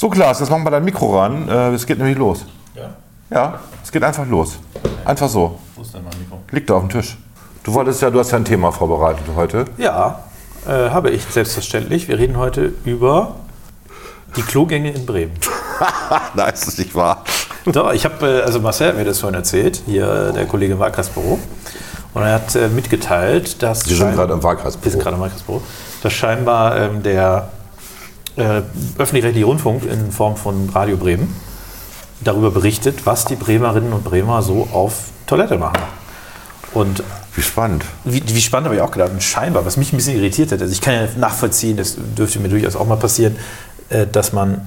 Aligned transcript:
So, 0.00 0.08
Klaas, 0.08 0.40
jetzt 0.40 0.48
machen 0.48 0.64
wir 0.64 0.70
dein 0.70 0.82
Mikro 0.86 1.14
ran. 1.20 1.46
Äh, 1.46 1.74
Es 1.74 1.84
geht 1.84 1.98
nämlich 1.98 2.16
los. 2.16 2.46
Ja? 2.74 2.88
Ja, 3.28 3.60
es 3.84 3.92
geht 3.92 4.02
einfach 4.02 4.26
los. 4.26 4.56
Einfach 5.04 5.28
so. 5.28 5.58
Wo 5.76 5.82
ist 5.82 5.92
denn 5.92 6.02
mein 6.02 6.18
Mikro? 6.18 6.38
Liegt 6.52 6.70
da 6.70 6.74
auf 6.76 6.84
dem 6.84 6.88
Tisch. 6.88 7.18
Du 7.64 7.74
wolltest 7.74 8.00
ja, 8.00 8.08
du 8.08 8.18
hast 8.18 8.30
ja 8.30 8.38
ein 8.38 8.46
Thema 8.46 8.72
vorbereitet 8.72 9.24
heute. 9.36 9.66
Ja, 9.76 10.20
äh, 10.66 10.88
habe 10.88 11.10
ich 11.10 11.22
selbstverständlich. 11.24 12.08
Wir 12.08 12.18
reden 12.18 12.38
heute 12.38 12.72
über 12.86 13.34
die 14.36 14.40
Klogänge 14.40 14.90
in 14.90 15.04
Bremen. 15.04 15.32
Nein, 16.34 16.54
ist 16.54 16.66
das 16.66 16.78
nicht 16.78 16.94
wahr. 16.94 17.22
Doch, 17.66 17.92
ich 17.92 18.06
habe, 18.06 18.26
äh, 18.26 18.40
also 18.40 18.58
Marcel 18.58 18.88
hat 18.88 18.96
mir 18.96 19.04
das 19.04 19.18
vorhin 19.18 19.34
erzählt, 19.36 19.82
hier 19.84 20.30
äh, 20.30 20.32
der 20.32 20.46
Kollege 20.46 20.72
im 20.72 20.78
Wahlkreisbüro. 20.78 21.38
Und 22.14 22.22
er 22.22 22.36
hat 22.36 22.56
mitgeteilt, 22.74 23.62
dass. 23.62 23.86
Wir 23.86 23.98
sind 23.98 24.14
gerade 24.14 24.32
im 24.32 24.38
Wir 24.38 24.40
sind 24.40 24.44
Wahlkreisbüro. 24.44 24.98
gerade 24.98 25.16
im 25.16 25.20
Wahlkreisbüro. 25.20 25.60
Dass 26.02 26.12
scheinbar 26.14 26.78
ähm, 26.78 27.02
der 27.02 27.50
äh, 28.36 28.62
öffentlich-rechtliche 28.98 29.46
Rundfunk 29.46 29.84
in 29.84 30.12
Form 30.12 30.36
von 30.36 30.68
Radio 30.70 30.96
Bremen 30.96 31.34
darüber 32.22 32.50
berichtet, 32.50 33.06
was 33.06 33.24
die 33.24 33.36
Bremerinnen 33.36 33.92
und 33.92 34.04
Bremer 34.04 34.42
so 34.42 34.68
auf 34.72 35.04
Toilette 35.26 35.58
machen. 35.58 35.78
Und 36.72 37.02
Wie 37.34 37.42
spannend. 37.42 37.84
Wie, 38.04 38.22
wie 38.26 38.40
spannend 38.40 38.66
habe 38.66 38.76
ich 38.76 38.82
auch 38.82 38.90
gedacht. 38.90 39.10
Und 39.10 39.22
scheinbar, 39.22 39.64
was 39.64 39.76
mich 39.76 39.92
ein 39.92 39.96
bisschen 39.96 40.16
irritiert 40.16 40.52
hat, 40.52 40.60
also 40.60 40.72
ich 40.72 40.80
kann 40.80 40.94
ja 40.94 41.08
nachvollziehen, 41.16 41.76
das 41.76 41.96
dürfte 42.16 42.38
mir 42.40 42.48
durchaus 42.48 42.76
auch 42.76 42.86
mal 42.86 42.96
passieren, 42.96 43.36
äh, 43.88 44.06
dass 44.06 44.32
man, 44.32 44.66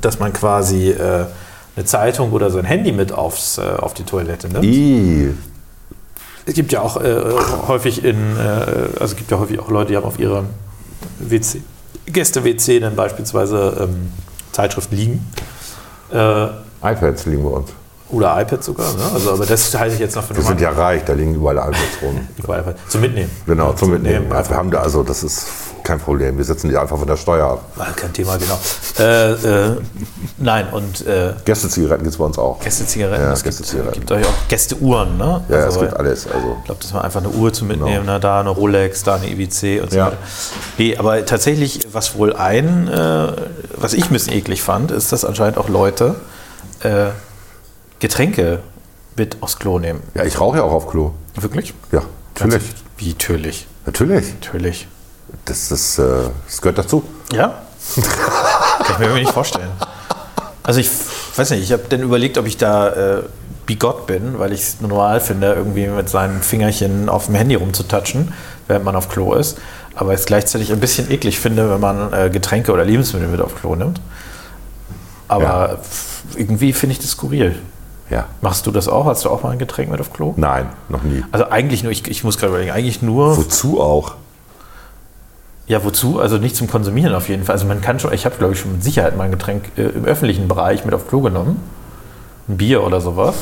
dass 0.00 0.18
man 0.18 0.32
quasi 0.32 0.90
äh, 0.90 1.26
eine 1.76 1.84
Zeitung 1.84 2.32
oder 2.32 2.50
sein 2.50 2.64
Handy 2.64 2.92
mit 2.92 3.12
aufs, 3.12 3.58
äh, 3.58 3.62
auf 3.62 3.94
die 3.94 4.04
Toilette 4.04 4.48
nimmt. 4.48 4.64
I. 4.64 5.34
Es 6.44 6.54
gibt 6.54 6.72
ja 6.72 6.80
auch 6.80 6.96
äh, 7.00 7.14
häufig 7.68 8.04
in, 8.04 8.36
äh, 8.36 8.40
also 8.40 9.04
es 9.04 9.16
gibt 9.16 9.30
ja 9.30 9.38
häufig 9.38 9.60
auch 9.60 9.70
Leute, 9.70 9.90
die 9.92 9.96
haben 9.96 10.04
auf 10.04 10.18
ihrem 10.18 10.46
WC, 11.20 11.62
Gäste-WC 12.06 12.80
dann 12.80 12.96
beispielsweise 12.96 13.88
ähm, 13.88 14.12
Zeitschriften 14.52 14.96
liegen. 14.96 15.32
Äh, 16.12 16.46
iPads 16.82 17.26
liegen 17.26 17.44
bei 17.44 17.50
uns. 17.50 17.70
oder 18.10 18.40
iPad 18.40 18.62
sogar, 18.62 18.92
ne? 18.94 19.02
also, 19.14 19.32
aber 19.32 19.46
das 19.46 19.74
halte 19.78 19.94
ich 19.94 20.00
jetzt 20.00 20.14
noch 20.16 20.24
für 20.24 20.36
Wir 20.36 20.42
sind 20.42 20.60
ja 20.60 20.70
reich, 20.70 21.04
da 21.04 21.12
liegen 21.14 21.34
überall 21.34 21.56
iPads 21.56 22.02
rum. 22.02 22.28
normal. 22.38 22.74
Zum 22.88 23.00
Mitnehmen. 23.00 23.30
Genau, 23.46 23.72
zum 23.72 23.90
Mitnehmen. 23.92 24.30
einfach. 24.32 24.50
Wir 24.50 24.56
haben 24.56 24.70
da, 24.70 24.80
also 24.80 25.02
das 25.02 25.22
ist 25.22 25.46
kein 25.84 25.98
Problem. 25.98 26.36
Wir 26.38 26.44
setzen 26.44 26.68
die 26.70 26.76
einfach 26.76 26.98
von 26.98 27.06
der 27.06 27.16
Steuer 27.16 27.46
ab. 27.46 27.96
Kein 27.96 28.12
Thema, 28.12 28.36
genau. 28.36 28.58
Äh, 28.98 29.32
äh, 29.32 29.76
nein, 30.38 30.68
und 30.72 31.06
äh, 31.06 31.34
Gästezigaretten 31.44 32.04
gibt 32.04 32.12
es 32.14 32.18
bei 32.18 32.24
uns 32.24 32.38
auch. 32.38 32.60
Gästezigaretten, 32.60 33.24
Ja, 33.24 33.32
es 33.32 33.42
gibt, 33.42 33.56
Gästezigaretten. 33.56 34.00
gibt 34.00 34.12
euch 34.12 34.26
auch 34.26 34.48
Gästeuhren, 34.48 35.16
ne? 35.16 35.44
Ja, 35.48 35.56
Also, 35.64 35.80
es 35.80 35.86
gibt 35.88 35.98
alles. 35.98 36.26
Also 36.26 36.56
Ich 36.60 36.64
glaube, 36.64 36.80
das 36.82 36.94
war 36.94 37.04
einfach 37.04 37.20
eine 37.20 37.30
Uhr 37.30 37.52
zu 37.52 37.64
mitnehmen, 37.64 38.06
ne? 38.06 38.20
da 38.20 38.40
eine 38.40 38.50
Rolex, 38.50 39.02
da 39.02 39.16
eine 39.16 39.28
IWC 39.30 39.80
und 39.82 39.90
so 39.90 39.96
Ja. 39.96 40.06
weiter. 40.06 40.16
Nee, 40.78 40.96
aber 40.96 41.24
tatsächlich, 41.26 41.80
was 41.92 42.16
wohl 42.16 42.32
ein, 42.34 42.88
äh, 42.88 43.32
was 43.76 43.92
ich 43.94 44.04
ein 44.04 44.12
bisschen 44.12 44.32
eklig 44.34 44.62
fand, 44.62 44.90
ist, 44.90 45.12
dass 45.12 45.24
anscheinend 45.24 45.58
auch 45.58 45.68
Leute 45.68 46.14
äh, 46.80 47.06
Getränke 48.00 48.60
mit 49.16 49.36
aufs 49.42 49.58
Klo 49.58 49.78
nehmen. 49.78 50.00
ja, 50.14 50.24
ich 50.24 50.40
rauche 50.40 50.58
ja 50.58 50.62
auch 50.64 50.72
auf 50.72 50.88
Klo. 50.88 51.12
Wirklich? 51.34 51.74
Ja, 51.92 52.02
natürlich. 52.38 52.62
Wie 52.96 53.08
natürlich. 53.10 53.66
Natürlich. 53.86 54.34
Natürlich. 54.40 54.88
Das, 55.44 55.70
ist, 55.70 55.98
äh, 55.98 56.04
das 56.46 56.60
gehört 56.60 56.78
dazu. 56.78 57.02
Ja? 57.32 57.62
Kann 58.84 59.02
ich 59.02 59.08
mir 59.08 59.14
nicht 59.14 59.32
vorstellen. 59.32 59.70
Also 60.62 60.80
ich 60.80 60.88
weiß 61.36 61.50
nicht, 61.50 61.62
ich 61.64 61.72
habe 61.72 61.82
dann 61.88 62.00
überlegt, 62.02 62.38
ob 62.38 62.46
ich 62.46 62.56
da 62.56 62.88
äh, 62.90 63.22
bigott 63.66 64.06
bin, 64.06 64.38
weil 64.38 64.52
ich 64.52 64.60
es 64.60 64.80
normal 64.80 65.20
finde, 65.20 65.52
irgendwie 65.54 65.86
mit 65.88 66.08
seinen 66.08 66.42
Fingerchen 66.42 67.08
auf 67.08 67.26
dem 67.26 67.34
Handy 67.34 67.54
rumzutatschen, 67.56 68.32
während 68.68 68.84
man 68.84 68.94
auf 68.94 69.08
Klo 69.08 69.34
ist. 69.34 69.58
Aber 69.94 70.14
es 70.14 70.24
gleichzeitig 70.26 70.72
ein 70.72 70.80
bisschen 70.80 71.10
eklig 71.10 71.38
finde, 71.40 71.70
wenn 71.70 71.80
man 71.80 72.12
äh, 72.12 72.30
Getränke 72.30 72.72
oder 72.72 72.84
Lebensmittel 72.84 73.28
mit 73.28 73.40
auf 73.40 73.54
Klo 73.56 73.74
nimmt. 73.74 74.00
Aber 75.28 75.44
Ja. 75.44 75.78
irgendwie 76.36 76.72
finde 76.72 76.92
ich 76.92 76.98
das 77.00 77.10
skurril. 77.10 77.56
Ja. 78.10 78.26
Machst 78.42 78.66
du 78.66 78.70
das 78.70 78.88
auch? 78.88 79.06
Hast 79.06 79.24
du 79.24 79.30
auch 79.30 79.42
mal 79.42 79.50
ein 79.50 79.58
Getränk 79.58 79.90
mit 79.90 80.00
auf 80.00 80.12
Klo? 80.12 80.34
Nein, 80.36 80.68
noch 80.88 81.02
nie. 81.02 81.24
Also 81.32 81.48
eigentlich 81.50 81.82
nur, 81.82 81.90
ich, 81.92 82.06
ich 82.08 82.24
muss 82.24 82.36
gerade 82.38 82.52
überlegen, 82.52 82.70
eigentlich 82.72 83.00
nur 83.02 83.36
Wozu 83.36 83.80
auch? 83.80 84.14
Ja, 85.66 85.84
wozu? 85.84 86.20
Also 86.20 86.38
nicht 86.38 86.56
zum 86.56 86.66
Konsumieren 86.68 87.14
auf 87.14 87.28
jeden 87.28 87.44
Fall. 87.44 87.54
Also 87.54 87.66
man 87.66 87.80
kann 87.80 87.98
schon, 88.00 88.12
ich 88.12 88.24
habe 88.26 88.36
glaube 88.36 88.54
ich 88.54 88.60
schon 88.60 88.72
mit 88.72 88.84
Sicherheit 88.84 89.16
mal 89.16 89.24
ein 89.24 89.30
Getränk 89.30 89.70
äh, 89.76 89.82
im 89.82 90.04
öffentlichen 90.04 90.48
Bereich 90.48 90.84
mit 90.84 90.94
auf 90.94 91.08
Klo 91.08 91.20
genommen. 91.20 91.62
Ein 92.48 92.56
Bier 92.56 92.82
oder 92.82 93.00
sowas. 93.00 93.36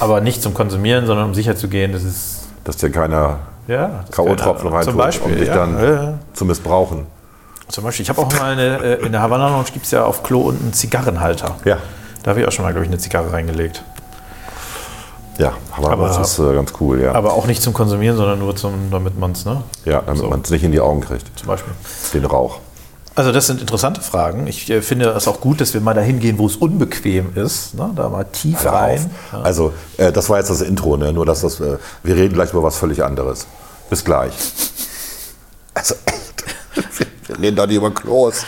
Aber 0.00 0.20
nicht 0.20 0.42
zum 0.42 0.54
Konsumieren, 0.54 1.06
sondern 1.06 1.26
um 1.26 1.34
sicher 1.34 1.54
zu 1.56 1.68
gehen, 1.68 1.92
das 1.92 2.02
ist 2.02 2.48
Dass 2.64 2.76
dir 2.76 2.90
keiner 2.90 3.38
ja, 3.68 4.04
K.O.-Tropfen 4.10 4.56
keine- 4.58 4.72
rein 4.72 4.82
Zum 4.84 4.92
tut, 4.94 5.02
Beispiel, 5.02 5.32
um 5.32 5.38
dich 5.38 5.48
ja, 5.48 5.54
dann 5.54 5.82
ja. 5.82 6.18
zu 6.32 6.44
missbrauchen. 6.44 7.06
Zum 7.68 7.84
Beispiel, 7.84 8.02
ich 8.02 8.08
habe 8.08 8.20
auch 8.20 8.32
mal 8.32 8.52
eine, 8.52 8.78
äh, 8.82 9.06
in 9.06 9.12
der 9.12 9.22
Havana 9.22 9.48
Lounge 9.48 9.68
gibt 9.72 9.84
es 9.84 9.92
ja 9.92 10.04
auf 10.04 10.24
Klo 10.24 10.40
unten 10.40 10.64
einen 10.64 10.72
Zigarrenhalter. 10.72 11.54
Ja. 11.64 11.76
Da 12.24 12.30
habe 12.30 12.40
ich 12.40 12.48
auch 12.48 12.52
schon 12.52 12.64
mal, 12.64 12.72
glaube 12.72 12.84
ich, 12.84 12.90
eine 12.90 12.98
Zigarre 12.98 13.32
reingelegt. 13.32 13.84
Ja, 15.40 15.54
aber, 15.76 15.90
Aber- 15.90 16.08
das 16.08 16.32
ist 16.32 16.38
äh, 16.38 16.52
ganz 16.54 16.72
cool, 16.80 17.00
ja. 17.00 17.12
Aber 17.14 17.32
auch 17.32 17.46
nicht 17.46 17.62
zum 17.62 17.72
Konsumieren, 17.72 18.16
sondern 18.16 18.38
nur 18.38 18.54
zum, 18.56 18.90
damit 18.90 19.18
man 19.18 19.32
es, 19.32 19.44
ne? 19.44 19.62
ja, 19.84 20.02
damit 20.02 20.20
so. 20.20 20.28
man 20.28 20.42
es 20.42 20.50
nicht 20.50 20.62
in 20.64 20.72
die 20.72 20.80
Augen 20.80 21.00
kriegt, 21.00 21.26
Zum 21.38 21.48
Beispiel. 21.48 21.72
den 22.12 22.24
Rauch. 22.26 22.58
Also 23.14 23.32
das 23.32 23.46
sind 23.46 23.60
interessante 23.60 24.00
Fragen. 24.02 24.46
Ich 24.46 24.70
äh, 24.70 24.82
finde 24.82 25.06
es 25.10 25.26
auch 25.26 25.40
gut, 25.40 25.60
dass 25.60 25.74
wir 25.74 25.80
mal 25.80 25.94
dahin 25.94 26.20
gehen, 26.20 26.38
wo 26.38 26.46
es 26.46 26.56
unbequem 26.56 27.36
ist. 27.36 27.74
Ne? 27.74 27.90
Da 27.96 28.08
mal 28.08 28.24
tief 28.24 28.64
auf. 28.64 28.72
rein. 28.72 29.10
Also, 29.32 29.72
äh, 29.96 30.12
das 30.12 30.28
war 30.30 30.38
jetzt 30.38 30.48
das 30.50 30.60
Intro, 30.60 30.96
ne? 30.96 31.12
nur 31.12 31.26
dass 31.26 31.40
das, 31.40 31.58
äh, 31.60 31.78
wir 32.02 32.16
reden 32.16 32.34
gleich 32.34 32.52
über 32.52 32.62
was 32.62 32.76
völlig 32.76 33.02
anderes. 33.02 33.46
Bis 33.88 34.04
gleich. 34.04 34.32
Also 35.72 35.94
echt, 36.04 36.44
wir, 37.28 37.38
reden 37.38 37.56
doch 37.56 37.66
nicht 37.66 37.76
über 37.76 37.92
Klos. 37.92 38.44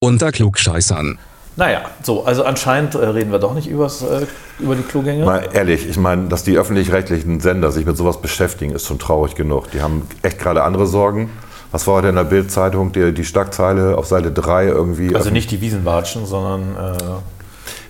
Unter 0.00 0.32
Klugscheißern. 0.32 1.18
Naja, 1.56 1.82
so, 2.02 2.24
also 2.24 2.44
anscheinend 2.44 2.94
äh, 2.96 3.06
reden 3.06 3.30
wir 3.30 3.38
doch 3.38 3.54
nicht 3.54 3.68
übers, 3.68 4.02
äh, 4.02 4.26
über 4.58 4.74
die 4.74 4.82
Klogänge. 4.82 5.24
Mal 5.24 5.48
ehrlich, 5.52 5.88
ich 5.88 5.96
meine, 5.96 6.28
dass 6.28 6.42
die 6.42 6.58
öffentlich-rechtlichen 6.58 7.38
Sender 7.40 7.70
sich 7.70 7.86
mit 7.86 7.96
sowas 7.96 8.20
beschäftigen, 8.20 8.72
ist 8.72 8.86
schon 8.86 8.98
traurig 8.98 9.36
genug. 9.36 9.70
Die 9.70 9.80
haben 9.80 10.08
echt 10.22 10.40
gerade 10.40 10.64
andere 10.64 10.86
Sorgen. 10.86 11.30
Was 11.70 11.86
war 11.86 11.94
heute 11.94 12.08
in 12.08 12.16
der 12.16 12.24
Bild-Zeitung? 12.24 12.92
Die, 12.92 13.12
die 13.14 13.24
Schlagzeile 13.24 13.96
auf 13.96 14.06
Seite 14.06 14.32
3 14.32 14.66
irgendwie. 14.66 15.14
also 15.14 15.30
nicht 15.30 15.50
die 15.50 15.60
Wiesenwatschen, 15.60 16.26
sondern 16.26 16.76
äh, 16.76 16.96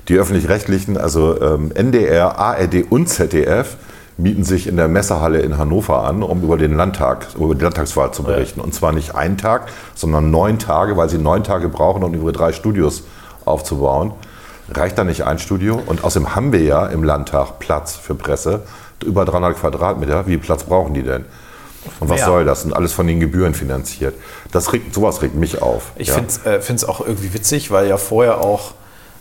Die 0.08 0.16
öffentlich-rechtlichen, 0.18 0.98
also 0.98 1.40
ähm, 1.40 1.72
NDR, 1.74 2.38
ARD 2.38 2.84
und 2.90 3.08
ZDF, 3.08 3.76
mieten 4.16 4.44
sich 4.44 4.66
in 4.66 4.76
der 4.76 4.88
Messehalle 4.88 5.40
in 5.40 5.58
Hannover 5.58 6.04
an, 6.04 6.22
um 6.22 6.42
über 6.42 6.56
den 6.56 6.76
Landtag, 6.76 7.26
über 7.36 7.54
die 7.54 7.62
Landtagswahl 7.62 8.12
zu 8.12 8.22
berichten. 8.22 8.60
Und 8.60 8.74
zwar 8.74 8.92
nicht 8.92 9.14
einen 9.14 9.36
Tag, 9.36 9.68
sondern 9.94 10.30
neun 10.30 10.58
Tage, 10.58 10.96
weil 10.96 11.08
sie 11.08 11.18
neun 11.18 11.42
Tage 11.42 11.68
brauchen, 11.68 12.04
um 12.04 12.14
ihre 12.14 12.32
drei 12.32 12.52
Studios 12.52 13.02
aufzubauen. 13.44 14.12
Reicht 14.70 14.96
da 14.96 15.04
nicht 15.04 15.24
ein 15.24 15.38
Studio? 15.38 15.82
Und 15.84 16.04
außerdem 16.04 16.34
haben 16.34 16.52
wir 16.52 16.62
ja 16.62 16.86
im 16.86 17.02
Landtag 17.02 17.58
Platz 17.58 17.96
für 17.96 18.14
Presse, 18.14 18.62
über 19.04 19.24
300 19.24 19.58
Quadratmeter. 19.58 20.26
Wie 20.26 20.32
viel 20.32 20.38
Platz 20.38 20.64
brauchen 20.64 20.94
die 20.94 21.02
denn? 21.02 21.24
Und 22.00 22.08
was 22.08 22.20
Mehr. 22.20 22.26
soll 22.26 22.44
das? 22.44 22.64
Und 22.64 22.72
alles 22.72 22.92
von 22.92 23.06
den 23.06 23.20
Gebühren 23.20 23.54
finanziert. 23.54 24.14
Das 24.52 24.72
regt, 24.72 24.94
sowas 24.94 25.20
regt 25.22 25.34
mich 25.34 25.60
auf. 25.60 25.92
ich 25.96 26.08
ja? 26.08 26.14
finde 26.14 26.74
es 26.74 26.84
auch 26.84 27.00
irgendwie 27.00 27.34
witzig, 27.34 27.70
weil 27.70 27.88
ja 27.88 27.96
vorher 27.98 28.40
auch, 28.40 28.72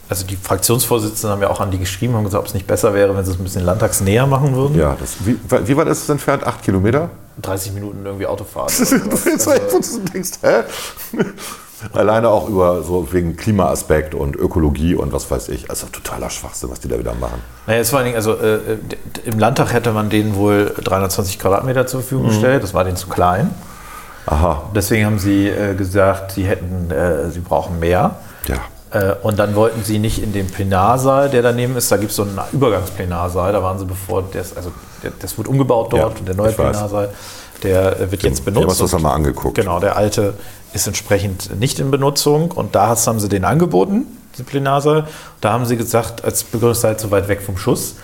also 0.09 0.25
die 0.25 0.35
Fraktionsvorsitzenden 0.35 1.31
haben 1.31 1.41
ja 1.41 1.49
auch 1.49 1.59
an 1.61 1.71
die 1.71 1.79
geschrieben, 1.79 2.13
haben 2.15 2.23
gesagt, 2.23 2.41
ob 2.41 2.47
es 2.47 2.53
nicht 2.53 2.67
besser 2.67 2.93
wäre, 2.93 3.15
wenn 3.15 3.23
sie 3.25 3.31
es 3.31 3.39
ein 3.39 3.43
bisschen 3.43 3.63
landtagsnäher 3.65 4.27
machen 4.27 4.55
würden. 4.55 4.77
Ja, 4.77 4.95
das, 4.99 5.15
wie, 5.25 5.37
wie 5.67 5.77
weit 5.77 5.87
ist 5.87 6.03
es 6.03 6.09
entfernt? 6.09 6.45
Acht 6.45 6.61
Kilometer? 6.63 7.09
30 7.41 7.73
Minuten 7.73 8.05
irgendwie 8.05 8.27
Autofahrt. 8.27 8.71
Du 8.79 8.85
willst 9.25 9.47
echt, 9.47 9.73
wo 9.73 9.79
du 9.79 10.11
denkst, 10.11 10.31
hä? 10.41 10.63
Alleine 11.93 12.29
auch 12.29 12.47
über 12.47 12.81
so 12.83 13.11
wegen 13.11 13.35
Klimaaspekt 13.35 14.15
und 14.15 14.35
Ökologie 14.37 14.95
und 14.95 15.11
was 15.11 15.29
weiß 15.29 15.49
ich. 15.49 15.69
Also 15.69 15.87
totaler 15.87 16.29
Schwachsinn, 16.29 16.69
was 16.69 16.79
die 16.79 16.87
da 16.87 16.97
wieder 16.97 17.13
machen. 17.15 17.41
Naja, 17.67 17.79
jetzt 17.79 17.89
vor 17.89 17.99
allen 17.99 18.05
Dingen, 18.05 18.15
also 18.15 18.35
äh, 18.35 18.77
im 19.25 19.37
Landtag 19.37 19.73
hätte 19.73 19.91
man 19.91 20.09
denen 20.09 20.35
wohl 20.35 20.73
320 20.81 21.39
Quadratmeter 21.39 21.85
zur 21.85 21.99
Verfügung 22.01 22.27
gestellt, 22.27 22.63
das 22.63 22.73
war 22.73 22.83
denen 22.85 22.95
zu 22.95 23.07
klein. 23.07 23.49
Aha, 24.25 24.63
Deswegen 24.73 25.05
haben 25.05 25.19
sie 25.19 25.49
äh, 25.49 25.75
gesagt, 25.75 26.31
sie 26.33 26.43
hätten, 26.45 26.89
äh, 26.89 27.29
sie 27.31 27.39
brauchen 27.41 27.79
mehr. 27.79 28.15
ja. 28.47 28.55
Äh, 28.93 29.15
und 29.23 29.39
dann 29.39 29.55
wollten 29.55 29.83
sie 29.83 29.97
nicht 29.99 30.21
in 30.21 30.33
den 30.33 30.47
Plenarsaal, 30.47 31.29
der 31.29 31.41
daneben 31.41 31.75
ist, 31.75 31.91
da 31.91 31.97
gibt 31.97 32.11
es 32.11 32.15
so 32.17 32.23
einen 32.23 32.39
Übergangsplenarsaal, 32.51 33.51
da 33.51 33.63
waren 33.63 33.79
sie 33.79 33.85
bevor, 33.85 34.23
das, 34.31 34.55
also 34.55 34.71
das 35.19 35.37
wird 35.37 35.47
umgebaut 35.47 35.91
dort 35.91 36.13
Ja, 36.13 36.19
und 36.19 36.27
der 36.27 36.35
neue. 36.35 36.51
Plenarsaal, 36.51 37.09
der 37.63 37.99
äh, 37.99 38.11
wird 38.11 38.23
jetzt 38.23 38.45
Wir 38.45 38.51
haben 38.51 38.59
benutzt. 38.61 38.81
uns 38.81 38.91
das 38.91 38.93
und- 38.93 39.01
mal 39.03 39.13
angeguckt. 39.13 39.55
Genau, 39.55 39.79
der 39.79 39.95
alte 39.97 40.35
ist 40.73 40.87
entsprechend 40.87 41.59
nicht 41.59 41.79
in 41.79 41.91
Benutzung 41.91 42.51
und 42.51 42.75
da 42.75 42.95
haben 43.05 43.19
sie 43.19 43.29
den 43.29 43.45
angeboten. 43.45 44.05
Disziplinarsaal. 44.33 45.05
Da 45.41 45.51
haben 45.53 45.65
sie 45.65 45.77
gesagt, 45.77 46.23
als 46.23 46.43
Begründung 46.43 46.73
seid 46.73 46.99
so 46.99 47.11
weit 47.11 47.27
weg 47.27 47.41
vom 47.41 47.55
Schuss, 47.57 47.95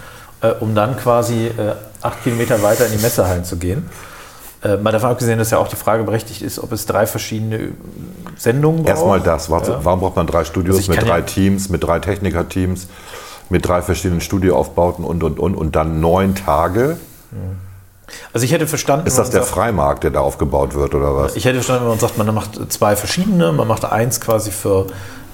äh, 0.41 0.51
um 0.59 0.75
dann 0.75 0.95
quasi 0.97 1.47
äh, 1.47 1.73
acht 2.01 2.23
Kilometer 2.23 2.61
weiter 2.61 2.85
in 2.85 2.91
die 2.91 2.99
Messehallen 3.01 3.43
zu 3.43 3.57
gehen. 3.57 3.89
Äh, 4.61 4.75
mal 4.77 4.91
davon 4.91 5.11
abgesehen, 5.11 5.39
dass 5.39 5.51
ja 5.51 5.57
auch 5.57 5.69
die 5.69 5.77
Frage 5.77 6.03
berechtigt 6.03 6.41
ist, 6.41 6.59
ob 6.59 6.71
es 6.73 6.85
drei 6.85 7.05
verschiedene 7.07 7.69
Sendungen 8.37 8.79
braucht. 8.83 8.89
Erstmal 8.89 9.21
das. 9.21 9.49
Warte, 9.49 9.71
Ja. 9.71 9.79
Warum 9.83 10.01
braucht 10.01 10.15
man 10.17 10.27
drei 10.27 10.43
Studios 10.43 10.77
Also 10.77 10.91
mit 10.91 11.01
drei 11.01 11.19
ja- 11.19 11.21
Teams, 11.21 11.69
mit 11.69 11.83
drei 11.83 11.99
Technikerteams, 11.99 12.87
mit 13.49 13.65
drei 13.67 13.81
verschiedenen 13.81 14.19
Studioaufbauten 14.21 15.05
und 15.05 15.23
und 15.23 15.39
und 15.39 15.55
und 15.55 15.75
dann 15.75 16.01
neun 16.01 16.35
Tage? 16.35 16.97
Also 18.33 18.43
ich 18.43 18.51
hätte 18.51 18.67
verstanden, 18.67 19.07
Ist 19.07 19.17
das 19.17 19.29
der 19.29 19.41
sagt- 19.43 19.53
Freimarkt, 19.53 20.03
der 20.03 20.11
da 20.11 20.19
aufgebaut 20.21 20.73
wird 20.75 20.93
oder 20.95 21.15
was? 21.15 21.35
Ich 21.35 21.45
hätte 21.45 21.55
verstanden, 21.55 21.83
wenn 21.83 21.89
man 21.91 21.99
sagt, 21.99 22.17
man 22.17 22.33
macht 22.33 22.59
zwei 22.71 22.95
verschiedene, 22.95 23.51
man 23.51 23.67
macht 23.67 23.85
eins 23.85 24.19
quasi 24.19 24.51
für 24.51 24.87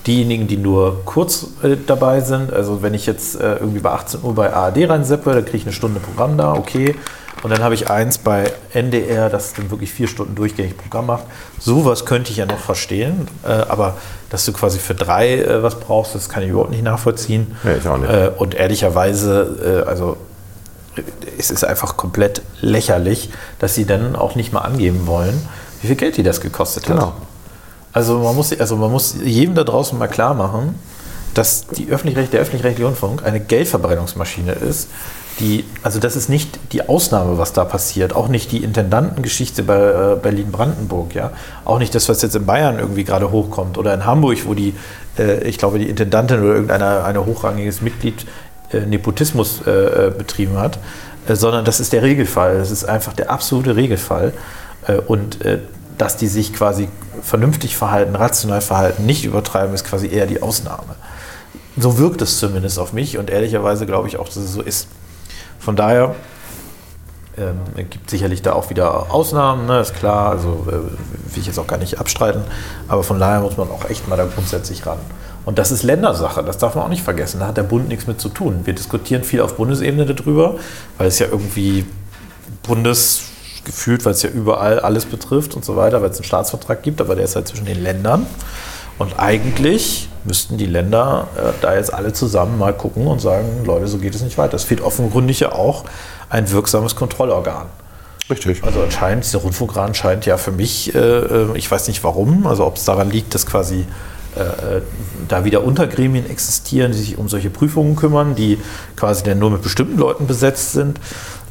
diejenigen, 0.06 0.48
die 0.48 0.58
nur 0.58 1.04
kurz 1.06 1.48
äh, 1.64 1.78
dabei 1.88 2.20
sind. 2.22 2.54
Also 2.54 2.84
wenn 2.84 2.94
ich 2.94 3.06
jetzt 3.08 3.40
äh, 3.40 3.56
irgendwie 3.56 3.80
bei 3.80 3.92
18 3.92 4.20
Uhr 4.24 4.36
bei 4.36 4.54
ARD 4.54 4.88
reinseppe, 4.90 5.34
dann 5.34 5.46
kriege 5.46 5.58
ich 5.58 5.64
eine 5.64 5.74
Stunde 5.74 6.00
Programm 6.00 6.38
da, 6.38 6.54
okay. 6.54 6.96
Und 7.46 7.52
dann 7.52 7.62
habe 7.62 7.76
ich 7.76 7.92
eins 7.92 8.18
bei 8.18 8.52
NDR, 8.74 9.30
das 9.30 9.54
dann 9.54 9.70
wirklich 9.70 9.94
vier 9.94 10.08
Stunden 10.08 10.34
durchgängig 10.34 10.76
Programm 10.80 11.06
macht. 11.06 11.26
Sowas 11.60 12.04
könnte 12.04 12.32
ich 12.32 12.38
ja 12.38 12.48
noch 12.48 12.58
verstehen. 12.58 13.28
Äh, 13.44 13.50
aber 13.50 13.98
dass 14.32 14.46
du 14.46 14.52
quasi 14.52 14.80
für 14.80 14.96
drei 14.96 15.42
äh, 15.42 15.62
was 15.62 15.80
brauchst, 15.80 16.16
das 16.16 16.28
kann 16.28 16.42
ich 16.42 16.50
überhaupt 16.50 16.72
nicht 16.72 16.82
nachvollziehen. 16.82 17.56
Nee, 17.64 17.76
ich 17.80 17.88
auch 17.88 18.00
nicht. 18.00 18.10
Äh, 18.10 18.32
und 18.36 18.56
ehrlicherweise, 18.56 19.84
äh, 19.86 19.88
also 19.88 20.18
es 21.38 21.52
ist 21.52 21.64
einfach 21.64 21.98
komplett 21.98 22.42
lächerlich, 22.62 23.30
dass 23.60 23.76
sie 23.76 23.86
dann 23.86 24.16
auch 24.16 24.34
nicht 24.34 24.52
mal 24.52 24.62
angeben 24.62 25.06
wollen, 25.06 25.40
wie 25.84 25.88
viel 25.90 25.98
Geld 25.98 26.18
die 26.18 26.24
das 26.24 26.42
gekostet 26.42 26.90
hat. 26.90 26.96
Genau. 26.96 27.14
Also 27.94 28.18
man 28.18 28.36
muss, 28.36 28.60
also 28.60 28.76
man 28.76 28.90
muss 28.90 29.18
jedem 29.24 29.54
da 29.54 29.64
draußen 29.64 30.00
mal 30.00 30.08
klar 30.08 30.34
machen, 30.34 30.80
dass 31.36 31.68
die 31.68 31.90
öffentlich 31.90 32.28
der 32.32 32.42
öffentlich-rechtliche 32.42 32.88
Rundfunk 32.88 33.24
eine 33.24 33.40
Geldverbrennungsmaschine 33.40 34.54
ist, 34.54 34.88
die, 35.40 35.66
also 35.84 36.00
das 36.00 36.16
ist 36.16 36.30
nicht 36.30 36.60
die 36.72 36.88
Ausnahme, 36.88 37.38
was 37.38 37.52
da 37.52 37.66
passiert, 37.66 38.16
auch 38.16 38.30
nicht 38.30 38.52
die 38.52 38.64
Intendantengeschichte 38.64 39.64
bei 39.64 39.78
äh, 39.78 40.16
Berlin-Brandenburg, 40.16 41.14
ja, 41.14 41.32
auch 41.66 41.80
nicht 41.80 41.94
das, 41.94 42.08
was 42.08 42.22
jetzt 42.22 42.36
in 42.36 42.46
Bayern 42.46 42.80
irgendwie 42.80 43.04
gerade 43.04 43.32
hochkommt 43.32 43.78
oder 43.78 43.94
in 43.94 44.06
Hamburg, 44.06 44.38
wo 44.46 44.54
die, 44.54 44.74
äh, 45.18 45.44
ich 45.48 45.58
glaube, 45.58 45.80
die 45.80 45.90
Intendantin 45.90 46.40
oder 46.40 46.54
irgendeiner 46.54 47.04
ein 47.04 47.18
hochrangiges 47.18 47.82
Mitglied 47.82 48.26
äh, 48.72 48.86
Nepotismus 48.86 49.62
äh, 49.66 49.72
äh, 50.08 50.12
betrieben 50.12 50.58
hat, 50.58 50.80
äh, 51.28 51.36
sondern 51.36 51.66
das 51.66 51.80
ist 51.80 51.94
der 51.94 52.02
Regelfall, 52.02 52.58
das 52.58 52.72
ist 52.72 52.86
einfach 52.86 53.14
der 53.14 53.30
absolute 53.30 53.76
Regelfall 53.76 54.34
und 55.08 55.40
dass 55.98 56.16
die 56.16 56.28
sich 56.28 56.54
quasi 56.54 56.90
vernünftig 57.24 57.76
verhalten, 57.76 58.16
rational 58.16 58.62
verhalten, 58.62 59.08
nicht 59.08 59.26
übertreiben, 59.26 59.74
ist 59.74 59.84
quasi 59.84 60.08
eher 60.08 60.28
die 60.28 60.44
Ausnahme. 60.44 60.96
So 61.76 61.98
wirkt 61.98 62.22
es 62.22 62.38
zumindest 62.38 62.78
auf 62.78 62.94
mich 62.94 63.18
und 63.18 63.32
ehrlicherweise 63.32 63.88
glaube 63.88 64.08
ich 64.10 64.18
auch, 64.18 64.28
dass 64.28 64.36
es 64.36 64.54
so 64.54 64.62
ist. 64.62 64.88
Von 65.66 65.76
daher 65.76 66.16
ähm, 67.38 67.60
es 67.76 67.90
gibt 67.90 68.10
sicherlich 68.10 68.42
da 68.42 68.54
auch 68.54 68.70
wieder 68.70 69.12
Ausnahmen, 69.12 69.66
ne, 69.66 69.80
ist 69.80 69.96
klar, 69.96 70.30
also 70.30 70.68
äh, 70.68 70.72
will 70.72 71.42
ich 71.42 71.48
jetzt 71.48 71.60
auch 71.60 71.68
gar 71.68 71.78
nicht 71.78 72.00
abstreiten, 72.00 72.44
aber 72.88 73.04
von 73.04 73.20
daher 73.20 73.42
muss 73.42 73.58
man 73.58 73.70
auch 73.70 73.90
echt 73.90 74.08
mal 74.08 74.16
da 74.16 74.26
grundsätzlich 74.26 74.86
ran. 74.86 75.00
Und 75.44 75.60
das 75.60 75.72
ist 75.72 75.84
Ländersache, 75.84 76.44
das 76.44 76.60
darf 76.60 76.76
man 76.76 76.86
auch 76.86 76.90
nicht 76.90 77.04
vergessen, 77.04 77.40
da 77.40 77.48
hat 77.48 77.58
der 77.58 77.64
Bund 77.64 77.90
nichts 77.90 78.08
mit 78.08 78.22
zu 78.22 78.30
tun. 78.30 78.62
Wir 78.64 78.74
diskutieren 78.74 79.24
viel 79.24 79.42
auf 79.42 79.56
Bundesebene 79.58 80.06
darüber, 80.06 80.56
weil 80.98 81.08
es 81.08 81.20
ja 81.20 81.28
irgendwie 81.28 81.86
bundesgefühlt, 82.64 84.06
weil 84.06 84.14
es 84.14 84.22
ja 84.22 84.30
überall 84.30 84.80
alles 84.80 85.06
betrifft 85.06 85.56
und 85.56 85.66
so 85.66 85.76
weiter, 85.76 86.02
weil 86.02 86.12
es 86.12 86.18
einen 86.18 86.26
Staatsvertrag 86.26 86.84
gibt, 86.84 87.02
aber 87.02 87.16
der 87.16 87.26
ist 87.26 87.36
halt 87.36 87.48
zwischen 87.48 87.66
den 87.66 87.82
Ländern. 87.82 88.28
Und 88.98 89.20
eigentlich 89.20 90.10
müssten 90.24 90.58
die 90.58 90.66
Länder 90.66 91.28
äh, 91.38 91.52
da 91.62 91.76
jetzt 91.76 91.94
alle 91.94 92.14
zusammen 92.14 92.58
mal 92.58 92.74
gucken 92.74 93.08
und 93.08 93.20
sagen, 93.20 93.64
Leute, 93.66 93.88
so 93.88 93.98
geht 93.98 94.16
es 94.16 94.22
nicht 94.22 94.38
weiter. 94.38 94.56
Es 94.56 94.64
fehlt 94.64 94.82
offenkundig 94.82 95.42
ja 95.42 95.52
auch 95.52 95.86
ein 96.30 96.50
wirksames 96.52 96.96
Kontrollorgan. 96.96 97.68
Richtig. 98.30 98.64
Also 98.64 98.82
anscheinend, 98.82 99.24
dieser 99.26 99.40
Rundfunkrat 99.40 99.96
scheint 99.96 100.26
ja 100.26 100.38
für 100.38 100.52
mich, 100.52 100.96
äh, 100.96 101.00
äh, 101.00 101.58
ich 101.58 101.70
weiß 101.70 101.88
nicht 101.88 102.04
warum, 102.04 102.48
also 102.48 102.66
ob 102.66 102.78
es 102.78 102.86
daran 102.86 103.12
liegt, 103.12 103.36
dass 103.36 103.46
quasi 103.46 103.86
äh, 104.36 104.78
äh, 104.78 104.82
da 105.28 105.46
wieder 105.46 105.64
Untergremien 105.64 106.30
existieren, 106.30 106.92
die 106.92 106.98
sich 106.98 107.18
um 107.18 107.30
solche 107.30 107.50
Prüfungen 107.50 107.96
kümmern, 107.96 108.36
die 108.36 108.60
quasi 108.96 109.24
dann 109.24 109.40
nur 109.40 109.50
mit 109.50 109.62
bestimmten 109.62 109.98
Leuten 109.98 110.28
besetzt 110.28 110.74
sind, 110.74 110.98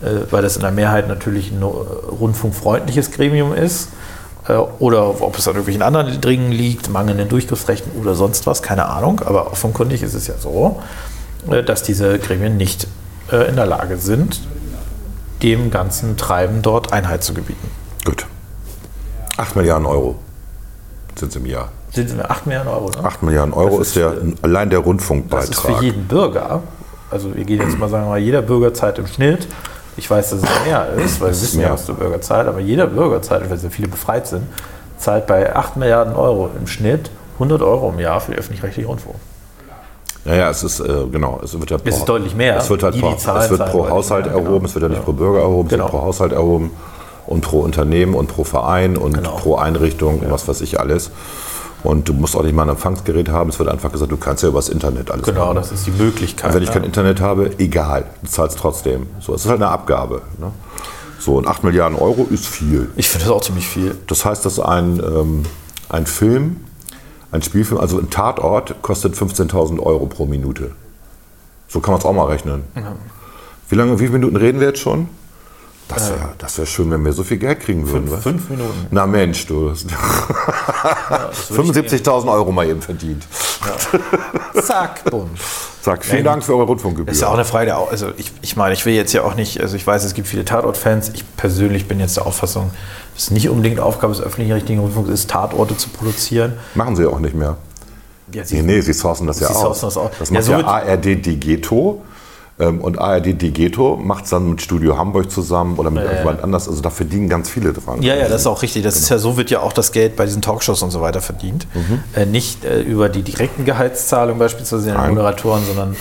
äh, 0.02 0.31
weil 0.31 0.43
das 0.43 0.56
in 0.56 0.62
der 0.62 0.70
Mehrheit 0.70 1.08
natürlich 1.08 1.50
ein 1.50 1.62
äh, 1.62 1.64
rundfunkfreundliches 1.64 3.11
Gremium 3.12 3.55
ist. 3.55 3.88
Äh, 4.49 4.52
Oder 4.79 5.23
ob 5.23 5.38
es 5.38 5.46
an 5.49 5.55
irgendwelchen 5.55 5.82
anderen 5.82 6.20
Dingen 6.20 6.52
liegt, 6.52 6.91
mangelnden 6.91 7.29
Durchgriffsrechten 7.29 7.93
oder 8.00 8.14
sonst 8.14 8.46
was, 8.46 8.62
keine 8.62 8.87
Ahnung. 8.87 9.20
Aber 9.25 9.50
offenkundig 9.50 10.02
ist 10.02 10.14
es 10.14 10.26
ja 10.26 10.35
so, 10.38 10.82
äh, 11.50 11.62
dass 11.62 11.82
diese 11.82 12.19
Gremien 12.19 12.56
nicht 12.56 12.87
äh, 13.32 13.49
in 13.49 13.56
der 13.56 13.67
Lage 13.67 13.96
sind, 13.96 14.41
dem 15.43 15.70
ganzen 15.70 16.17
Treiben 16.17 16.62
dort 16.62 16.93
Einhalt 16.93 17.23
zu 17.23 17.35
gebieten. 17.35 17.70
Gut. 18.05 18.26
8 19.37 19.56
Milliarden 19.56 19.87
Euro 19.87 20.17
sind 21.19 21.29
es 21.31 21.37
im 21.37 21.47
Jahr. 21.47 21.70
Sind 21.90 22.17
wir 22.17 22.31
8 22.31 22.47
Milliarden 22.47 22.73
Euro, 22.73 22.90
ne? 22.90 23.05
8 23.05 23.23
Milliarden 23.23 23.55
Euro 23.55 23.79
Das 23.79 23.88
ist, 23.88 23.97
der, 23.97 24.14
allein 24.43 24.69
der 24.69 24.81
Das 24.81 24.85
ist 24.85 24.87
Rundfunkbeitrag. 24.87 25.76
für 25.79 25.85
jeden 25.85 26.06
Bürger, 26.06 26.62
also 27.11 27.35
wir 27.35 27.44
gehen 27.44 27.61
jetzt 27.61 27.79
mal 27.79 27.88
sagen 27.88 28.14
jeder 28.17 28.43
Bürger 28.43 28.75
zahlt 28.75 28.99
im 28.99 29.06
Schnitt, 29.06 29.47
ich 29.96 30.11
weiß, 30.11 30.31
dass 30.31 30.41
es 30.43 30.49
mehr 30.67 30.88
ist, 31.05 31.20
weil 31.20 31.29
wir 31.29 31.41
wissen 31.41 31.61
ja, 31.61 31.70
was 31.73 31.87
der 31.87 31.93
Bürger 31.94 32.20
zahlt, 32.20 32.49
aber 32.49 32.61
jeder 32.61 32.87
Bürger 32.87 33.23
zahlt, 33.23 33.49
weil 33.49 33.58
sehr 33.58 33.70
viele 33.70 33.88
befreit 33.88 34.26
sind, 34.26 34.43
zahlt 34.99 35.26
bei 35.26 35.55
8 35.55 35.76
Milliarden 35.76 36.14
Euro 36.14 36.50
im 36.58 36.67
Schnitt 36.67 37.11
100 37.35 37.62
Euro 37.62 37.91
im 37.91 37.99
Jahr 37.99 38.20
für 38.20 38.32
den 38.32 38.38
öffentlich-rechtlichen 38.41 38.88
Rundfunk. 38.88 39.17
Naja, 40.25 40.49
es 40.49 40.62
ist, 40.62 40.81
äh, 40.81 41.06
genau, 41.12 41.38
es 41.44 41.58
wird 41.58 41.70
ja 41.70 41.76
Es 41.85 41.99
ist 41.99 42.05
deutlich 42.06 42.35
mehr. 42.35 42.56
Es 42.56 42.70
wird 42.70 42.82
halt 42.82 42.94
Die, 42.94 43.00
pro, 43.00 43.11
die 43.11 43.19
zahlen, 43.19 43.43
es 43.43 43.50
wird 43.50 43.70
pro 43.70 43.88
Haushalt 43.91 44.25
mehr, 44.25 44.35
erhoben, 44.35 44.55
genau. 44.55 44.64
es 44.67 44.75
wird 44.75 44.82
ja 44.85 44.88
nicht 44.88 45.05
pro 45.05 45.12
Bürger 45.12 45.41
erhoben, 45.41 45.67
es 45.69 45.70
Genau. 45.73 45.85
wird 45.85 45.93
pro 45.93 46.00
Haushalt 46.02 46.32
erhoben 46.32 46.70
und 47.26 47.40
pro 47.43 47.61
Unternehmen 47.61 48.14
und 48.14 48.29
pro 48.29 48.44
Verein 48.44 48.97
und 48.97 49.12
Genau. 49.14 49.32
pro 49.37 49.56
Einrichtung 49.56 50.20
und 50.20 50.31
was 50.31 50.49
weiß 50.49 50.62
ich 50.62 50.81
alles. 50.81 51.11
Und 51.84 52.08
du 52.08 52.14
musst 52.14 52.34
auch 52.34 52.42
nicht 52.42 52.54
mal 52.54 52.62
ein 52.62 52.70
Empfangsgerät 52.70 53.28
haben, 53.28 53.50
es 53.50 53.58
wird 53.58 53.69
einfach 53.69 53.92
gesagt, 53.92 54.10
du 54.10 54.16
kannst 54.16 54.42
ja 54.42 54.48
übers 54.48 54.70
Internet 54.70 55.10
alles 55.10 55.26
Genau, 55.26 55.44
machen. 55.46 55.56
das 55.56 55.70
ist 55.70 55.86
die 55.86 55.90
Möglichkeit. 55.90 56.48
Und 56.48 56.56
wenn 56.56 56.62
ich 56.62 56.70
ja. 56.70 56.75
kein 56.75 56.84
Internet 56.84 57.20
habe, 57.20 57.50
egal, 57.58 58.06
du 58.22 58.28
zahlst 58.28 58.58
trotzdem. 58.58 59.06
So, 59.20 59.34
es 59.34 59.44
ist 59.44 59.50
halt 59.50 59.60
eine 59.60 59.70
Abgabe. 59.70 60.22
Ne? 60.38 60.50
So, 61.20 61.36
und 61.36 61.46
8 61.46 61.62
Milliarden 61.62 61.98
Euro 61.98 62.26
ist 62.31 62.46
viel. 62.46 62.90
Ich 62.96 63.08
finde 63.10 63.26
das 63.26 63.34
auch 63.34 63.42
ziemlich 63.42 63.69
viel. 63.69 63.94
Das 64.06 64.25
heißt, 64.25 64.46
dass 64.46 64.58
ein, 64.58 64.98
ähm, 64.98 65.42
ein 65.90 66.06
Film, 66.06 66.56
ein 67.32 67.42
Spielfilm, 67.42 67.78
also 67.78 67.98
ein 67.98 68.08
Tatort, 68.08 68.80
kostet 68.80 69.14
15.000 69.14 69.78
Euro 69.78 70.06
pro 70.06 70.25
Minute. 70.25 70.70
So 71.69 71.80
kann 71.80 71.92
man 71.92 72.00
es 72.00 72.06
auch 72.06 72.12
mal 72.14 72.26
rechnen. 72.26 72.62
Wie 73.68 73.75
lange, 73.75 73.94
wie 73.94 74.06
viele 74.06 74.12
Minuten 74.12 74.37
reden 74.37 74.59
wir 74.59 74.68
jetzt 74.68 74.80
schon? 74.80 75.09
Das 75.88 76.09
wäre 76.11 76.31
das 76.38 76.57
wär 76.59 76.67
schön, 76.67 76.91
wenn 76.91 77.05
wir 77.05 77.12
so 77.12 77.23
viel 77.25 77.37
Geld 77.37 77.61
kriegen 77.61 77.88
würden. 77.88 78.11
was? 78.11 78.23
Fünf 78.23 78.49
Minuten. 78.49 78.87
Na 78.91 79.07
Mensch, 79.07 79.47
du 79.47 79.71
hast 79.71 79.87
75.000 81.50 82.31
Euro 82.33 82.53
mal 82.53 82.67
eben 82.69 82.81
verdient. 82.81 83.25
Zack, 84.62 85.05
bumm. 85.11 85.31
Sag, 85.83 86.05
vielen 86.05 86.25
Dank 86.25 86.43
für 86.43 86.55
eure 86.55 86.64
Rundfunkgebühr. 86.64 87.12
Ist 87.12 87.21
ja 87.21 87.29
auch 87.29 87.35
eine 87.35 87.45
Frage 87.45 87.75
also 87.76 88.09
ich, 88.17 88.33
ich 88.41 88.57
meine, 88.57 88.73
ich 88.73 88.87
will 88.87 88.95
jetzt 88.95 89.12
ja 89.12 89.23
auch 89.23 89.35
nicht, 89.35 89.61
also 89.61 89.76
ich 89.76 89.87
weiß, 89.87 90.05
es 90.05 90.14
gibt 90.14 90.26
viele 90.29 90.45
Tatort-Fans. 90.45 91.11
Ich 91.14 91.25
persönlich 91.37 91.87
bin 91.87 92.00
jetzt 92.00 92.17
der 92.17 92.26
Auffassung, 92.26 92.71
dass 93.14 93.25
es 93.25 93.31
nicht 93.31 93.50
unbedingt 93.50 93.81
Aufgabe 93.81 94.14
des 94.14 94.23
öffentlich-rechtlichen 94.23 94.81
Rundfunks 94.81 95.11
ist, 95.11 95.29
Tatorte 95.31 95.76
zu 95.76 95.91
produzieren. 95.91 96.55
Machen 96.75 96.97
sie 96.97 97.05
auch 97.07 97.21
nicht 97.21 97.35
mehr. 97.35 97.57
Ja, 98.33 98.45
sie- 98.45 98.57
Nee, 98.57 98.62
nee, 98.76 98.81
sie 98.81 98.95
sourcen 98.95 99.26
das 99.26 99.41
ja 99.41 99.49
Sie 99.49 99.55
aus. 99.55 99.81
das 99.81 99.97
aus. 99.99 100.11
Das 100.19 100.31
Ja, 100.31 100.35
macht 100.35 100.45
so 100.45 100.53
ja, 100.53 100.67
ARD 100.67 101.17
Digeto. 101.17 102.03
Ähm, 102.61 102.80
und 102.80 102.99
ARD 103.00 103.40
Digeto 103.40 103.96
macht 103.96 104.25
es 104.25 104.30
dann 104.30 104.50
mit 104.50 104.62
Studio 104.62 104.96
Hamburg 104.96 105.30
zusammen 105.30 105.76
oder 105.76 105.90
mit 105.90 106.02
Ja, 106.02 106.04
ja. 106.04 106.11
irgendjemand 106.12 106.44
anders. 106.44 106.68
Also 106.68 106.80
da 106.82 106.90
verdienen 106.90 107.28
ganz 107.28 107.50
viele 107.50 107.73
dran. 107.73 108.00
Ja, 108.02 108.14
ja, 108.14 108.28
das 108.28 108.42
ist 108.42 108.46
auch 108.46 108.62
richtig. 108.62 108.84
Das 108.84 108.96
ist 108.96 109.08
ja 109.08 109.18
so, 109.18 109.37
wird 109.37 109.50
ja 109.50 109.61
auch 109.61 109.73
das 109.73 109.90
Geld 109.90 110.14
bei 110.14 110.25
diesen 110.25 110.40
Talkshows 110.40 110.82
und 110.82 110.90
so 110.92 111.00
weiter 111.00 111.20
verdient. 111.20 111.66
Äh, 112.14 112.26
nicht 112.26 112.64
äh, 112.64 112.80
über 112.80 113.08
die 113.08 113.23
direkten 113.23 113.64
Gehaltszahlungen 113.64 114.38
beispielsweise 114.38 114.92
an 114.92 114.99
Nein. 114.99 115.11
Moderatoren, 115.14 115.64
sondern 115.66 115.96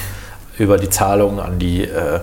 über 0.60 0.78
die 0.78 0.90
Zahlungen 0.90 1.40
an 1.40 1.58
die, 1.58 1.86
äh, 1.86 2.20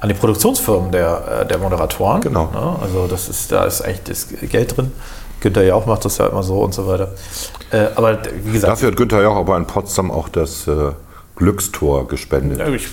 an 0.00 0.08
die 0.08 0.14
Produktionsfirmen 0.14 0.90
der, 0.90 1.42
äh, 1.42 1.46
der 1.46 1.58
Moderatoren. 1.58 2.22
Genau. 2.22 2.50
Ja, 2.54 2.78
also 2.80 3.06
das 3.06 3.28
ist, 3.28 3.52
da 3.52 3.64
ist 3.64 3.82
eigentlich 3.82 4.02
das 4.04 4.28
Geld 4.48 4.76
drin. 4.76 4.92
Günther 5.40 5.62
Jauch 5.64 5.84
macht 5.84 6.06
das 6.06 6.16
ja 6.16 6.26
immer 6.28 6.42
so 6.42 6.60
und 6.62 6.72
so 6.72 6.86
weiter. 6.86 7.12
Äh, 7.70 7.88
aber 7.96 8.18
wie 8.44 8.52
gesagt, 8.52 8.72
Dafür 8.72 8.88
hat 8.88 8.96
Günther 8.96 9.22
Jauch 9.22 9.36
aber 9.36 9.58
in 9.58 9.66
Potsdam 9.66 10.10
auch 10.10 10.30
das 10.30 10.66
äh, 10.66 10.92
Glückstor 11.36 12.06
gespendet. 12.06 12.58
ja, 12.60 12.68
ich, 12.68 12.86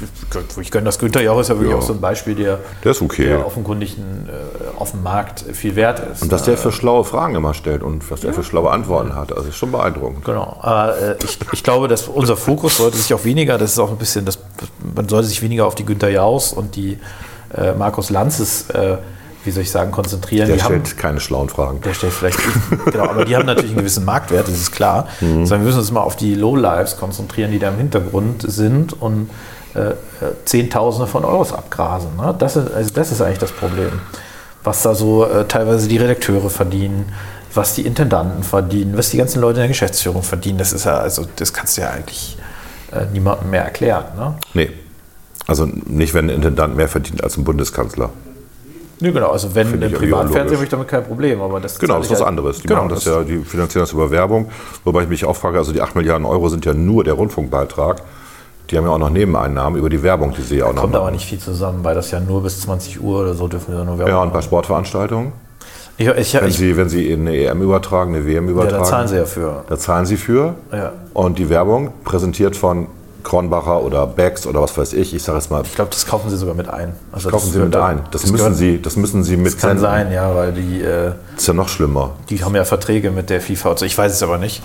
ich 0.59 0.71
gönne 0.71 0.85
das 0.85 0.97
Günther 0.97 1.21
Jauch 1.21 1.39
ist 1.39 1.49
ja 1.49 1.55
wirklich 1.55 1.71
Ja. 1.71 1.77
auch 1.77 1.81
so 1.83 1.93
ein 1.93 2.01
Beispiel, 2.01 2.33
der, 2.33 2.59
Der 2.83 2.91
ist 2.91 3.01
okay. 3.01 3.25
der 3.25 3.45
offenkundig 3.45 3.97
äh, 3.97 4.79
auf 4.79 4.91
dem 4.91 5.03
Markt 5.03 5.41
viel 5.53 5.75
wert 5.75 5.99
ist. 6.11 6.23
Und 6.23 6.31
dass 6.31 6.43
der 6.43 6.57
für 6.57 6.71
schlaue 6.71 7.03
Fragen 7.03 7.35
immer 7.35 7.53
stellt 7.53 7.83
und 7.83 8.09
was 8.09 8.21
der 8.21 8.33
für 8.33 8.43
schlaue 8.43 8.71
Antworten 8.71 9.15
hat. 9.15 9.31
Also 9.31 9.49
ist 9.49 9.57
schon 9.57 9.71
beeindruckend. 9.71 10.25
Genau, 10.25 10.57
aber 10.59 10.97
äh, 10.97 11.15
ich, 11.23 11.37
ich 11.51 11.63
glaube, 11.63 11.87
dass 11.87 12.07
unser 12.07 12.35
Fokus 12.35 12.77
sollte 12.77 12.97
sich 12.97 13.13
auch 13.13 13.23
weniger, 13.25 13.59
das 13.59 13.73
ist 13.73 13.79
auch 13.79 13.91
ein 13.91 13.97
bisschen, 13.97 14.25
das, 14.25 14.39
man 14.95 15.07
sollte 15.07 15.27
sich 15.27 15.41
weniger 15.43 15.67
auf 15.67 15.75
die 15.75 15.85
Günther 15.85 16.09
Jaus 16.09 16.51
und 16.51 16.75
die 16.75 16.97
äh, 17.55 17.73
Markus 17.73 18.09
Lanzes 18.09 18.69
äh, 18.71 18.97
wie 19.43 19.51
soll 19.51 19.63
ich 19.63 19.71
sagen, 19.71 19.91
konzentrieren. 19.91 20.47
Der 20.47 20.57
die 20.57 20.63
stellt 20.63 20.87
haben, 20.87 20.97
keine 20.97 21.19
schlauen 21.19 21.49
Fragen. 21.49 21.81
der 21.81 21.93
stellt 21.93 22.13
vielleicht, 22.13 22.39
genau, 22.91 23.05
aber 23.05 23.25
die 23.25 23.35
haben 23.35 23.45
natürlich 23.45 23.71
einen 23.71 23.79
gewissen 23.79 24.05
Marktwert, 24.05 24.47
das 24.47 24.55
ist 24.55 24.71
klar. 24.71 25.07
Mhm. 25.19 25.45
Sondern 25.45 25.61
wir 25.61 25.67
müssen 25.67 25.79
uns 25.79 25.91
mal 25.91 26.01
auf 26.01 26.15
die 26.15 26.35
Lowlives 26.35 26.97
konzentrieren, 26.97 27.51
die 27.51 27.59
da 27.59 27.69
im 27.69 27.77
Hintergrund 27.77 28.43
sind 28.47 28.99
und 29.01 29.29
äh, 29.73 29.91
Zehntausende 30.45 31.07
von 31.07 31.25
Euros 31.25 31.53
abgrasen. 31.53 32.15
Ne? 32.17 32.35
Das, 32.37 32.55
ist, 32.55 32.73
also 32.73 32.93
das 32.93 33.11
ist 33.11 33.21
eigentlich 33.21 33.39
das 33.39 33.51
Problem. 33.51 33.91
Was 34.63 34.83
da 34.83 34.93
so 34.93 35.25
äh, 35.25 35.45
teilweise 35.47 35.87
die 35.87 35.97
Redakteure 35.97 36.49
verdienen, 36.49 37.11
was 37.53 37.73
die 37.75 37.85
Intendanten 37.85 38.43
verdienen, 38.43 38.97
was 38.97 39.09
die 39.09 39.17
ganzen 39.17 39.41
Leute 39.41 39.55
in 39.55 39.61
der 39.61 39.67
Geschäftsführung 39.69 40.23
verdienen, 40.23 40.57
das 40.57 40.73
ist 40.73 40.85
ja, 40.85 40.97
also 40.97 41.25
das 41.37 41.53
kannst 41.53 41.77
du 41.77 41.81
ja 41.81 41.89
eigentlich 41.89 42.37
äh, 42.91 43.05
niemandem 43.11 43.49
mehr 43.49 43.63
erklären. 43.63 44.05
Ne? 44.15 44.35
Nee. 44.53 44.69
Also 45.47 45.65
nicht, 45.65 46.13
wenn 46.13 46.29
ein 46.29 46.35
Intendant 46.35 46.75
mehr 46.75 46.87
verdient 46.87 47.23
als 47.23 47.37
ein 47.37 47.43
Bundeskanzler. 47.43 48.11
Nö, 49.01 49.11
genau, 49.11 49.31
also 49.31 49.53
wenn 49.55 49.81
im 49.81 49.91
Privatfernsehen 49.91 50.55
habe 50.55 50.63
ich 50.63 50.69
damit 50.69 50.87
kein 50.87 51.03
Problem, 51.03 51.41
aber 51.41 51.59
das 51.59 51.77
Genau, 51.79 51.97
das 51.97 52.05
ist 52.05 52.11
was 52.13 52.19
halt- 52.19 52.29
anderes. 52.29 52.59
Die 52.61 52.67
genau, 52.67 52.81
machen 52.83 52.89
das 52.95 53.05
ja, 53.05 53.23
die 53.23 53.37
finanzieren 53.39 53.83
das 53.83 53.91
über 53.93 54.09
Werbung. 54.11 54.49
Wobei 54.83 55.03
ich 55.03 55.09
mich 55.09 55.25
auch 55.25 55.35
frage, 55.35 55.57
also 55.57 55.71
die 55.73 55.81
8 55.81 55.95
Milliarden 55.95 56.25
Euro 56.25 56.47
sind 56.49 56.63
ja 56.65 56.73
nur 56.73 57.03
der 57.03 57.13
Rundfunkbeitrag. 57.15 58.01
Die 58.69 58.77
haben 58.77 58.85
ja 58.85 58.91
auch 58.91 58.99
noch 58.99 59.09
Nebeneinnahmen 59.09 59.77
über 59.79 59.89
die 59.89 60.01
Werbung, 60.01 60.33
die 60.37 60.43
sie 60.43 60.57
ja 60.57 60.65
auch 60.65 60.73
noch 60.73 60.81
kommt 60.81 60.93
machen. 60.93 61.01
aber 61.03 61.11
nicht 61.11 61.25
viel 61.25 61.39
zusammen, 61.39 61.83
weil 61.83 61.95
das 61.95 62.11
ja 62.11 62.19
nur 62.21 62.41
bis 62.43 62.61
20 62.61 63.01
Uhr 63.01 63.21
oder 63.21 63.33
so 63.33 63.47
dürfen 63.47 63.73
wir 63.73 63.79
da 63.79 63.83
nur 63.85 63.97
Werbung 63.97 64.13
Ja, 64.13 64.21
und 64.21 64.31
bei 64.31 64.41
Sportveranstaltungen, 64.41 65.33
Ich, 65.97 66.07
ich, 66.07 66.33
wenn 66.35 66.47
ich, 66.47 66.57
sie, 66.57 66.77
wenn 66.77 66.87
sie 66.87 67.11
eine 67.11 67.35
EM 67.35 67.61
übertragen, 67.61 68.15
eine 68.15 68.25
WM 68.25 68.45
ja, 68.45 68.51
übertragen, 68.51 68.83
da 68.83 68.89
zahlen 68.89 69.07
sie 69.09 69.17
ja 69.17 69.25
für. 69.25 69.63
da 69.67 69.77
zahlen 69.77 70.05
sie 70.05 70.15
für. 70.15 70.55
Ja. 70.71 70.93
Und 71.13 71.37
die 71.39 71.49
Werbung 71.49 71.91
präsentiert 72.05 72.55
von 72.55 72.87
Kronbacher 73.23 73.81
oder 73.81 74.07
Becks 74.07 74.45
oder 74.47 74.61
was 74.61 74.77
weiß 74.77 74.93
ich, 74.93 75.13
ich 75.13 75.23
sage 75.23 75.37
jetzt 75.37 75.49
mal, 75.51 75.61
Ich 75.63 75.75
glaube, 75.75 75.91
das 75.91 76.05
kaufen 76.05 76.29
sie 76.29 76.37
sogar 76.37 76.55
mit 76.55 76.69
ein. 76.69 76.93
Also 77.11 77.29
kaufen 77.29 77.45
das 77.45 77.53
sie 77.53 77.59
mit 77.59 77.75
ein. 77.75 78.01
Das, 78.11 78.21
das 78.23 78.31
müssen 78.31 78.43
gehört- 78.43 78.57
sie, 78.57 78.81
das 78.81 78.95
müssen 78.95 79.23
sie 79.23 79.37
mit 79.37 79.53
Das 79.53 79.57
kann 79.57 79.79
sein, 79.79 80.11
ja, 80.11 80.33
weil 80.35 80.51
die, 80.53 80.81
äh, 80.81 81.11
Das 81.33 81.41
ist 81.43 81.47
ja 81.47 81.53
noch 81.53 81.69
schlimmer. 81.69 82.11
die 82.29 82.43
haben 82.43 82.55
ja 82.55 82.65
Verträge 82.65 83.11
mit 83.11 83.29
der 83.29 83.41
FIFA. 83.41 83.69
und 83.71 83.79
so. 83.79 83.85
Ich 83.85 83.97
weiß 83.97 84.11
es 84.13 84.23
aber 84.23 84.37
nicht. 84.37 84.61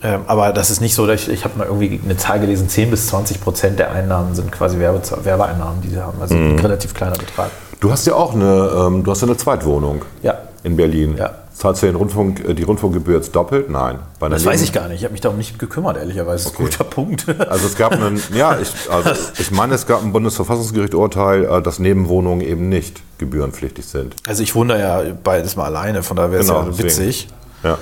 Ähm, 0.00 0.20
aber 0.28 0.52
das 0.52 0.70
ist 0.70 0.80
nicht 0.80 0.94
so, 0.94 1.06
dass 1.08 1.22
ich, 1.22 1.28
ich 1.28 1.44
habe 1.44 1.58
mal 1.58 1.66
irgendwie 1.66 2.00
eine 2.04 2.16
Zahl 2.16 2.38
gelesen, 2.38 2.68
10 2.68 2.90
bis 2.90 3.08
20 3.08 3.40
Prozent 3.40 3.80
der 3.80 3.90
Einnahmen 3.90 4.32
sind 4.34 4.52
quasi 4.52 4.78
Werbe, 4.78 5.00
Werbeeinnahmen, 5.24 5.80
die 5.82 5.88
sie 5.88 6.00
haben. 6.00 6.20
Also 6.22 6.34
Mhm. 6.36 6.52
ein 6.54 6.58
relativ 6.60 6.94
kleiner 6.94 7.16
Betrag. 7.16 7.50
Du 7.80 7.90
hast 7.90 8.06
ja 8.06 8.14
auch 8.14 8.32
eine, 8.34 8.70
ähm, 8.76 9.02
du 9.02 9.10
hast 9.10 9.22
ja 9.22 9.26
eine 9.28 9.36
Zweitwohnung 9.36 10.04
Ja, 10.22 10.34
in 10.62 10.76
Berlin. 10.76 11.16
Ja. 11.18 11.30
Zahlst 11.58 11.82
du 11.82 11.86
den 11.86 11.96
Rundfunk, 11.96 12.48
äh, 12.48 12.54
die 12.54 12.62
Rundfunkgebühr 12.62 13.16
jetzt 13.16 13.34
doppelt? 13.34 13.68
Nein. 13.68 13.98
Das 14.20 14.44
weiß 14.44 14.62
ich 14.62 14.72
gar 14.72 14.86
nicht. 14.86 14.98
Ich 14.98 15.04
habe 15.04 15.10
mich 15.10 15.20
darum 15.20 15.38
nicht 15.38 15.58
gekümmert, 15.58 15.96
ehrlicherweise. 15.96 16.44
Das 16.44 16.52
ist 16.52 16.58
ein 16.60 16.64
guter 16.64 16.84
Punkt. 16.84 17.26
Also 17.48 17.66
es 17.66 17.76
gab 17.76 17.92
einen, 17.92 18.22
ja, 18.32 18.58
ich, 18.60 18.70
also 18.88 19.10
ich 19.38 19.50
meine, 19.50 19.74
es 19.74 19.84
gab 19.86 20.02
ein 20.04 20.12
Bundesverfassungsgericht-Urteil, 20.12 21.44
äh, 21.46 21.60
dass 21.60 21.80
Nebenwohnungen 21.80 22.46
eben 22.46 22.68
nicht 22.68 23.02
gebührenpflichtig 23.18 23.84
sind. 23.86 24.14
Also 24.28 24.44
ich 24.44 24.54
wohne 24.54 24.78
ja 24.78 25.02
beides 25.24 25.56
mal 25.56 25.64
alleine, 25.64 26.04
von 26.04 26.16
daher 26.16 26.30
wäre 26.30 26.42
es 26.42 26.46
Genau, 26.46 26.60
ja 26.60 26.66
deswegen. 26.68 26.88
witzig. 26.88 27.28
Ja. 27.64 27.76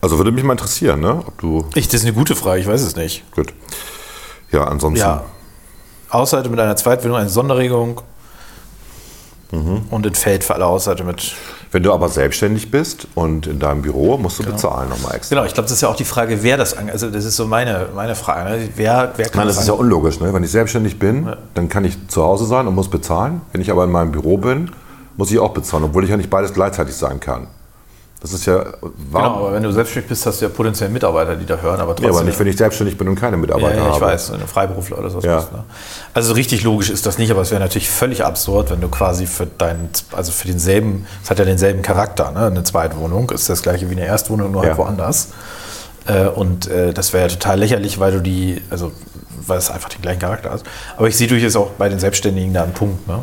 Also 0.00 0.16
würde 0.16 0.32
mich 0.32 0.42
mal 0.42 0.52
interessieren, 0.54 1.00
ne? 1.00 1.22
Ob 1.26 1.38
du. 1.38 1.66
Ich, 1.74 1.88
das 1.88 2.00
ist 2.00 2.06
eine 2.06 2.14
gute 2.14 2.34
Frage, 2.34 2.60
ich 2.62 2.66
weiß 2.66 2.80
es 2.80 2.96
nicht. 2.96 3.30
Gut. 3.32 3.52
Ja, 4.50 4.64
ansonsten. 4.64 5.00
Ja. 5.00 5.24
Haushalte 6.10 6.48
mit 6.48 6.58
einer 6.58 6.76
Zweitwohnung, 6.76 7.18
eine 7.18 7.28
Sonderregelung 7.28 8.00
Mhm. 9.52 9.82
und 9.90 10.06
entfällt 10.06 10.44
für 10.44 10.54
alle 10.54 10.64
Haushalte 10.64 11.04
mit. 11.04 11.32
Wenn 11.72 11.82
du 11.82 11.92
aber 11.92 12.08
selbstständig 12.08 12.70
bist 12.70 13.06
und 13.14 13.46
in 13.46 13.58
deinem 13.58 13.82
Büro, 13.82 14.16
musst 14.18 14.38
du 14.38 14.42
bezahlen 14.44 14.88
nochmal 14.88 15.14
extra. 15.14 15.36
Genau, 15.36 15.46
ich 15.46 15.54
glaube, 15.54 15.68
das 15.68 15.76
ist 15.76 15.80
ja 15.82 15.88
auch 15.88 15.96
die 15.96 16.04
Frage, 16.04 16.42
wer 16.42 16.56
das. 16.56 16.76
Also, 16.76 17.10
das 17.10 17.24
ist 17.24 17.36
so 17.36 17.46
meine, 17.46 17.86
meine 17.94 18.16
Frage. 18.16 18.50
Ne? 18.50 18.68
Wer, 18.74 19.12
wer 19.16 19.28
kann 19.28 19.38
meine, 19.38 19.48
das 19.48 19.60
ist 19.60 19.68
ja 19.68 19.74
unlogisch, 19.74 20.18
ne? 20.20 20.34
Wenn 20.34 20.42
ich 20.42 20.50
selbstständig 20.50 20.98
bin, 20.98 21.32
dann 21.54 21.68
kann 21.68 21.84
ich 21.84 22.08
zu 22.08 22.22
Hause 22.24 22.46
sein 22.46 22.66
und 22.66 22.74
muss 22.74 22.90
bezahlen. 22.90 23.40
Wenn 23.52 23.60
ich 23.60 23.70
aber 23.70 23.84
in 23.84 23.90
meinem 23.90 24.10
Büro 24.10 24.36
bin, 24.36 24.72
muss 25.16 25.30
ich 25.30 25.38
auch 25.38 25.52
bezahlen, 25.52 25.84
obwohl 25.84 26.04
ich 26.04 26.10
ja 26.10 26.16
nicht 26.16 26.30
beides 26.30 26.52
gleichzeitig 26.52 26.94
sein 26.94 27.20
kann. 27.20 27.46
Das 28.22 28.34
ist 28.34 28.44
ja. 28.44 28.58
Genau, 28.62 28.72
Warum? 29.12 29.38
aber 29.38 29.52
wenn 29.54 29.62
du 29.62 29.72
selbstständig 29.72 30.10
bist, 30.10 30.26
hast 30.26 30.40
du 30.40 30.44
ja 30.44 30.50
potenziell 30.50 30.90
Mitarbeiter, 30.90 31.36
die 31.36 31.46
da 31.46 31.56
hören, 31.56 31.80
aber 31.80 31.92
trotzdem. 31.96 32.04
ja, 32.12 32.18
aber 32.18 32.24
nicht, 32.24 32.38
wenn 32.38 32.46
ich 32.48 32.56
selbstständig 32.58 32.98
bin 32.98 33.08
und 33.08 33.14
keine 33.16 33.36
Ja, 33.36 33.40
Mitarbeiter 33.40 33.76
ja, 33.78 33.88
ich 33.88 33.94
habe. 33.94 34.00
weiß, 34.02 34.32
eine 34.32 34.46
Freiberufler 34.46 34.98
oder 34.98 35.08
so. 35.08 35.20
Ja. 35.20 35.38
Ne? 35.38 35.64
Also 36.12 36.34
richtig 36.34 36.62
logisch 36.62 36.90
ist 36.90 37.06
das 37.06 37.16
nicht, 37.16 37.30
aber 37.30 37.40
es 37.40 37.50
wäre 37.50 37.60
natürlich 37.62 37.88
völlig 37.88 38.22
absurd, 38.24 38.70
wenn 38.70 38.80
du 38.82 38.88
quasi 38.88 39.26
für 39.26 39.46
deinen, 39.46 39.88
also 40.12 40.32
für 40.32 40.46
denselben, 40.48 41.06
es 41.24 41.30
hat 41.30 41.38
ja 41.38 41.46
denselben 41.46 41.80
Charakter, 41.80 42.30
ne? 42.32 42.46
eine 42.46 42.62
Zweitwohnung, 42.62 43.30
ist 43.30 43.48
das 43.48 43.62
gleiche 43.62 43.88
wie 43.88 43.94
eine 43.96 44.04
Erstwohnung, 44.04 44.52
nur 44.52 44.64
Ja. 44.64 44.68
halt 44.70 44.78
woanders. 44.78 45.28
Äh, 46.06 46.26
und 46.26 46.66
äh, 46.68 46.92
das 46.92 47.14
wäre 47.14 47.24
ja 47.24 47.28
total 47.30 47.58
lächerlich, 47.58 47.98
weil 48.00 48.12
du 48.12 48.20
die, 48.20 48.60
also 48.68 48.92
weil 49.46 49.56
es 49.56 49.70
einfach 49.70 49.88
den 49.88 50.02
gleichen 50.02 50.20
Charakter 50.20 50.50
hat. 50.50 50.62
Aber 50.98 51.08
ich 51.08 51.16
sehe 51.16 51.26
durchaus 51.26 51.56
auch 51.56 51.70
bei 51.70 51.88
den 51.88 51.98
Selbstständigen 51.98 52.52
da 52.52 52.64
einen 52.64 52.74
Punkt. 52.74 53.08
Ne? 53.08 53.20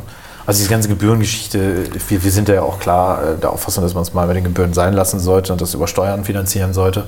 Also 0.48 0.60
diese 0.60 0.70
ganze 0.70 0.88
Gebührengeschichte, 0.88 1.90
wir, 2.08 2.24
wir 2.24 2.32
sind 2.32 2.48
ja 2.48 2.62
auch 2.62 2.80
klar 2.80 3.22
äh, 3.22 3.38
der 3.38 3.52
Auffassung, 3.52 3.84
dass 3.84 3.94
man 3.94 4.04
es 4.04 4.14
mal 4.14 4.26
bei 4.28 4.34
den 4.34 4.46
Gebühren 4.46 4.74
sein 4.74 4.94
lassen 4.94 5.20
sollte 5.20 5.52
und 5.52 5.60
das 5.60 5.74
über 5.74 5.88
Steuern 5.88 6.24
finanzieren 6.24 6.74
sollte. 6.74 7.04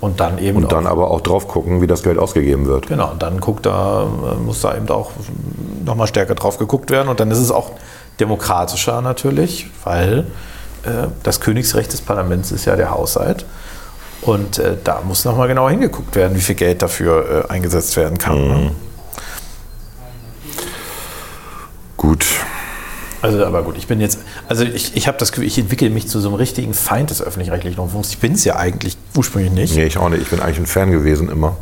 Und 0.00 0.18
dann 0.18 0.38
eben 0.38 0.56
Und 0.56 0.72
dann 0.72 0.88
aber 0.88 1.08
auch 1.12 1.20
drauf 1.20 1.46
gucken, 1.46 1.80
wie 1.80 1.86
das 1.86 2.02
Geld 2.02 2.18
ausgegeben 2.18 2.66
wird. 2.66 2.88
Genau, 2.88 3.12
und 3.12 3.22
dann 3.22 3.40
guckt 3.40 3.64
da, 3.64 4.02
äh, 4.02 4.34
muss 4.44 4.60
da 4.62 4.76
eben 4.76 4.88
auch 4.88 5.12
nochmal 5.84 6.08
stärker 6.08 6.34
drauf 6.34 6.58
geguckt 6.58 6.90
werden. 6.90 7.08
Und 7.08 7.20
dann 7.20 7.30
ist 7.30 7.38
es 7.38 7.52
auch 7.52 7.70
demokratischer 8.18 9.00
natürlich, 9.02 9.70
weil 9.84 10.26
äh, 10.82 11.06
das 11.22 11.40
Königsrecht 11.40 11.92
des 11.92 12.00
Parlaments 12.00 12.50
ist 12.50 12.64
ja 12.64 12.74
der 12.74 12.90
Haushalt. 12.90 13.46
Und 14.22 14.58
äh, 14.58 14.76
da 14.82 15.00
muss 15.06 15.24
nochmal 15.24 15.46
genauer 15.46 15.70
hingeguckt 15.70 16.16
werden, 16.16 16.36
wie 16.36 16.40
viel 16.40 16.56
Geld 16.56 16.82
dafür 16.82 17.46
äh, 17.48 17.52
eingesetzt 17.52 17.96
werden 17.96 18.18
kann. 18.18 18.48
Ne? 18.48 18.70
Gut. 21.96 22.26
Also, 23.22 23.44
aber 23.44 23.62
gut, 23.62 23.76
ich 23.76 23.86
bin 23.86 24.00
jetzt, 24.00 24.20
also 24.48 24.64
ich, 24.64 24.96
ich 24.96 25.06
habe 25.06 25.18
das 25.18 25.32
Gefühl, 25.32 25.46
ich 25.46 25.58
entwickle 25.58 25.90
mich 25.90 26.08
zu 26.08 26.20
so 26.20 26.28
einem 26.28 26.36
richtigen 26.36 26.72
Feind 26.72 27.10
des 27.10 27.22
öffentlich-rechtlichen 27.22 27.78
Rundfunks. 27.78 28.10
Ich 28.10 28.18
bin 28.18 28.32
es 28.32 28.44
ja 28.44 28.56
eigentlich 28.56 28.96
ursprünglich 29.14 29.52
nicht. 29.52 29.74
Nee, 29.76 29.84
ich 29.84 29.98
auch 29.98 30.08
nicht. 30.08 30.22
Ich 30.22 30.30
bin 30.30 30.40
eigentlich 30.40 30.58
ein 30.58 30.66
Fan 30.66 30.90
gewesen 30.90 31.28
immer. 31.30 31.56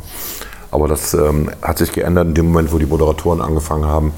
Aber 0.71 0.87
das 0.87 1.13
ähm, 1.13 1.49
hat 1.61 1.79
sich 1.79 1.91
geändert 1.91 2.27
in 2.27 2.33
dem 2.35 2.47
Moment, 2.47 2.71
wo 2.71 2.77
die 2.77 2.85
Moderatoren 2.85 3.41
angefangen 3.41 3.85
haben, 3.85 4.13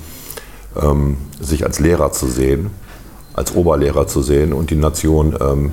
ähm, 0.80 1.18
sich 1.40 1.64
als 1.66 1.80
Lehrer 1.80 2.12
zu 2.12 2.28
sehen, 2.28 2.72
als 3.34 3.56
Oberlehrer 3.56 4.06
zu 4.06 4.22
sehen 4.22 4.54
und 4.54 4.70
die 4.70 4.76
Nation 4.76 5.36
ähm, 5.40 5.72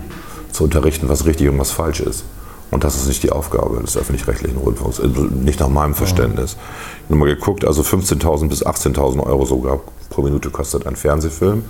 zu 0.52 0.64
unterrichten, 0.64 1.08
was 1.08 1.26
richtig 1.26 1.48
und 1.48 1.58
was 1.58 1.72
falsch 1.72 2.00
ist. 2.00 2.24
Und 2.70 2.84
das 2.84 2.96
ist 2.96 3.08
nicht 3.08 3.22
die 3.22 3.30
Aufgabe 3.30 3.80
des 3.80 3.96
öffentlich-rechtlichen 3.96 4.58
Rundfunks, 4.58 5.00
also 5.00 5.22
nicht 5.22 5.60
nach 5.60 5.68
meinem 5.68 5.94
Verständnis. 5.94 6.56
Ich 7.04 7.10
habe 7.10 7.16
mal 7.16 7.26
geguckt, 7.26 7.64
also 7.64 7.82
15.000 7.82 8.48
bis 8.48 8.64
18.000 8.64 9.24
Euro 9.24 9.46
sogar 9.46 9.80
pro 10.10 10.22
Minute 10.22 10.50
kostet 10.50 10.86
ein 10.86 10.96
Fernsehfilm 10.96 11.64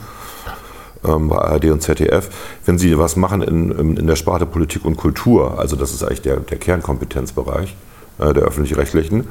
ähm, 1.04 1.28
bei 1.28 1.36
ARD 1.36 1.66
und 1.66 1.82
ZDF. 1.82 2.28
Wenn 2.64 2.78
Sie 2.78 2.98
was 2.98 3.16
machen 3.16 3.42
in, 3.42 3.96
in, 3.96 4.06
der 4.06 4.16
Sparte 4.16 4.46
Politik 4.46 4.84
und 4.84 4.96
Kultur, 4.96 5.58
also 5.58 5.76
das 5.76 5.92
ist 5.92 6.02
eigentlich 6.02 6.22
der, 6.22 6.38
der 6.38 6.58
Kernkompetenzbereich 6.58 7.76
äh, 8.18 8.32
der 8.32 8.42
öffentlich-rechtlichen, 8.42 9.28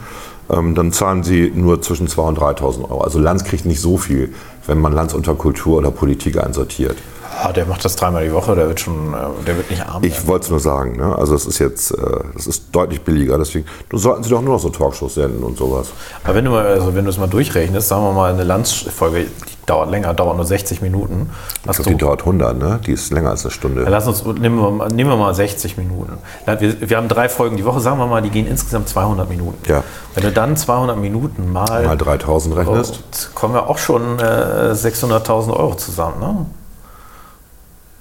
ähm, 0.50 0.76
dann 0.76 0.94
zahlen 0.94 1.24
Sie 1.24 1.52
nur 1.54 1.82
zwischen 1.82 2.08
2.000 2.08 2.28
und 2.28 2.40
3.000 2.40 2.90
Euro. 2.90 3.02
Also 3.02 3.20
Lanz 3.20 3.44
kriegt 3.44 3.66
nicht 3.66 3.82
so 3.82 3.98
viel, 3.98 4.34
wenn 4.66 4.80
man 4.80 4.94
Lanz 4.94 5.14
unter 5.14 5.36
Kultur 5.36 5.80
oder 5.80 5.92
Politik 5.92 6.38
einsortiert. 6.42 6.98
Ah, 7.44 7.52
der 7.52 7.66
macht 7.66 7.84
das 7.86 7.96
dreimal 7.96 8.26
die 8.26 8.34
Woche, 8.34 8.56
der 8.56 8.68
wird 8.68 8.80
schon, 8.80 9.14
äh, 9.14 9.18
der 9.46 9.58
wird 9.58 9.70
nicht 9.70 9.86
arm. 9.86 10.04
Ich 10.04 10.28
wollte 10.28 10.46
es 10.46 10.50
nur 10.50 10.60
sagen, 10.60 10.98
ne? 10.98 11.16
also 11.16 11.36
es 11.36 11.46
ist 11.46 11.60
jetzt, 11.60 11.92
äh, 11.92 11.98
das 12.34 12.48
ist 12.48 12.64
deutlich 12.72 13.02
billiger, 13.02 13.38
deswegen 13.38 13.66
du 13.90 13.98
sollten 13.98 14.24
Sie 14.24 14.30
doch 14.30 14.42
nur 14.42 14.54
noch 14.54 14.60
so 14.60 14.70
Talkshows 14.70 15.16
senden 15.16 15.44
und 15.44 15.58
sowas. 15.58 15.90
Aber 16.24 16.36
wenn 16.36 16.46
du, 16.46 16.52
mal, 16.52 16.66
also 16.66 16.96
wenn 16.96 17.06
du 17.06 17.12
es 17.12 17.18
mal 17.18 17.28
durchrechnest, 17.28 17.88
sagen 17.88 18.04
wir 18.04 18.12
mal, 18.14 18.34
eine 18.34 18.44
Landsfolge, 18.44 19.26
die 19.26 19.66
dauert 19.66 19.92
länger, 19.92 20.14
dauert 20.14 20.38
nur 20.38 20.46
60 20.46 20.82
Minuten. 20.82 21.30
Ich 21.62 21.68
Hast 21.68 21.78
glaube, 21.78 21.92
die 21.92 21.98
du, 21.98 22.06
dauert 22.06 22.22
100, 22.22 22.58
ne? 22.58 22.80
die 22.86 22.94
ist 22.94 23.12
länger 23.12 23.32
als 23.32 23.44
eine 23.44 23.52
Stunde. 23.52 23.84
Ja, 23.84 23.90
lass 23.90 24.08
uns, 24.08 24.24
nehmen 24.26 24.60
wir, 24.60 24.72
mal, 24.72 24.88
nehmen 24.88 25.10
wir 25.10 25.18
mal 25.18 25.34
60 25.36 25.78
Minuten. 25.78 26.18
Wir, 26.46 26.90
wir 26.90 26.98
haben 26.98 27.08
drei 27.08 27.30
Folgen 27.30 27.58
die 27.58 27.66
Woche, 27.66 27.82
sagen 27.82 28.00
wir 28.00 28.08
mal, 28.08 28.22
die 28.22 28.30
gehen 28.30 28.48
insgesamt 28.48 28.90
200 28.90 29.30
Minuten. 29.30 29.58
Ja. 29.70 29.84
Wenn 30.16 30.24
du 30.24 30.32
dann 30.32 30.58
200 30.58 30.98
Minuten 30.98 31.52
mal, 31.52 31.86
Mal 31.86 31.98
3.000 31.98 32.56
rechnest. 32.56 33.04
Oh, 33.04 33.40
kommen 33.40 33.54
wir 33.54 33.68
auch 33.68 33.78
schon 33.78 34.20
äh, 34.20 34.72
600.000 34.74 35.52
Euro 35.52 35.76
zusammen. 35.76 36.20
Ne? 36.20 36.46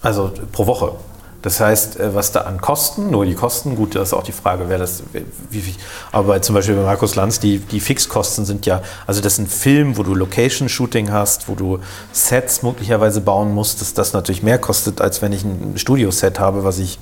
Also 0.06 0.30
pro 0.52 0.68
Woche. 0.68 0.92
Das 1.42 1.58
heißt, 1.58 1.98
äh, 1.98 2.14
was 2.14 2.30
da 2.30 2.42
an 2.42 2.60
Kosten, 2.60 3.10
nur 3.10 3.24
die 3.24 3.34
Kosten, 3.34 3.74
gut, 3.74 3.96
das 3.96 4.08
ist 4.08 4.14
auch 4.14 4.22
die 4.22 4.30
Frage, 4.30 4.68
wer 4.68 4.78
das, 4.78 5.02
wie 5.50 5.60
viel, 5.60 5.74
aber 6.12 6.40
zum 6.42 6.54
Beispiel 6.54 6.76
bei 6.76 6.84
Markus 6.84 7.16
Lanz, 7.16 7.40
die, 7.40 7.58
die 7.58 7.80
Fixkosten 7.80 8.44
sind 8.44 8.66
ja, 8.66 8.82
also 9.08 9.20
das 9.20 9.32
ist 9.32 9.38
ein 9.40 9.46
Film, 9.48 9.96
wo 9.96 10.04
du 10.04 10.14
Location-Shooting 10.14 11.10
hast, 11.10 11.48
wo 11.48 11.56
du 11.56 11.80
Sets 12.12 12.62
möglicherweise 12.62 13.20
bauen 13.20 13.52
musst, 13.52 13.80
dass 13.80 13.94
das 13.94 14.12
natürlich 14.12 14.44
mehr 14.44 14.58
kostet, 14.58 15.00
als 15.00 15.22
wenn 15.22 15.32
ich 15.32 15.42
ein 15.42 15.74
Studioset 15.76 16.38
habe, 16.38 16.62
was 16.62 16.78
ich 16.78 17.00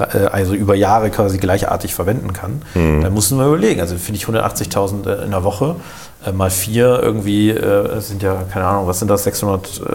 also 0.00 0.54
über 0.54 0.74
Jahre 0.74 1.10
quasi 1.10 1.38
gleichartig 1.38 1.94
verwenden 1.94 2.32
kann. 2.32 2.62
Dann 2.74 3.12
musst 3.12 3.30
du 3.30 3.36
mal 3.36 3.46
überlegen, 3.48 3.80
also 3.80 3.96
finde 3.96 4.18
ich 4.18 4.26
180.000 4.26 5.24
in 5.24 5.30
der 5.30 5.44
Woche 5.44 5.76
äh, 6.24 6.32
mal 6.32 6.50
vier 6.50 7.00
irgendwie 7.02 7.50
äh, 7.50 8.00
sind 8.00 8.22
ja, 8.22 8.44
keine 8.50 8.66
Ahnung, 8.66 8.86
was 8.86 8.98
sind 8.98 9.08
das, 9.08 9.24
600, 9.24 9.80
äh, 9.80 9.92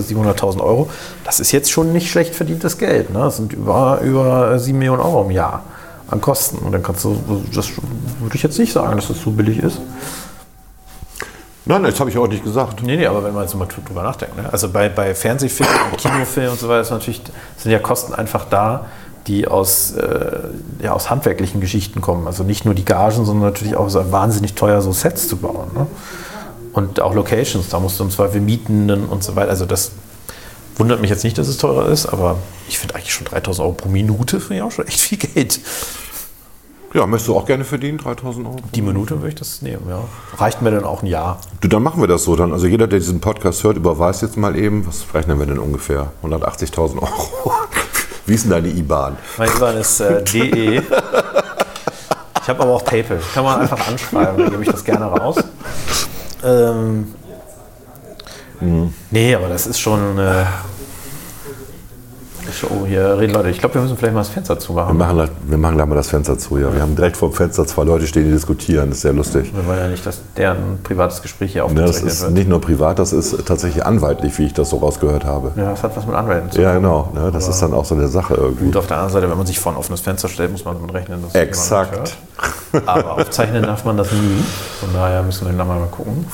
700.000 0.00 0.60
Euro. 0.60 0.88
Das 1.24 1.40
ist 1.40 1.52
jetzt 1.52 1.70
schon 1.70 1.92
nicht 1.92 2.10
schlecht 2.10 2.34
verdientes 2.34 2.78
Geld. 2.78 3.10
Ne? 3.10 3.20
Das 3.20 3.36
sind 3.36 3.52
über, 3.52 4.00
über 4.02 4.58
7 4.58 4.78
Millionen 4.78 5.00
Euro 5.00 5.24
im 5.24 5.30
Jahr 5.30 5.64
an 6.08 6.20
Kosten. 6.20 6.58
Und 6.58 6.72
dann 6.72 6.82
kannst 6.82 7.04
du, 7.04 7.44
das 7.54 7.70
würde 8.20 8.34
ich 8.34 8.42
jetzt 8.42 8.58
nicht 8.58 8.72
sagen, 8.72 8.96
dass 8.96 9.08
das 9.08 9.20
so 9.20 9.30
billig 9.30 9.58
ist. 9.58 9.80
Nein, 11.68 11.82
das 11.82 11.98
habe 11.98 12.08
ich 12.10 12.16
auch 12.16 12.28
nicht 12.28 12.44
gesagt. 12.44 12.80
Nee, 12.82 12.96
nee, 12.96 13.06
aber 13.06 13.24
wenn 13.24 13.34
man 13.34 13.48
so 13.48 13.58
mal 13.58 13.66
drüber 13.66 14.04
nachdenkt. 14.04 14.36
Ne? 14.36 14.48
Also 14.52 14.68
bei, 14.68 14.88
bei 14.88 15.14
Fernsehfilmen 15.14 15.74
und 15.90 15.98
Kinofilmen 15.98 16.52
und 16.52 16.60
so 16.60 16.68
weiter 16.68 16.82
ist 16.82 16.90
natürlich, 16.90 17.20
sind 17.56 17.72
ja 17.72 17.80
Kosten 17.80 18.14
einfach 18.14 18.44
da, 18.48 18.86
die 19.26 19.48
aus, 19.48 19.92
äh, 19.92 20.38
ja, 20.82 20.92
aus 20.92 21.10
handwerklichen 21.10 21.60
Geschichten 21.60 22.00
kommen. 22.00 22.26
Also 22.26 22.44
nicht 22.44 22.64
nur 22.64 22.74
die 22.74 22.84
Gagen, 22.84 23.24
sondern 23.24 23.50
natürlich 23.50 23.76
auch 23.76 23.88
so 23.88 24.12
wahnsinnig 24.12 24.54
teuer, 24.54 24.80
so 24.82 24.92
Sets 24.92 25.28
zu 25.28 25.36
bauen. 25.36 25.70
Ne? 25.74 25.86
Und 26.72 27.00
auch 27.00 27.14
Locations, 27.14 27.68
da 27.68 27.80
musst 27.80 27.98
du 27.98 28.04
im 28.04 28.10
Zweifel 28.10 28.40
mieten 28.40 28.90
und 28.90 29.24
so 29.24 29.34
weiter. 29.34 29.50
Also 29.50 29.64
das 29.64 29.92
wundert 30.76 31.00
mich 31.00 31.10
jetzt 31.10 31.24
nicht, 31.24 31.38
dass 31.38 31.48
es 31.48 31.56
teurer 31.56 31.88
ist, 31.88 32.06
aber 32.06 32.36
ich 32.68 32.78
finde 32.78 32.94
eigentlich 32.94 33.14
schon 33.14 33.26
3000 33.26 33.64
Euro 33.64 33.74
pro 33.74 33.88
Minute, 33.88 34.40
finde 34.40 34.56
ich 34.56 34.62
auch 34.62 34.70
schon 34.70 34.86
echt 34.86 35.00
viel 35.00 35.18
Geld. 35.18 35.60
Ja, 36.94 37.06
möchtest 37.06 37.28
du 37.28 37.36
auch 37.36 37.46
gerne 37.46 37.64
verdienen, 37.64 37.98
3000 37.98 38.46
Euro? 38.46 38.56
Die 38.74 38.82
Minute 38.82 39.16
würde 39.16 39.28
ich 39.28 39.34
das 39.34 39.60
nehmen, 39.60 39.86
ja. 39.88 40.04
Reicht 40.38 40.62
mir 40.62 40.70
dann 40.70 40.84
auch 40.84 41.02
ein 41.02 41.06
Jahr. 41.06 41.40
Du, 41.60 41.68
dann 41.68 41.82
machen 41.82 42.00
wir 42.00 42.08
das 42.08 42.24
so. 42.24 42.36
Dann, 42.36 42.52
also 42.52 42.66
jeder, 42.66 42.86
der 42.86 43.00
diesen 43.00 43.20
Podcast 43.20 43.64
hört, 43.64 43.76
überweist 43.76 44.22
jetzt 44.22 44.36
mal 44.36 44.56
eben, 44.56 44.86
was 44.86 45.04
rechnen 45.12 45.38
wir 45.38 45.46
denn 45.46 45.58
ungefähr? 45.58 46.12
180.000 46.22 47.02
Euro. 47.02 47.52
Wie 48.26 48.34
ist 48.34 48.44
denn 48.44 48.50
deine 48.50 48.68
IBAN? 48.68 49.16
Mein 49.38 49.48
IBAN 49.48 49.76
ist 49.78 50.00
äh, 50.00 50.22
DE. 50.32 50.82
Ich 52.42 52.48
habe 52.48 52.62
aber 52.62 52.74
auch 52.74 52.84
PayPal. 52.84 53.18
Kann 53.34 53.44
man 53.44 53.60
einfach 53.60 53.88
anschreiben, 53.88 54.38
dann 54.38 54.50
gebe 54.50 54.62
ich 54.62 54.70
das 54.70 54.84
gerne 54.84 55.06
raus. 55.06 55.36
Ähm, 56.44 57.14
Nee, 59.10 59.34
aber 59.34 59.48
das 59.48 59.66
ist 59.66 59.78
schon. 59.78 60.18
Äh, 60.18 60.44
Oh, 62.70 62.86
hier 62.86 63.18
reden 63.18 63.32
Leute. 63.34 63.50
Ich 63.50 63.58
glaube, 63.58 63.74
wir 63.74 63.82
müssen 63.82 63.96
vielleicht 63.96 64.14
mal 64.14 64.20
das 64.20 64.28
Fenster 64.28 64.54
Wir 64.54 64.60
zumachen. 64.60 64.96
machen, 64.96 65.16
gleich- 65.16 65.30
wir 65.46 65.58
machen 65.58 65.76
gleich 65.76 65.86
mal 65.86 65.94
das 65.94 66.08
Fenster 66.08 66.38
zu. 66.38 66.58
Ja. 66.58 66.72
Wir 66.74 66.80
haben 66.82 66.94
direkt 66.96 67.16
vor 67.16 67.28
dem 67.30 67.34
Fenster 67.34 67.66
zwei 67.66 67.84
Leute 67.84 68.06
stehen, 68.06 68.24
die 68.24 68.30
diskutieren. 68.32 68.88
Das 68.88 68.98
ist 68.98 69.02
sehr 69.02 69.12
lustig. 69.12 69.52
Wir 69.54 69.66
wollen 69.66 69.78
ja 69.78 69.88
nicht, 69.88 70.04
dass 70.06 70.20
deren 70.36 70.78
privates 70.82 71.22
Gespräch 71.22 71.52
hier 71.52 71.62
Ja, 71.62 71.68
das 71.68 71.72
aufgezeichnet 71.80 72.12
ist 72.12 72.22
wird. 72.22 72.32
nicht 72.32 72.48
nur 72.48 72.60
privat, 72.60 72.98
das 72.98 73.12
ist 73.12 73.46
tatsächlich 73.46 73.84
anwaltlich, 73.84 74.38
wie 74.38 74.46
ich 74.46 74.54
das 74.54 74.70
so 74.70 74.76
rausgehört 74.78 75.24
habe. 75.24 75.52
Ja, 75.56 75.70
das 75.70 75.82
hat 75.82 75.96
was 75.96 76.06
mit 76.06 76.14
Anwälten 76.14 76.50
zu 76.50 76.56
tun. 76.56 76.64
Ja, 76.64 76.74
genau. 76.74 77.12
Ja, 77.14 77.30
das 77.30 77.48
ist 77.48 77.60
dann 77.62 77.74
auch 77.74 77.84
so 77.84 77.94
eine 77.94 78.08
Sache 78.08 78.34
irgendwie. 78.34 78.66
Gut, 78.66 78.76
auf 78.76 78.86
der 78.86 78.96
anderen 78.98 79.12
Seite, 79.12 79.30
wenn 79.30 79.38
man 79.38 79.46
sich 79.46 79.58
vor 79.58 79.72
ein 79.72 79.78
offenes 79.78 80.00
Fenster 80.00 80.28
stellt, 80.28 80.52
muss 80.52 80.64
man 80.64 80.74
damit 80.76 80.94
rechnen, 80.94 81.22
dass 81.22 81.34
Exakt. 81.34 82.16
Aber 82.86 83.12
aufzeichnen 83.18 83.62
darf 83.62 83.84
man 83.84 83.96
das 83.96 84.10
nie. 84.12 84.42
Von 84.80 84.90
daher 84.92 85.22
müssen 85.22 85.46
wir 85.46 85.52
dann 85.52 85.66
mal 85.66 85.78
gucken. 85.90 86.26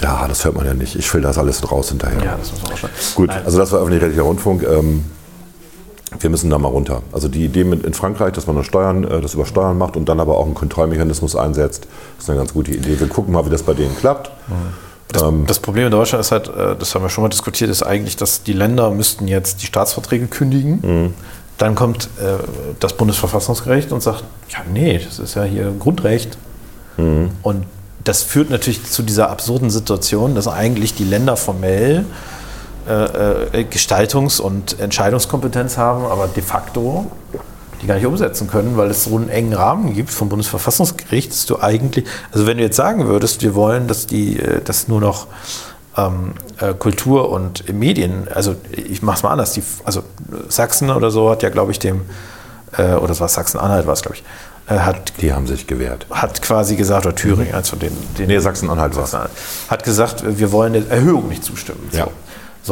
Ja, 0.00 0.26
das 0.28 0.44
hört 0.44 0.54
man 0.54 0.64
ja 0.64 0.74
nicht. 0.74 0.94
Ich 0.94 1.10
filter 1.10 1.26
das 1.28 1.38
alles 1.38 1.70
raus 1.72 1.88
hinterher. 1.88 2.22
Ja, 2.24 2.36
das 2.38 2.52
muss 2.52 2.62
man 2.62 2.72
auch 2.72 2.76
schon. 2.76 2.90
Gut, 3.16 3.28
Nein. 3.30 3.42
also 3.44 3.58
das 3.58 3.72
war 3.72 3.80
öffentlich-rechtlicher 3.80 4.22
Rundfunk. 4.22 4.62
Ähm, 4.62 5.04
wir 6.20 6.30
müssen 6.30 6.50
da 6.50 6.58
mal 6.58 6.68
runter. 6.68 7.02
Also 7.12 7.28
die 7.28 7.44
Idee 7.44 7.64
mit 7.64 7.84
in 7.84 7.94
Frankreich, 7.94 8.32
dass 8.32 8.46
man 8.46 8.56
das, 8.56 8.66
Steuern, 8.66 9.04
äh, 9.04 9.20
das 9.20 9.34
über 9.34 9.46
Steuern 9.46 9.76
macht 9.78 9.96
und 9.96 10.08
dann 10.08 10.20
aber 10.20 10.38
auch 10.38 10.46
einen 10.46 10.54
Kontrollmechanismus 10.54 11.36
einsetzt, 11.36 11.86
ist 12.18 12.28
eine 12.30 12.38
ganz 12.38 12.52
gute 12.52 12.72
Idee. 12.72 12.98
Wir 12.98 13.08
gucken 13.08 13.32
mal, 13.34 13.44
wie 13.46 13.50
das 13.50 13.62
bei 13.62 13.74
denen 13.74 13.96
klappt. 13.96 14.30
Das, 15.08 15.22
das 15.46 15.58
Problem 15.58 15.86
in 15.86 15.90
Deutschland 15.90 16.20
ist 16.20 16.32
halt, 16.32 16.48
äh, 16.48 16.76
das 16.78 16.94
haben 16.94 17.02
wir 17.02 17.08
schon 17.08 17.22
mal 17.22 17.28
diskutiert, 17.28 17.70
ist 17.70 17.82
eigentlich, 17.82 18.16
dass 18.16 18.42
die 18.42 18.52
Länder 18.52 18.90
müssten 18.90 19.28
jetzt 19.28 19.62
die 19.62 19.66
Staatsverträge 19.66 20.26
kündigen. 20.26 21.14
Dann 21.56 21.74
kommt 21.74 22.04
äh, 22.20 22.44
das 22.78 22.92
Bundesverfassungsgericht 22.94 23.90
und 23.92 24.02
sagt, 24.02 24.24
ja 24.50 24.58
nee, 24.72 24.98
das 24.98 25.18
ist 25.18 25.34
ja 25.34 25.44
hier 25.44 25.72
Grundrecht. 25.78 26.38
Und 27.42 27.64
das 28.02 28.22
führt 28.22 28.50
natürlich 28.50 28.84
zu 28.84 29.02
dieser 29.02 29.30
absurden 29.30 29.70
Situation, 29.70 30.34
dass 30.34 30.48
eigentlich 30.48 30.94
die 30.94 31.04
Länder 31.04 31.36
formell 31.36 32.04
äh, 32.88 33.60
äh, 33.60 33.64
Gestaltungs- 33.64 34.40
und 34.40 34.80
Entscheidungskompetenz 34.80 35.76
haben, 35.76 36.04
aber 36.04 36.28
de 36.28 36.42
facto 36.42 37.06
die 37.80 37.86
gar 37.86 37.94
nicht 37.94 38.06
umsetzen 38.06 38.48
können, 38.48 38.76
weil 38.76 38.90
es 38.90 39.04
so 39.04 39.16
einen 39.16 39.28
engen 39.28 39.52
Rahmen 39.52 39.94
gibt 39.94 40.10
vom 40.10 40.28
Bundesverfassungsgericht, 40.28 41.30
dass 41.30 41.46
du 41.46 41.60
eigentlich, 41.60 42.04
also 42.32 42.46
wenn 42.46 42.56
du 42.56 42.64
jetzt 42.64 42.76
sagen 42.76 43.06
würdest, 43.06 43.42
wir 43.42 43.54
wollen, 43.54 43.86
dass 43.86 44.06
die, 44.06 44.40
äh, 44.40 44.60
dass 44.62 44.88
nur 44.88 45.00
noch 45.00 45.28
ähm, 45.96 46.32
äh, 46.60 46.74
Kultur 46.74 47.30
und 47.30 47.72
Medien, 47.72 48.26
also 48.34 48.56
ich 48.72 49.02
mach's 49.02 49.22
mal 49.22 49.30
anders, 49.30 49.52
die, 49.52 49.62
also 49.84 50.02
Sachsen 50.48 50.90
oder 50.90 51.10
so 51.10 51.30
hat 51.30 51.42
ja, 51.42 51.50
glaube 51.50 51.72
ich, 51.72 51.78
dem, 51.78 52.02
äh, 52.76 52.94
oder 52.94 53.12
es 53.12 53.20
war 53.20 53.28
Sachsen-Anhalt, 53.28 53.86
war 53.86 53.92
es, 53.92 54.02
glaube 54.02 54.16
ich, 54.16 54.24
äh, 54.72 54.80
hat 54.80 55.12
Die 55.20 55.32
haben 55.32 55.46
sich 55.46 55.66
gewehrt. 55.66 56.06
hat 56.10 56.42
quasi 56.42 56.76
gesagt, 56.76 57.06
oder 57.06 57.14
Thüringen, 57.14 57.54
also 57.54 57.76
den, 57.76 57.92
den 58.18 58.26
Nee, 58.26 58.38
Sachsen-Anhalt 58.38 58.96
war 58.96 59.02
Sachsen-Anhalt, 59.06 59.32
hat 59.68 59.84
gesagt, 59.84 60.24
wir 60.26 60.52
wollen 60.52 60.72
der 60.72 60.88
Erhöhung 60.90 61.28
nicht 61.28 61.44
zustimmen. 61.44 61.88
Ja. 61.92 62.04
So, 62.04 62.12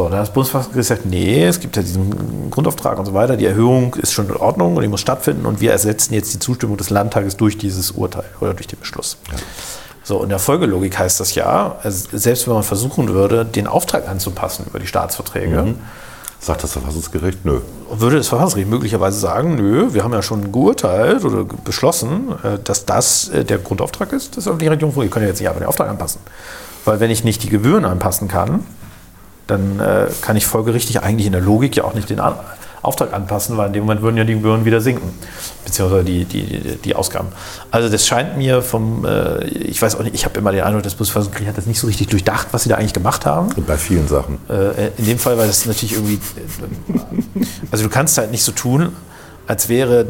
dann 0.05 0.15
hat 0.15 0.23
das 0.23 0.33
Bundesverfassungsgericht 0.33 0.89
gesagt, 0.89 1.07
nee, 1.07 1.45
es 1.45 1.61
gibt 1.61 1.77
ja 1.77 1.83
diesen 1.83 2.51
Grundauftrag 2.51 2.99
und 2.99 3.07
so 3.07 3.15
weiter, 3.15 3.37
die 3.37 3.47
Erhöhung 3.47 3.95
ist 3.95 4.13
schon 4.13 4.29
in 4.29 4.37
Ordnung 4.37 4.77
und 4.77 4.83
die 4.83 4.89
muss 4.89 5.01
stattfinden 5.01 5.47
und 5.47 5.61
wir 5.61 5.73
ersetzen 5.73 6.15
jetzt 6.15 6.33
die 6.35 6.39
Zustimmung 6.39 6.77
des 6.77 6.91
Landtages 6.91 7.37
durch 7.37 7.59
dieses 7.59 7.93
Urteil 7.93 8.25
oder 8.41 8.55
durch 8.55 8.67
den 8.67 8.79
Beschluss. 8.79 9.17
So, 10.05 10.23
in 10.23 10.29
der 10.29 10.39
Folgelogik 10.39 10.99
heißt 10.99 11.19
das 11.19 11.35
ja, 11.35 11.77
also 11.83 12.09
selbst 12.13 12.47
wenn 12.47 12.55
man 12.55 12.63
versuchen 12.63 13.09
würde, 13.09 13.45
den 13.45 13.67
Auftrag 13.67 14.09
anzupassen 14.09 14.67
über 14.69 14.79
die 14.79 14.87
Staatsverträge, 14.87 15.75
Sagt 16.39 16.63
das 16.63 16.73
Verfassungsgericht? 16.73 17.45
Nö. 17.45 17.61
würde 17.91 18.19
das 18.19 18.29
Verfassungsgericht 18.29 18.71
möglicherweise 18.71 19.19
sagen, 19.19 19.57
nö, 19.57 19.95
wir 19.95 20.05
haben 20.05 20.13
ja 20.13 20.23
schon 20.23 20.53
geurteilt 20.53 21.25
oder 21.25 21.45
beschlossen, 21.45 22.35
äh, 22.43 22.59
dass 22.63 22.85
das 22.85 23.31
äh, 23.31 23.45
der 23.45 23.59
Grundauftrag 23.59 24.13
ist, 24.13 24.37
das 24.37 24.47
öffentliche 24.47 24.71
Rundfunk. 24.71 25.07
Ihr 25.07 25.11
könnt 25.11 25.25
ja 25.25 25.29
jetzt 25.31 25.41
nicht 25.41 25.49
einfach 25.49 25.61
den 25.61 25.69
Auftrag 25.69 25.89
anpassen. 25.89 26.21
Weil 26.85 27.01
wenn 27.01 27.11
ich 27.11 27.25
nicht 27.25 27.43
die 27.43 27.49
Gebühren 27.49 27.85
anpassen 27.85 28.29
kann, 28.29 28.65
dann 29.47 29.81
äh, 29.81 30.07
kann 30.23 30.37
ich 30.37 30.47
folgerichtig 30.47 31.03
eigentlich 31.03 31.27
in 31.27 31.33
der 31.33 31.41
Logik 31.41 31.77
ja 31.77 31.85
auch 31.85 31.95
nicht 31.95 32.11
den 32.11 32.21
An 32.21 32.35
Auftrag 32.87 33.13
anpassen, 33.13 33.57
weil 33.57 33.67
in 33.69 33.73
dem 33.73 33.83
Moment 33.83 34.03
würden 34.03 34.17
ja 34.17 34.23
die 34.23 34.35
Gebühren 34.35 34.65
wieder 34.65 34.81
sinken, 34.81 35.11
beziehungsweise 35.65 36.05
die, 36.05 36.25
die, 36.25 36.77
die 36.77 36.95
Ausgaben. 36.95 37.29
Also 37.73 37.89
das 37.89 38.07
scheint 38.07 38.37
mir 38.37 38.63
vom, 38.63 39.05
äh, 39.05 39.45
ich 39.45 39.83
weiß 39.83 39.97
auch 39.97 40.05
nicht, 40.05 40.15
ich 40.15 40.25
habe 40.25 40.39
immer 40.39 40.53
den 40.53 40.63
Eindruck, 40.63 40.85
das 40.85 40.95
Bundesverfassungsgericht 40.95 41.49
hat 41.49 41.59
das 41.59 41.67
nicht 41.67 41.81
so 41.81 41.89
richtig 41.89 42.09
durchdacht, 42.09 42.49
was 42.53 42.63
sie 42.63 42.69
da 42.69 42.77
eigentlich 42.77 42.93
gemacht 42.93 43.27
haben. 43.27 43.53
Und 43.57 43.67
bei 43.67 43.77
vielen 43.77 44.07
Sachen. 44.07 44.39
Äh, 44.49 44.91
in 44.99 45.05
dem 45.05 45.19
Fall 45.19 45.37
war 45.37 45.47
das 45.47 45.67
natürlich 45.67 45.95
irgendwie. 45.95 46.15
äh, 46.15 47.45
Also 47.73 47.83
du 47.83 47.91
kannst 47.91 48.17
halt 48.19 48.31
nicht 48.31 48.45
so 48.45 48.53
tun, 48.53 48.93
als 49.49 49.69
wäre, 49.69 50.07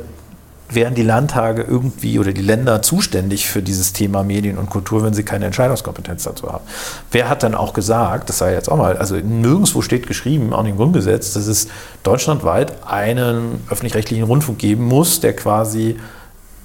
wären 0.68 0.94
die 0.94 1.02
Landtage 1.02 1.62
irgendwie 1.62 2.18
oder 2.18 2.32
die 2.32 2.42
Länder 2.42 2.82
zuständig 2.82 3.48
für 3.48 3.62
dieses 3.62 3.92
Thema 3.92 4.24
Medien 4.24 4.58
und 4.58 4.68
Kultur, 4.68 5.04
wenn 5.04 5.14
sie 5.14 5.22
keine 5.22 5.46
Entscheidungskompetenz 5.46 6.24
dazu 6.24 6.52
haben. 6.52 6.64
Wer 7.12 7.28
hat 7.28 7.42
dann 7.42 7.54
auch 7.54 7.72
gesagt, 7.72 8.28
das 8.28 8.38
sei 8.38 8.52
jetzt 8.52 8.70
auch 8.70 8.76
mal, 8.76 8.96
also 8.96 9.16
nirgendwo 9.16 9.82
steht 9.82 10.06
geschrieben, 10.06 10.52
auch 10.52 10.62
nicht 10.62 10.72
im 10.72 10.76
Grundgesetz, 10.76 11.32
dass 11.34 11.46
es 11.46 11.68
deutschlandweit 12.02 12.84
einen 12.86 13.64
öffentlich-rechtlichen 13.70 14.24
Rundfunk 14.24 14.58
geben 14.58 14.84
muss, 14.84 15.20
der 15.20 15.34
quasi 15.36 15.96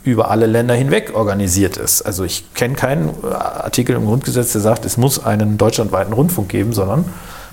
über 0.04 0.32
alle 0.32 0.48
Länder 0.48 0.74
hinweg 0.74 1.12
organisiert 1.14 1.78
ist. 1.78 2.02
Also 2.02 2.24
ich 2.24 2.54
kenne 2.56 2.74
keinen 2.74 3.12
Artikel 3.24 3.96
im 3.96 4.06
Grundgesetz, 4.06 4.52
der 4.52 4.62
sagt, 4.62 4.86
es 4.86 4.98
muss 4.98 5.24
einen 5.24 5.60
deutschlandweiten 5.60 6.14
Rundfunk 6.14 6.50
geben, 6.50 6.74
sondern 6.74 7.06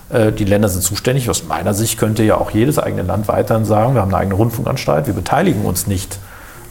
äh, 0.09 0.33
die 0.33 0.45
Länder 0.45 0.71
sind 0.71 0.83
zuständig. 0.83 1.29
Aus 1.29 1.45
meiner 1.45 1.75
Sicht 1.75 1.99
könnte 1.99 2.23
ja 2.23 2.39
auch 2.39 2.51
jedes 2.51 2.79
eigene 2.79 3.03
Land 3.03 3.29
weiterhin 3.29 3.67
sagen, 3.67 3.95
wir 3.95 4.01
haben 4.01 4.09
eine 4.09 4.19
eigene 4.19 4.37
Rundfunkanstalt, 4.37 5.07
wir 5.07 5.15
beteiligen 5.15 5.67
uns 5.67 5.87
nicht 5.87 6.19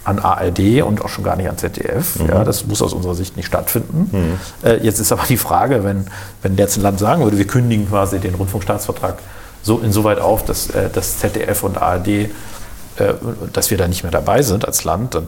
an 0.08 0.20
ARD 0.20 0.82
und 0.84 1.04
auch 1.04 1.10
schon 1.10 1.24
gar 1.24 1.36
nicht 1.36 1.50
an 1.50 1.58
ZDF. 1.58 2.20
Ja, 2.28 2.44
das 2.44 2.66
muss 2.66 2.82
aus 2.82 2.94
unserer 2.94 3.14
Sicht 3.16 3.36
nicht 3.36 3.46
stattfinden. 3.46 4.40
Äh, 4.64 4.84
jetzt 4.84 5.00
ist 5.00 5.12
aber 5.12 5.24
die 5.28 5.38
Frage, 5.38 5.84
wenn, 5.84 6.08
wenn 6.42 6.56
jetzt 6.56 6.78
ein 6.78 6.82
Land 6.82 7.00
sagen 7.00 7.24
würde, 7.24 7.38
wir 7.38 7.48
kündigen 7.48 7.90
quasi 7.90 8.20
den 8.20 8.36
Rundfunkstaatsvertrag 8.36 9.20
so 9.64 9.80
insoweit 9.80 10.20
auf, 10.20 10.46
dass 10.46 10.70
äh, 10.70 10.90
das 10.92 11.20
ZDF 11.20 11.64
und 11.64 11.78
ARD 11.78 12.08
äh, 12.08 13.14
dass 13.54 13.70
wir 13.70 13.78
da 13.78 13.88
nicht 13.88 14.04
mehr 14.04 14.12
dabei 14.12 14.42
sind 14.42 14.66
als 14.66 14.84
Land, 14.84 15.14
dann 15.14 15.28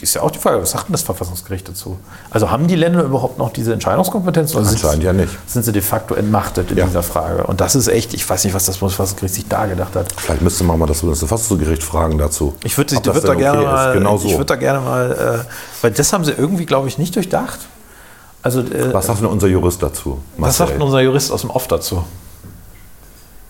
ist 0.00 0.14
ja 0.14 0.22
auch 0.22 0.30
die 0.30 0.38
Frage, 0.38 0.60
was 0.60 0.70
sagt 0.72 0.88
denn 0.88 0.92
das 0.92 1.02
Verfassungsgericht 1.02 1.68
dazu? 1.68 1.98
Also 2.30 2.50
haben 2.50 2.66
die 2.66 2.76
Länder 2.76 3.02
überhaupt 3.02 3.38
noch 3.38 3.52
diese 3.52 3.72
Entscheidungskompetenz? 3.72 4.54
Oder 4.54 4.64
sind, 4.66 4.74
Anscheinend 4.84 5.04
ja 5.04 5.12
nicht. 5.12 5.32
sind 5.46 5.64
sie 5.64 5.72
de 5.72 5.80
facto 5.82 6.14
entmachtet 6.14 6.70
in 6.70 6.78
Ja. 6.78 6.86
dieser 6.86 7.02
Frage? 7.02 7.44
Und 7.46 7.60
das 7.60 7.74
ist 7.74 7.88
echt, 7.88 8.12
ich 8.14 8.28
weiß 8.28 8.44
nicht, 8.44 8.52
was 8.54 8.66
das 8.66 8.78
Bundesverfassungsgericht 8.78 9.34
sich 9.34 9.48
da 9.48 9.66
gedacht 9.66 9.96
hat. 9.96 10.12
Vielleicht 10.16 10.42
müsste 10.42 10.64
man 10.64 10.78
mal 10.78 10.86
das 10.86 11.00
Bundesverfassungsgericht 11.00 11.82
fragen 11.82 12.18
dazu. 12.18 12.54
Ich 12.64 12.76
würde 12.76 12.94
würd 12.94 13.24
da, 13.26 13.34
gerne 13.34 13.58
okay 13.60 13.66
ist. 13.66 13.72
mal, 13.72 13.94
Genau 13.94 14.16
ich 14.16 14.32
so. 14.32 14.38
würd 14.38 14.50
da 14.50 14.56
gerne 14.56 14.80
mal, 14.80 15.44
äh, 15.44 15.52
weil 15.82 15.90
das 15.92 16.12
haben 16.12 16.24
sie 16.24 16.32
irgendwie, 16.32 16.66
glaube 16.66 16.88
ich, 16.88 16.98
nicht 16.98 17.16
durchdacht. 17.16 17.60
Also, 18.42 18.60
äh, 18.60 18.92
Was 18.92 19.06
sagt 19.06 19.20
denn 19.20 19.26
unser 19.26 19.46
Jurist 19.48 19.82
dazu? 19.82 20.20
was 20.36 20.56
sagt 20.58 20.72
denn 20.72 20.82
unser 20.82 21.00
Jurist 21.00 21.32
aus 21.32 21.40
dem 21.40 21.50
Off 21.50 21.66
dazu? 21.68 22.04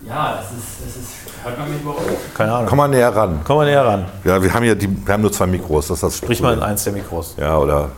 Ja, 0.07 0.39
es 0.41 0.57
ist, 0.57 0.89
es 0.89 1.03
ist, 1.03 1.09
hört 1.47 1.59
man 1.59 1.73
mich 1.73 1.81
überhaupt? 1.81 2.03
Keine 2.35 2.53
Ahnung. 2.53 2.67
Komm 2.69 2.79
mal 2.79 2.89
näher 2.89 3.15
ran. 3.15 3.41
Komm 3.45 3.57
mal 3.57 3.67
näher 3.67 3.85
ran. 3.85 4.05
Ja, 4.25 4.43
wir 4.43 4.53
haben 4.53 4.63
hier 4.65 4.75
die, 4.75 4.89
wir 5.07 5.13
haben 5.15 5.23
nur 5.23 5.33
zwei 5.33 5.47
Mikros. 5.47 5.89
Das 5.89 5.97
ist 5.99 6.03
das 6.03 6.17
Sprich 6.19 6.41
mal 6.41 6.53
in 6.55 6.63
eins 6.63 6.85
der 6.85 6.93
Mikros. 6.93 7.35
Ja, 7.39 7.57
oder 7.59 7.89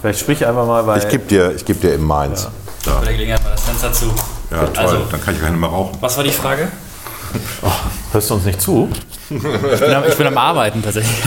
Vielleicht 0.00 0.20
sprich 0.20 0.46
einfach 0.46 0.66
mal, 0.66 0.86
weil 0.86 0.98
ich 0.98 1.08
gebe 1.08 1.24
dir, 1.24 1.52
ich 1.54 1.64
geb 1.64 1.80
dir 1.80 1.94
eben 1.94 2.04
meins. 2.06 2.48
Bei 2.84 3.04
der 3.04 3.12
Gelegenheit 3.14 3.42
mal 3.42 3.50
das 3.50 3.62
Fenster 3.62 3.92
zu. 3.92 4.06
Ja, 4.50 4.64
toll. 4.66 4.84
Also- 4.84 4.98
Dann 5.10 5.20
kann 5.22 5.34
ich 5.34 5.40
keine 5.40 5.56
mehr 5.56 5.70
rauchen. 5.70 5.96
Was 6.00 6.16
war 6.16 6.24
die 6.24 6.30
Frage? 6.30 6.68
hörst 8.12 8.30
du 8.30 8.34
uns 8.34 8.44
nicht 8.44 8.60
zu? 8.60 8.88
Ich 9.28 9.40
bin 9.80 9.92
am, 9.92 10.04
ich 10.08 10.16
bin 10.16 10.26
am 10.26 10.38
Arbeiten 10.38 10.82
tatsächlich. 10.82 11.22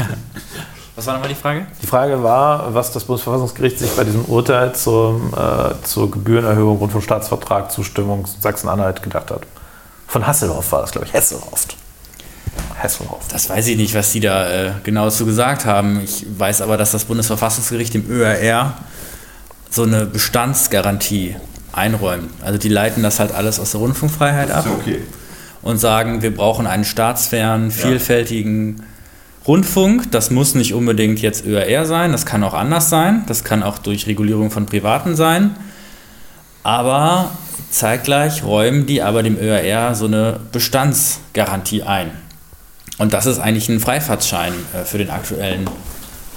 Was 0.95 1.05
war 1.07 1.13
nochmal 1.13 1.29
die 1.29 1.35
Frage? 1.35 1.65
Die 1.81 1.87
Frage 1.87 2.21
war, 2.23 2.73
was 2.73 2.91
das 2.91 3.03
Bundesverfassungsgericht 3.05 3.79
sich 3.79 3.89
bei 3.95 4.03
diesem 4.03 4.25
Urteil 4.25 4.73
zum, 4.73 5.33
äh, 5.33 5.73
zur 5.85 6.09
Gebührenerhöhung 6.11 6.77
Rundfunkstaatsvertrag 6.77 7.71
Zustimmung 7.71 8.25
Sachsen-Anhalt 8.39 9.01
gedacht 9.03 9.31
hat. 9.31 9.41
Von 10.09 10.25
Hasselhoff 10.25 10.71
war 10.71 10.81
das, 10.81 10.91
glaube 10.91 11.05
ich. 11.05 11.13
Hesselhoff. 11.13 11.67
Hesselhoff. 12.81 13.27
Das 13.29 13.47
weiß 13.47 13.67
ich 13.67 13.77
nicht, 13.77 13.93
was 13.93 14.11
die 14.11 14.19
da 14.19 14.49
äh, 14.49 14.71
genau 14.83 15.05
dazu 15.05 15.23
gesagt 15.23 15.65
haben. 15.65 16.01
Ich 16.03 16.25
weiß 16.27 16.61
aber, 16.61 16.77
dass 16.77 16.91
das 16.91 17.05
Bundesverfassungsgericht 17.05 17.93
dem 17.93 18.09
ÖRR 18.09 18.73
so 19.69 19.83
eine 19.83 20.07
Bestandsgarantie 20.07 21.35
einräumen. 21.73 22.31
Also 22.43 22.57
die 22.57 22.69
leiten 22.69 23.03
das 23.03 23.19
halt 23.19 23.33
alles 23.33 23.59
aus 23.59 23.71
der 23.71 23.81
Rundfunkfreiheit 23.81 24.49
ab 24.49 24.65
okay. 24.79 25.01
und 25.61 25.77
sagen, 25.77 26.23
wir 26.23 26.33
brauchen 26.33 26.65
einen 26.65 26.85
staatsfernen, 26.85 27.69
vielfältigen 27.69 28.81
Rundfunk. 29.45 30.11
Das 30.11 30.31
muss 30.31 30.55
nicht 30.55 30.73
unbedingt 30.73 31.21
jetzt 31.21 31.45
ÖRR 31.45 31.85
sein, 31.85 32.11
das 32.11 32.25
kann 32.25 32.43
auch 32.43 32.55
anders 32.55 32.89
sein, 32.89 33.23
das 33.27 33.43
kann 33.43 33.61
auch 33.61 33.77
durch 33.77 34.07
Regulierung 34.07 34.49
von 34.49 34.65
Privaten 34.65 35.15
sein. 35.15 35.55
Aber 36.63 37.31
zeitgleich 37.69 38.43
räumen 38.43 38.85
die 38.85 39.01
aber 39.01 39.23
dem 39.23 39.37
ÖRR 39.37 39.95
so 39.95 40.05
eine 40.05 40.39
Bestandsgarantie 40.51 41.83
ein. 41.83 42.11
Und 42.97 43.13
das 43.13 43.25
ist 43.25 43.39
eigentlich 43.39 43.69
ein 43.69 43.79
Freifahrtschein 43.79 44.53
äh, 44.73 44.83
für 44.83 44.97
den 44.97 45.09
aktuellen 45.09 45.69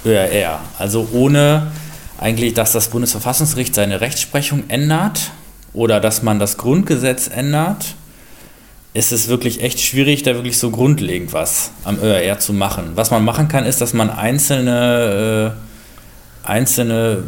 ÖRR. 0.04 0.60
Also 0.78 1.08
ohne 1.12 1.72
eigentlich, 2.18 2.54
dass 2.54 2.72
das 2.72 2.88
Bundesverfassungsgericht 2.88 3.74
seine 3.74 4.00
Rechtsprechung 4.00 4.64
ändert 4.68 5.32
oder 5.72 6.00
dass 6.00 6.22
man 6.22 6.38
das 6.38 6.56
Grundgesetz 6.56 7.28
ändert, 7.28 7.96
ist 8.94 9.10
es 9.10 9.28
wirklich 9.28 9.62
echt 9.62 9.80
schwierig, 9.80 10.22
da 10.22 10.34
wirklich 10.34 10.58
so 10.58 10.70
grundlegend 10.70 11.32
was 11.32 11.70
am 11.84 11.98
ÖRR 11.98 12.38
zu 12.38 12.52
machen. 12.52 12.92
Was 12.94 13.10
man 13.10 13.24
machen 13.24 13.48
kann, 13.48 13.64
ist, 13.64 13.80
dass 13.80 13.94
man 13.94 14.10
einzelne, 14.10 15.54
äh, 16.44 16.48
einzelne, 16.48 17.24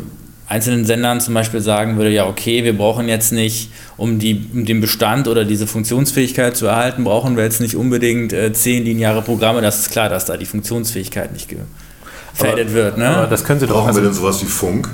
einzelnen 0.48 0.84
Sendern 0.84 1.20
zum 1.20 1.34
Beispiel 1.34 1.60
sagen 1.60 1.96
würde, 1.96 2.10
ja 2.10 2.26
okay, 2.26 2.64
wir 2.64 2.76
brauchen 2.76 3.08
jetzt 3.08 3.32
nicht, 3.32 3.70
um, 3.96 4.18
die, 4.18 4.46
um 4.52 4.64
den 4.64 4.80
Bestand 4.80 5.28
oder 5.28 5.44
diese 5.44 5.66
Funktionsfähigkeit 5.66 6.56
zu 6.56 6.66
erhalten, 6.66 7.04
brauchen 7.04 7.36
wir 7.36 7.44
jetzt 7.44 7.60
nicht 7.60 7.76
unbedingt 7.76 8.32
äh, 8.32 8.52
zehn 8.52 8.84
lineare 8.84 9.22
Programme. 9.22 9.62
Das 9.62 9.80
ist 9.80 9.90
klar, 9.90 10.08
dass 10.08 10.26
da 10.26 10.36
die 10.36 10.46
Funktionsfähigkeit 10.46 11.32
nicht 11.32 11.48
gefährdet 11.48 12.72
wird. 12.74 12.98
Ne? 12.98 13.08
Aber 13.08 13.26
das 13.26 13.44
können 13.44 13.60
Sie 13.60 13.66
doch. 13.66 13.74
Brauchen 13.76 13.88
Also, 13.88 14.00
wir 14.00 14.08
denn 14.08 14.14
sowas 14.14 14.42
wie 14.42 14.46
Funk? 14.46 14.88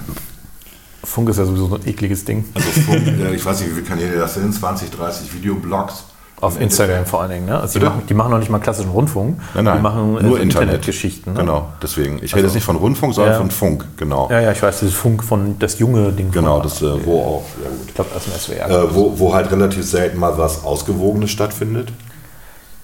Funk 1.03 1.29
ist 1.31 1.39
ja 1.39 1.45
sowieso 1.45 1.67
so 1.67 1.75
ein 1.77 1.89
ekliges 1.89 2.25
Ding. 2.25 2.45
Also 2.55 2.69
Funk, 2.83 3.03
ich 3.35 3.45
weiß 3.45 3.61
nicht, 3.61 3.71
wie 3.71 3.75
viele 3.75 3.87
Kanäle 3.87 4.19
das 4.19 4.35
sind, 4.35 4.55
20, 4.55 4.91
30 4.91 5.35
Videoblogs. 5.35 6.05
Auf 6.41 6.59
Instagram 6.59 7.05
vor 7.05 7.21
allen 7.21 7.31
Dingen. 7.31 7.47
Ne? 7.47 7.61
Also 7.61 7.79
die, 7.79 7.85
machen, 7.85 8.03
die 8.09 8.15
machen 8.15 8.31
noch 8.31 8.39
nicht 8.39 8.51
mal 8.51 8.61
klassischen 8.61 8.91
Rundfunk. 8.93 9.39
Nein, 9.55 9.65
nein, 9.65 9.77
die 9.77 9.83
machen 9.83 10.13
nur 10.13 10.21
so 10.21 10.27
Internet. 10.37 10.43
Internetgeschichten. 10.43 11.35
Ne? 11.35 11.41
Genau, 11.41 11.69
deswegen. 11.83 12.19
Ich 12.23 12.35
rede 12.35 12.47
jetzt 12.47 12.55
nicht 12.55 12.65
von 12.65 12.77
Rundfunk, 12.77 13.15
sondern 13.15 13.35
Ja. 13.35 13.39
von 13.39 13.51
Funk, 13.51 13.85
genau. 13.99 14.29
Ja, 14.31 14.41
ja, 14.41 14.53
ich 14.53 14.63
weiß, 14.63 14.81
dieses 14.81 14.95
Funk 14.95 15.23
von 15.23 15.59
das 15.59 15.79
junge 15.79 16.13
Ding. 16.13 16.31
Genau, 16.31 16.61
das, 16.61 16.81
äh, 16.81 17.05
wo 17.05 17.21
auch, 17.21 17.45
ja 17.63 17.69
gut. 17.69 17.89
Ich 17.89 17.95
glaube, 17.95 18.11
das 18.15 18.27
ist 18.27 18.33
ein 18.51 18.57
SWR. 18.57 18.71
Äh, 18.71 18.95
wo, 18.95 19.19
wo 19.19 19.35
halt 19.35 19.51
relativ 19.53 19.85
selten 19.85 20.19
mal 20.19 20.39
was 20.39 20.65
Ausgewogenes 20.65 21.31
stattfindet. 21.31 21.93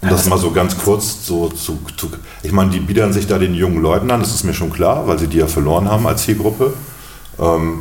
Und 0.02 0.12
das 0.12 0.26
mal 0.26 0.38
so 0.38 0.50
ganz 0.50 0.76
kurz 0.76 1.26
so 1.26 1.48
zu, 1.48 1.78
zu 1.96 2.10
ich 2.42 2.52
meine, 2.52 2.70
die 2.70 2.80
biedern 2.80 3.12
sich 3.14 3.26
da 3.26 3.38
den 3.38 3.54
jungen 3.54 3.80
Leuten 3.80 4.10
an, 4.10 4.20
das 4.20 4.34
ist 4.34 4.44
mir 4.44 4.52
schon 4.52 4.70
klar, 4.70 5.08
weil 5.08 5.18
sie 5.18 5.26
die 5.26 5.38
ja 5.38 5.46
verloren 5.46 5.90
haben 5.90 6.06
als 6.06 6.24
Zielgruppe. 6.24 6.74
Ähm, 7.38 7.80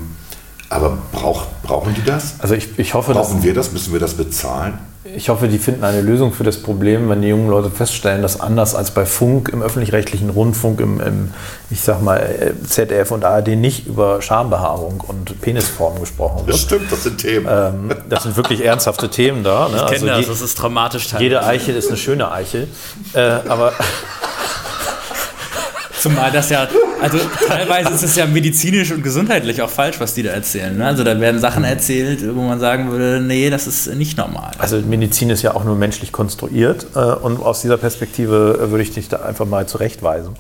aber 0.70 0.98
brauch, 1.12 1.46
brauchen 1.64 1.94
die 1.94 2.04
das? 2.04 2.36
also 2.40 2.56
ich, 2.56 2.80
ich 2.80 2.94
hoffe, 2.94 3.14
dass, 3.14 3.28
Brauchen 3.28 3.44
wir 3.44 3.54
das? 3.54 3.72
Müssen 3.74 3.94
wir 3.94 4.00
das 4.00 4.14
bezahlen? 4.14 4.80
Ich 5.14 5.30
hoffe, 5.30 5.48
die 5.48 5.60
finden 5.60 5.84
eine 5.84 6.02
Lösung 6.02 6.34
für 6.34 6.44
das 6.44 6.58
Problem, 6.62 7.10
wenn 7.10 7.22
die 7.22 7.28
jungen 7.28 7.48
Leute 7.50 7.70
feststellen, 7.70 8.24
dass 8.24 8.40
anders 8.40 8.74
als 8.74 8.90
bei 8.92 9.06
Funk 9.06 9.50
im 9.50 9.62
öffentlich-rechtlichen 9.62 10.32
Rundfunk, 10.32 10.82
im, 10.82 11.00
im, 11.00 11.32
ich 11.70 11.82
sag 11.82 12.02
mal, 12.02 12.18
äh, 12.18 12.54
ZDF 12.68 13.12
und 13.12 13.24
ARD 13.24 13.50
nicht 13.50 13.86
über 13.86 14.22
Schambehaarung 14.24 15.02
und 15.08 15.40
Penisformen 15.42 16.00
gesprochen 16.00 16.44
Das 16.48 16.48
wird. 16.48 16.58
stimmt, 16.60 16.92
das 16.92 17.04
sind 17.04 17.20
Themen. 17.20 17.46
Ähm, 17.48 17.92
das 18.10 18.24
sind 18.24 18.36
wirklich 18.36 18.66
ernsthafte 18.66 19.10
Themen 19.10 19.44
da. 19.44 19.70
Ne? 19.70 19.76
Ich 19.76 19.86
kenne 19.86 20.08
das, 20.12 20.20
je- 20.22 20.26
das 20.28 20.42
ist 20.42 20.58
traumatisch 20.58 21.06
teilweise. 21.08 21.24
jede 21.24 21.44
Eichel 21.46 21.76
ist 21.76 21.88
eine 21.90 21.98
schöne 21.98 22.32
Eichel. 22.32 22.68
Äh, 23.14 23.20
aber 23.48 23.74
Zumal 26.06 26.32
das 26.32 26.52
ja, 26.52 26.68
also 27.02 27.18
teilweise 27.48 27.90
ist 27.90 28.04
es 28.04 28.16
ja 28.16 28.28
medizinisch 28.28 28.92
und 28.92 29.02
gesundheitlich 29.02 29.64
auch 29.64 29.72
falsch, 29.72 30.00
was 30.00 30.14
die 30.14 30.22
da 30.22 30.30
erzählen. 30.30 30.78
Ne? 30.78 30.86
Also 30.86 31.04
da 31.04 31.20
werden 31.20 31.42
Sachen 31.42 31.64
erzählt, 31.64 32.24
wo 32.36 32.44
man 32.44 32.60
sagen 32.60 32.92
würde, 32.92 33.20
nee, 33.20 33.50
das 33.50 33.66
ist 33.66 33.88
nicht 33.96 34.16
normal. 34.16 34.52
Also 34.60 34.78
Medizin 34.78 35.32
ist 35.32 35.42
ja 35.42 35.56
auch 35.56 35.64
nur 35.64 35.76
menschlich 35.76 36.12
konstruiert 36.12 36.86
äh, 36.94 37.00
und 37.00 37.42
aus 37.42 37.64
dieser 37.64 37.78
Perspektive 37.78 38.60
äh, 38.62 38.70
würde 38.70 38.84
ich 38.84 38.94
dich 38.94 39.10
da 39.10 39.24
einfach 39.24 39.48
mal 39.48 39.68
zurechtweisen. 39.68 40.36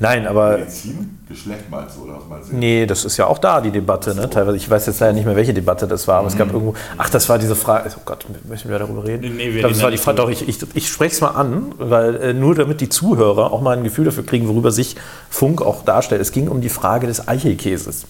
Nein, 0.00 0.26
aber 0.26 0.58
Medizin? 0.58 1.18
Geschlecht 1.28 1.68
meinst 1.70 1.96
du, 1.96 2.04
oder 2.04 2.18
was 2.18 2.28
meinst 2.28 2.52
du? 2.52 2.56
nee, 2.56 2.86
das 2.86 3.04
ist 3.04 3.16
ja 3.16 3.26
auch 3.26 3.38
da 3.38 3.60
die 3.60 3.72
Debatte. 3.72 4.14
Ne? 4.14 4.30
Teilweise, 4.30 4.56
ich 4.56 4.70
weiß 4.70 4.86
jetzt 4.86 5.00
leider 5.00 5.12
nicht 5.12 5.26
mehr, 5.26 5.34
welche 5.34 5.52
Debatte 5.52 5.88
das 5.88 6.06
war, 6.06 6.18
aber 6.20 6.28
es 6.28 6.38
gab 6.38 6.52
irgendwo, 6.52 6.74
ach, 6.98 7.10
das 7.10 7.28
war 7.28 7.38
diese 7.40 7.56
Frage, 7.56 7.90
oh 7.96 8.02
Gott, 8.04 8.24
müssen 8.44 8.70
wir 8.70 8.78
darüber 8.78 9.04
reden? 9.04 9.22
Nee, 9.22 9.28
nee, 9.30 9.44
wir 9.46 9.54
ich 9.54 9.58
glaube, 9.58 9.68
das 9.70 9.78
reden 9.78 9.82
war 9.82 9.90
die 9.90 9.98
Frage, 9.98 10.16
doch, 10.18 10.28
nicht 10.28 10.48
ich, 10.48 10.62
ich, 10.62 10.76
ich 10.76 10.88
spreche 10.88 11.16
es 11.16 11.20
mal 11.20 11.30
an, 11.30 11.72
weil 11.78 12.14
äh, 12.16 12.32
nur 12.32 12.54
damit 12.54 12.80
die 12.80 12.88
Zuhörer 12.88 13.52
auch 13.52 13.60
mal 13.60 13.76
ein 13.76 13.82
Gefühl 13.82 14.04
dafür 14.04 14.24
kriegen, 14.24 14.46
worüber 14.46 14.70
sich 14.70 14.94
Funk 15.28 15.62
auch 15.62 15.84
darstellt. 15.84 16.20
Es 16.20 16.30
ging 16.30 16.46
um 16.46 16.60
die 16.60 16.68
Frage 16.68 17.08
des 17.08 17.26
Eichelkäses. 17.26 18.04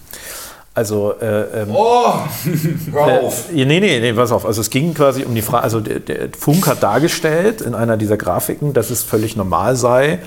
Also, 0.74 1.14
äh, 1.18 1.62
ähm, 1.62 1.68
Oh, 1.72 2.16
hör 2.92 3.22
auf. 3.22 3.50
Äh, 3.50 3.64
nee, 3.64 3.80
nee, 3.80 3.98
nee, 3.98 4.12
pass 4.12 4.30
auf. 4.30 4.44
Also 4.44 4.60
es 4.60 4.68
ging 4.68 4.92
quasi 4.92 5.24
um 5.24 5.34
die 5.34 5.40
Frage, 5.40 5.64
also 5.64 5.80
der, 5.80 6.00
der 6.00 6.28
Funk 6.38 6.66
hat 6.66 6.82
dargestellt 6.82 7.62
in 7.62 7.74
einer 7.74 7.96
dieser 7.96 8.18
Grafiken, 8.18 8.74
dass 8.74 8.90
es 8.90 9.02
völlig 9.02 9.36
normal 9.36 9.74
sei, 9.74 10.12
äh, 10.12 10.18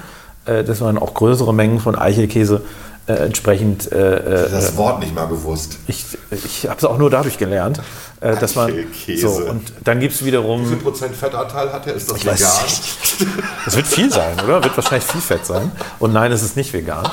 dass 0.46 0.80
man 0.80 0.98
auch 0.98 1.14
größere 1.14 1.54
Mengen 1.54 1.80
von 1.80 1.96
Eichelkäse 1.96 2.62
äh, 3.08 3.14
entsprechend, 3.26 3.92
äh, 3.92 4.46
äh, 4.46 4.52
Das 4.52 4.78
Wort 4.78 5.00
nicht 5.00 5.16
mal 5.16 5.26
gewusst. 5.28 5.80
ich, 5.88 6.06
ich 6.32 6.66
habe 6.68 6.78
es 6.78 6.86
auch 6.86 6.98
nur 7.00 7.10
dadurch 7.10 7.38
gelernt, 7.40 7.82
äh, 8.22 8.36
dass 8.38 8.56
man, 8.56 8.70
Eichelkäse. 8.70 9.28
so, 9.28 9.50
und 9.50 9.74
dann 9.84 10.00
gibt 10.00 10.14
es 10.14 10.20
Wie 10.20 10.26
viel 10.26 10.34
wiederum, 10.34 10.80
Prozent 10.80 11.16
Fettanteil 11.16 11.74
hat 11.74 11.88
er? 11.88 11.94
Ist 11.96 12.10
das 12.12 12.18
ich 12.18 12.26
weiß 12.28 12.40
vegan? 12.40 12.66
nicht. 12.66 13.36
das 13.66 13.76
wird 13.76 13.88
viel 13.88 14.12
sein, 14.12 14.40
oder? 14.44 14.64
Wird 14.64 14.78
wahrscheinlich 14.78 15.06
viel 15.06 15.22
Fett 15.22 15.46
sein. 15.46 15.72
Und 15.98 16.14
nein, 16.14 16.32
es 16.32 16.44
ist 16.44 16.56
nicht 16.56 16.72
vegan. 16.72 17.08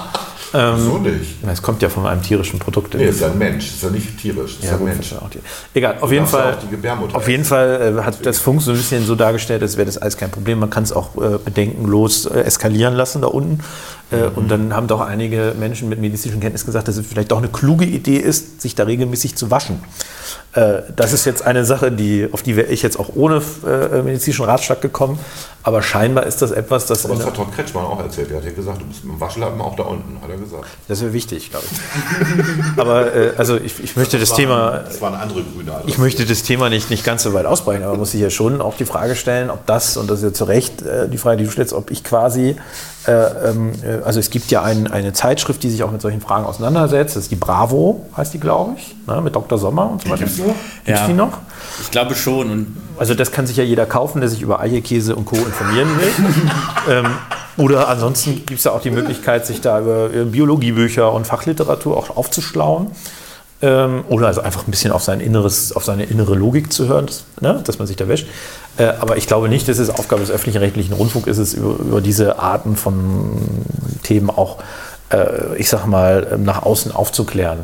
So 0.78 0.98
nicht. 0.98 1.36
Es 1.46 1.62
kommt 1.62 1.82
ja 1.82 1.88
von 1.88 2.06
einem 2.06 2.22
tierischen 2.22 2.58
Produkt. 2.58 2.94
Nee, 2.94 3.06
ist 3.06 3.20
ja 3.20 3.28
ein 3.28 3.38
Mensch. 3.38 3.66
Ist 3.66 3.82
ja 3.82 3.90
nicht 3.90 4.18
tierisch. 4.18 4.56
Ist 4.58 4.64
ja, 4.64 4.72
ein 4.72 4.78
gut, 4.78 4.88
Mensch. 4.88 5.08
verstehe 5.08 5.20
auch 5.20 5.30
Egal, 5.74 5.96
auf 6.00 6.12
jeden 6.12 6.26
Fall. 6.26 6.56
Auf 7.12 7.28
jeden. 7.28 7.44
Fall 7.44 7.96
äh, 7.98 8.02
hat 8.02 8.24
das 8.24 8.38
Funk 8.38 8.62
so 8.62 8.72
ein 8.72 8.76
bisschen 8.76 9.04
so 9.04 9.14
dargestellt, 9.14 9.62
als 9.62 9.76
wäre 9.76 9.86
das 9.86 9.98
alles 9.98 10.16
kein 10.16 10.30
Problem. 10.30 10.58
Man 10.58 10.70
kann 10.70 10.82
es 10.82 10.92
auch 10.92 11.16
äh, 11.16 11.38
bedenkenlos 11.44 12.26
äh, 12.26 12.40
eskalieren 12.40 12.94
lassen 12.94 13.22
da 13.22 13.28
unten. 13.28 13.60
Äh, 14.10 14.24
Und 14.34 14.48
dann 14.48 14.72
haben 14.74 14.86
doch 14.86 15.00
einige 15.00 15.54
Menschen 15.58 15.88
mit 15.88 16.00
medizinischen 16.00 16.40
Kenntnissen 16.40 16.66
gesagt, 16.66 16.86
dass 16.86 16.96
es 16.96 17.06
vielleicht 17.06 17.32
doch 17.32 17.38
eine 17.38 17.48
kluge 17.48 17.84
Idee 17.84 18.18
ist, 18.18 18.60
sich 18.60 18.74
da 18.74 18.84
regelmäßig 18.84 19.34
zu 19.36 19.50
waschen. 19.50 19.80
Äh, 20.52 20.82
Das 20.94 21.12
ist 21.12 21.24
jetzt 21.24 21.42
eine 21.44 21.64
Sache, 21.64 21.90
die, 21.90 22.28
auf 22.30 22.42
die 22.42 22.54
wäre 22.56 22.68
ich 22.68 22.82
jetzt 22.82 22.98
auch 23.00 23.10
ohne 23.16 23.42
äh, 23.66 24.02
medizinischen 24.02 24.44
Ratschlag 24.44 24.80
gekommen. 24.80 25.18
Aber 25.64 25.82
scheinbar 25.82 26.26
ist 26.26 26.40
das 26.42 26.52
etwas, 26.52 26.86
das, 26.86 27.04
Aber 27.04 27.16
das 27.16 27.26
hat 27.26 27.36
doch 27.36 27.50
Kretschmann 27.52 27.84
auch 27.84 27.98
erzählt. 28.00 28.30
Er 28.30 28.36
hat 28.36 28.44
ja 28.44 28.52
gesagt, 28.52 28.80
du 28.80 28.84
bist 28.86 29.02
mit 29.04 29.14
dem 29.14 29.20
Waschlappen 29.20 29.60
auch 29.60 29.74
da 29.74 29.82
unten, 29.82 30.22
hat 30.22 30.30
er 30.30 30.36
gesagt. 30.36 30.64
das 30.86 31.00
wäre 31.00 31.12
wichtig, 31.12 31.50
glaube 31.50 31.64
ich. 31.68 32.78
Aber 32.80 33.10
also 33.36 33.56
ich, 33.56 33.82
ich 33.82 33.96
möchte 33.96 34.20
das 34.20 34.30
war, 34.30 34.36
Thema 34.36 34.70
Das 34.86 35.00
waren 35.00 35.14
andere 35.14 35.42
Grüne. 35.42 35.74
Also 35.74 35.88
Ich 35.88 35.98
möchte 35.98 36.24
das 36.24 36.44
Thema 36.44 36.68
nicht, 36.68 36.90
nicht 36.90 37.02
ganz 37.04 37.24
so 37.24 37.34
weit 37.34 37.46
ausbrechen, 37.46 37.82
aber 37.82 37.92
man 37.92 38.00
muss 38.00 38.12
sich 38.12 38.20
ja 38.20 38.30
schon 38.30 38.60
auch 38.60 38.76
die 38.76 38.84
Frage 38.84 39.16
stellen, 39.16 39.50
ob 39.50 39.66
das, 39.66 39.96
und 39.96 40.08
das 40.08 40.18
ist 40.20 40.24
ja 40.24 40.32
zu 40.32 40.44
Recht 40.44 40.84
die 41.10 41.18
Frage, 41.18 41.38
die 41.38 41.44
du 41.44 41.50
stellst, 41.50 41.72
ob 41.72 41.90
ich 41.90 42.04
quasi, 42.04 42.54
also 43.12 44.20
es 44.20 44.30
gibt 44.30 44.50
ja 44.50 44.62
ein, 44.62 44.86
eine 44.90 45.12
Zeitschrift, 45.12 45.62
die 45.62 45.70
sich 45.70 45.82
auch 45.82 45.90
mit 45.90 46.00
solchen 46.00 46.20
Fragen 46.20 46.44
auseinandersetzt, 46.44 47.16
das 47.16 47.24
ist 47.24 47.30
die 47.30 47.36
Bravo, 47.36 48.06
heißt 48.16 48.34
die, 48.34 48.40
glaube 48.40 48.74
ich, 48.76 48.94
ne, 49.06 49.20
mit 49.20 49.34
Dr. 49.34 49.58
Sommer 49.58 49.90
und 49.90 50.02
so 50.02 50.10
weiter. 50.10 50.24
Gibt's 50.24 50.40
Ja. 50.86 51.06
die 51.06 51.12
noch? 51.12 51.38
Ich 51.82 51.90
glaube 51.90 52.14
schon. 52.14 52.50
Und 52.50 52.76
Also 52.98 53.14
das 53.14 53.30
kann 53.32 53.46
sich 53.46 53.56
ja 53.56 53.64
jeder 53.64 53.86
kaufen, 53.86 54.20
der 54.20 54.30
sich 54.30 54.42
über 54.42 54.60
Eierkäse 54.60 55.14
und 55.14 55.26
Co. 55.26 55.36
informieren 55.36 55.88
will. 55.98 56.12
ähm, 56.90 57.06
oder 57.58 57.88
ansonsten 57.88 58.34
gibt 58.46 58.58
es 58.58 58.64
ja 58.64 58.72
auch 58.72 58.82
die 58.82 58.90
Möglichkeit, 58.90 59.46
sich 59.46 59.60
da 59.60 59.80
über 59.80 60.12
äh, 60.12 60.24
Biologiebücher 60.24 61.12
und 61.12 61.26
Fachliteratur 61.26 61.96
auch 61.96 62.16
aufzuschlauen. 62.16 62.88
Ähm, 63.62 64.04
oder 64.08 64.26
also 64.26 64.42
einfach 64.42 64.66
ein 64.66 64.70
bisschen 64.70 64.92
auf, 64.92 65.02
sein 65.02 65.20
inneres, 65.20 65.74
auf 65.74 65.84
seine 65.84 66.04
innere 66.04 66.34
Logik 66.34 66.72
zu 66.72 66.88
hören, 66.88 67.06
das, 67.06 67.24
ne, 67.40 67.62
dass 67.64 67.78
man 67.78 67.88
sich 67.88 67.96
da 67.96 68.06
wäscht. 68.06 68.26
Äh, 68.76 68.92
aber 69.00 69.16
ich 69.16 69.26
glaube 69.26 69.48
nicht, 69.48 69.66
dass 69.68 69.78
es 69.78 69.88
Aufgabe 69.88 70.20
des 70.20 70.30
öffentlichen 70.30 70.58
rechtlichen 70.58 70.92
Rundfunks 70.92 71.26
ist, 71.26 71.38
es 71.38 71.54
über, 71.54 71.78
über 71.78 72.00
diese 72.02 72.38
Arten 72.38 72.76
von 72.76 73.38
Themen 74.02 74.28
auch, 74.28 74.58
äh, 75.10 75.56
ich 75.56 75.70
sag 75.70 75.86
mal, 75.86 76.38
nach 76.38 76.64
außen 76.64 76.92
aufzuklären. 76.92 77.60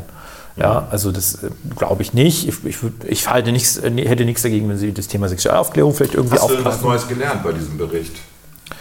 Ja, 0.55 0.87
also 0.89 1.11
das 1.11 1.43
äh, 1.43 1.49
glaube 1.75 2.01
ich 2.01 2.13
nicht. 2.13 2.47
Ich, 2.47 2.65
ich, 2.65 2.77
ich 3.05 3.29
halte 3.29 3.51
nichts, 3.51 3.77
äh, 3.77 3.91
hätte 4.07 4.25
nichts 4.25 4.41
dagegen, 4.41 4.69
wenn 4.69 4.77
Sie 4.77 4.93
das 4.93 5.07
Thema 5.07 5.29
Sexualaufklärung 5.29 5.93
vielleicht 5.93 6.15
irgendwie 6.15 6.37
Hast 6.37 6.49
du 6.49 6.55
denn 6.55 6.65
was 6.65 6.75
aufgreifen. 6.75 6.89
Neues 6.89 7.07
gelernt 7.07 7.43
bei 7.43 7.51
diesem 7.51 7.77
Bericht? 7.77 8.15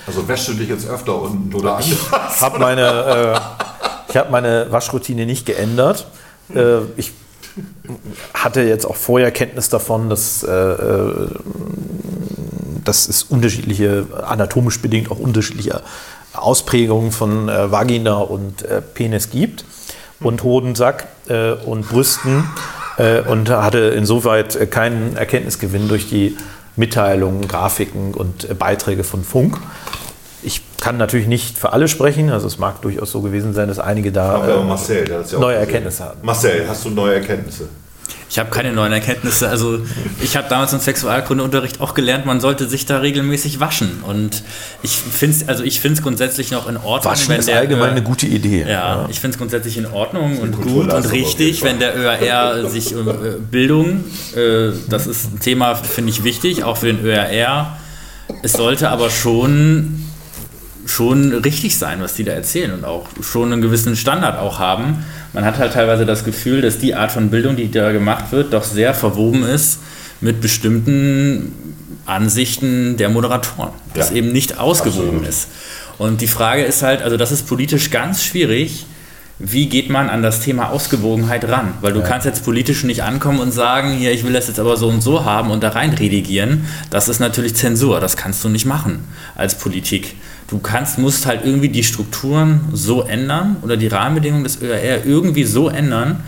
Also 0.07 0.27
wäschst 0.27 0.49
du 0.49 0.55
dich 0.55 0.69
jetzt 0.69 0.89
öfter 0.89 1.21
unten 1.21 1.55
oder 1.55 1.77
anders? 1.77 1.91
Ich 2.35 2.41
habe 2.41 2.59
meine, 2.59 3.37
äh, 3.37 3.41
ich 4.09 4.17
hab 4.17 4.31
meine 4.31 4.67
Waschroutine 4.71 5.27
nicht 5.27 5.47
geändert. 5.47 6.07
Äh, 6.55 6.81
ich 6.97 7.13
hatte 8.35 8.63
jetzt 8.63 8.87
auch 8.87 8.97
vorher 8.97 9.31
Kenntnis 9.31 9.69
davon, 9.69 10.09
dass, 10.09 10.43
äh, 10.43 10.51
äh, 10.51 11.29
dass 12.85 13.09
es 13.09 13.23
unterschiedliche, 13.25 14.07
anatomisch 14.27 14.81
bedingt 14.81 15.11
auch 15.11 15.19
unterschiedliche 15.19 15.83
Ausprägungen 16.33 17.13
von 17.13 17.49
äh, 17.49 17.71
Vagina 17.71 18.17
und 18.17 18.63
äh, 18.63 18.81
Penis 18.81 19.31
gibt 19.31 19.65
und 20.21 20.43
Hodensack 20.43 21.09
äh, 21.29 21.53
und 21.53 21.89
Brüsten 21.89 22.45
äh, 22.97 23.21
und 23.21 23.51
hatte 23.51 23.79
insoweit 23.79 24.71
keinen 24.71 25.17
Erkenntnisgewinn 25.17 25.89
durch 25.89 26.09
die 26.09 26.37
Mitteilungen, 26.77 27.47
Grafiken 27.49 28.15
und 28.15 28.49
äh, 28.49 28.55
Beiträge 28.55 29.05
von 29.05 29.25
Funk. 29.25 29.59
Ich 30.45 30.61
kann 30.81 30.97
natürlich 30.97 31.29
nicht 31.29 31.57
für 31.57 31.73
alle 31.73 31.87
sprechen, 31.89 32.31
also 32.31 32.47
es 32.49 32.59
mag 32.59 32.83
durchaus 32.83 33.13
so 33.13 33.21
gewesen 33.21 33.55
sein, 33.55 33.69
dass 33.69 33.79
einige 33.79 34.11
da 34.11 34.33
Aber 34.33 34.57
äh, 34.61 34.65
Marcel, 34.65 35.05
der 35.05 35.21
ja 35.23 35.37
auch 35.39 35.41
neue. 35.43 35.57
Erkenntnisse 35.57 36.05
haben. 36.05 36.19
Marcel, 36.23 36.65
hast 36.69 36.85
du 36.85 36.91
neue 36.91 37.15
Erkenntnisse? 37.15 37.69
Ich 38.29 38.39
habe 38.39 38.49
keine 38.51 38.73
neuen 38.73 38.93
Erkenntnisse. 38.93 39.47
Also 39.49 39.81
ich 40.23 40.37
habe 40.39 40.49
damals 40.49 40.73
im 40.73 40.81
Sexualkundeunterricht 40.81 41.83
auch 41.83 41.93
gelernt, 41.93 42.25
man 42.25 42.41
sollte 42.41 42.67
sich 42.67 42.87
da 42.87 42.99
regelmäßig 42.99 43.61
waschen. 43.61 44.03
Und 44.07 44.43
ich 44.83 44.91
finde 44.97 45.37
es 45.37 45.49
also 45.49 45.63
grundsätzlich 46.03 46.51
noch 46.51 46.67
in 46.69 46.79
Ordnung, 46.79 47.13
Waschen 47.13 47.29
wenn 47.29 47.41
ist 47.41 47.49
der 47.49 47.59
allgemein 47.59 47.89
Ö- 47.91 47.93
eine 47.93 48.03
gute 48.03 48.27
Idee. 48.27 48.65
ja, 48.69 49.07
ich 49.11 49.21
finde 49.21 49.35
es 49.35 49.39
grundsätzlich 49.39 49.77
in 49.77 49.87
Ordnung 49.87 50.39
und 50.39 50.61
gut 50.63 50.91
und 50.93 51.13
richtig, 51.13 51.63
wenn 51.63 51.79
der 51.79 51.95
ÖRR 51.95 52.69
sich 52.71 52.95
um 52.97 53.07
äh, 53.07 53.13
Bildung, 53.51 54.05
äh, 54.35 54.71
das 54.89 55.07
ist 55.07 55.35
ein 55.35 55.41
Thema, 55.41 55.75
finde 55.75 56.11
ich 56.11 56.25
wichtig, 56.25 56.65
auch 56.65 56.79
für 56.79 56.87
den 56.87 57.05
ÖRR. 57.05 57.77
Es 58.43 58.55
sollte 58.55 58.89
aber 58.89 59.11
schon 59.11 60.05
schon 60.87 61.33
richtig 61.33 61.77
sein, 61.79 62.01
was 62.01 62.15
die 62.15 62.25
da 62.25 62.33
erzählen 62.33 62.73
und 62.73 62.85
auch 62.85 63.07
schon 63.23 63.53
einen 63.53 63.63
gewissen 63.63 63.97
Standard 63.97 64.39
auch 64.39 64.59
haben. 64.59 65.05
Man 65.33 65.45
hat 65.45 65.59
halt 65.59 65.73
teilweise 65.75 66.05
das 66.07 66.25
Gefühl, 66.25 66.61
dass 66.61 66.79
die 66.79 66.95
Art 66.95 67.13
von 67.13 67.31
Bildung, 67.31 67.57
die 67.57 67.71
da 67.71 67.93
gemacht 67.93 68.33
wird, 68.33 68.53
doch 68.53 68.65
sehr 68.65 68.93
verwoben 68.95 69.45
ist 69.45 69.79
mit 70.21 70.41
bestimmten 70.41 71.53
Ansichten 72.07 72.97
der 72.97 73.09
Moderatoren, 73.09 73.71
das 73.95 74.11
Ja. 74.11 74.17
eben 74.17 74.33
nicht 74.33 74.59
ausgewogen 74.59 75.09
Absolut. 75.19 75.29
ist. 75.29 75.49
Und 75.99 76.21
die 76.21 76.27
Frage 76.27 76.63
ist 76.63 76.83
halt, 76.83 77.03
also 77.03 77.17
das 77.17 77.31
ist 77.33 77.47
politisch 77.47 77.91
ganz 77.91 78.25
schwierig, 78.25 78.87
wie 79.39 79.69
geht 79.69 79.91
man 79.91 80.09
an 80.09 80.23
das 80.23 80.41
Thema 80.41 80.71
Ausgewogenheit 80.71 81.49
ran? 81.49 81.75
Weil 81.81 81.93
du 81.93 82.03
kannst 82.03 82.27
jetzt 82.27 82.45
politisch 82.45 82.85
nicht 82.85 83.03
ankommen 83.03 83.41
und 83.41 83.51
sagen, 83.51 83.91
hier, 83.93 84.13
ich 84.13 84.25
will 84.25 84.33
das 84.33 84.47
jetzt 84.47 84.61
aber 84.61 84.77
so 84.77 84.89
und 84.89 85.01
so 85.01 85.25
haben 85.25 85.51
und 85.51 85.63
da 85.65 85.71
rein 85.71 85.91
redigieren. 85.95 86.65
Das 86.91 87.09
ist 87.09 87.19
natürlich 87.19 87.57
Zensur, 87.57 87.99
das 87.99 88.17
kannst 88.17 88.45
du 88.45 88.49
nicht 88.49 88.67
machen 88.67 89.05
als 89.35 89.57
Politik. 89.57 90.15
Du 90.53 90.59
kannst, 90.59 90.99
musst 90.99 91.25
halt 91.25 91.47
irgendwie 91.47 91.71
die 91.71 91.83
Strukturen 91.83 92.61
so 92.75 93.01
ändern 93.05 93.57
oder 93.63 93.79
die 93.79 93.87
Rahmenbedingungen 93.87 94.45
des 94.45 94.61
ÖRR 94.61 95.07
irgendwie 95.07 95.45
so 95.45 95.71
ändern, 95.71 96.23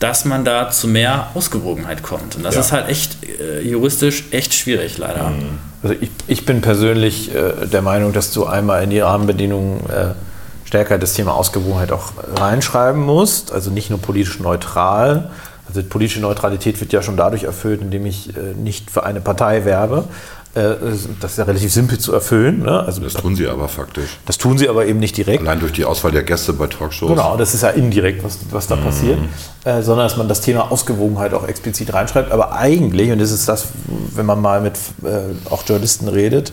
dass 0.00 0.24
man 0.24 0.44
da 0.44 0.70
zu 0.70 0.88
mehr 0.88 1.28
Ausgewogenheit 1.34 2.02
kommt. 2.02 2.34
Und 2.34 2.42
das 2.44 2.56
Ja. 2.56 2.62
ist 2.62 2.72
halt 2.72 2.88
echt 2.88 3.18
äh, 3.22 3.60
juristisch 3.60 4.24
echt 4.32 4.54
schwierig, 4.54 4.98
leider. 4.98 5.30
Also 5.84 5.94
ich, 6.00 6.10
ich 6.26 6.44
bin 6.46 6.62
persönlich 6.62 7.32
äh, 7.32 7.66
der 7.72 7.80
Meinung, 7.82 8.12
dass 8.12 8.32
du 8.32 8.44
einmal 8.44 8.82
in 8.82 8.90
die 8.90 8.98
Rahmenbedingungen 8.98 9.88
äh, 9.88 10.14
stärker 10.64 10.98
das 10.98 11.12
Thema 11.12 11.34
Ausgewogenheit 11.34 11.92
auch 11.92 12.12
reinschreiben 12.40 13.00
musst. 13.00 13.52
Also 13.52 13.70
nicht 13.70 13.88
nur 13.88 14.00
politisch 14.00 14.40
neutral. 14.40 15.30
Also 15.68 15.80
politische 15.84 16.18
Neutralität 16.20 16.80
wird 16.80 16.92
ja 16.92 17.02
schon 17.02 17.16
dadurch 17.16 17.44
erfüllt, 17.44 17.82
indem 17.82 18.04
ich 18.04 18.36
äh, 18.36 18.40
nicht 18.60 18.90
für 18.90 19.04
eine 19.04 19.20
Partei 19.20 19.64
werbe. 19.64 20.06
Äh, 20.54 20.74
das 21.20 21.32
ist 21.32 21.38
ja 21.38 21.44
relativ 21.44 21.72
simpel 21.72 21.98
zu 21.98 22.12
erfüllen. 22.12 22.62
Ne? 22.64 22.80
Also 22.82 23.00
Das 23.00 23.14
tun 23.14 23.36
sie 23.36 23.46
aber 23.46 23.68
faktisch. 23.68 24.18
das 24.26 24.36
tun 24.36 24.58
sie 24.58 24.68
aber 24.68 24.84
eben 24.86 24.98
nicht 24.98 25.16
direkt. 25.16 25.42
Allein 25.42 25.60
durch 25.60 25.72
die 25.72 25.84
Auswahl 25.84 26.10
der 26.10 26.24
Gäste 26.24 26.52
bei 26.52 26.66
Talkshows. 26.66 27.08
Genau, 27.08 27.36
das 27.36 27.54
ist 27.54 27.62
ja 27.62 27.68
indirekt, 27.70 28.24
was, 28.24 28.38
was 28.50 28.66
da 28.66 28.74
passiert, 28.74 29.18
äh, 29.64 29.80
sondern 29.82 30.06
dass 30.06 30.16
man 30.16 30.26
das 30.28 30.40
Thema 30.40 30.72
Ausgewogenheit 30.72 31.34
auch 31.34 31.46
explizit 31.46 31.92
reinschreibt. 31.92 32.32
Aber 32.32 32.52
eigentlich, 32.52 33.12
und 33.12 33.20
das 33.20 33.30
ist 33.30 33.48
das, 33.48 33.68
wenn 34.14 34.26
man 34.26 34.40
mal 34.40 34.60
mit 34.60 34.74
äh, 35.04 35.18
auch 35.50 35.62
Journalisten 35.64 36.08
redet, 36.08 36.52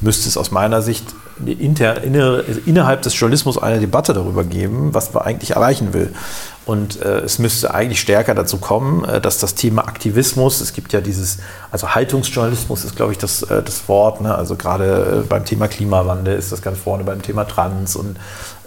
müsste 0.00 0.28
es 0.28 0.36
aus 0.36 0.50
meiner 0.52 0.80
Sicht 0.80 1.04
inter, 1.44 2.02
inner, 2.02 2.42
innerhalb 2.66 3.02
des 3.02 3.18
Journalismus 3.18 3.58
eine 3.58 3.80
Debatte 3.80 4.12
darüber 4.12 4.44
geben, 4.44 4.94
was 4.94 5.12
man 5.12 5.24
eigentlich 5.24 5.52
erreichen 5.52 5.92
will. 5.92 6.12
Und 6.64 7.02
äh, 7.02 7.18
es 7.20 7.40
müsste 7.40 7.74
eigentlich 7.74 8.00
stärker 8.00 8.36
dazu 8.36 8.58
kommen, 8.58 9.04
äh, 9.04 9.20
dass 9.20 9.38
das 9.38 9.56
Thema 9.56 9.82
Aktivismus, 9.88 10.60
es 10.60 10.72
gibt 10.72 10.92
ja 10.92 11.00
dieses, 11.00 11.38
also 11.72 11.88
Haltungsjournalismus 11.96 12.84
ist, 12.84 12.94
glaube 12.94 13.10
ich, 13.10 13.18
das, 13.18 13.42
äh, 13.42 13.64
das 13.64 13.88
Wort, 13.88 14.20
ne? 14.20 14.32
also 14.32 14.54
gerade 14.54 15.22
äh, 15.24 15.26
beim 15.26 15.44
Thema 15.44 15.66
Klimawandel 15.66 16.38
ist 16.38 16.52
das 16.52 16.62
ganz 16.62 16.78
vorne, 16.78 17.02
beim 17.02 17.20
Thema 17.20 17.44
Trans 17.44 17.96
und 17.96 18.16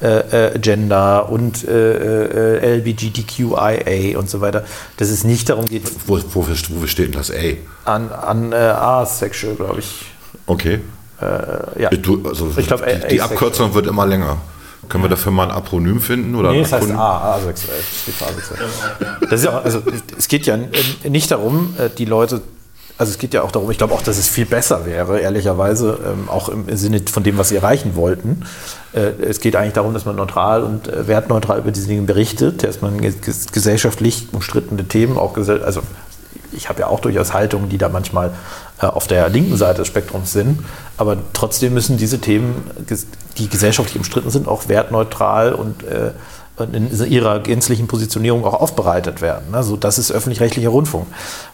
äh, 0.01 0.49
äh, 0.49 0.59
Gender 0.59 1.29
und 1.29 1.63
LBGTQIA 2.85 4.19
und 4.19 4.29
so 4.29 4.41
weiter, 4.41 4.65
dass 4.97 5.07
es 5.07 5.23
nicht 5.23 5.47
darum 5.47 5.63
geht, 5.65 5.89
Wo, 6.05 6.19
wofür, 6.33 6.57
wofür 6.69 6.87
steht 6.89 7.13
denn 7.13 7.13
das 7.13 7.31
A? 7.31 7.35
an, 7.85 8.11
an 8.11 8.53
asexual, 8.53 9.55
glaube 9.55 9.79
ich. 9.79 10.05
Okay. 10.47 10.81
Äh, 11.21 11.81
ja. 11.83 11.89
Du, 11.91 12.21
also 12.27 12.51
Ich 12.57 12.67
glaub, 12.67 12.83
die, 12.85 13.07
die. 13.07 13.21
Abkürzung 13.21 13.73
wird 13.73 13.87
immer 13.87 14.05
länger. 14.05 14.37
Können 14.89 15.03
wir 15.03 15.09
dafür 15.09 15.31
mal 15.31 15.45
ein 15.45 15.51
Apronym 15.51 15.99
finden? 15.99 16.35
Oder 16.35 16.51
Nee, 16.51 16.61
es 16.61 16.71
heißt? 16.71 16.91
A, 16.91 17.35
asexuell. 17.35 17.79
Das 19.21 19.39
ist 19.39 19.45
ja, 19.45 19.59
also, 19.59 19.81
es 20.17 20.27
geht 20.27 20.45
ja 20.45 20.57
nicht 21.03 21.31
darum, 21.31 21.73
äh, 21.79 21.89
die 21.89 22.05
Leute, 22.05 22.41
also 22.97 23.11
es 23.11 23.17
geht 23.17 23.33
ja 23.33 23.41
auch 23.41 23.51
darum, 23.51 23.69
ich 23.71 23.77
glaube 23.79 23.93
auch, 23.93 24.03
dass 24.03 24.17
es 24.17 24.27
viel 24.29 24.45
besser 24.45 24.85
wäre, 24.85 25.19
ehrlicherweise, 25.19 25.97
ähm, 26.05 26.29
auch 26.29 26.49
im 26.49 26.65
Sinne 26.77 27.01
von 27.11 27.23
dem, 27.23 27.37
was 27.37 27.49
sie 27.49 27.55
erreichen 27.55 27.95
wollten. 27.95 28.43
Äh, 28.93 29.11
Es 29.27 29.39
geht 29.39 29.55
eigentlich 29.55 29.73
darum, 29.73 29.93
dass 29.93 30.05
man 30.05 30.15
neutral 30.15 30.63
und 30.63 30.87
äh, 30.87 31.07
wertneutral 31.07 31.57
über 31.59 31.71
diese 31.71 31.87
Dinge 31.87 32.03
berichtet, 32.03 32.63
dass 32.63 32.81
man 32.81 32.99
ges- 32.99 33.51
gesellschaftlich 33.51 34.27
umstrittene 34.33 34.87
Themen 34.87 35.17
auch, 35.17 35.35
also 35.35 35.81
ich 36.51 36.69
habe 36.69 36.81
ja 36.81 36.87
auch 36.87 36.99
durchaus 36.99 37.33
Haltungen, 37.33 37.69
die 37.69 37.77
da 37.77 37.89
manchmal 37.89 38.31
auf 38.79 39.07
der 39.07 39.29
linken 39.29 39.57
Seite 39.57 39.79
des 39.79 39.87
Spektrums 39.87 40.33
sind, 40.33 40.59
aber 40.97 41.17
trotzdem 41.33 41.73
müssen 41.73 41.97
diese 41.97 42.19
Themen, 42.19 42.69
die 43.37 43.47
gesellschaftlich 43.49 43.97
umstritten 43.97 44.29
sind, 44.29 44.47
auch 44.47 44.67
wertneutral 44.67 45.53
und, 45.53 45.83
äh, 45.83 46.11
in 46.71 46.89
ihrer 47.07 47.39
gänzlichen 47.41 47.87
Positionierung 47.87 48.45
auch 48.45 48.53
aufbereitet 48.53 49.21
werden. 49.21 49.53
Also 49.53 49.75
das 49.75 49.97
ist 49.97 50.11
öffentlich-rechtlicher 50.11 50.69
Rundfunk. 50.69 51.05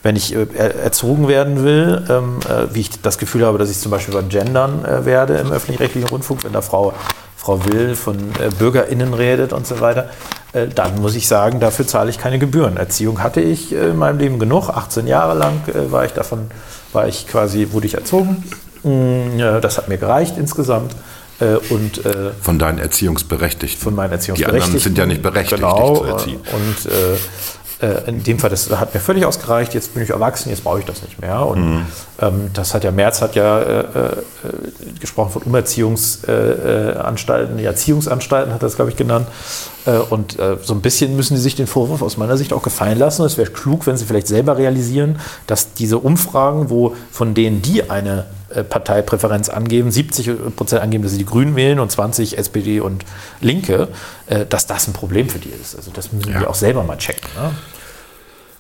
Wenn 0.04 0.16
ich 0.16 0.36
äh, 0.36 0.46
er- 0.56 0.76
erzogen 0.76 1.28
werden 1.28 1.64
will, 1.64 2.04
ähm, 2.08 2.38
äh, 2.48 2.74
wie 2.76 2.82
ich 2.82 3.02
das 3.02 3.18
Gefühl 3.18 3.44
habe, 3.46 3.58
dass 3.58 3.72
ich 3.72 3.80
zum 3.80 3.90
Beispiel 3.90 4.14
beim 4.14 4.30
Gendern 4.30 4.86
äh, 4.86 5.04
werde 5.06 5.38
im 5.38 5.52
öffentlich-rechtlichen 5.52 6.08
Rundfunk, 6.08 6.44
wenn 6.44 6.54
da 6.54 6.62
Frau 6.62 6.94
Frau 7.36 7.66
Will 7.66 7.96
von 7.96 8.16
äh, 8.40 8.50
BürgerInnen 8.60 9.16
redet 9.16 9.52
und 9.54 9.66
so 9.66 9.80
weiter, 9.80 10.10
äh, 10.54 10.68
dann 10.68 11.02
muss 11.02 11.16
ich 11.16 11.28
sagen, 11.28 11.60
dafür 11.60 11.88
zahle 11.88 12.12
ich 12.12 12.20
keine 12.20 12.38
Gebühren. 12.38 12.78
Erziehung 12.78 13.24
hatte 13.24 13.42
ich 13.42 13.74
äh, 13.74 13.90
in 13.90 13.98
meinem 13.98 14.20
Leben 14.20 14.38
genug. 14.38 14.70
18 14.70 15.08
Jahre 15.08 15.36
lang 15.36 15.54
äh, 15.68 15.92
war 15.92 16.06
ich 16.06 16.12
davon, 16.14 16.52
war 16.94 17.08
ich 17.08 17.28
quasi, 17.28 17.68
wurde 17.72 17.88
ich 17.88 17.94
erzogen. 17.96 18.44
Mm, 18.84 19.38
das 19.62 19.78
hat 19.78 19.88
mir 19.90 19.98
gereicht 19.98 20.38
insgesamt. 20.38 20.96
Äh, 21.40 21.56
und 21.74 22.06
äh, 22.06 22.32
Von 22.42 22.60
deinen 22.60 22.78
Erziehungsberechtigten. 22.80 23.80
von 23.82 23.96
meinen 23.96 24.10
Die 24.10 24.16
Erziehungsberechtigten. 24.16 24.64
anderen 24.64 24.84
sind 24.84 24.98
ja 24.98 25.06
nicht 25.06 25.22
berechtigt, 25.22 25.62
genau, 25.62 25.90
dich 25.94 26.00
zu 26.00 26.06
erziehen. 26.06 26.40
Und 26.54 26.92
äh, 26.92 27.96
äh, 28.06 28.10
in 28.10 28.24
dem 28.24 28.38
Fall, 28.38 28.52
das 28.52 28.70
hat 28.70 28.94
mir 28.94 29.00
völlig 29.00 29.26
ausgereicht. 29.26 29.74
Jetzt 29.74 29.94
bin 29.96 30.04
ich 30.04 30.12
erwachsen, 30.12 30.50
jetzt 30.50 30.64
brauche 30.64 30.80
ich 30.80 30.86
das 30.86 31.02
nicht 31.02 31.20
mehr. 31.20 31.44
Und 31.46 31.60
Mhm. 31.78 31.86
ähm, 32.22 32.50
das 32.54 32.74
hat 32.76 32.84
ja 32.84 32.92
Merz 32.92 33.22
hat 33.24 33.34
ja 33.36 33.60
äh, 33.60 33.80
äh, 33.80 33.86
gesprochen 35.00 35.32
von 35.32 35.42
Umerziehungsanstalten, 35.44 37.02
Anstalten, 37.02 37.58
die 37.58 37.66
Erziehungsanstalten 37.66 38.54
hat 38.54 38.62
er 38.62 38.68
das, 38.68 38.76
glaube 38.76 38.92
ich, 38.92 38.98
genannt. 38.98 39.26
Äh, 39.86 39.98
und 39.98 40.38
äh, 40.40 40.58
so 40.62 40.74
ein 40.74 40.82
bisschen 40.82 41.16
müssen 41.16 41.36
sie 41.38 41.42
sich 41.44 41.56
den 41.56 41.68
Vorwurf 41.68 42.02
aus 42.02 42.18
meiner 42.18 42.38
Sicht 42.38 42.54
auch 42.54 42.62
gefallen 42.62 42.98
lassen. 43.00 43.26
Es 43.26 43.38
wäre 43.38 43.50
klug, 43.50 43.88
wenn 43.88 43.98
sie 43.98 44.06
vielleicht 44.06 44.28
selber 44.28 44.58
realisieren, 44.58 45.20
dass 45.48 45.74
diese 45.74 45.98
Umfragen, 45.98 46.70
wo 46.70 46.96
von 47.12 47.34
denen 47.34 47.62
die 47.62 47.90
eine 47.90 48.26
äh, 48.54 48.64
Parteipräferenz 48.64 49.50
angeben, 49.50 49.92
70 49.92 50.56
Prozent 50.56 50.82
angeben, 50.82 51.04
dass 51.04 51.14
sie 51.14 51.18
die 51.18 51.26
Grünen 51.26 51.56
wählen 51.56 51.80
und 51.80 51.92
20 51.92 52.38
SPD 52.38 52.80
und 52.80 53.06
Linke, 53.42 53.88
dass 54.50 54.68
das 54.68 54.88
ein 54.88 54.94
Problem 54.94 55.30
für 55.30 55.40
die 55.40 55.50
ist. 55.50 55.76
Also 55.76 55.92
das 55.92 56.12
müssen 56.14 56.32
Ja. 56.32 56.42
wir 56.42 56.50
auch 56.50 56.56
selber 56.56 56.84
mal 56.84 56.98
checken. 56.98 57.28
Ne? 57.36 57.52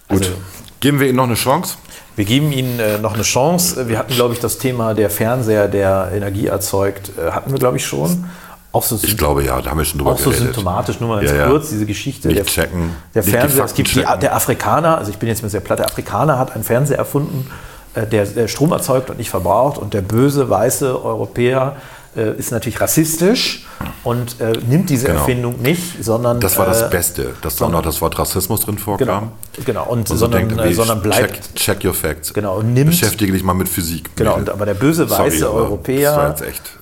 Gut. 0.09 0.21
Also- 0.21 0.31
Geben 0.79 0.99
wir 0.99 1.07
ihnen 1.07 1.17
noch 1.17 1.25
eine 1.25 1.35
Chance? 1.35 1.75
Wir 2.15 2.25
geben 2.25 2.51
Ihnen 2.51 2.79
äh, 2.79 2.97
noch 2.97 3.13
eine 3.13 3.21
Chance. 3.23 3.87
Wir 3.87 3.99
hatten, 3.99 4.13
glaube 4.15 4.33
ich, 4.33 4.39
das 4.39 4.57
Thema 4.57 4.95
der 4.95 5.09
Fernseher, 5.11 5.67
der 5.67 6.09
Energie 6.13 6.47
erzeugt, 6.47 7.11
äh, 7.17 7.31
hatten 7.31 7.51
wir, 7.51 7.59
glaube 7.59 7.77
ich, 7.77 7.85
schon. 7.85 8.25
Auch 8.73 8.83
so, 8.83 8.97
Ich 9.01 9.17
glaube 9.17 9.43
ja, 9.43 9.61
da 9.61 9.71
haben 9.71 9.77
wir 9.79 9.85
schon 9.85 9.97
drüber 9.99 10.11
auch 10.11 10.17
so 10.17 10.29
geredet. 10.29 10.45
symptomatisch, 10.53 10.99
nur 10.99 11.09
mal 11.09 11.25
ganz 11.25 11.37
Ja, 11.37 11.47
kurz, 11.49 11.69
diese 11.69 11.85
Geschichte. 11.85 12.29
Nicht 12.29 12.37
der, 12.39 12.45
checken, 12.45 12.95
Der 13.13 13.23
Fernseher, 13.23 13.65
es 13.65 13.73
gibt 13.73 13.93
die, 13.93 14.03
der 14.21 14.35
Afrikaner, 14.35 14.97
also 14.97 15.11
ich 15.11 15.17
bin 15.17 15.27
jetzt 15.27 15.41
mal 15.41 15.49
sehr 15.49 15.59
platt, 15.59 15.79
der 15.79 15.87
Afrikaner 15.87 16.39
hat 16.39 16.53
einen 16.53 16.63
Fernseher 16.63 16.97
erfunden, 16.97 17.49
äh, 17.95 18.07
der, 18.07 18.25
der 18.25 18.47
Strom 18.47 18.71
erzeugt 18.71 19.09
und 19.09 19.17
nicht 19.17 19.29
verbraucht. 19.29 19.77
Und 19.77 19.93
der 19.93 20.01
böse, 20.01 20.49
weiße 20.49 21.03
Europäer 21.03 21.75
äh, 22.15 22.37
ist 22.37 22.51
natürlich 22.51 22.81
rassistisch 22.81 23.65
und 24.03 24.39
äh, 24.41 24.53
nimmt 24.67 24.89
diese 24.89 25.07
Genau. 25.07 25.19
Erfindung 25.19 25.61
nicht, 25.61 26.03
sondern. 26.03 26.39
Das 26.39 26.57
war 26.57 26.65
das 26.65 26.81
äh, 26.83 26.89
Beste, 26.89 27.33
dass 27.41 27.55
da 27.55 27.65
auch 27.65 27.69
noch 27.71 27.81
das 27.81 28.01
Wort 28.01 28.17
Rassismus 28.19 28.61
drin 28.61 28.77
vorkam. 28.77 29.07
Genau, 29.07 29.31
genau. 29.65 29.83
Und, 29.85 29.99
Und 29.99 30.07
so 30.09 30.15
sondern, 30.17 30.49
denkt, 30.49 30.63
äh, 30.63 30.73
sondern 30.73 31.01
bleibt. 31.01 31.55
check, 31.55 31.77
check 31.79 31.85
your 31.85 31.93
facts. 31.93 32.33
Genau, 32.33 32.57
und 32.59 32.73
nimmt- 32.73 32.91
Beschäftige 32.91 33.31
dich 33.31 33.43
mal 33.43 33.53
mit 33.53 33.69
Physik. 33.69 34.15
Genau, 34.15 34.35
und, 34.35 34.49
aber 34.49 34.65
der 34.65 34.73
böse 34.75 35.07
Sorry, 35.07 35.31
weiße 35.31 35.45
war 35.45 35.53
Europäer 35.53 36.35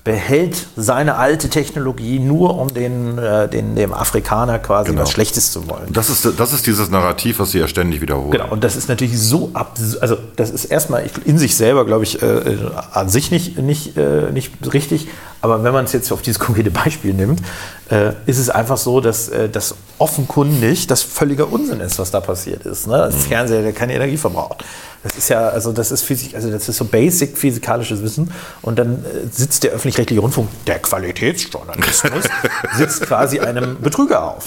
behält 0.04 0.65
seine 0.76 1.15
alte 1.15 1.50
Technologie 1.50 2.20
nur, 2.20 2.58
um 2.58 2.68
den, 2.74 3.18
äh, 3.18 3.48
den, 3.48 3.76
dem 3.76 3.94
Afrikaner 3.94 4.58
quasi 4.60 4.89
Genau. 4.92 5.04
was 5.04 5.12
Schlechtes 5.12 5.52
zu 5.52 5.68
wollen. 5.70 5.92
Das 5.92 6.10
ist, 6.10 6.28
das 6.39 6.54
ist 6.54 6.65
dieses 6.65 6.89
Narrativ, 6.89 7.39
was 7.39 7.52
sie 7.52 7.60
ja 7.60 7.68
ständig 7.68 8.02
wiederholen. 8.02 8.32
Genau, 8.32 8.48
und 8.50 8.63
das 8.63 8.76
ist 8.76 8.89
natürlich 8.89 9.20
so 9.20 9.52
absurd, 9.54 10.02
also 10.02 10.18
das 10.36 10.50
ist 10.50 10.65
erstmal 10.65 11.04
in 11.26 11.38
sich 11.38 11.56
selber, 11.56 11.86
glaube 11.86 12.04
ich, 12.06 12.22
äh, 12.22 12.58
an 12.92 13.10
sich 13.10 13.30
nicht, 13.32 13.58
nicht, 13.60 13.98
äh, 13.98 14.32
nicht 14.32 14.52
richtig, 14.74 15.08
aber 15.42 15.64
wenn 15.64 15.72
man 15.74 15.86
es 15.86 15.94
jetzt 15.94 16.12
auf 16.12 16.22
dieses 16.22 16.40
konkrete 16.46 16.72
Beispiel 16.72 17.14
nimmt, 17.14 17.42
äh, 17.90 18.12
ist 18.26 18.38
es 18.40 18.50
einfach 18.50 18.78
so, 18.78 19.00
dass 19.02 19.30
äh, 19.30 19.50
das 19.50 19.76
offenkundig 19.98 20.88
das 20.88 21.02
völliger 21.02 21.52
Unsinn 21.52 21.80
ist, 21.82 21.98
was 22.00 22.12
da 22.12 22.20
passiert 22.20 22.66
ist. 22.66 22.88
Ne? 22.88 22.98
Das 22.98 23.26
Fernseher, 23.26 23.62
der 23.62 23.74
keine 23.74 23.94
Energie 23.94 24.18
verbraucht. 24.18 24.64
Das 25.04 25.16
ist 25.18 25.30
ja, 25.30 25.48
also 25.48 25.72
das 25.72 25.92
ist 25.92 26.02
Physik, 26.02 26.36
also 26.36 26.52
das 26.52 26.68
ist 26.68 26.76
so 26.78 26.84
basic 26.86 27.38
physikalisches 27.38 28.02
Wissen. 28.04 28.32
Und 28.62 28.78
dann 28.80 29.06
äh, 29.06 29.28
sitzt 29.32 29.64
der 29.64 29.72
öffentlich-rechtliche 29.72 30.22
Rundfunk, 30.22 30.50
der 30.68 30.80
Qualitätsjournalismus, 30.80 32.26
sitzt 32.78 33.02
quasi 33.04 33.40
einem 33.40 33.80
Betrüger 33.82 34.24
auf. 34.36 34.46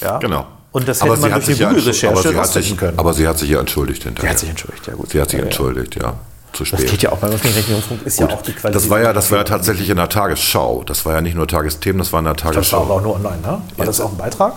Ja? 0.00 0.18
Genau. 0.18 0.46
Und 0.72 0.86
das 0.88 1.00
Aber 1.00 1.12
hätte 1.12 1.22
sie, 1.22 1.28
man 1.30 1.40
durch 1.40 1.58
ja 1.58 1.66
aber, 1.68 1.74
Google-Recherche 1.76 2.16
sie 2.22 2.28
hat 2.28 2.32
sich, 2.34 2.36
rausfinden 2.36 2.76
können. 2.76 2.98
aber 2.98 3.14
sie 3.14 3.26
hat 3.28 3.38
sich 3.38 3.48
ja 3.48 3.60
entschuldigt 3.60 4.02
hinterher. 4.02 4.28
Sie 4.28 4.32
hat 4.32 4.38
sich 4.40 4.48
entschuldigt, 4.50 4.86
ja 4.88 4.94
gut. 4.94 5.10
Sie 5.10 5.20
hat 5.20 5.30
sich 5.30 5.38
Ja, 5.38 5.44
ja. 5.44 5.46
entschuldigt, 5.46 5.94
ja. 6.02 6.14
Zu 6.56 6.64
Das 6.64 6.80
spät. 6.80 6.90
geht 6.90 7.02
ja 7.02 7.12
auch 7.12 7.18
beim 7.18 7.30
öffentlich-rechtlichen 7.30 7.74
Rundfunk, 7.74 8.02
ist 8.06 8.18
ja 8.18 8.26
auch 8.26 8.42
die 8.42 8.52
Qualität. 8.52 8.74
Das 8.74 8.88
war 8.90 9.00
ja, 9.00 9.12
das 9.12 9.30
war 9.30 9.38
ja 9.38 9.44
tatsächlich 9.44 9.90
in 9.90 9.96
der 9.96 10.08
Tagesschau. 10.08 10.84
Das 10.84 11.04
war 11.04 11.14
ja 11.14 11.20
nicht 11.20 11.34
nur 11.36 11.46
Tagesthemen, 11.46 11.98
das 11.98 12.12
war 12.12 12.20
in 12.20 12.24
der 12.24 12.34
Das 12.34 12.44
war 12.44 12.52
Tagesschau. 12.52 12.82
aber 12.82 12.94
auch 12.94 13.02
nur 13.02 13.14
online, 13.16 13.40
ne? 13.42 13.60
War 13.76 13.86
das 13.86 14.00
auch 14.00 14.10
ein 14.12 14.16
Beitrag? 14.16 14.54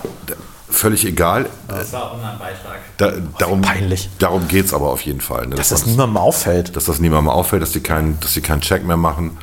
Völlig 0.70 1.04
egal. 1.06 1.48
Das 1.68 1.92
war 1.94 2.12
auch 2.12 2.14
ein 2.14 2.40
Beitrag. 2.40 2.80
Da, 2.98 3.12
darum 3.40 3.62
peinlich. 3.62 4.08
darum 4.20 4.48
geht 4.48 4.66
es 4.66 4.74
aber 4.74 4.90
auf 4.90 5.02
jeden 5.02 5.20
Fall. 5.20 5.48
Ne? 5.48 5.56
Dass 5.56 5.70
Dass, 5.70 5.70
das 5.70 5.82
man- 5.82 5.92
niemandem 5.92 6.18
auffällt. 6.18 6.76
dass 6.76 6.86
das 6.86 7.00
niemandem 7.00 7.30
auffällt, 7.30 7.62
dass 7.64 7.74
sie, 7.74 7.82
keinen, 7.82 8.20
dass 8.20 8.40
keinen 8.42 8.62
Check 8.62 8.86
mehr 8.86 8.98
machen. 8.98 9.38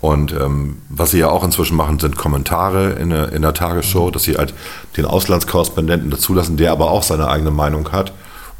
Und 0.00 0.32
ähm, 0.32 0.82
was 0.88 1.12
sie 1.12 1.18
ja 1.18 1.28
auch 1.28 1.44
inzwischen 1.44 1.76
machen, 1.76 2.00
sind 2.00 2.16
Kommentare 2.16 2.90
in 2.94 3.10
der, 3.10 3.32
in 3.32 3.42
der 3.42 3.54
Tagesschau, 3.54 4.10
dass 4.10 4.24
sie 4.24 4.36
halt 4.36 4.52
den 4.96 5.04
Auslandskorrespondenten 5.04 6.10
dazulassen, 6.10 6.56
der 6.56 6.72
aber 6.72 6.90
auch 6.90 7.02
seine 7.04 7.28
eigene 7.28 7.50
Meinung 7.52 7.92
hat. 7.92 8.12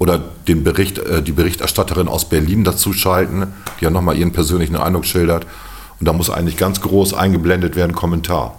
Oder 0.03 0.19
den 0.49 0.65
Bericht, 0.65 0.99
äh, 0.99 1.23
die 1.23 1.31
Berichterstatterin 1.31 2.09
aus 2.09 2.25
Berlin 2.29 2.65
dazuschalten, 2.65 3.53
die 3.79 3.85
ja 3.85 3.91
nochmal 3.91 4.17
ihren 4.17 4.33
persönlichen 4.33 4.75
Eindruck 4.75 5.05
schildert. 5.05 5.47
Und 6.01 6.09
da 6.09 6.13
muss 6.13 6.29
eigentlich 6.29 6.57
ganz 6.57 6.81
groß 6.81 7.15
eingeblendet 7.15 7.77
werden, 7.77 7.93
Kommentar. 7.93 8.57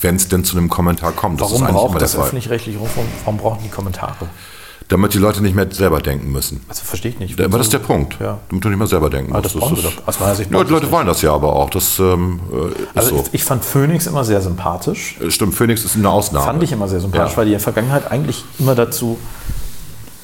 Wenn 0.00 0.16
es 0.16 0.28
denn 0.28 0.44
zu 0.44 0.56
einem 0.56 0.70
Kommentar 0.70 1.12
kommt. 1.12 1.40
Warum 1.40 1.56
ist 1.56 1.60
eigentlich 1.60 1.74
braucht 1.74 2.00
das 2.00 2.16
öffentlich-rechtliche 2.16 2.78
Rundfunk, 2.78 3.06
warum 3.24 3.36
brauchen 3.36 3.58
die 3.64 3.68
Kommentare? 3.68 4.14
Damit 4.88 5.12
die 5.12 5.18
Leute 5.18 5.42
nicht 5.42 5.54
mehr 5.54 5.70
selber 5.70 6.00
denken 6.00 6.32
müssen. 6.32 6.62
Also 6.70 6.84
verstehe 6.84 7.10
ich 7.10 7.18
nicht. 7.18 7.38
Aber 7.38 7.58
das 7.58 7.66
ist 7.66 7.74
der 7.74 7.80
Punkt. 7.80 8.16
Ja. 8.18 8.38
Damit 8.48 8.64
du 8.64 8.70
nicht 8.70 8.78
mehr 8.78 8.86
selber 8.86 9.10
denken 9.10 9.32
Aber 9.32 9.42
musst. 9.42 9.54
das 9.56 9.60
brauchen 9.60 9.76
sie 9.76 9.82
doch. 9.82 9.92
Aus 10.06 10.18
meiner 10.20 10.34
Sicht 10.34 10.50
Ja, 10.50 10.64
die 10.64 10.72
Leute 10.72 10.90
wollen 10.90 11.06
das 11.06 11.20
ja 11.20 11.34
aber 11.34 11.54
auch. 11.54 11.68
Das 11.68 11.98
ähm, 11.98 12.40
äh, 12.50 12.68
ist 12.68 12.86
Also 12.94 13.16
so. 13.16 13.24
ich, 13.26 13.34
ich 13.34 13.44
fand 13.44 13.62
Phoenix 13.62 14.06
immer 14.06 14.24
sehr 14.24 14.40
sympathisch. 14.40 15.18
Äh, 15.20 15.30
Stimmt, 15.30 15.54
Phoenix 15.54 15.84
ist 15.84 15.96
eine 15.96 16.08
Ausnahme. 16.08 16.46
Fand 16.46 16.62
ich 16.62 16.72
immer 16.72 16.88
sehr 16.88 17.00
sympathisch, 17.00 17.32
Ja. 17.32 17.36
weil 17.36 17.44
die 17.44 17.50
in 17.52 17.58
der 17.58 17.60
Vergangenheit 17.60 18.10
eigentlich 18.10 18.42
immer 18.58 18.74
dazu, 18.74 19.18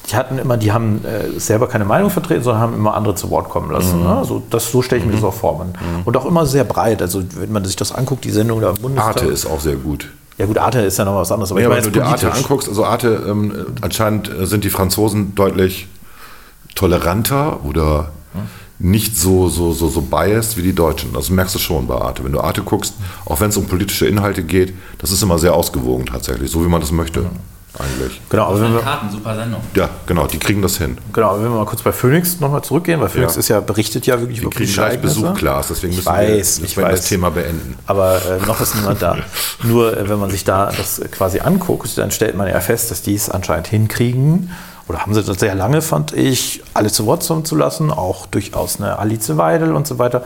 die 0.09 0.15
hatten 0.15 0.37
immer, 0.37 0.57
die 0.57 0.71
haben 0.71 1.03
äh, 1.03 1.39
selber 1.39 1.67
keine 1.67 1.85
Meinung 1.85 2.09
vertreten, 2.09 2.43
sondern 2.43 2.61
haben 2.61 2.73
immer 2.73 2.93
andere 2.95 3.15
zu 3.15 3.29
Wort 3.29 3.49
kommen 3.49 3.71
lassen. 3.71 3.99
Mhm. 3.99 4.07
Ne? 4.07 4.25
So, 4.25 4.43
das, 4.49 4.71
so 4.71 4.81
stelle 4.81 5.01
ich 5.01 5.07
mir 5.07 5.13
das 5.13 5.23
auch 5.23 5.33
vor. 5.33 5.57
Man. 5.57 5.73
Und 6.05 6.15
auch 6.17 6.25
immer 6.25 6.45
sehr 6.45 6.63
breit. 6.63 7.01
Also 7.01 7.23
wenn 7.35 7.51
man 7.51 7.65
sich 7.65 7.75
das 7.75 7.91
anguckt, 7.91 8.23
die 8.23 8.31
Sendung 8.31 8.61
da 8.61 8.69
im 8.69 8.75
Bundestag. 8.75 9.17
Arte 9.17 9.25
ist 9.25 9.45
auch 9.45 9.59
sehr 9.59 9.75
gut. 9.75 10.09
Ja 10.37 10.45
gut, 10.45 10.57
Arte 10.57 10.79
ist 10.81 10.97
ja 10.97 11.05
noch 11.05 11.15
was 11.15 11.31
anderes. 11.31 11.51
Aber 11.51 11.61
Ja, 11.61 11.69
wenn 11.69 11.83
du 11.83 11.91
dir 11.91 12.05
Arte 12.05 12.31
anguckst, 12.31 12.67
also 12.67 12.85
Arte, 12.85 13.23
ähm, 13.27 13.53
anscheinend 13.81 14.29
äh, 14.29 14.45
sind 14.45 14.63
die 14.63 14.69
Franzosen 14.69 15.33
deutlich 15.33 15.87
toleranter 16.75 17.63
oder 17.63 18.09
nicht 18.77 19.17
so, 19.17 19.47
so, 19.47 19.71
so, 19.71 19.87
so 19.87 20.01
biased 20.01 20.57
wie 20.57 20.61
die 20.61 20.75
Deutschen. 20.75 21.13
Das 21.13 21.29
merkst 21.29 21.55
du 21.55 21.59
schon 21.59 21.87
bei 21.87 21.95
Arte. 21.95 22.23
Wenn 22.23 22.33
du 22.33 22.41
Arte 22.41 22.61
guckst, 22.61 22.95
auch 23.25 23.39
wenn 23.39 23.49
es 23.49 23.57
um 23.57 23.67
politische 23.67 24.05
Inhalte 24.05 24.43
geht, 24.43 24.73
das 24.97 25.11
ist 25.11 25.23
immer 25.23 25.39
sehr 25.39 25.53
ausgewogen 25.53 26.05
tatsächlich, 26.05 26.51
so 26.51 26.63
wie 26.63 26.67
man 26.67 26.81
das 26.81 26.91
möchte. 26.91 27.25
Eigentlich. 27.79 28.21
Genau, 28.29 28.45
aber 28.47 28.61
wenn 28.61 28.73
wir, 28.73 28.81
Karten, 28.81 29.09
super 29.09 29.35
Sendung. 29.35 29.61
Ja, 29.75 29.89
genau, 30.05 30.27
die 30.27 30.37
kriegen 30.39 30.61
das 30.61 30.77
hin. 30.77 30.97
genau, 31.13 31.29
aber 31.31 31.43
wenn 31.43 31.51
wir 31.51 31.57
mal 31.57 31.65
kurz 31.65 31.81
bei 31.81 31.91
Phoenix 31.91 32.39
nochmal 32.39 32.63
zurückgehen, 32.63 32.99
weil 33.01 33.09
Phoenix 33.09 33.35
Ja. 33.35 33.39
ist 33.39 33.47
ja 33.49 33.59
berichtet 33.59 34.05
ja 34.05 34.19
wirklich 34.19 34.39
Die 34.39 34.45
über 34.45 34.51
kriegen 34.55 34.71
gleich 34.71 34.93
Ereignisse. 34.93 35.21
Besuch, 35.21 35.33
Klaas, 35.35 35.67
deswegen 35.67 35.91
Ich 35.93 35.97
müssen 35.99 36.07
wir, 36.09 36.13
weiß, 36.17 36.59
müssen 36.59 36.65
ich 36.65 36.77
wir 36.77 36.83
das 36.85 36.99
weiß. 37.01 37.05
Thema 37.09 37.31
beenden. 37.31 37.77
Aber 37.87 38.15
äh, 38.15 38.45
noch 38.45 38.59
ist 38.61 38.75
niemand 38.75 39.01
da. 39.01 39.17
Nur 39.63 39.97
äh, 39.97 40.07
wenn 40.09 40.19
man 40.19 40.29
sich 40.29 40.43
da 40.43 40.71
das 40.75 41.01
quasi 41.11 41.39
anguckt, 41.39 41.97
dann 41.97 42.11
stellt 42.11 42.35
man 42.37 42.47
ja 42.47 42.59
fest, 42.61 42.91
dass 42.91 43.01
die 43.01 43.15
es 43.15 43.29
anscheinend 43.29 43.67
hinkriegen. 43.67 44.51
Oder 44.87 44.99
haben 44.99 45.15
sie 45.15 45.23
das 45.23 45.39
sehr 45.39 45.55
lange, 45.55 45.81
fand 45.81 46.13
ich, 46.13 46.61
alle 46.75 46.91
zu 46.91 47.07
Wort 47.07 47.27
kommen 47.27 47.43
zu 47.43 47.55
lassen. 47.55 47.91
Auch 47.91 48.27
durchaus 48.27 48.77
eine 48.79 48.99
Alice 48.99 49.35
Weidel 49.35 49.73
und 49.73 49.87
so 49.87 49.97
weiter. 49.97 50.23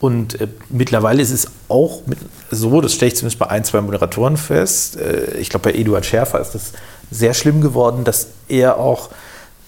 Und 0.00 0.40
äh, 0.40 0.48
mittlerweile 0.68 1.20
ist 1.22 1.30
es 1.30 1.48
auch 1.68 2.06
mit, 2.06 2.18
so, 2.50 2.80
das 2.80 2.94
stelle 2.94 3.08
ich 3.08 3.16
zumindest 3.16 3.38
bei 3.38 3.48
ein, 3.48 3.64
zwei 3.64 3.80
Moderatoren 3.80 4.36
fest. 4.36 4.96
Äh, 4.96 5.38
ich 5.38 5.50
glaube, 5.50 5.70
bei 5.70 5.78
Eduard 5.78 6.06
Schärfer 6.06 6.40
ist 6.40 6.54
das 6.54 6.72
sehr 7.10 7.34
schlimm 7.34 7.60
geworden, 7.60 8.04
dass 8.04 8.28
er 8.48 8.78
auch 8.78 9.10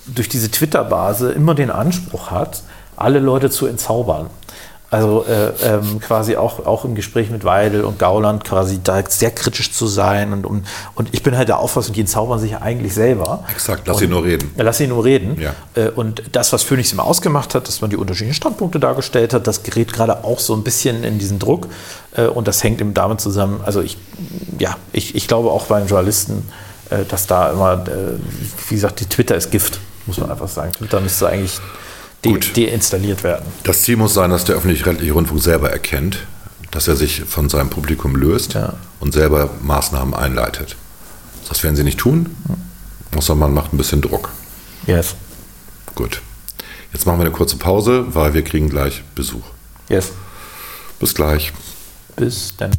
durch 0.07 0.29
diese 0.29 0.51
Twitter-Base 0.51 1.33
immer 1.33 1.55
den 1.55 1.71
Anspruch 1.71 2.31
hat, 2.31 2.63
alle 2.97 3.19
Leute 3.19 3.51
zu 3.51 3.67
entzaubern. 3.67 4.31
Also 4.91 5.25
äh, 5.25 5.53
ähm, 5.65 6.01
quasi 6.01 6.37
auch, 6.37 6.67
auch 6.67 6.85
im 6.85 6.97
Gespräch 6.97 7.31
mit 7.31 7.45
Weidel 7.45 7.85
und 7.85 8.01
Gauland 8.01 8.43
quasi 8.43 8.81
da 8.83 9.01
sehr 9.09 9.31
kritisch 9.31 9.73
zu 9.73 9.87
sein. 9.87 10.33
Und, 10.33 10.45
und, 10.45 10.67
und 10.97 11.09
ich 11.13 11.23
bin 11.23 11.37
halt 11.37 11.49
der 11.49 11.61
Auffassung, 11.61 11.95
die 11.95 12.01
entzaubern 12.01 12.41
sich 12.41 12.51
ja 12.51 12.63
eigentlich 12.63 12.93
selber. 12.93 13.45
Exakt, 13.53 13.87
lass 13.87 13.99
und, 13.99 14.03
ihn 14.03 14.11
nur 14.11 14.25
reden. 14.25 14.51
Ja, 14.57 14.65
lass 14.65 14.81
ihn 14.81 14.89
nur 14.89 15.05
reden. 15.05 15.41
Ja. 15.41 15.55
Äh, 15.77 15.91
und 15.91 16.25
das, 16.33 16.53
was 16.53 16.65
Phoenix 16.65 16.93
immer 16.93 17.05
ausgemacht 17.05 17.55
hat, 17.55 17.69
dass 17.69 17.81
man 17.81 17.91
die 17.91 17.97
unterschiedlichen 17.97 18.35
Standpunkte 18.35 18.81
dargestellt 18.81 19.33
hat, 19.33 19.47
das 19.47 19.63
gerät 19.63 19.93
gerade 19.93 20.25
auch 20.25 20.41
so 20.41 20.55
ein 20.55 20.65
bisschen 20.65 21.05
in 21.05 21.21
diesen 21.21 21.39
Druck. 21.39 21.69
Äh, 22.17 22.25
und 22.25 22.49
das 22.49 22.65
hängt 22.65 22.81
eben 22.81 22.93
damit 22.93 23.21
zusammen, 23.21 23.61
also 23.65 23.83
ich, 23.83 23.97
ja, 24.59 24.77
ich, 24.93 25.15
ich 25.15 25.29
glaube 25.29 25.53
auch 25.53 25.67
bei 25.67 25.79
den 25.79 25.87
Journalisten, 25.87 26.49
äh, 26.91 27.05
dass 27.05 27.29
da 27.29 27.51
immer, 27.51 27.75
äh, 27.87 28.19
wie 28.69 28.75
gesagt, 28.75 28.99
die 28.99 29.07
Twitter 29.07 29.37
ist 29.37 29.53
Gift, 29.53 29.79
muss 30.07 30.19
man 30.19 30.33
einfach 30.33 30.49
sagen. 30.49 30.73
Twitter 30.73 31.01
müsste 31.01 31.29
eigentlich 31.29 31.61
de 32.25 32.33
Gut. 32.33 32.57
deinstalliert 32.57 33.23
werden. 33.25 33.47
Das 33.65 33.83
Ziel 33.83 33.97
muss 33.97 34.15
sein, 34.15 34.31
dass 34.31 34.45
der 34.45 34.57
öffentlich-rechtliche 34.57 35.13
Rundfunk 35.13 35.43
selber 35.43 35.71
erkennt, 35.71 36.27
dass 36.71 36.87
er 36.89 36.97
sich 36.97 37.23
von 37.25 37.49
seinem 37.49 37.71
Publikum 37.71 38.15
löst 38.17 38.55
Ja. 38.55 38.75
und 39.01 39.13
selber 39.13 39.51
Maßnahmen 39.63 40.15
einleitet. 40.15 40.77
Das 41.49 41.63
werden 41.65 41.75
sie 41.77 41.85
nicht 41.85 41.99
tun, 41.99 42.37
außer 43.17 43.35
man 43.35 43.53
macht 43.53 43.73
ein 43.73 43.77
bisschen 43.79 44.03
Druck. 44.03 44.31
Yes. 44.87 45.15
Gut. 45.95 46.21
Jetzt 46.93 47.07
machen 47.07 47.19
wir 47.19 47.25
eine 47.27 47.35
kurze 47.35 47.57
Pause, 47.57 48.07
weil 48.15 48.35
wir 48.35 48.43
kriegen 48.43 48.69
gleich 48.69 49.03
Besuch. 49.15 49.45
Yes. 49.89 50.13
Bis 50.99 51.15
gleich. 51.15 51.53
Bis 52.17 52.55
dann. 52.57 52.71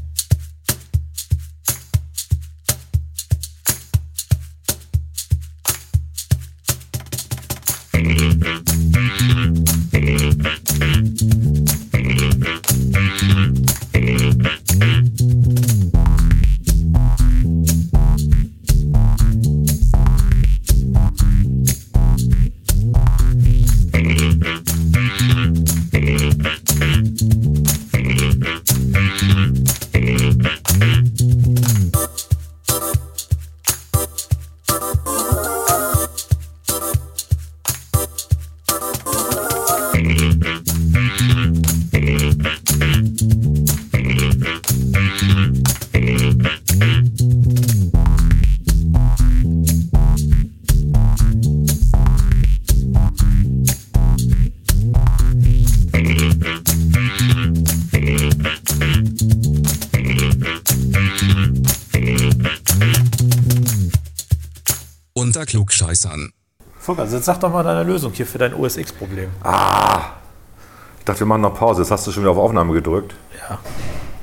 Unter 65.41 65.49
Klugscheißern. 65.49 66.33
Volker, 66.79 67.01
also 67.01 67.15
jetzt 67.15 67.25
sag 67.25 67.39
doch 67.39 67.51
mal 67.51 67.63
deine 67.63 67.81
Lösung 67.81 68.11
hier 68.13 68.27
für 68.27 68.37
dein 68.37 68.53
OSX-Problem. 68.53 69.31
Ich 69.39 71.05
dachte, 71.05 71.19
wir 71.21 71.25
machen 71.25 71.41
noch 71.41 71.55
Pause. 71.55 71.81
Jetzt 71.81 71.89
hast 71.89 72.05
du 72.05 72.11
schon 72.11 72.21
wieder 72.21 72.31
auf 72.31 72.37
Aufnahme 72.37 72.73
gedrückt. 72.73 73.15
Ja. 73.49 73.57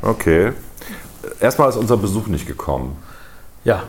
Okay. 0.00 0.52
Erstmal 1.40 1.70
ist 1.70 1.76
unser 1.76 1.96
Besuch 1.96 2.28
nicht 2.28 2.46
gekommen, 2.46 2.96
Ja. 3.64 3.82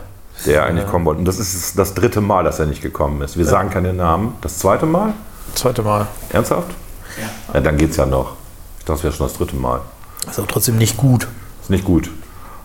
der 0.44 0.64
eigentlich 0.64 0.88
kommen 0.88 1.04
wollte. 1.04 1.20
Und 1.20 1.24
das 1.24 1.38
ist 1.38 1.78
das 1.78 1.94
dritte 1.94 2.20
Mal, 2.20 2.42
dass 2.42 2.58
er 2.58 2.66
nicht 2.66 2.82
gekommen 2.82 3.22
ist. 3.22 3.36
Wir 3.36 3.44
sagen 3.46 3.70
keine 3.70 3.92
Namen. 3.92 4.34
Das 4.40 4.58
zweite 4.58 4.86
Mal? 4.86 5.12
Zweite 5.54 5.82
Mal. 5.82 6.08
Ernsthaft? 6.30 6.72
Ja. 7.16 7.54
ja 7.54 7.60
dann 7.60 7.76
geht's 7.76 7.96
ja 7.96 8.06
noch. 8.06 8.32
Ich 8.80 8.84
dachte, 8.86 8.94
das 8.94 9.04
wäre 9.04 9.12
schon 9.12 9.28
das 9.28 9.36
dritte 9.36 9.54
Mal. 9.54 9.82
Ist 10.28 10.36
aber 10.40 10.48
trotzdem 10.48 10.78
nicht 10.78 10.96
gut. 10.96 11.28
Ist 11.62 11.70
nicht 11.70 11.84
gut. 11.84 12.10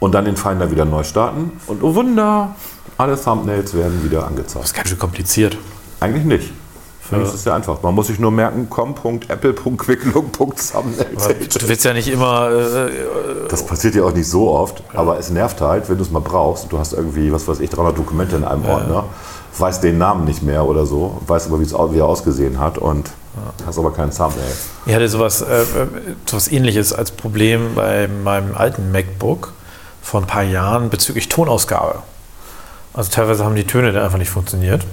Und 0.00 0.12
dann 0.14 0.24
den 0.24 0.36
Finder 0.36 0.70
wieder 0.70 0.86
neu 0.86 1.04
starten 1.04 1.52
und 1.66 1.82
oh 1.82 1.94
Wunder, 1.94 2.54
alle 3.00 3.20
Thumbnails 3.20 3.74
werden 3.74 4.02
wieder 4.04 4.26
angezeigt. 4.26 4.64
Das 4.64 4.70
ist 4.70 4.74
ganz 4.74 4.88
schön 4.88 4.98
kompliziert. 4.98 5.56
Eigentlich 6.00 6.24
nicht. 6.24 6.52
Für 7.00 7.16
mich 7.16 7.28
ist 7.28 7.34
es 7.34 7.42
sehr 7.42 7.54
einfach. 7.54 7.82
Man 7.82 7.94
muss 7.94 8.06
sich 8.06 8.18
nur 8.20 8.30
merken, 8.30 8.70
com.apple.quicklook.thumbnails. 8.70 11.28
Du 11.58 11.68
willst 11.68 11.84
ja 11.84 11.92
nicht 11.92 12.08
immer. 12.08 12.50
Äh, 12.50 12.90
Das 13.48 13.66
passiert 13.66 13.94
ja 13.96 14.04
auch 14.04 14.12
nicht 14.14 14.28
so 14.28 14.50
oft, 14.50 14.82
aber 14.94 15.18
es 15.18 15.30
nervt 15.30 15.60
halt, 15.60 15.88
wenn 15.88 15.96
du 15.96 16.04
es 16.04 16.10
mal 16.10 16.20
brauchst. 16.20 16.70
Du 16.70 16.78
hast 16.78 16.92
irgendwie, 16.92 17.32
was 17.32 17.48
weiß 17.48 17.60
ich, 17.60 17.70
300 17.70 17.98
Dokumente 17.98 18.36
in 18.36 18.44
einem 18.44 18.64
Ordner, 18.64 19.04
weißt 19.58 19.82
den 19.82 19.98
Namen 19.98 20.24
nicht 20.24 20.42
mehr 20.42 20.64
oder 20.64 20.86
so, 20.86 21.20
weißt 21.26 21.48
aber, 21.48 21.60
wie 21.92 21.98
er 21.98 22.06
ausgesehen 22.06 22.58
hat 22.60 22.78
und 22.78 23.10
hast 23.66 23.78
aber 23.78 23.92
keinen 23.92 24.10
Thumbnail. 24.10 24.44
ich 24.86 24.94
hatte 24.94 25.08
sowas, 25.08 25.42
äh, 25.42 25.62
äh, 25.62 25.66
sowas 26.26 26.50
ähnliches 26.50 26.92
als 26.92 27.10
Problem 27.10 27.74
bei 27.74 28.08
meinem 28.08 28.54
alten 28.54 28.92
MacBook 28.92 29.52
vor 30.02 30.20
ein 30.20 30.26
paar 30.26 30.42
Jahren 30.42 30.90
bezüglich 30.90 31.28
Tonausgabe. 31.28 31.96
Also 32.92 33.10
teilweise 33.10 33.44
haben 33.44 33.54
die 33.54 33.66
Töne 33.66 33.92
dann 33.92 34.02
einfach 34.02 34.18
nicht 34.18 34.30
funktioniert. 34.30 34.84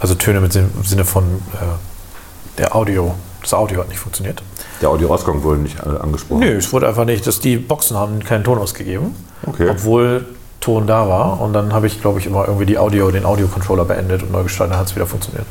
Also 0.00 0.14
Töne 0.14 0.40
mit 0.40 0.54
im 0.56 0.70
Sinne 0.84 1.04
von 1.04 1.24
äh, 1.24 2.58
der 2.58 2.74
Audio. 2.74 3.14
Das 3.42 3.54
Audio 3.54 3.80
hat 3.80 3.88
nicht 3.88 3.98
funktioniert. 3.98 4.42
Der 4.80 4.88
Audioausgang 4.88 5.42
wurde 5.42 5.60
nicht 5.60 5.78
angesprochen. 5.84 6.40
Nö, 6.40 6.56
es 6.56 6.72
wurde 6.72 6.88
einfach 6.88 7.04
nicht, 7.04 7.26
dass 7.26 7.40
die 7.40 7.58
Boxen 7.58 7.96
haben 7.96 8.24
keinen 8.24 8.42
Ton 8.42 8.58
ausgegeben. 8.58 9.14
Okay. 9.46 9.68
Obwohl 9.68 10.26
Ton 10.60 10.86
da 10.86 11.08
war. 11.08 11.40
Und 11.42 11.52
dann 11.52 11.74
habe 11.74 11.86
ich, 11.86 12.00
glaube 12.00 12.18
ich, 12.18 12.26
immer 12.26 12.46
irgendwie 12.46 12.64
die 12.64 12.78
Audio, 12.78 13.10
den 13.10 13.26
Audio-Controller 13.26 13.84
beendet 13.84 14.22
und 14.22 14.32
neu 14.32 14.44
gestartet, 14.44 14.72
dann 14.72 14.80
hat 14.80 14.88
es 14.88 14.96
wieder 14.96 15.06
funktioniert. 15.06 15.46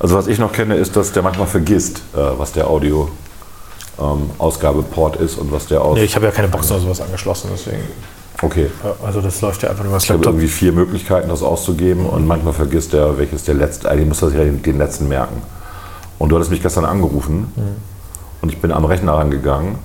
Also 0.00 0.16
was 0.16 0.26
ich 0.26 0.38
noch 0.38 0.52
kenne, 0.52 0.76
ist, 0.76 0.96
dass 0.96 1.12
der 1.12 1.22
manchmal 1.22 1.46
vergisst, 1.46 1.98
äh, 2.14 2.18
was 2.36 2.52
der 2.52 2.68
Audio 2.68 3.08
ähm, 3.98 4.30
Ausgabeport 4.38 5.16
ist 5.16 5.38
und 5.38 5.52
was 5.52 5.66
der 5.66 5.82
aus. 5.82 5.96
Nee, 5.96 6.04
ich 6.04 6.16
habe 6.16 6.26
ja 6.26 6.32
keine 6.32 6.48
Boxen 6.48 6.72
oder 6.72 6.82
sowas 6.82 7.00
angeschlossen, 7.00 7.50
deswegen. 7.52 7.82
Okay. 8.42 8.70
Also 9.04 9.20
das 9.20 9.40
läuft 9.40 9.62
ja 9.62 9.70
einfach 9.70 9.82
nur 9.84 9.90
über 9.90 9.96
das 9.96 10.04
Ich 10.04 10.10
habe 10.10 10.18
Laptop. 10.18 10.34
irgendwie 10.34 10.48
vier 10.48 10.72
Möglichkeiten, 10.72 11.28
das 11.28 11.42
auszugeben 11.42 12.06
und 12.06 12.26
manchmal 12.26 12.52
vergisst 12.52 12.92
er, 12.94 13.16
welches 13.18 13.44
der 13.44 13.54
letzte, 13.54 13.90
eigentlich 13.90 14.08
muss 14.08 14.22
er 14.22 14.28
sich 14.28 14.38
ja 14.38 14.44
den, 14.44 14.78
letzten 14.78 15.08
merken. 15.08 15.42
Und 16.18 16.28
du 16.30 16.36
hattest 16.36 16.50
mich 16.50 16.62
gestern 16.62 16.84
angerufen 16.84 17.52
und 18.42 18.52
ich 18.52 18.60
bin 18.60 18.72
am 18.72 18.84
Rechner 18.84 19.14
rangegangen 19.14 19.76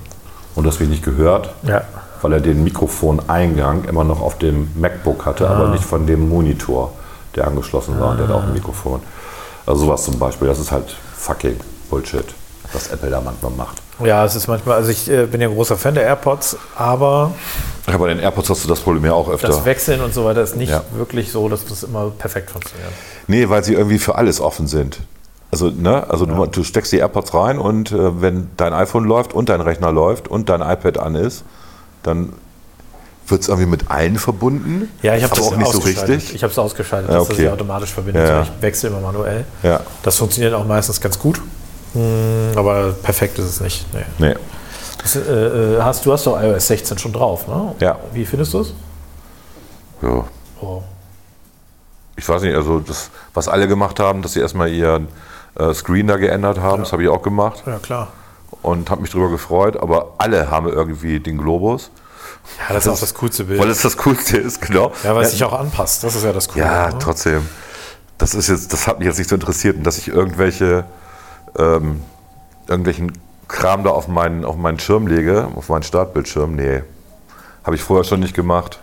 und 0.56 0.64
du 0.64 0.70
hast 0.70 0.80
mich 0.80 0.90
nicht 0.90 1.04
gehört, 1.04 1.54
Ja. 1.64 1.82
weil 2.22 2.34
er 2.34 2.40
den 2.42 2.64
Mikrofoneingang 2.64 3.86
immer 3.86 4.04
noch 4.04 4.22
auf 4.22 4.38
dem 4.38 4.70
MacBook 4.76 5.26
hatte, 5.26 5.50
aber 5.50 5.70
nicht 5.70 5.84
von 5.84 6.06
dem 6.06 6.28
Monitor, 6.30 6.92
der 7.36 7.48
angeschlossen 7.48 8.00
war 8.00 8.12
und 8.12 8.18
der 8.20 8.28
hat 8.28 8.36
auch 8.36 8.44
ein 8.44 8.54
Mikrofon. 8.54 9.00
Also 9.66 9.86
sowas 9.86 10.04
zum 10.04 10.20
Beispiel, 10.20 10.48
das 10.48 10.60
ist 10.60 10.72
halt 10.72 10.96
fucking 11.16 11.56
Bullshit, 11.90 12.26
was 12.74 12.88
Apple 12.88 13.10
da 13.10 13.22
manchmal 13.22 13.52
macht. 13.52 13.82
Ja, 14.06 14.26
es 14.26 14.36
ist 14.36 14.48
manchmal, 14.48 14.76
also 14.78 14.90
ich 14.90 15.10
äh, 15.10 15.26
bin 15.26 15.42
ja 15.42 15.48
ein 15.50 15.54
großer 15.56 15.78
Fan 15.78 15.94
der 15.96 16.04
AirPods, 16.04 16.58
aber 16.76 17.32
Ja, 17.88 17.98
bei 17.98 18.08
den 18.10 18.20
AirPods 18.20 18.50
hast 18.50 18.64
du 18.64 18.68
das 18.68 18.80
Problem 18.80 19.06
ja 19.06 19.14
auch 19.14 19.30
öfter. 19.30 19.48
das 19.48 19.66
Wechseln 19.66 20.02
und 20.02 20.14
so 20.14 20.26
weiter 20.26 20.42
ist 20.42 20.56
nicht 20.56 20.70
Ja. 20.70 20.84
wirklich 20.96 21.32
so, 21.32 21.48
dass 21.50 21.66
das 21.66 21.84
immer 21.84 22.10
perfekt 22.18 22.52
funktioniert. 22.52 22.92
Nee, 23.28 23.50
weil 23.50 23.64
sie 23.64 23.74
irgendwie 23.74 24.00
für 24.00 24.16
alles 24.16 24.40
offen 24.42 24.68
sind. 24.68 25.00
Also, 25.52 25.70
ne, 25.70 26.10
also 26.10 26.26
du, 26.26 26.46
du 26.46 26.64
steckst 26.64 26.92
die 26.94 26.98
AirPods 26.98 27.34
rein 27.34 27.60
und 27.60 27.92
äh, 27.92 28.22
wenn 28.22 28.50
dein 28.58 28.74
iPhone 28.74 29.04
läuft 29.04 29.34
und 29.34 29.50
dein 29.50 29.60
Rechner 29.62 29.92
läuft 29.92 30.28
und 30.30 30.48
dein 30.50 30.62
iPad 30.62 30.98
an 30.98 31.16
ist, 31.16 31.44
dann 32.04 32.32
wird 33.28 33.42
es 33.42 33.48
irgendwie 33.50 33.70
mit 33.70 33.90
allen 33.92 34.18
verbunden. 34.18 34.90
Ja, 35.02 35.16
ich 35.16 35.24
habe 35.24 35.36
das 35.36 35.46
auch 35.46 35.56
nicht 35.56 35.72
so 35.72 35.80
richtig. 35.80 36.34
Ich 36.36 36.44
habe 36.44 36.52
es 36.52 36.58
ausgeschaltet, 36.60 37.10
Ja, 37.12 37.18
dass 37.18 37.28
das 37.28 37.34
okay. 37.36 37.44
sich 37.44 37.52
automatisch 37.52 37.92
verbindet. 37.92 38.28
Ja, 38.28 38.36
ja. 38.38 38.42
Ich 38.44 38.52
wechsle 38.62 38.90
immer 38.90 39.00
manuell. 39.02 39.46
Ja. 39.64 39.82
Das 40.04 40.18
funktioniert 40.18 40.54
auch 40.54 40.66
meistens 40.66 41.00
ganz 41.02 41.18
gut. 41.20 41.42
Hm, 41.94 42.52
Aber 42.56 42.92
perfekt 42.94 43.38
ist 43.40 43.46
es 43.46 43.60
nicht. 43.62 43.86
Nee. 43.94 44.06
Nee. 44.20 44.36
Das, 45.02 45.16
äh, 45.16 45.20
äh, 45.20 45.82
hast, 45.82 46.06
du 46.06 46.14
hast 46.14 46.26
doch 46.28 46.42
iOS 46.42 46.68
16 46.68 46.98
schon 46.98 47.12
drauf, 47.12 47.48
ne? 47.48 47.74
Ja. 47.80 47.98
Wie 48.14 48.26
findest 48.26 48.54
du 48.54 48.60
es? 48.62 48.74
Ja. 50.02 50.26
Oh. 50.62 50.82
Ich 52.16 52.28
weiß 52.28 52.42
nicht, 52.44 52.56
also 52.56 52.80
das, 52.80 53.10
was 53.34 53.48
alle 53.48 53.68
gemacht 53.68 54.00
haben, 54.00 54.22
dass 54.22 54.34
sie 54.34 54.42
erstmal 54.42 54.70
ihren 54.70 55.08
äh, 55.58 55.74
Screen 55.74 56.08
da 56.08 56.18
geändert 56.18 56.60
haben, 56.60 56.84
das 56.84 56.92
habe 56.92 57.04
ich 57.04 57.10
auch 57.10 57.22
gemacht 57.24 57.64
Ja, 57.66 57.80
klar. 57.80 58.10
und 58.62 58.90
habe 58.92 59.02
mich 59.02 59.10
darüber 59.12 59.30
gefreut, 59.32 59.76
aber 59.78 60.14
alle 60.20 60.52
haben 60.52 60.68
irgendwie 60.68 61.20
den 61.20 61.38
Globus, 61.40 61.90
Ja, 62.68 62.76
das 62.76 62.86
ist 62.86 62.92
auch 62.94 63.00
das 63.00 63.14
coolste 63.16 63.46
Bild. 63.46 63.60
weil 63.60 63.70
es 63.70 63.82
das 63.82 63.98
Coolste 63.98 64.38
ist, 64.38 64.62
genau. 64.62 64.92
ja, 65.04 65.16
weil 65.16 65.24
es 65.24 65.32
sich 65.32 65.44
auch 65.44 65.54
anpasst. 65.54 66.04
Das 66.04 66.16
ist 66.16 66.24
ja 66.24 66.32
das 66.32 66.48
Coole. 66.48 66.64
Ja, 66.66 66.90
ne? 66.90 66.96
trotzdem. 67.00 67.48
Das 68.20 68.36
ist 68.36 68.50
jetzt, 68.50 68.72
das 68.72 68.86
hat 68.88 69.00
mich 69.00 69.08
jetzt 69.08 69.18
nicht 69.18 69.30
so 69.30 69.36
interessiert, 69.36 69.78
und 69.78 69.84
dass 69.84 69.98
ich 69.98 70.10
irgendwelche, 70.10 70.86
ähm, 71.58 72.02
irgendwelchen 72.68 73.12
Kram 73.48 73.84
da 73.84 73.90
auf 73.90 74.08
meinen, 74.08 74.46
auf 74.46 74.56
meinen 74.56 74.80
Schirm 74.80 75.08
lege, 75.08 75.48
auf 75.56 75.70
meinen 75.70 75.84
Startbildschirm. 75.84 76.56
Nee, 76.56 76.84
habe 77.64 77.76
ich 77.76 77.82
vorher 77.84 78.04
schon 78.04 78.22
nicht 78.22 78.34
gemacht. 78.34 78.80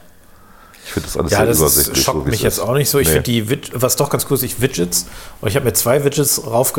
Ich 0.85 0.93
finde 0.95 1.07
das 1.09 1.17
alles 1.19 1.33
Ja, 1.33 1.39
sehr 1.39 1.47
das 1.49 1.59
übersichtlich. 1.59 2.05
schockt 2.05 2.25
so 2.25 2.31
mich 2.31 2.43
jetzt 2.43 2.55
ist. 2.55 2.61
auch 2.61 2.73
nicht 2.73 2.89
so. 2.89 2.99
Ich 2.99 3.09
Nee. 3.09 3.13
finde 3.15 3.25
die, 3.31 3.51
Wid- 3.51 3.71
was 3.75 3.97
doch 3.97 4.09
ganz 4.09 4.25
cool 4.31 4.37
ist, 4.37 4.43
ich 4.43 4.63
Widgets. 4.63 5.07
Und 5.43 5.49
ich 5.49 5.57
habe 5.57 5.67
mir 5.67 5.75
zwei 5.75 6.03
Widgets 6.03 6.47
rauf 6.47 6.73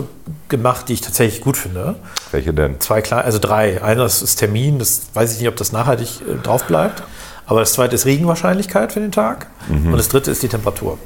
gemacht, 0.48 0.90
die 0.90 0.94
ich 0.94 1.02
tatsächlich 1.02 1.42
gut 1.42 1.58
finde. 1.58 1.96
Welche 2.32 2.52
denn? 2.52 2.80
Zwei 2.80 3.02
kleine, 3.02 3.24
also 3.24 3.38
drei. 3.38 3.84
Eines 3.84 4.24
ist 4.24 4.38
Termin, 4.38 4.80
das 4.80 5.02
weiß 5.14 5.34
ich 5.34 5.40
nicht, 5.40 5.48
ob 5.48 5.58
das 5.58 5.72
nachhaltig 5.72 6.22
äh, 6.22 6.36
drauf 6.42 6.64
bleibt. 6.66 7.04
Aber 7.46 7.60
das 7.60 7.74
zweite 7.74 7.94
ist 7.96 8.06
Regenwahrscheinlichkeit 8.06 8.94
für 8.94 9.00
den 9.00 9.12
Tag. 9.12 9.46
Mhm. 9.68 9.92
Und 9.92 9.98
das 9.98 10.10
dritte 10.10 10.32
ist 10.32 10.42
die 10.42 10.48
Temperatur. 10.50 10.98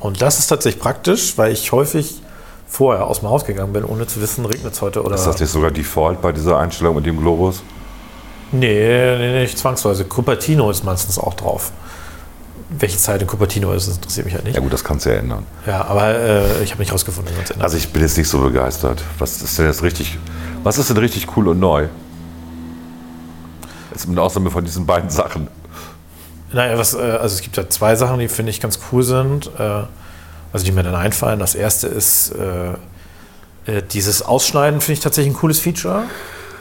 Und 0.00 0.20
das 0.20 0.38
ist 0.38 0.48
tatsächlich 0.48 0.82
praktisch, 0.82 1.38
weil 1.38 1.52
ich 1.52 1.72
häufig 1.72 2.20
vorher 2.66 3.06
aus 3.06 3.20
dem 3.20 3.28
Haus 3.28 3.44
gegangen 3.44 3.72
bin, 3.72 3.84
ohne 3.84 4.06
zu 4.06 4.20
wissen, 4.20 4.44
regnet 4.44 4.72
es 4.72 4.82
heute 4.82 5.02
oder. 5.02 5.14
Ist 5.14 5.26
das 5.26 5.40
nicht 5.40 5.50
sogar 5.50 5.70
Default 5.70 6.20
bei 6.20 6.32
dieser 6.32 6.58
Einstellung 6.58 6.96
mit 6.96 7.06
dem 7.06 7.18
Globus? 7.18 7.62
Nee, 8.52 9.16
nee, 9.18 9.40
nicht 9.40 9.58
zwangsweise. 9.58 10.04
Cupertino 10.04 10.70
ist 10.70 10.84
meistens 10.84 11.18
auch 11.18 11.34
drauf. 11.34 11.72
Welche 12.68 12.98
Zeit 12.98 13.22
in 13.22 13.28
Cupertino 13.28 13.72
ist, 13.72 13.88
das 13.88 13.96
interessiert 13.96 14.26
mich 14.26 14.34
halt 14.34 14.44
nicht. 14.44 14.56
Ja 14.56 14.60
gut, 14.60 14.72
das 14.72 14.82
kannst 14.82 15.06
du 15.06 15.10
ja 15.10 15.16
ändern. 15.16 15.46
Ja, 15.66 15.84
aber 15.84 16.14
äh, 16.14 16.62
ich 16.62 16.72
habe 16.72 16.80
nicht 16.80 16.92
rausgefunden, 16.92 17.32
wie 17.32 17.36
man 17.36 17.44
es 17.44 17.50
ändert. 17.50 17.64
Also 17.64 17.76
ich 17.76 17.92
bin 17.92 18.02
jetzt 18.02 18.18
nicht 18.18 18.28
so 18.28 18.40
begeistert. 18.40 19.02
Was 19.18 19.40
ist 19.42 19.58
denn 19.58 19.66
jetzt 19.66 19.82
richtig, 19.82 20.18
was 20.62 20.78
ist 20.78 20.90
denn 20.90 20.96
richtig 20.96 21.36
cool 21.36 21.48
und 21.48 21.60
neu? 21.60 21.86
Jetzt 23.92 24.08
mit 24.08 24.18
Ausnahme 24.18 24.50
von 24.50 24.64
diesen 24.64 24.84
beiden 24.84 25.10
Sachen. 25.10 25.48
Naja, 26.52 26.78
was, 26.78 26.94
äh, 26.94 26.98
also 26.98 27.34
es 27.34 27.42
gibt 27.42 27.56
ja 27.56 27.68
zwei 27.68 27.96
Sachen, 27.96 28.18
die 28.18 28.28
finde 28.28 28.50
ich 28.50 28.60
ganz 28.60 28.78
cool 28.90 29.02
sind, 29.02 29.50
äh, 29.58 29.82
also 30.56 30.64
die 30.64 30.72
mir 30.72 30.82
dann 30.82 30.94
einfallen. 30.94 31.38
Das 31.38 31.54
erste 31.54 31.86
ist 31.86 32.32
äh, 32.32 32.70
äh, 33.70 33.82
dieses 33.92 34.22
Ausschneiden, 34.22 34.80
finde 34.80 34.94
ich 34.94 35.00
tatsächlich 35.00 35.34
ein 35.34 35.36
cooles 35.38 35.58
Feature. 35.58 36.04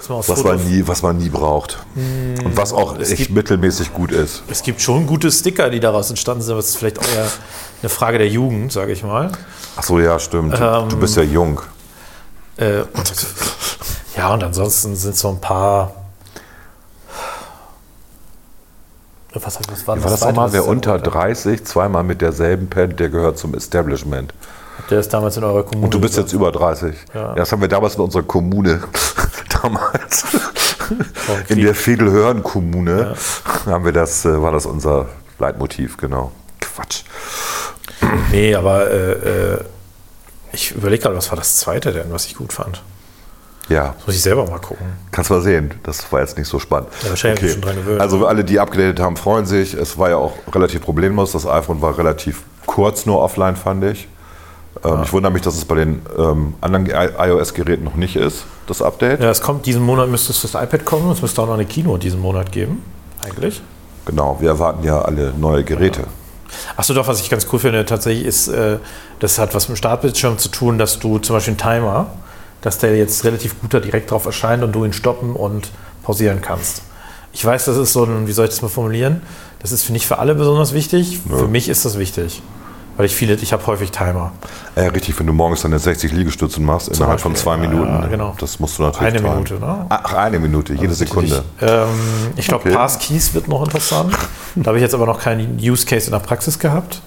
Was 0.10 0.26
Foto- 0.28 0.44
man 0.44 0.64
nie, 0.70 0.84
was 0.86 1.02
man 1.02 1.18
nie 1.18 1.30
braucht. 1.30 1.80
Und 1.96 2.58
was 2.58 2.74
auch 2.74 3.00
echt 3.00 3.16
gibt- 3.16 3.30
mittelmäßig 3.32 3.94
gut 3.94 4.12
ist. 4.12 4.44
es 4.50 4.62
gibt 4.64 4.82
schon 4.82 5.08
gute 5.08 5.32
Sticker, 5.32 5.70
die 5.70 5.80
daraus 5.80 6.10
entstanden 6.10 6.44
sind, 6.44 6.52
aber 6.52 6.60
es 6.60 6.70
ist 6.72 6.78
vielleicht 6.78 7.00
auch 7.00 7.08
eher 7.08 7.26
eine 7.82 7.90
Frage 7.90 8.18
der 8.18 8.28
Jugend, 8.28 8.74
sage 8.74 8.92
ich 8.92 9.02
mal. 9.02 9.32
Ach 9.78 9.84
so, 9.84 9.98
ja, 9.98 10.20
stimmt. 10.20 10.56
Ähm, 10.62 10.90
du 10.90 10.98
bist 10.98 11.16
ja 11.16 11.24
jung. 11.24 11.62
Äh, 12.58 12.82
und, 12.94 13.14
ja, 14.18 14.34
und 14.34 14.44
ansonsten 14.44 14.96
sind 14.98 15.16
so 15.16 15.30
ein 15.30 15.40
paar. 15.40 15.94
Was, 19.36 19.60
was 19.70 19.88
war, 19.88 20.02
War 20.02 20.12
das 20.12 20.20
zweite, 20.22 20.34
nochmal, 20.34 20.54
wer 20.54 20.66
unter 20.66 20.98
da? 20.98 21.12
30 21.12 21.66
zweimal 21.66 22.04
mit 22.04 22.22
derselben 22.22 22.70
Pen, 22.70 22.96
der 22.96 23.10
gehört 23.10 23.38
zum 23.38 23.54
Establishment. 23.54 24.34
Der 24.90 25.00
ist 25.00 25.14
damals 25.14 25.36
in 25.36 25.44
eurer 25.44 25.64
Kommune. 25.64 25.86
Und 25.86 25.94
du 25.94 26.00
bist 26.00 26.16
jetzt 26.18 26.32
über 26.34 26.52
30. 26.52 26.96
Ja. 27.14 27.34
Das 27.34 27.52
haben 27.52 27.62
wir 27.62 27.68
damals 27.68 27.96
in 27.96 28.02
unserer 28.02 28.24
Kommune, 28.24 28.82
damals, 29.62 30.26
in 31.50 31.62
der 31.62 31.76
Fedelhörn-Kommune, 31.76 33.16
haben 33.66 33.86
wir 33.86 33.92
das, 33.92 34.26
äh, 34.26 34.42
war 34.42 34.52
das 34.52 34.66
unser 34.66 35.08
Leitmotiv, 35.40 35.98
genau. 35.98 36.32
Quatsch. 36.62 37.04
Nee, 38.32 38.56
aber 38.56 38.90
äh, 38.90 39.54
äh, 39.54 39.60
ich 40.52 40.72
überlege 40.72 41.04
gerade, 41.04 41.18
was 41.18 41.30
war 41.30 41.38
das 41.38 41.58
zweite 41.58 41.92
denn, 41.92 42.12
was 42.12 42.26
ich 42.26 42.36
gut 42.36 42.54
fand? 42.54 42.82
Ja, 43.70 43.94
Das 43.98 44.08
muss 44.08 44.16
ich 44.16 44.22
selber 44.22 44.46
mal 44.50 44.60
gucken. 44.60 44.86
kannst 45.12 45.32
mal 45.32 45.42
sehen. 45.42 45.72
Das 45.84 46.12
war 46.12 46.20
jetzt 46.22 46.38
nicht 46.38 46.48
so 46.48 46.60
spannend. 46.60 46.90
Ja, 47.04 47.10
wahrscheinlich 47.10 47.44
ich 47.44 47.52
schon 47.54 47.62
dran 47.62 47.76
gewöhnt. 47.76 48.00
Also 48.00 48.26
alle, 48.28 48.44
die 48.44 48.60
abgedatet 48.60 49.00
haben, 49.00 49.18
freuen 49.18 49.46
sich. 49.46 49.74
Es 49.74 49.98
war 49.98 50.10
ja 50.10 50.18
auch 50.18 50.34
relativ 50.54 50.82
problemlos. 50.84 51.32
Das 51.32 51.48
iPhone 51.48 51.82
war 51.82 51.98
relativ 51.98 52.44
kurz 52.68 53.06
nur 53.06 53.22
offline, 53.22 53.56
fand 53.56 53.84
ich. 53.86 54.08
Ähm, 54.84 55.02
Ich 55.04 55.12
wundere 55.14 55.32
mich, 55.34 55.42
dass 55.42 55.56
es 55.56 55.66
bei 55.66 55.76
den 55.76 56.02
ähm, 56.18 56.54
anderen 56.62 56.86
iOS-Geräten 56.88 57.84
noch 57.86 57.96
nicht 57.96 58.16
ist, 58.16 58.46
das 58.68 58.82
Update. 58.84 59.20
Ja, 59.22 59.32
es 59.32 59.42
kommt, 59.42 59.66
diesen 59.66 59.82
Monat 59.82 60.10
müsste 60.10 60.32
es 60.32 60.42
das 60.44 60.54
iPad 60.54 60.86
kommen. 60.86 61.12
Es 61.12 61.22
müsste 61.22 61.42
auch 61.42 61.48
noch 61.48 61.54
eine 61.56 61.66
Kino 61.66 61.98
diesen 61.98 62.20
Monat 62.22 62.52
geben. 62.52 62.84
Eigentlich. 63.24 63.62
Genau, 64.06 64.38
wir 64.40 64.50
erwarten 64.50 64.84
ja 64.84 65.02
alle 65.02 65.34
neue 65.36 65.64
Geräte. 65.64 66.04
Achso, 66.78 66.94
doch, 66.94 67.08
was 67.08 67.20
ich 67.22 67.30
ganz 67.32 67.48
cool 67.52 67.58
finde, 67.60 67.84
tatsächlich 67.86 68.26
ist, 68.28 68.48
äh, 68.48 68.78
das 69.20 69.40
hat 69.40 69.56
was 69.56 69.68
mit 69.68 69.76
dem 69.76 69.80
Startbildschirm 69.80 70.38
zu 70.38 70.50
tun, 70.50 70.78
dass 70.78 71.00
du 71.00 71.18
zum 71.18 71.36
Beispiel 71.36 71.54
einen 71.54 71.58
Timer, 71.58 72.08
dass 72.66 72.80
der 72.80 72.98
jetzt 72.98 73.24
relativ 73.24 73.62
gut 73.62 73.74
da 73.74 73.80
direkt 73.80 74.10
drauf 74.12 74.26
erscheint 74.26 74.64
und 74.64 74.74
du 74.74 74.84
ihn 74.84 74.92
stoppen 74.94 75.34
und 75.36 75.70
pausieren 76.04 76.42
kannst. 76.42 76.82
Ich 77.32 77.46
weiß, 77.46 77.66
das 77.66 77.78
ist 77.78 77.94
so 77.94 78.04
ein, 78.06 78.28
wie 78.28 78.32
soll 78.32 78.46
ich 78.46 78.52
das 78.52 78.62
mal 78.62 78.70
formulieren? 78.70 79.22
Das 79.60 79.72
ist 79.72 79.90
nicht 79.90 80.08
für 80.08 80.18
alle 80.20 80.36
besonders 80.36 80.74
wichtig. 80.74 81.20
Für 81.30 81.48
mich 81.48 81.70
ist 81.70 81.86
das 81.86 81.98
wichtig. 82.00 82.42
Weil 82.98 83.06
ich 83.08 83.16
viele, 83.16 83.34
ich 83.36 83.52
habe 83.54 83.68
häufig 83.68 83.92
Timer. 83.92 84.32
Ja, 84.78 84.84
richtig, 84.88 85.20
wenn 85.20 85.28
du 85.28 85.34
morgens 85.34 85.62
deine 85.64 85.78
60 85.80 86.14
Liegestützen 86.14 86.64
machst, 86.66 86.88
innerhalb 86.88 87.20
von 87.20 87.36
zwei 87.36 87.58
Beispiel, 87.58 87.74
ja, 87.78 87.84
Minuten. 87.84 88.02
ja, 88.04 88.08
genau. 88.08 88.36
Das 88.40 88.60
musst 88.60 88.80
du 88.80 88.84
natürlich 88.84 89.14
Eine 89.14 89.22
tragen. 89.22 89.44
Minute, 89.44 89.54
ne? 89.60 89.86
Ach, 89.90 90.14
eine 90.14 90.40
Minute, 90.40 90.74
jede 90.74 90.94
Sekunde. 90.94 91.44
Ich, 91.60 91.68
ähm, 91.68 91.88
ich 92.38 92.48
glaube, 92.48 92.64
Okay. 92.66 92.74
Passkeys 92.76 93.34
wird 93.34 93.48
noch 93.50 93.64
interessant. 93.66 94.14
da 94.56 94.68
habe 94.68 94.78
ich 94.78 94.82
jetzt 94.82 94.96
aber 94.96 95.06
noch 95.06 95.20
keinen 95.20 95.60
Use 95.60 95.86
Case 95.86 96.06
in 96.08 96.14
der 96.14 96.20
Praxis 96.20 96.58
gehabt. 96.58 97.02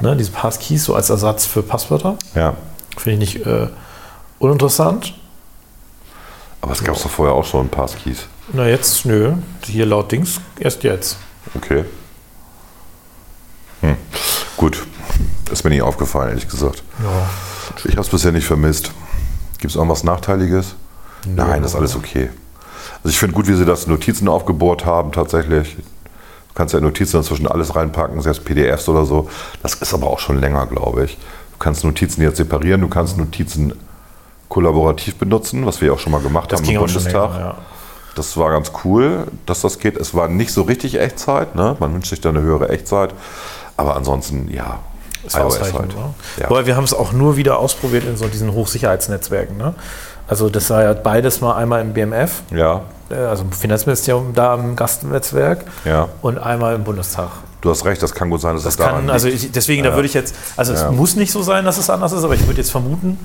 Ne, 0.00 0.16
diese 0.16 0.32
Passkeys 0.32 0.84
so 0.84 0.94
als 0.96 1.08
Ersatz 1.10 1.46
für 1.46 1.62
Passwörter. 1.62 2.16
Ja. 2.34 2.54
Finde 2.96 3.24
ich 3.24 3.34
nicht 3.36 3.46
äh, 3.46 3.68
uninteressant. 4.38 5.14
Aber 6.60 6.72
es 6.72 6.82
gab 6.82 6.96
es 6.96 7.02
doch 7.02 7.10
vorher 7.10 7.34
auch 7.34 7.44
schon 7.44 7.68
Passkeys. 7.68 8.26
Na 8.52 8.66
jetzt, 8.66 9.04
nö. 9.04 9.34
Hier 9.66 9.86
laut 9.86 10.10
Dings 10.12 10.40
erst 10.58 10.82
jetzt. 10.82 11.18
Okay. 11.54 11.84
Hm. 13.80 13.96
Gut. 14.56 14.86
Ist 15.50 15.62
mir 15.62 15.70
nicht 15.70 15.82
aufgefallen, 15.82 16.30
ehrlich 16.30 16.48
gesagt. 16.48 16.82
Ja. 17.02 17.28
Ich 17.84 17.92
habe 17.92 18.00
es 18.00 18.08
bisher 18.08 18.32
nicht 18.32 18.46
vermisst. 18.46 18.90
Gibt 19.58 19.70
es 19.70 19.76
irgendwas 19.76 20.04
Nachteiliges? 20.04 20.74
Nein, 21.26 21.62
das 21.62 21.72
ist 21.72 21.76
alles 21.76 21.96
okay. 21.96 22.30
Also 22.98 23.08
ich 23.08 23.18
finde 23.18 23.34
gut, 23.34 23.46
wie 23.46 23.54
sie 23.54 23.64
das 23.64 23.86
Notizen 23.86 24.28
aufgebohrt 24.28 24.84
haben 24.84 25.12
tatsächlich. 25.12 25.76
Du 25.76 26.54
kannst 26.54 26.72
ja 26.72 26.80
Notizen 26.80 27.18
inzwischen 27.18 27.46
alles 27.46 27.74
reinpacken, 27.74 28.20
selbst 28.20 28.44
PDFs 28.44 28.88
oder 28.88 29.04
so. 29.04 29.28
Das 29.62 29.74
ist 29.74 29.92
aber 29.92 30.08
auch 30.08 30.18
schon 30.18 30.40
länger, 30.40 30.66
glaube 30.66 31.04
ich. 31.04 31.16
Du 31.52 31.58
kannst 31.58 31.84
Notizen 31.84 32.22
jetzt 32.22 32.36
separieren, 32.36 32.80
du 32.80 32.88
kannst 32.88 33.18
Notizen 33.18 33.74
kollaborativ 34.54 35.16
benutzen, 35.16 35.66
was 35.66 35.80
wir 35.80 35.92
auch 35.92 35.98
schon 35.98 36.12
mal 36.12 36.20
gemacht 36.22 36.52
Das 36.52 36.60
haben 36.62 36.68
im 36.70 36.78
Bundestag. 36.78 37.12
länger, 37.32 37.38
ja. 37.38 37.54
Das 38.14 38.36
war 38.36 38.50
ganz 38.50 38.70
cool, 38.84 39.26
dass 39.44 39.62
das 39.62 39.80
geht. 39.80 39.96
Es 39.96 40.14
war 40.14 40.28
nicht 40.28 40.52
so 40.52 40.62
richtig 40.62 40.98
Echtzeit, 41.00 41.56
ne? 41.56 41.76
man 41.80 41.92
wünscht 41.92 42.10
sich 42.10 42.20
da 42.20 42.28
eine 42.28 42.40
höhere 42.40 42.68
Echtzeit. 42.68 43.10
Aber 43.76 43.96
ansonsten, 43.96 44.48
ja, 44.52 44.78
Ist 45.26 45.36
ausreichend. 45.36 45.78
halt. 45.80 45.88
Ne? 45.96 46.14
Ja. 46.40 46.48
Wobei 46.50 46.66
wir 46.66 46.76
haben 46.76 46.84
es 46.84 46.94
auch 46.94 47.10
nur 47.12 47.36
wieder 47.36 47.58
ausprobiert 47.58 48.04
in 48.04 48.16
so 48.16 48.28
diesen 48.28 48.52
Hochsicherheitsnetzwerken. 48.52 49.56
Ne? 49.56 49.74
Also 50.28 50.48
das 50.48 50.70
war 50.70 50.84
ja 50.84 50.92
beides 50.92 51.40
mal 51.40 51.56
einmal 51.56 51.80
im 51.80 51.92
BMF, 51.92 52.42
Ja, 52.52 52.82
äh, 53.10 53.14
also 53.16 53.42
im 53.42 53.50
Finanzministerium 53.50 54.32
da 54.32 54.54
im 54.54 54.76
Gastnetzwerk 54.76 55.64
ja. 55.84 56.08
und 56.22 56.38
einmal 56.38 56.76
im 56.76 56.84
Bundestag. 56.84 57.30
Du 57.64 57.70
hast 57.70 57.86
recht, 57.86 58.02
das 58.02 58.12
kann 58.14 58.28
gut 58.28 58.42
sein, 58.42 58.54
dass 58.54 58.64
Das 58.64 58.74
es 58.74 58.76
daran 58.78 59.06
kann, 59.06 59.10
also 59.10 59.26
ich, 59.26 59.50
deswegen, 59.50 59.82
da 59.84 59.88
Ja. 59.88 59.94
würde 59.96 60.06
ich 60.06 60.12
jetzt, 60.12 60.34
also 60.54 60.74
Ja. 60.74 60.90
es 60.90 60.94
muss 60.94 61.16
nicht 61.16 61.32
so 61.32 61.42
sein, 61.42 61.64
dass 61.64 61.78
es 61.78 61.88
anders 61.88 62.12
ist, 62.12 62.22
aber 62.22 62.34
ich 62.34 62.46
würde 62.46 62.58
jetzt 62.60 62.70
vermuten, 62.70 63.18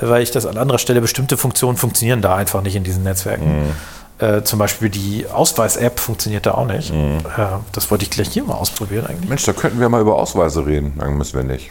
weil 0.00 0.20
ich 0.20 0.32
das 0.32 0.46
an 0.46 0.58
anderer 0.58 0.78
Stelle, 0.78 1.00
bestimmte 1.00 1.36
Funktionen 1.36 1.76
funktionieren 1.76 2.20
da 2.20 2.34
einfach 2.34 2.60
nicht 2.62 2.74
in 2.74 2.82
diesen 2.82 3.04
Netzwerken. 3.04 3.66
Mhm. 3.66 3.70
Äh, 4.18 4.42
zum 4.42 4.58
Beispiel 4.58 4.88
die 4.90 5.26
Ausweis-App 5.32 6.00
funktioniert 6.00 6.44
da 6.44 6.52
auch 6.54 6.66
nicht. 6.66 6.92
Mhm. 6.92 7.18
Äh, 7.36 7.46
das 7.70 7.88
wollte 7.92 8.02
ich 8.04 8.10
gleich 8.10 8.28
hier 8.30 8.42
mal 8.42 8.54
ausprobieren 8.54 9.06
eigentlich. 9.06 9.28
Mensch, 9.28 9.44
da 9.44 9.52
könnten 9.52 9.78
wir 9.78 9.88
mal 9.88 10.00
über 10.00 10.16
Ausweise 10.16 10.66
reden. 10.66 10.94
Dann 10.98 11.16
müssen 11.16 11.36
wir 11.36 11.44
nicht. 11.44 11.70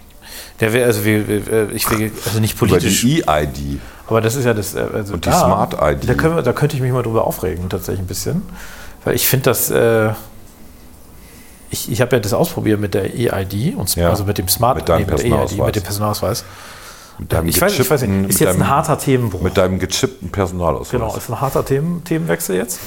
Der 0.61 0.71
wäre, 0.71 0.85
also 0.85 1.03
wir, 1.03 1.27
wir, 1.27 1.51
äh, 1.51 1.71
ich 1.73 1.89
will, 1.91 2.09
also 2.25 2.39
nicht 2.39 2.53
Über 2.55 2.67
politisch, 2.67 3.01
die 3.01 3.19
E-ID. 3.19 3.81
aber 4.07 4.21
das 4.21 4.35
ist 4.35 4.45
ja 4.45 4.53
das, 4.53 4.75
äh, 4.75 4.79
also 4.93 5.15
Und 5.15 5.25
die 5.25 5.29
da, 5.29 5.39
Smart-ID. 5.39 6.07
Da, 6.07 6.41
da 6.41 6.53
könnte 6.53 6.77
ich 6.77 6.81
mich 6.81 6.93
mal 6.93 7.03
drüber 7.03 7.27
aufregen, 7.27 7.67
tatsächlich 7.67 7.99
ein 8.01 8.07
bisschen. 8.07 8.43
Weil 9.03 9.15
ich 9.15 9.27
finde 9.27 9.43
das, 9.49 9.69
äh, 9.69 10.11
ich, 11.73 11.91
ich 11.91 11.99
habe 12.01 12.15
ja 12.15 12.19
das 12.21 12.33
ausprobiert 12.33 12.79
mit 12.79 12.93
der 12.93 13.05
EID, 13.13 13.75
und, 13.75 13.93
Ja. 13.95 14.09
also 14.09 14.23
mit 14.23 14.37
dem 14.37 14.47
Smart, 14.47 14.77
Mit 14.77 14.87
deinem 14.89 15.05
der 15.07 15.15
EID, 15.15 15.21
Personalausweis. 15.29 15.65
mit 15.65 15.75
dem 15.75 15.83
Personalausweis. 15.83 16.43
Mit 17.19 17.33
deinem 17.33 17.47
Ich 17.49 17.61
weiß, 17.61 17.77
ich 17.79 17.89
weiß 17.91 18.01
nicht, 18.01 18.09
gechippten- 18.11 18.29
ist 18.29 18.39
mit 18.39 18.39
jetzt 18.41 18.49
ein 18.55 18.59
deinem- 18.59 18.69
harter 18.69 18.97
Themenbruch. 18.97 19.41
Mit 19.41 19.57
deinem 19.57 19.79
gechippten 19.79 20.29
Personalausweis. 20.29 20.89
genau, 20.91 21.15
ist 21.15 21.29
ein 21.29 21.41
harter 21.41 21.65
Themen, 21.65 22.03
Themenwechsel 22.03 22.55
jetzt. 22.55 22.79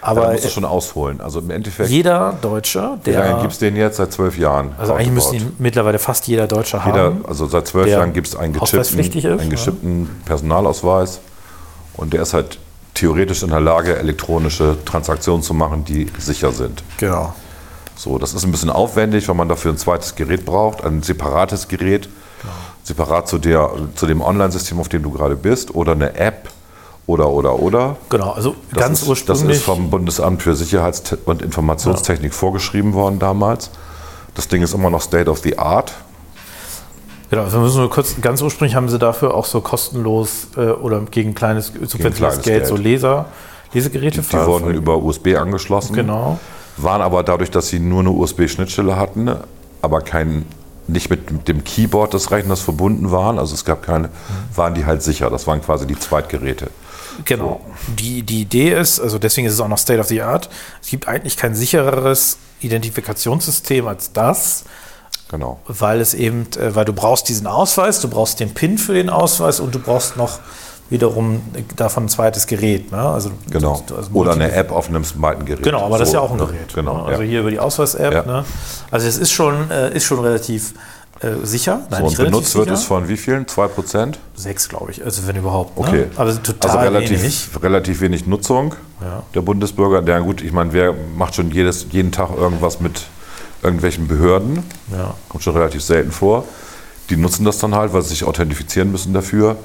Aber 0.00 0.22
Aber 0.22 0.32
musst 0.32 0.44
du 0.44 0.48
schon 0.48 0.64
ausholen. 0.64 1.20
Also 1.20 1.40
im 1.40 1.50
Endeffekt, 1.50 1.88
jeder 1.90 2.38
Deutsche, 2.40 2.98
wie 3.02 3.10
lange 3.10 3.28
der. 3.30 3.40
gibt 3.40 3.52
es 3.54 3.58
den 3.58 3.74
jetzt? 3.74 3.96
Seit 3.96 4.12
zwölf 4.12 4.38
Jahren. 4.38 4.70
Also 4.78 4.92
eigentlich 4.94 5.10
müsste 5.10 5.30
roundabout. 5.32 5.50
ihn 5.54 5.56
mittlerweile 5.58 5.98
fast 5.98 6.28
jeder 6.28 6.46
Deutsche 6.46 6.80
Jeder, 6.86 7.02
haben. 7.06 7.26
also 7.26 7.46
seit 7.48 7.66
zwölf 7.66 7.86
der 7.86 7.94
Jahren 7.98 8.12
gibt 8.12 8.28
es 8.28 8.36
einen 8.36 8.52
gechippten, 8.52 9.00
einen 9.00 9.40
ja. 9.40 9.48
geschippten 9.48 10.08
Personalausweis. 10.24 11.18
Und 11.94 12.12
der 12.12 12.22
ist 12.22 12.32
halt 12.32 12.58
theoretisch 12.94 13.42
in 13.42 13.50
der 13.50 13.58
Lage, 13.60 13.96
elektronische 13.98 14.76
Transaktionen 14.84 15.42
zu 15.42 15.52
machen, 15.52 15.84
die 15.84 16.06
sicher 16.18 16.52
sind. 16.52 16.82
Genau. 16.98 17.34
So, 17.98 18.16
das 18.16 18.32
ist 18.32 18.44
ein 18.44 18.52
bisschen 18.52 18.70
aufwendig, 18.70 19.26
weil 19.28 19.34
man 19.34 19.48
dafür 19.48 19.72
ein 19.72 19.76
zweites 19.76 20.14
Gerät 20.14 20.44
braucht, 20.44 20.84
ein 20.84 21.02
separates 21.02 21.66
Gerät, 21.66 22.08
separat 22.84 23.26
zu, 23.26 23.38
der, 23.38 23.70
zu 23.96 24.06
dem 24.06 24.20
Online-System, 24.20 24.78
auf 24.78 24.88
dem 24.88 25.02
du 25.02 25.10
gerade 25.10 25.34
bist, 25.34 25.74
oder 25.74 25.92
eine 25.92 26.14
App 26.14 26.48
oder 27.08 27.28
oder 27.28 27.58
oder. 27.58 27.96
Genau, 28.08 28.30
also 28.30 28.54
Das 28.70 28.80
ganz 28.80 29.02
ist, 29.02 29.08
Das 29.08 29.08
ursprünglich. 29.08 29.56
ist 29.58 29.64
vom 29.64 29.90
Bundesamt 29.90 30.42
für 30.42 30.54
Sicherheits- 30.54 31.16
und 31.24 31.42
Informationstechnik 31.42 32.32
vorgeschrieben 32.32 32.92
worden 32.92 33.18
damals. 33.18 33.70
Das 34.36 34.46
Ding 34.46 34.62
ist 34.62 34.74
immer 34.74 34.90
noch 34.90 35.02
State 35.02 35.28
of 35.28 35.38
the 35.40 35.58
Art. 35.58 35.92
Genau, 37.30 37.42
also 37.42 37.58
müssen 37.58 37.80
wir 37.82 37.88
kurz, 37.90 38.14
ganz 38.20 38.40
ursprünglich 38.42 38.76
haben 38.76 38.88
sie 38.88 38.98
dafür 39.00 39.34
auch 39.34 39.44
so 39.44 39.60
kostenlos 39.60 40.46
äh, 40.56 40.68
oder 40.70 41.00
gegen 41.10 41.34
kleines, 41.34 41.66
subventives 41.66 42.16
kleines 42.18 42.42
Geld, 42.42 42.66
so 42.66 42.74
Geld. 42.74 42.84
Leser, 42.84 43.26
Lesegeräte 43.72 44.22
Die 44.22 44.32
wurden 44.46 44.70
über 44.72 44.96
USB 44.98 45.34
angeschlossen. 45.36 45.94
Genau. 45.94 46.38
Waren 46.80 47.02
aber 47.02 47.22
dadurch, 47.22 47.50
dass 47.50 47.68
sie 47.68 47.78
nur 47.80 48.00
eine 48.00 48.10
USB-Schnittstelle 48.10 48.96
hatten, 48.96 49.30
aber 49.82 50.00
kein, 50.00 50.46
nicht 50.86 51.10
mit 51.10 51.48
dem 51.48 51.64
Keyboard 51.64 52.14
des 52.14 52.30
Rechners 52.30 52.60
verbunden 52.60 53.10
waren, 53.10 53.38
also 53.38 53.54
es 53.54 53.64
gab 53.64 53.82
keine, 53.82 54.10
waren 54.54 54.74
die 54.74 54.86
halt 54.86 55.02
sicher. 55.02 55.28
Das 55.30 55.46
waren 55.46 55.60
quasi 55.62 55.86
die 55.86 55.98
Zweitgeräte. 55.98 56.70
Genau. 57.24 57.60
Die, 57.98 58.22
die 58.22 58.42
Idee 58.42 58.78
ist, 58.78 59.00
also 59.00 59.18
deswegen 59.18 59.46
ist 59.46 59.54
es 59.54 59.60
auch 59.60 59.68
noch 59.68 59.78
State 59.78 59.98
of 60.00 60.06
the 60.06 60.22
Art, 60.22 60.48
es 60.80 60.88
gibt 60.88 61.08
eigentlich 61.08 61.36
kein 61.36 61.54
sichereres 61.54 62.38
Identifikationssystem 62.60 63.86
als 63.86 64.12
das, 64.12 64.64
Genau. 65.30 65.60
weil 65.66 66.00
es 66.00 66.14
eben, 66.14 66.46
äh, 66.56 66.74
weil 66.74 66.84
du 66.84 66.92
brauchst 66.92 67.28
diesen 67.28 67.46
Ausweis, 67.46 68.00
du 68.00 68.08
brauchst 68.08 68.40
den 68.40 68.54
PIN 68.54 68.78
für 68.78 68.94
den 68.94 69.10
Ausweis 69.10 69.60
und 69.60 69.74
du 69.74 69.78
brauchst 69.78 70.16
noch 70.16 70.38
wiederum 70.90 71.42
davon 71.76 72.04
ein 72.04 72.08
zweites 72.08 72.46
Gerät. 72.46 72.90
Ne? 72.92 72.98
Also, 72.98 73.30
Genau. 73.50 73.82
also 73.94 74.10
Oder 74.12 74.32
eine 74.32 74.52
App 74.52 74.72
auf 74.72 74.88
einem 74.88 75.04
zweiten 75.04 75.44
Gerät. 75.44 75.62
Genau, 75.62 75.84
aber 75.84 75.98
das 75.98 76.08
ist 76.08 76.12
So, 76.12 76.18
ja 76.18 76.24
auch 76.24 76.30
ein 76.30 76.38
ne? 76.38 76.46
Gerät. 76.46 76.74
Genau. 76.74 76.96
ne? 76.98 77.02
Also 77.04 77.22
ja. 77.22 77.28
hier 77.28 77.40
über 77.40 77.50
die 77.50 77.58
Ausweis-App. 77.60 78.12
Ja. 78.12 78.22
Ne? 78.24 78.44
Also 78.90 79.06
es 79.06 79.18
ist 79.18 79.30
schon, 79.32 79.70
äh, 79.70 79.94
ist 79.94 80.04
schon 80.04 80.20
relativ 80.20 80.72
äh, 81.20 81.44
sicher. 81.44 81.80
Nein, 81.90 82.02
so, 82.02 82.06
und 82.06 82.16
benutzt 82.16 82.54
wird 82.54 82.66
sicher. 82.66 82.74
es 82.74 82.84
von 82.84 83.08
wie 83.08 83.16
vielen? 83.16 83.44
2%? 83.46 84.14
Sechs, 84.34 84.68
glaube 84.68 84.92
ich. 84.92 85.04
Also 85.04 85.26
wenn 85.26 85.36
überhaupt. 85.36 85.72
Okay. 85.76 86.06
Ne? 86.06 86.10
Aber 86.16 86.42
total 86.42 86.70
also 86.70 86.90
relativ 86.90 87.20
wenig. 87.22 87.48
relativ 87.62 88.00
wenig 88.00 88.26
Nutzung 88.26 88.74
Ja. 89.02 89.22
der 89.34 89.40
Bundesbürger. 89.42 90.02
Ja 90.08 90.20
gut, 90.20 90.42
ich 90.42 90.52
meine, 90.52 90.72
wer 90.72 90.94
macht 91.16 91.34
schon 91.34 91.50
jedes, 91.50 91.86
jeden 91.90 92.12
Tag 92.12 92.30
irgendwas 92.36 92.80
mit 92.80 93.02
irgendwelchen 93.62 94.06
Behörden? 94.08 94.62
Ja. 94.92 95.14
Kommt 95.28 95.42
schon 95.44 95.54
relativ 95.56 95.82
selten 95.82 96.12
vor. 96.12 96.44
Die 97.10 97.16
nutzen 97.16 97.44
das 97.44 97.58
dann 97.58 97.74
halt, 97.74 97.92
weil 97.92 98.02
sie 98.02 98.10
sich 98.10 98.24
authentifizieren 98.24 98.92
müssen 98.92 99.12
dafür. 99.12 99.56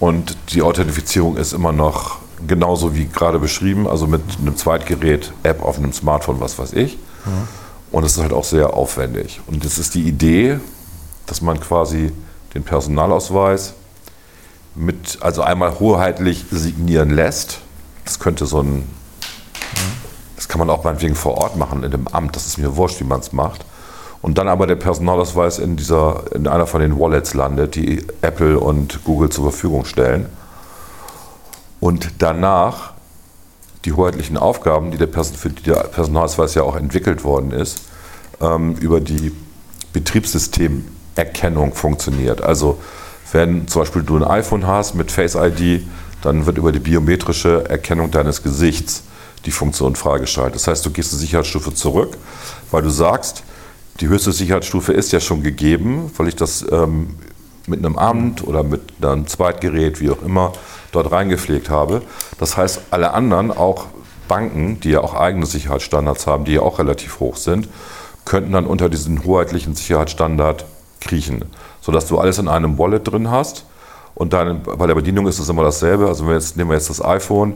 Und 0.00 0.36
die 0.52 0.62
Authentifizierung 0.62 1.36
ist 1.36 1.52
immer 1.52 1.72
noch 1.72 2.18
genauso 2.46 2.94
wie 2.94 3.06
gerade 3.06 3.38
beschrieben, 3.38 3.86
also 3.86 4.06
mit 4.06 4.22
einem 4.40 4.56
Zweitgerät, 4.56 5.32
App 5.42 5.62
auf 5.62 5.76
einem 5.78 5.92
Smartphone, 5.92 6.40
was 6.40 6.58
weiß 6.58 6.72
ich. 6.72 6.98
Und 7.92 8.04
es 8.04 8.12
ist 8.16 8.22
halt 8.22 8.32
auch 8.32 8.44
sehr 8.44 8.74
aufwendig. 8.74 9.40
Und 9.46 9.64
es 9.64 9.78
ist 9.78 9.94
die 9.94 10.02
Idee, 10.02 10.58
dass 11.26 11.42
man 11.42 11.60
quasi 11.60 12.12
den 12.54 12.62
Personalausweis 12.64 13.74
mit, 14.74 15.18
also 15.20 15.42
einmal 15.42 15.78
hoheitlich 15.78 16.46
signieren 16.50 17.10
lässt. 17.10 17.60
Das 18.04 18.18
könnte 18.18 18.46
so 18.46 18.62
ein, 18.62 18.88
das 20.36 20.48
kann 20.48 20.58
man 20.58 20.70
auch 20.70 20.82
meinetwegen 20.82 21.14
vor 21.14 21.36
Ort 21.36 21.56
machen 21.56 21.82
in 21.82 21.90
dem 21.90 22.08
Amt. 22.08 22.36
Das 22.36 22.46
ist 22.46 22.58
mir 22.58 22.76
wurscht, 22.76 23.00
wie 23.00 23.04
man 23.04 23.20
es 23.20 23.32
macht. 23.32 23.64
Und 24.22 24.36
dann 24.36 24.48
aber 24.48 24.66
der 24.66 24.76
Personalausweis 24.76 25.58
in 25.58 25.76
dieser, 25.76 26.24
in 26.34 26.46
einer 26.46 26.66
von 26.66 26.80
den 26.80 26.98
Wallets 26.98 27.34
landet, 27.34 27.74
die 27.74 28.04
Apple 28.20 28.58
und 28.58 29.02
Google 29.04 29.30
zur 29.30 29.50
Verfügung 29.50 29.84
stellen. 29.84 30.26
Und 31.80 32.10
danach 32.18 32.92
die 33.86 33.92
hoheitlichen 33.92 34.36
Aufgaben, 34.36 34.90
die 34.90 34.98
der, 34.98 35.06
Person, 35.06 35.36
für 35.36 35.48
die 35.48 35.62
der 35.62 35.84
Personalausweis 35.84 36.54
ja 36.54 36.62
auch 36.62 36.76
entwickelt 36.76 37.24
worden 37.24 37.50
ist, 37.50 37.82
ähm, 38.42 38.74
über 38.74 39.00
die 39.00 39.32
Betriebssystemerkennung 39.94 41.72
funktioniert. 41.72 42.42
Also 42.42 42.78
wenn 43.32 43.68
zum 43.68 43.82
Beispiel 43.82 44.02
du 44.02 44.16
ein 44.16 44.24
iPhone 44.24 44.66
hast 44.66 44.94
mit 44.94 45.10
Face 45.10 45.34
ID, 45.34 45.86
dann 46.22 46.44
wird 46.44 46.58
über 46.58 46.72
die 46.72 46.78
biometrische 46.78 47.68
Erkennung 47.70 48.10
deines 48.10 48.42
Gesichts 48.42 49.04
die 49.46 49.50
Funktion 49.50 49.96
freigeschaltet. 49.96 50.56
Das 50.56 50.66
heißt, 50.66 50.84
du 50.84 50.90
gehst 50.90 51.12
eine 51.12 51.20
Sicherheitsstufe 51.20 51.74
zurück, 51.74 52.18
weil 52.70 52.82
du 52.82 52.90
sagst, 52.90 53.42
die 54.00 54.08
höchste 54.08 54.32
Sicherheitsstufe 54.32 54.92
ist 54.92 55.12
ja 55.12 55.20
schon 55.20 55.42
gegeben, 55.42 56.10
weil 56.16 56.28
ich 56.28 56.36
das 56.36 56.64
ähm, 56.70 57.16
mit 57.66 57.78
einem 57.78 57.98
Amt 57.98 58.46
oder 58.46 58.62
mit 58.62 58.82
einem 59.02 59.26
Zweitgerät, 59.26 60.00
wie 60.00 60.10
auch 60.10 60.22
immer, 60.22 60.52
dort 60.92 61.12
reingepflegt 61.12 61.70
habe. 61.70 62.02
Das 62.38 62.56
heißt, 62.56 62.80
alle 62.90 63.12
anderen, 63.12 63.50
auch 63.50 63.86
Banken, 64.26 64.80
die 64.80 64.90
ja 64.90 65.00
auch 65.00 65.14
eigene 65.14 65.44
Sicherheitsstandards 65.46 66.26
haben, 66.26 66.44
die 66.44 66.52
ja 66.52 66.62
auch 66.62 66.78
relativ 66.78 67.20
hoch 67.20 67.36
sind, 67.36 67.68
könnten 68.24 68.52
dann 68.52 68.66
unter 68.66 68.88
diesen 68.88 69.24
hoheitlichen 69.24 69.74
Sicherheitsstandard 69.74 70.64
kriechen, 71.00 71.44
sodass 71.80 72.06
du 72.06 72.18
alles 72.18 72.38
in 72.38 72.48
einem 72.48 72.78
Wallet 72.78 73.10
drin 73.10 73.30
hast. 73.30 73.64
Und 74.14 74.32
dann 74.32 74.62
bei 74.62 74.86
der 74.86 74.94
Bedienung 74.94 75.26
ist 75.26 75.38
es 75.38 75.48
immer 75.48 75.64
dasselbe. 75.64 76.06
Also 76.06 76.30
jetzt, 76.30 76.56
nehmen 76.56 76.70
wir 76.70 76.74
jetzt 76.74 76.90
das 76.90 77.04
iPhone, 77.04 77.54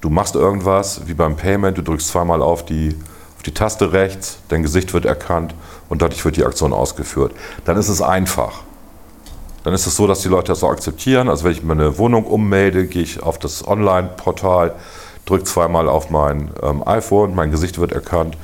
du 0.00 0.10
machst 0.10 0.34
irgendwas, 0.34 1.02
wie 1.06 1.14
beim 1.14 1.36
Payment, 1.36 1.76
du 1.78 1.82
drückst 1.82 2.08
zweimal 2.08 2.42
auf 2.42 2.64
die, 2.64 2.96
auf 3.36 3.42
die 3.42 3.54
Taste 3.54 3.92
rechts, 3.92 4.38
dein 4.48 4.62
Gesicht 4.62 4.92
wird 4.92 5.04
erkannt 5.04 5.54
und 5.88 6.02
dadurch 6.02 6.24
wird 6.24 6.36
die 6.36 6.44
Aktion 6.44 6.72
ausgeführt. 6.72 7.32
Dann 7.64 7.76
ist 7.76 7.88
es 7.88 8.02
einfach. 8.02 8.62
Dann 9.64 9.74
ist 9.74 9.86
es 9.86 9.96
so, 9.96 10.06
dass 10.06 10.20
die 10.20 10.28
Leute 10.28 10.48
das 10.48 10.62
auch 10.62 10.70
akzeptieren. 10.70 11.28
Also 11.28 11.44
wenn 11.44 11.52
ich 11.52 11.62
meine 11.62 11.98
Wohnung 11.98 12.24
ummelde, 12.24 12.86
gehe 12.86 13.02
ich 13.02 13.22
auf 13.22 13.38
das 13.38 13.66
Online-Portal, 13.66 14.74
drücke 15.24 15.44
zweimal 15.44 15.88
auf 15.88 16.10
mein 16.10 16.50
ähm, 16.62 16.86
iPhone, 16.86 17.34
mein 17.34 17.50
Gesicht 17.50 17.78
wird 17.78 17.92
erkannt, 17.92 18.36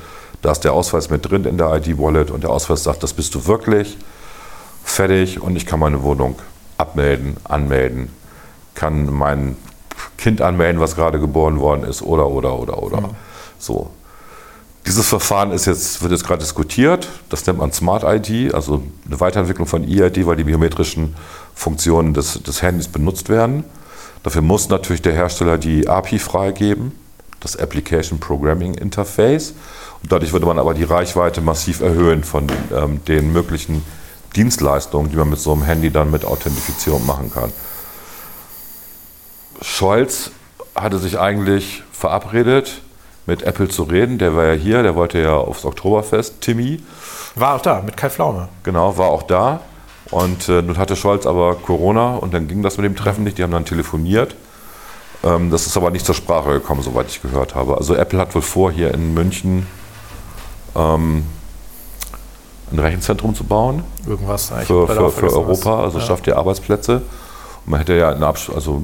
da 0.42 0.50
ist 0.50 0.64
der 0.64 0.72
Ausweis 0.72 1.10
mit 1.10 1.30
drin 1.30 1.44
in 1.44 1.56
der 1.56 1.72
ID-Wallet 1.76 2.32
und 2.32 2.42
der 2.42 2.50
Ausweis 2.50 2.82
sagt, 2.82 3.04
das 3.04 3.12
bist 3.12 3.34
du 3.36 3.46
wirklich, 3.46 3.96
fertig 4.82 5.40
und 5.40 5.54
ich 5.54 5.64
kann 5.64 5.78
meine 5.78 6.02
Wohnung 6.02 6.36
abmelden, 6.76 7.36
anmelden, 7.44 8.10
kann 8.74 9.12
mein 9.12 9.56
Kind 10.18 10.42
anmelden, 10.42 10.80
was 10.80 10.96
gerade 10.96 11.20
geboren 11.20 11.60
worden 11.60 11.84
ist 11.84 12.02
oder, 12.02 12.26
oder, 12.28 12.58
oder, 12.58 12.82
oder. 12.82 13.00
Mhm. 13.00 13.10
So. 13.58 13.90
Dieses 14.86 15.08
Verfahren 15.08 15.52
ist 15.52 15.66
jetzt, 15.66 16.02
wird 16.02 16.12
jetzt 16.12 16.26
gerade 16.26 16.40
diskutiert. 16.40 17.08
Das 17.28 17.46
nennt 17.46 17.58
man 17.58 17.72
Smart 17.72 18.02
ID, 18.04 18.52
also 18.52 18.82
eine 19.06 19.20
Weiterentwicklung 19.20 19.66
von 19.66 19.84
EID, 19.84 20.26
weil 20.26 20.36
die 20.36 20.44
biometrischen 20.44 21.14
Funktionen 21.54 22.14
des, 22.14 22.42
des 22.42 22.62
Handys 22.62 22.88
benutzt 22.88 23.28
werden. 23.28 23.64
Dafür 24.22 24.42
muss 24.42 24.68
natürlich 24.68 25.02
der 25.02 25.12
Hersteller 25.12 25.56
die 25.56 25.88
API 25.88 26.18
freigeben, 26.18 26.92
das 27.40 27.56
Application 27.56 28.18
Programming 28.18 28.74
Interface. 28.74 29.54
Und 30.02 30.10
dadurch 30.10 30.32
würde 30.32 30.46
man 30.46 30.58
aber 30.58 30.74
die 30.74 30.84
Reichweite 30.84 31.40
massiv 31.40 31.80
erhöhen 31.80 32.24
von 32.24 32.48
ähm, 32.74 33.04
den 33.04 33.32
möglichen 33.32 33.84
Dienstleistungen, 34.34 35.10
die 35.10 35.16
man 35.16 35.30
mit 35.30 35.38
so 35.38 35.52
einem 35.52 35.62
Handy 35.62 35.90
dann 35.90 36.10
mit 36.10 36.24
Authentifizierung 36.24 37.06
machen 37.06 37.30
kann. 37.32 37.52
Scholz 39.60 40.30
hatte 40.74 40.98
sich 40.98 41.18
eigentlich 41.18 41.82
verabredet, 41.92 42.82
mit 43.26 43.42
Apple 43.42 43.68
zu 43.68 43.84
reden. 43.84 44.18
Der 44.18 44.34
war 44.36 44.46
ja 44.46 44.52
hier, 44.52 44.82
der 44.82 44.94
wollte 44.94 45.18
ja 45.18 45.36
aufs 45.36 45.64
Oktoberfest, 45.64 46.40
Timmy. 46.40 46.80
War 47.34 47.56
auch 47.56 47.60
da, 47.60 47.82
mit 47.82 47.96
Kai 47.96 48.10
Pflaume. 48.10 48.48
Genau, 48.62 48.96
war 48.98 49.08
auch 49.08 49.22
da. 49.22 49.60
Und 50.10 50.48
äh, 50.48 50.60
nun 50.60 50.76
hatte 50.76 50.96
Scholz 50.96 51.26
aber 51.26 51.54
Corona 51.54 52.16
und 52.16 52.34
dann 52.34 52.46
ging 52.48 52.62
das 52.62 52.76
mit 52.76 52.84
dem 52.84 52.96
Treffen 52.96 53.24
nicht. 53.24 53.38
Die 53.38 53.42
haben 53.42 53.52
dann 53.52 53.64
telefoniert. 53.64 54.34
Ähm, 55.24 55.50
das 55.50 55.66
ist 55.66 55.76
aber 55.76 55.90
nicht 55.90 56.04
zur 56.04 56.14
Sprache 56.14 56.50
gekommen, 56.50 56.82
soweit 56.82 57.08
ich 57.08 57.22
gehört 57.22 57.54
habe. 57.54 57.76
Also 57.78 57.94
Apple 57.94 58.18
hat 58.18 58.34
wohl 58.34 58.42
vor, 58.42 58.70
hier 58.70 58.92
in 58.92 59.14
München 59.14 59.66
ähm, 60.74 61.24
ein 62.72 62.78
Rechenzentrum 62.78 63.34
zu 63.34 63.44
bauen. 63.44 63.84
Irgendwas 64.06 64.52
für, 64.64 64.86
für, 64.86 65.10
für 65.10 65.32
Europa, 65.32 65.82
also 65.82 65.98
ja. 65.98 66.04
schafft 66.04 66.26
ihr 66.26 66.36
Arbeitsplätze. 66.36 66.96
Und 67.64 67.70
man 67.70 67.78
hätte 67.78 67.94
ja 67.94 68.10
einen 68.10 68.22
Absch 68.22 68.50
also 68.50 68.82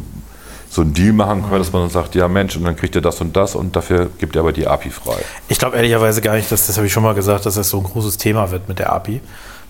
so 0.71 0.83
einen 0.83 0.93
Deal 0.93 1.13
machen 1.13 1.43
können, 1.43 1.59
dass 1.59 1.73
man 1.73 1.83
dann 1.83 1.91
sagt, 1.91 2.15
ja 2.15 2.29
Mensch, 2.29 2.57
und 2.57 2.65
dann 2.65 2.77
kriegt 2.77 2.95
ihr 2.95 3.01
das 3.01 3.21
und 3.21 3.37
das 3.37 3.55
und 3.55 3.75
dafür 3.75 4.11
gibt 4.19 4.37
ihr 4.37 4.41
aber 4.41 4.53
die 4.53 4.67
API 4.67 4.91
frei. 4.91 5.17
Ich 5.49 5.59
glaube 5.59 5.77
ehrlicherweise 5.77 6.21
gar 6.21 6.35
nicht, 6.35 6.51
dass, 6.53 6.67
das 6.67 6.77
habe 6.77 6.87
ich 6.87 6.93
schon 6.93 7.03
mal 7.03 7.15
gesagt, 7.15 7.47
dass 7.47 7.55
das 7.55 7.71
so 7.71 7.79
ein 7.79 7.85
großes 7.85 8.19
Thema 8.19 8.51
wird 8.51 8.69
mit 8.69 8.79
der 8.79 8.93
API. 8.93 9.21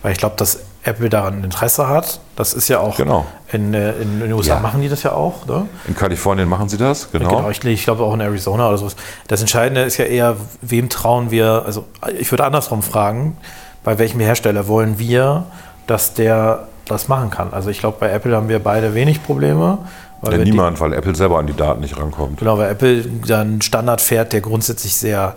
Weil 0.01 0.12
ich 0.12 0.18
glaube, 0.18 0.36
dass 0.36 0.61
Apple 0.84 1.09
daran 1.09 1.44
Interesse 1.44 1.88
hat. 1.88 2.20
Das 2.36 2.55
ist 2.55 2.68
ja 2.68 2.80
auch 2.80 2.96
genau. 2.96 3.26
in, 3.53 3.74
äh, 3.74 3.92
in, 3.92 4.14
in, 4.14 4.20
den 4.20 4.32
USA 4.32 4.55
ja. 4.55 4.61
machen 4.61 4.80
die 4.80 4.88
das 4.88 5.03
ja 5.03 5.12
auch. 5.12 5.46
Ne? 5.46 5.68
In 5.86 5.94
Kalifornien 5.94 6.49
machen 6.49 6.68
sie 6.68 6.78
das, 6.78 7.11
genau. 7.11 7.36
genau 7.36 7.51
ich, 7.51 7.62
ich 7.64 7.84
glaube 7.84 8.05
auch 8.05 8.14
in 8.14 8.20
Arizona 8.20 8.68
oder 8.68 8.78
sowas. 8.78 8.96
Das 9.26 9.40
Entscheidende 9.40 9.82
ist 9.82 9.96
ja 9.96 10.05
eher, 10.05 10.36
wem 10.62 10.88
trauen 10.88 11.30
wir, 11.30 11.64
also 11.66 11.84
ich 12.18 12.30
würde 12.30 12.44
andersrum 12.44 12.82
fragen, 12.82 13.36
bei 13.84 13.99
welchem 13.99 14.20
Hersteller 14.20 14.68
wollen 14.68 14.99
wir, 14.99 15.44
dass 15.86 16.14
der 16.14 16.68
das 16.86 17.09
machen 17.09 17.30
kann. 17.30 17.53
Also 17.53 17.70
ich 17.70 17.80
glaube, 17.80 17.99
bei 18.01 18.11
Apple 18.11 18.34
haben 18.34 18.49
wir 18.49 18.61
beide 18.61 18.94
wenig 18.94 19.22
Probleme. 19.22 19.78
Weil 20.20 20.38
ja, 20.38 20.44
niemand, 20.44 20.78
die, 20.78 20.80
weil 20.80 20.92
Apple 20.94 21.14
selber 21.14 21.38
an 21.38 21.46
die 21.46 21.54
Daten 21.54 21.80
nicht 21.80 21.96
rankommt. 21.96 22.38
Genau, 22.38 22.58
weil 22.58 22.70
Apple 22.70 23.04
dann 23.26 23.62
Standard 23.62 24.00
fährt, 24.00 24.32
der 24.32 24.40
grundsätzlich 24.40 24.94
sehr 24.94 25.36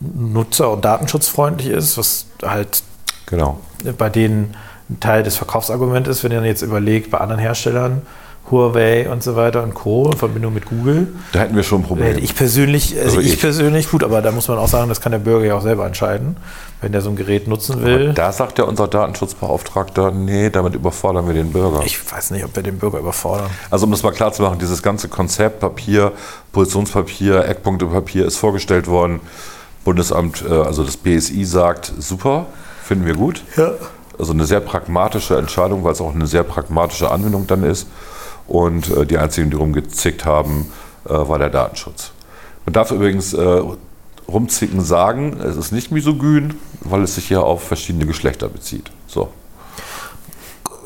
nutzer- 0.00 0.72
und 0.72 0.84
datenschutzfreundlich 0.84 1.68
ist, 1.68 1.98
was 1.98 2.26
halt 2.42 2.82
genau. 3.26 3.60
bei 3.98 4.08
denen 4.08 4.54
ein 4.88 5.00
Teil 5.00 5.22
des 5.22 5.36
Verkaufsarguments 5.36 6.08
ist, 6.08 6.24
wenn 6.24 6.32
ihr 6.32 6.38
dann 6.38 6.46
jetzt 6.46 6.62
überlegt, 6.62 7.10
bei 7.10 7.18
anderen 7.18 7.40
Herstellern, 7.40 8.02
Huawei 8.50 9.08
und 9.08 9.22
so 9.22 9.36
weiter 9.36 9.62
und 9.62 9.74
Co. 9.74 10.10
in 10.10 10.16
Verbindung 10.16 10.54
mit 10.54 10.64
Google. 10.64 11.08
Da 11.32 11.40
hätten 11.40 11.54
wir 11.54 11.62
schon 11.62 11.82
ein 11.82 11.84
Problem. 11.84 12.18
Ich 12.18 12.34
persönlich, 12.34 12.96
also, 12.96 13.18
also 13.18 13.20
ich, 13.20 13.34
ich, 13.34 13.40
persönlich, 13.40 13.90
gut, 13.90 14.02
aber 14.02 14.22
da 14.22 14.32
muss 14.32 14.48
man 14.48 14.58
auch 14.58 14.66
sagen, 14.66 14.88
das 14.88 15.00
kann 15.00 15.12
der 15.12 15.18
Bürger 15.20 15.46
ja 15.46 15.54
auch 15.54 15.62
selber 15.62 15.86
entscheiden, 15.86 16.36
wenn 16.80 16.92
der 16.92 17.02
so 17.02 17.10
ein 17.10 17.16
Gerät 17.16 17.46
nutzen 17.46 17.84
will. 17.84 18.06
Aber 18.06 18.12
da 18.14 18.32
sagt 18.32 18.58
ja 18.58 18.64
unser 18.64 18.88
Datenschutzbeauftragter, 18.88 20.10
nee, 20.10 20.50
damit 20.50 20.74
überfordern 20.74 21.26
wir 21.26 21.34
den 21.34 21.52
Bürger. 21.52 21.82
Ich 21.84 22.10
weiß 22.10 22.30
nicht, 22.30 22.44
ob 22.44 22.56
wir 22.56 22.62
den 22.62 22.78
Bürger 22.78 22.98
überfordern. 22.98 23.50
Also 23.70 23.84
um 23.84 23.90
das 23.90 24.02
mal 24.02 24.12
klar 24.12 24.32
zu 24.32 24.42
machen, 24.42 24.58
dieses 24.58 24.82
ganze 24.82 25.08
Konzept 25.08 25.60
Papier, 25.60 26.12
Positionspapier, 26.52 27.44
Eckpunktepapier 27.46 28.24
ist 28.24 28.38
vorgestellt 28.38 28.86
worden. 28.86 29.20
Bundesamt, 29.84 30.44
äh, 30.48 30.52
also 30.52 30.82
das 30.82 30.96
BSI 30.96 31.44
sagt, 31.44 31.92
super, 31.98 32.46
finden 32.82 33.06
wir 33.06 33.14
gut. 33.14 33.42
Ja. 33.56 33.72
Also 34.18 34.32
eine 34.32 34.44
sehr 34.44 34.60
pragmatische 34.60 35.36
Entscheidung, 35.36 35.84
weil 35.84 35.92
es 35.92 36.00
auch 36.00 36.14
eine 36.14 36.26
sehr 36.26 36.42
pragmatische 36.42 37.10
Anwendung 37.10 37.46
dann 37.46 37.62
ist. 37.62 37.88
Und 38.46 38.90
äh, 38.90 39.06
die 39.06 39.18
einzigen, 39.18 39.50
die 39.50 39.56
rumgezickt 39.56 40.24
haben, 40.24 40.72
äh, 41.04 41.10
war 41.10 41.38
der 41.38 41.50
Datenschutz. 41.50 42.12
Man 42.66 42.72
darf 42.74 42.90
übrigens 42.90 43.34
rumzicken 44.28 44.80
sagen, 44.80 45.38
es 45.40 45.56
ist 45.56 45.72
nicht 45.72 45.90
misogyn, 45.90 46.54
weil 46.80 47.02
es 47.02 47.14
sich 47.16 47.30
ja 47.30 47.40
auf 47.40 47.64
verschiedene 47.64 48.06
Geschlechter 48.06 48.48
bezieht. 48.48 48.90
So. 49.06 49.30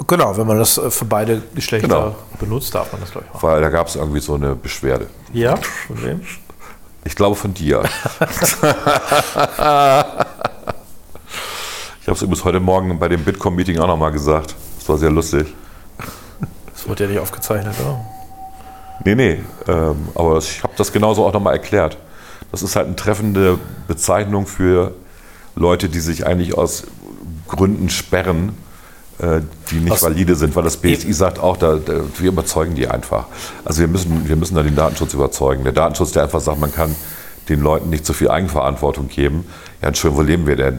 Genau, 0.07 0.37
wenn 0.37 0.47
man 0.47 0.59
das 0.59 0.81
für 0.89 1.05
beide 1.05 1.43
Geschlechter 1.55 1.89
genau. 1.89 2.15
benutzt, 2.41 2.75
darf 2.75 2.91
man 2.93 3.01
das 3.01 3.13
gleich 3.13 3.25
machen. 3.27 3.43
Weil 3.43 3.61
da 3.61 3.69
gab 3.69 3.87
es 3.87 3.97
irgendwie 3.97 4.21
so 4.21 4.35
eine 4.35 4.55
Beschwerde. 4.55 5.07
Ja, 5.33 5.57
von 5.57 6.03
wem? 6.03 6.23
Ich 7.05 7.15
glaube 7.15 7.37
von 7.37 7.55
dir. 7.55 7.83
ich 8.21 8.23
habe 12.09 12.13
es 12.13 12.23
übrigens 12.23 12.45
heute 12.45 12.61
Morgen 12.61 12.99
bei 12.99 13.09
dem 13.09 13.23
Bitkom-Meeting 13.23 13.79
auch 13.79 13.87
nochmal 13.87 14.11
gesagt. 14.11 14.55
Das 14.79 14.89
war 14.89 14.97
sehr 14.99 15.11
lustig. 15.11 15.55
Das 16.73 16.89
wird 16.89 17.01
ja 17.01 17.07
nicht 17.07 17.19
aufgezeichnet, 17.19 17.75
oder? 17.81 18.01
Nee, 19.05 19.15
nee. 19.15 19.45
Ähm, 19.69 20.09
aber 20.15 20.39
ich 20.39 20.63
habe 20.63 20.73
das 20.77 20.93
genauso 20.93 21.27
auch 21.27 21.33
nochmal 21.33 21.55
erklärt. 21.55 21.99
Das 22.55 22.63
ist 22.63 22.77
halt 22.77 22.87
eine 22.87 22.95
treffende 22.95 23.59
Bezeichnung 23.89 24.47
für 24.47 24.93
Leute, 25.57 25.89
die 25.89 25.99
sich 25.99 26.25
eigentlich 26.25 26.57
aus 26.57 26.85
Gründen 27.49 27.91
sperren, 27.91 28.51
äh, 29.19 29.41
die 29.73 29.81
nicht 29.81 29.91
aus 29.91 30.05
valide 30.05 30.37
sind, 30.37 30.55
weil 30.55 30.63
das 30.63 30.77
BSI 30.77 31.13
sagt 31.15 31.41
auch, 31.41 31.57
da, 31.57 31.81
da, 31.85 31.95
wir 32.17 32.29
überzeugen 32.29 32.77
die 32.77 32.87
einfach. 32.87 33.27
Also 33.65 33.81
wir 33.81 33.89
müssen, 33.89 34.29
wir 34.29 34.37
müssen 34.37 34.55
da 34.55 34.63
den 34.63 34.77
Datenschutz 34.77 35.15
überzeugen. 35.15 35.65
Der 35.65 35.73
Datenschutz, 35.73 36.13
der 36.13 36.23
einfach 36.23 36.41
sagt, 36.41 36.61
man 36.61 36.73
kann 36.73 36.95
den 37.49 37.61
Leuten 37.61 37.91
nicht 37.91 38.07
zu 38.07 38.13
viel 38.13 38.31
Eigenverantwortung 38.31 39.09
geben. 39.09 39.47
Ja, 39.83 39.89
Entschuldigung, 39.89 40.25
wo 40.25 40.29
leben 40.29 40.47
wir 40.47 40.55
denn? 40.55 40.79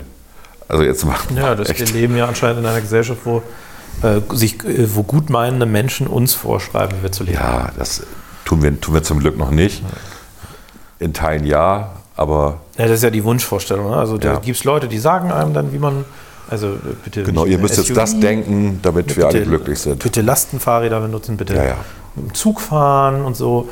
Also 0.69 0.81
jetzt 0.83 1.03
mal. 1.03 1.17
Ja, 1.35 1.55
das, 1.55 1.77
wir 1.77 1.87
leben 1.87 2.15
ja 2.15 2.25
anscheinend 2.25 2.59
in 2.59 2.67
einer 2.67 2.79
Gesellschaft, 2.79 3.19
wo 3.25 3.43
äh, 4.01 4.21
sich, 4.33 4.63
äh, 4.63 4.95
wo 4.95 5.03
gutmeinende 5.03 5.65
Menschen 5.65 6.07
uns 6.07 6.35
vorschreiben, 6.35 6.99
wie 6.99 7.03
wir 7.03 7.11
zu 7.11 7.25
leben 7.25 7.35
Ja, 7.35 7.73
das 7.77 8.03
tun 8.45 8.63
wir, 8.63 8.79
tun 8.79 8.93
wir 8.93 9.03
zum 9.03 9.19
Glück 9.19 9.37
noch 9.37 9.51
nicht. 9.51 9.83
In 10.99 11.13
Teilen 11.13 11.45
ja, 11.45 11.91
aber. 12.15 12.59
Ja, 12.77 12.85
das 12.85 12.97
ist 12.97 13.03
ja 13.03 13.09
die 13.09 13.23
Wunschvorstellung. 13.23 13.89
Ne? 13.91 13.97
Also 13.97 14.17
da 14.17 14.33
ja. 14.33 14.39
gibt 14.39 14.57
es 14.57 14.63
Leute, 14.63 14.87
die 14.87 14.99
sagen 14.99 15.31
einem 15.31 15.53
dann, 15.53 15.73
wie 15.73 15.79
man. 15.79 16.05
Also 16.49 16.67
äh, 16.67 16.77
bitte. 17.03 17.23
Genau, 17.23 17.45
ihr 17.45 17.57
müsst 17.57 17.75
SUV, 17.75 17.87
jetzt 17.87 17.97
das 17.97 18.19
denken, 18.19 18.79
damit 18.81 19.07
bitte, 19.07 19.17
wir 19.17 19.27
alle 19.27 19.41
glücklich 19.41 19.79
sind. 19.79 20.01
Bitte 20.01 20.21
Lastenfahrräder 20.21 21.01
benutzen, 21.01 21.37
bitte 21.37 21.55
ja, 21.55 21.63
ja. 21.63 21.75
mit 22.15 22.31
dem 22.31 22.33
Zug 22.33 22.61
fahren 22.61 23.23
und 23.23 23.35
so. 23.35 23.69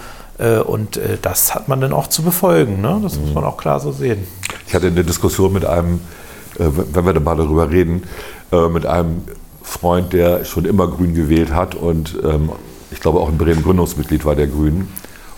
Und 0.65 0.99
das 1.21 1.53
hat 1.53 1.67
man 1.67 1.80
dann 1.80 1.93
auch 1.93 2.07
zu 2.07 2.24
befolgen. 2.24 2.82
Ne? 2.82 2.99
Das 3.03 3.15
mhm. 3.15 3.21
muss 3.21 3.34
man 3.36 3.43
auch 3.43 3.55
klar 3.55 3.80
so 3.80 3.91
sehen. 3.91 4.28
Ich 4.67 4.74
hatte 4.74 4.88
eine 4.88 5.03
Diskussion 5.03 5.53
mit 5.53 5.63
einem, 5.63 5.99
wenn 6.57 7.05
wir 7.05 7.13
da 7.13 7.19
mal 7.19 7.38
darüber 7.38 7.69
reden, 7.69 8.01
mit 8.71 8.88
einem 8.88 9.21
Freund, 9.63 10.13
der 10.13 10.45
schon 10.45 10.65
immer 10.65 10.88
Grün 10.88 11.15
gewählt 11.15 11.53
hat 11.53 11.74
und 11.74 12.17
ähm, 12.24 12.51
ich 12.91 12.99
glaube 12.99 13.19
auch 13.19 13.30
in 13.30 13.38
Bremen 13.38 13.63
Gründungsmitglied 13.63 14.24
war 14.26 14.36
der 14.36 14.47
Grünen. 14.47 14.88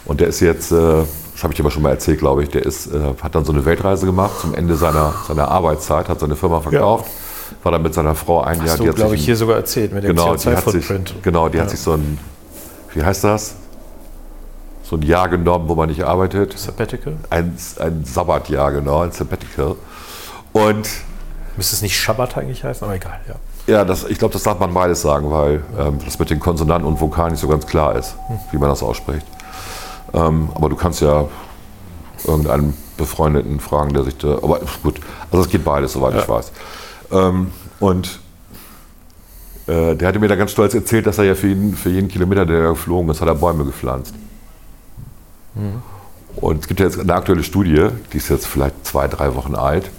Und 0.03 0.19
der 0.19 0.27
ist 0.27 0.39
jetzt, 0.41 0.71
äh, 0.71 1.03
das 1.35 1.43
habe 1.43 1.53
ich 1.53 1.59
aber 1.59 1.69
schon 1.69 1.83
mal 1.83 1.89
erzählt, 1.89 2.19
glaube 2.19 2.43
ich, 2.43 2.49
der 2.49 2.65
ist, 2.65 2.87
äh, 2.87 3.13
hat 3.21 3.35
dann 3.35 3.43
so 3.43 3.51
eine 3.51 3.65
Weltreise 3.65 4.05
gemacht 4.05 4.39
zum 4.39 4.55
Ende 4.55 4.75
seiner, 4.75 5.13
seiner 5.27 5.49
Arbeitszeit, 5.49 6.07
hat 6.07 6.19
seine 6.19 6.37
Firma 6.37 6.61
verkauft, 6.61 7.05
ja. 7.05 7.57
war 7.63 7.73
dann 7.73 7.81
mit 7.81 7.93
seiner 7.93 8.15
Frau 8.15 8.41
ein 8.41 8.57
Jahr. 8.59 8.69
Hast 8.69 8.79
du, 8.79 8.93
glaube 8.93 9.15
ich, 9.15 9.25
hier 9.25 9.35
sogar 9.35 9.57
erzählt 9.57 9.93
mit 9.93 10.05
dem 10.05 10.15
genau, 10.15 10.33
CO2-Footprint. 10.33 11.15
Genau, 11.23 11.49
die 11.49 11.57
ja. 11.57 11.63
hat 11.63 11.69
sich 11.69 11.81
so 11.81 11.91
ein, 11.91 12.17
wie 12.93 13.03
heißt 13.03 13.25
das? 13.25 13.55
so 14.85 14.97
ein 14.97 15.01
Jahr 15.01 15.29
genommen, 15.29 15.67
wo 15.67 15.75
man 15.75 15.89
nicht 15.89 16.03
arbeitet. 16.03 16.57
Sabbatical? 16.57 17.17
Ein, 17.29 17.57
ein 17.79 18.05
Sabbatjahr, 18.05 18.71
genau, 18.71 19.01
ein 19.01 19.11
Sabbatical. 19.11 19.75
Und 20.53 20.87
Müsste 21.57 21.75
es 21.75 21.81
nicht 21.81 21.97
Schabbat 21.97 22.37
eigentlich 22.37 22.63
heißen, 22.63 22.85
aber 22.85 22.95
egal, 22.95 23.19
ja. 23.27 23.73
ja, 23.73 23.85
das, 23.85 24.03
ich 24.03 24.19
glaube, 24.19 24.33
das 24.33 24.43
darf 24.43 24.59
man 24.59 24.73
beides 24.73 25.01
sagen, 25.01 25.31
weil 25.31 25.63
ähm, 25.79 25.99
das 26.03 26.19
mit 26.19 26.29
den 26.29 26.39
Konsonanten 26.39 26.87
und 26.87 26.99
Vokalen 27.01 27.31
nicht 27.31 27.41
so 27.41 27.47
ganz 27.47 27.65
klar 27.65 27.95
ist, 27.95 28.15
wie 28.51 28.57
man 28.57 28.69
das 28.69 28.83
ausspricht. 28.83 29.25
Ähm, 30.15 30.49
aber 30.55 30.69
du 30.69 30.75
kannst 30.75 31.01
ja 31.01 31.27
irgendeinen 32.25 32.73
Befreundeten 32.97 33.59
fragen, 33.59 33.93
der 33.93 34.03
sich 34.03 34.17
da. 34.17 34.35
Aber 34.35 34.61
gut, 34.81 34.99
also 35.31 35.43
es 35.43 35.49
geht 35.49 35.65
beides, 35.65 35.93
soweit 35.93 36.15
ich 36.15 36.27
weiß. 36.27 36.51
Ähm, 37.11 37.51
und 37.79 38.19
äh, 39.67 39.95
der 39.95 40.07
hatte 40.07 40.19
mir 40.19 40.29
da 40.29 40.35
ganz 40.35 40.51
stolz 40.51 40.73
erzählt, 40.73 41.05
dass 41.05 41.17
er 41.17 41.25
ja 41.25 41.35
für 41.35 41.47
jeden, 41.47 41.75
für 41.75 41.89
jeden 41.89 42.07
Kilometer, 42.07 42.45
der 42.45 42.61
er 42.61 42.69
geflogen 42.69 43.09
ist, 43.09 43.19
hat 43.21 43.27
er 43.27 43.35
Bäume 43.35 43.65
gepflanzt. 43.65 44.15
Und 46.37 46.61
es 46.61 46.67
gibt 46.67 46.79
ja 46.79 46.85
jetzt 46.85 46.99
eine 46.99 47.13
aktuelle 47.13 47.43
Studie, 47.43 47.87
die 48.13 48.17
ist 48.17 48.29
jetzt 48.29 48.47
vielleicht 48.47 48.85
zwei, 48.85 49.07
drei 49.07 49.35
Wochen 49.35 49.55
alt, 49.55 49.89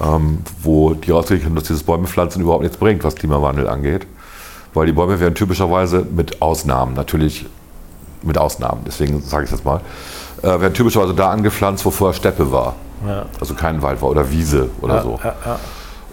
ähm, 0.00 0.38
wo 0.62 0.94
die 0.94 1.10
rausgekriegt 1.10 1.46
haben, 1.46 1.54
dass 1.54 1.64
dieses 1.64 1.82
Bäumepflanzen 1.82 2.42
überhaupt 2.42 2.62
nichts 2.62 2.78
bringt, 2.78 3.04
was 3.04 3.14
Klimawandel 3.14 3.68
angeht. 3.68 4.06
Weil 4.74 4.86
die 4.86 4.92
Bäume 4.92 5.20
werden 5.20 5.34
typischerweise 5.34 6.06
mit 6.10 6.42
Ausnahmen, 6.42 6.94
natürlich 6.94 7.46
mit 8.26 8.38
Ausnahmen, 8.38 8.82
deswegen 8.86 9.22
sage 9.22 9.44
ich 9.44 9.50
das 9.50 9.64
mal, 9.64 9.80
äh, 10.42 10.46
werden 10.46 10.74
typischerweise 10.74 11.14
da 11.14 11.30
angepflanzt, 11.30 11.84
wo 11.84 11.90
vorher 11.90 12.14
Steppe 12.14 12.50
war. 12.52 12.74
Ja. 13.06 13.26
Also 13.40 13.54
kein 13.54 13.82
Wald 13.82 14.00
war 14.02 14.10
oder 14.10 14.30
Wiese 14.30 14.70
oder 14.80 14.96
Ja, 14.96 15.02
so. 15.02 15.20
ja. 15.22 15.58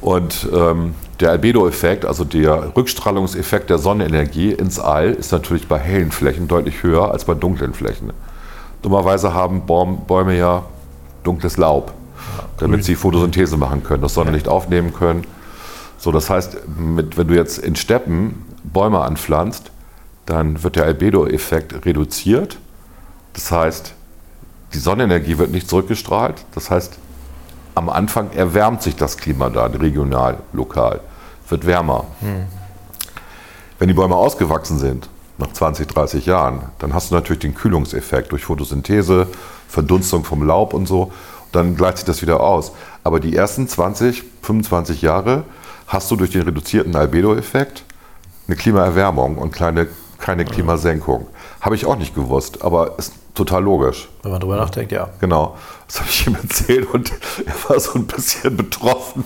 Und 0.02 0.50
ähm, 0.54 0.96
der 1.22 1.32
Albedo-Effekt, 1.32 2.06
also 2.06 2.26
der 2.26 2.76
Rückstrahlungseffekt 2.76 3.70
der 3.70 3.78
Sonnenenergie 3.78 4.52
ins 4.52 4.80
All, 4.80 5.12
ist 5.12 5.32
natürlich 5.32 5.68
bei 5.68 5.80
hellen 5.80 6.12
Flächen 6.12 6.48
deutlich 6.50 6.84
höher 6.84 7.12
als 7.12 7.24
bei 7.24 7.34
dunklen 7.34 7.74
Flächen. 7.74 8.12
Dummerweise 8.82 9.34
haben 9.34 9.62
Bäume 9.66 10.38
ja 10.38 10.64
dunkles 11.24 11.56
Laub, 11.56 11.94
damit 12.58 12.84
sie 12.84 12.96
Photosynthese 12.96 13.56
machen 13.56 13.84
können, 13.84 14.02
das 14.02 14.14
Sonnenlicht 14.14 14.50
aufnehmen 14.50 14.94
können. 14.94 15.24
So, 15.98 16.12
das 16.12 16.30
heißt, 16.30 16.58
mit, 16.78 17.18
wenn 17.18 17.28
du 17.30 17.36
jetzt 17.36 17.60
in 17.60 17.78
Steppen 17.78 18.44
Bäume 18.66 19.00
anpflanzt, 19.00 19.72
dann 20.26 20.64
wird 20.64 20.76
der 20.76 20.86
Albedo-Effekt 20.86 21.86
reduziert. 21.86 22.58
Das 23.34 23.52
heißt, 23.52 23.94
die 24.74 24.80
Sonnenenergie 24.80 25.38
wird 25.38 25.52
nicht 25.52 25.70
zurückgestrahlt. 25.70 26.46
Das 26.56 26.70
heißt, 26.72 26.98
am 27.76 27.90
Anfang 27.90 28.32
erwärmt 28.32 28.82
sich 28.82 28.96
das 28.96 29.18
Klima 29.18 29.50
da, 29.50 29.66
regional, 29.66 30.38
lokal. 30.54 31.02
Wird 31.50 31.66
wärmer. 31.66 32.06
Wenn 33.80 33.88
die 33.88 33.94
Bäume 33.94 34.16
ausgewachsen 34.16 34.80
sind, 34.80 35.10
nach 35.38 35.52
20, 35.52 35.88
30 35.88 36.26
Jahren, 36.26 36.62
dann 36.80 36.94
hast 36.94 37.12
du 37.12 37.16
natürlich 37.16 37.42
den 37.42 37.56
Kühlungseffekt 37.56 38.32
durch 38.32 38.46
Photosynthese, 38.46 39.28
Verdunstung 39.68 40.24
vom 40.24 40.46
Laub 40.46 40.74
und 40.74 40.88
so. 40.88 41.12
Dann 41.52 41.76
gleicht 41.76 41.98
sich 41.98 42.06
das 42.06 42.22
wieder 42.22 42.40
aus. 42.40 42.72
Aber 43.04 43.20
die 43.20 43.36
ersten 43.36 43.68
20, 43.68 44.24
25 44.42 45.02
Jahre 45.02 45.44
hast 45.88 46.10
du 46.12 46.16
durch 46.16 46.32
den 46.32 46.44
reduzierten 46.44 46.96
Albedo-Effekt 46.96 47.84
eine 48.48 48.56
Klimaerwärmung 48.56 49.38
und 49.38 49.52
kleine, 49.52 49.88
keine 50.24 50.46
Klimasenkung. 50.46 51.28
Habe 51.60 51.76
ich 51.76 51.86
auch 51.86 51.98
nicht 51.98 52.16
gewusst, 52.16 52.64
aber 52.64 52.98
ist 52.98 53.14
total 53.36 53.62
logisch. 53.64 54.08
Wenn 54.22 54.32
man 54.32 54.40
drüber 54.40 54.56
nachdenkt, 54.56 54.92
ja. 54.94 55.10
Genau. 55.20 55.58
Das 55.88 56.00
habe 56.00 56.10
ich 56.10 56.26
ihm 56.28 56.36
erzählt 56.42 56.88
und 56.94 57.12
er 57.46 57.70
war 57.70 57.80
so 57.80 57.94
ein 58.00 58.06
bisschen 58.08 58.56
betroffen. 58.56 59.26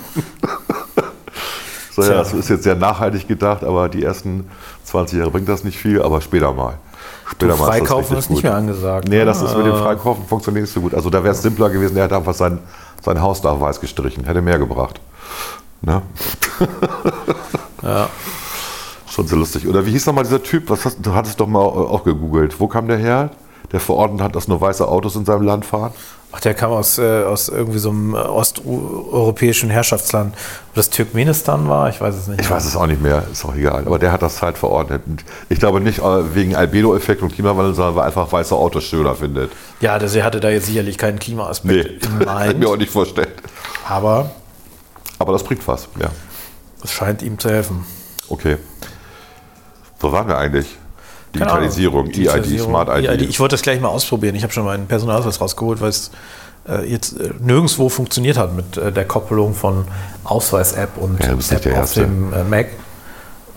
so, 1.95 2.01
ja, 2.01 2.09
das 2.15 2.33
ist 2.33 2.49
jetzt 2.49 2.63
sehr 2.63 2.75
nachhaltig 2.75 3.27
gedacht, 3.27 3.63
aber 3.63 3.89
die 3.89 4.03
ersten 4.03 4.49
20 4.85 5.19
Jahre 5.19 5.29
bringt 5.31 5.47
das 5.47 5.63
nicht 5.63 5.77
viel, 5.77 6.01
aber 6.01 6.19
später 6.21 6.51
mal. 6.51 6.79
Später 7.29 7.55
mal 7.57 7.65
Freikaufen 7.67 8.15
richtig 8.15 8.17
ist 8.17 8.29
nicht 8.31 8.43
mehr 8.43 8.55
angesagt. 8.55 9.07
Nee, 9.07 9.23
das 9.23 9.41
Ah. 9.41 9.45
ist 9.45 9.55
mit 9.57 9.65
dem 9.67 9.75
Freikaufen 9.75 10.25
funktioniert 10.25 10.63
nicht 10.63 10.73
so 10.73 10.81
gut. 10.81 10.95
Also 10.95 11.09
da 11.11 11.23
wäre 11.23 11.33
es 11.35 11.41
simpler 11.43 11.69
gewesen, 11.69 11.95
er 11.97 12.05
hätte 12.05 12.15
einfach 12.17 12.33
sein, 12.33 12.57
sein 13.03 13.21
Haus 13.21 13.41
da 13.41 13.59
weiß 13.59 13.79
gestrichen, 13.81 14.23
hätte 14.23 14.41
mehr 14.41 14.57
gebracht. 14.57 14.99
Ne? 15.81 16.01
Ja. 17.83 18.09
Schon 19.17 19.25
sehr 19.27 19.39
lustig. 19.39 19.67
Oder 19.67 19.83
wie 19.87 19.89
hieß 19.91 20.05
nochmal 20.05 20.25
dieser 20.25 20.43
Typ? 20.43 20.69
Was 20.69 20.85
hast, 20.85 20.99
du 21.01 21.15
hattest 21.15 21.39
doch 21.39 21.47
mal 21.47 21.59
auch 21.63 22.03
gegoogelt. 22.03 22.59
Wo 22.59 22.67
kam 22.67 22.87
der 22.87 22.97
her? 22.97 23.31
Der 23.71 23.79
verordnet 23.79 24.21
hat, 24.21 24.35
dass 24.35 24.47
nur 24.47 24.61
weiße 24.61 24.87
Autos 24.87 25.15
in 25.15 25.25
seinem 25.25 25.41
Land 25.41 25.65
fahren? 25.65 25.91
Ach, 26.31 26.39
der 26.39 26.53
kam 26.53 26.69
aus, 26.71 26.99
äh, 26.99 27.23
aus 27.23 27.49
irgendwie 27.49 27.79
so 27.79 27.89
einem 27.89 28.13
äh, 28.13 28.19
osteuropäischen 28.19 29.71
Herrschaftsland. 29.71 30.35
Ob 30.69 30.75
das 30.75 30.91
Turkmenistan 30.91 31.67
war? 31.67 31.89
Ich 31.89 31.99
weiß 31.99 32.13
es 32.13 32.27
nicht. 32.27 32.41
Ich 32.41 32.51
weiß 32.51 32.63
es 32.63 32.75
auch 32.75 32.85
nicht 32.85 33.01
mehr, 33.01 33.23
ist 33.31 33.43
auch 33.43 33.55
egal. 33.55 33.87
Aber 33.87 33.97
der 33.97 34.11
hat 34.11 34.21
das 34.21 34.43
halt 34.43 34.55
verordnet. 34.55 35.01
Und 35.07 35.25
ich 35.49 35.57
glaube 35.57 35.81
nicht 35.81 35.97
äh, 35.97 36.35
wegen 36.35 36.55
Albedo-Effekt 36.55 37.23
und 37.23 37.33
Klimawandel, 37.33 37.73
sondern 37.73 37.95
weil 37.95 38.03
er 38.03 38.07
einfach 38.07 38.31
weiße 38.31 38.53
Autos 38.55 38.83
schöner 38.83 39.15
findet. 39.15 39.51
Ja, 39.81 39.97
das, 39.97 40.13
er 40.13 40.25
hatte 40.25 40.39
da 40.39 40.49
jetzt 40.49 40.67
sicherlich 40.67 40.95
keinen 40.99 41.15
Nee, 41.15 41.19
Klimaaspekt 41.21 42.05
in 42.05 42.19
kann 42.19 42.37
ich 42.41 42.47
Mind. 42.49 42.59
mir 42.59 42.69
auch 42.69 42.77
nicht 42.77 42.91
vorstellen. 42.91 43.31
Aber 43.89 44.29
Aber 45.17 45.33
das 45.33 45.43
bringt 45.43 45.67
was, 45.67 45.87
ja. 45.99 46.09
es 46.83 46.91
scheint 46.91 47.23
ihm 47.23 47.39
zu 47.39 47.49
helfen. 47.49 47.83
Okay. 48.29 48.57
Wo 49.99 50.11
waren 50.11 50.27
wir 50.27 50.37
eigentlich? 50.37 50.77
Digitalisierung, 51.33 52.07
EID, 52.09 52.59
Smart 52.59 52.89
ID. 52.89 53.09
EID. 53.09 53.21
Ich 53.29 53.39
wollte 53.39 53.53
das 53.53 53.61
gleich 53.61 53.81
mal 53.81 53.89
ausprobieren. 53.89 54.35
Ich 54.35 54.43
habe 54.43 54.53
schon 54.53 54.65
meinen 54.65 54.87
Personalausweis 54.87 55.41
rausgeholt, 55.41 55.81
weil 55.81 55.89
es 55.89 56.11
äh, 56.67 56.89
jetzt 56.89 57.19
äh, 57.19 57.31
nirgendwo 57.39 57.89
funktioniert 57.89 58.37
hat 58.37 58.53
mit 58.55 58.77
äh, 58.77 58.91
der 58.91 59.05
Koppelung 59.05 59.53
von 59.53 59.85
Ausweis-App 60.23 60.97
und 60.97 61.23
Ja, 61.23 61.31
App 61.31 61.77
auf 61.77 61.93
dem 61.93 62.49
Mac. 62.49 62.67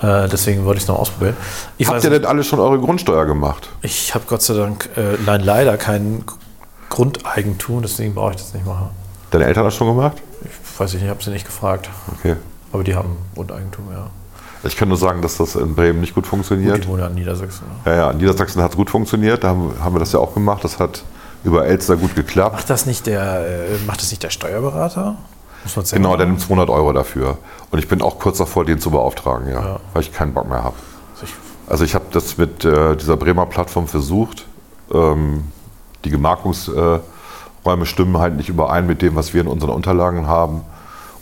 Deswegen 0.02 0.64
wollte 0.64 0.78
ich 0.78 0.84
es 0.84 0.88
noch 0.88 0.98
ausprobieren. 0.98 1.36
Ich, 1.76 1.86
Habt 1.86 2.02
ihr 2.02 2.08
denn 2.08 2.24
alle 2.24 2.42
schon 2.42 2.58
eure 2.58 2.78
Grundsteuer 2.78 3.26
gemacht? 3.26 3.68
ich 3.82 4.14
habe 4.14 4.24
Gott 4.26 4.40
sei 4.40 4.54
Dank 4.54 4.88
äh, 4.96 5.18
nein, 5.26 5.42
leider 5.42 5.76
kein 5.76 6.24
Grundeigentum, 6.88 7.82
deswegen 7.82 8.14
brauche 8.14 8.30
ich 8.30 8.38
das 8.38 8.54
nicht 8.54 8.64
machen. 8.64 8.88
Deine 9.30 9.44
Eltern 9.44 9.64
das 9.64 9.74
schon 9.74 9.88
gemacht? 9.88 10.16
Ich 10.42 10.80
weiß 10.80 10.94
nicht, 10.94 11.02
ich 11.02 11.08
habe 11.10 11.22
sie 11.22 11.28
nicht 11.28 11.44
gefragt. 11.44 11.90
Okay. 12.18 12.36
Aber 12.72 12.82
die 12.82 12.94
haben 12.94 13.18
Grundeigentum, 13.34 13.90
ja. 13.92 14.08
Ich 14.62 14.76
kann 14.76 14.88
nur 14.88 14.98
sagen, 14.98 15.22
dass 15.22 15.36
das 15.38 15.54
in 15.56 15.74
Bremen 15.74 16.00
nicht 16.00 16.14
gut 16.14 16.24
Gut, 16.24 16.30
funktioniert. 16.30 16.84
die 16.84 16.88
wohnen 16.88 17.00
ja 17.00 17.06
in 17.06 17.14
Niedersachsen. 17.14 17.64
Ne? 17.84 17.90
Ja, 17.92 17.96
ja, 17.98 18.10
in 18.10 18.18
Niedersachsen 18.18 18.62
hat 18.62 18.72
es 18.72 18.76
gut 18.76 18.90
funktioniert. 18.90 19.42
Da 19.42 19.48
haben, 19.48 19.72
haben 19.82 19.94
wir 19.94 20.00
das 20.00 20.12
ja 20.12 20.18
auch 20.20 20.34
gemacht. 20.34 20.62
Das 20.64 20.78
hat 20.78 21.02
über 21.44 21.64
Elster 21.66 21.96
gut 21.96 22.14
geklappt. 22.14 22.54
Macht 22.56 22.68
das 22.70 22.84
nicht 22.84 23.06
der, 23.06 23.46
äh, 23.46 23.78
macht 23.86 24.02
das 24.02 24.10
nicht 24.10 24.22
der 24.22 24.28
Steuerberater? 24.30 25.16
Muss 25.64 25.76
man 25.76 25.84
selber 25.86 26.02
Genau, 26.02 26.16
der 26.16 26.26
nimmt 26.26 26.40
200 26.40 26.68
Euro 26.68 26.92
dafür. 26.92 27.38
Und 27.70 27.78
ich 27.78 27.88
bin 27.88 28.02
auch 28.02 28.18
kurz 28.18 28.38
davor, 28.38 28.64
den 28.66 28.78
zu 28.80 28.90
beauftragen, 28.90 29.48
ja, 29.48 29.60
Ja. 29.64 29.80
weil 29.94 30.02
ich 30.02 30.12
keinen 30.12 30.34
Bock 30.34 30.48
mehr 30.48 30.62
habe. 30.62 30.76
Also 31.14 31.24
ich- 31.24 31.34
Also 31.70 31.84
ich 31.84 31.94
habe 31.94 32.04
das 32.12 32.36
mit 32.36 32.64
äh, 32.64 32.96
dieser 32.96 33.16
Bremer 33.16 33.46
Plattform 33.46 33.86
versucht. 33.88 34.46
Ähm, 34.92 35.44
die 36.04 36.10
Gemarkungsräume 36.10 37.02
stimmen 37.84 38.18
halt 38.18 38.36
nicht 38.36 38.48
überein 38.48 38.86
mit 38.86 39.02
dem, 39.02 39.14
was 39.16 39.32
wir 39.34 39.40
in 39.40 39.46
unseren 39.46 39.70
Unterlagen 39.70 40.26
haben. 40.26 40.62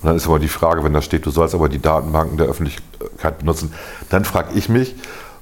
Und 0.02 0.08
dann 0.08 0.16
ist 0.16 0.26
aber 0.26 0.38
die 0.38 0.48
Frage, 0.48 0.84
wenn 0.84 0.92
da 0.92 1.02
steht, 1.02 1.26
du 1.26 1.30
sollst 1.30 1.54
aber 1.54 1.68
die 1.68 1.80
Datenbanken 1.80 2.36
der 2.38 2.46
Öffentlichkeit 2.46 3.38
benutzen, 3.38 3.72
dann 4.10 4.24
frage 4.24 4.50
ich 4.54 4.68
mich, 4.68 4.94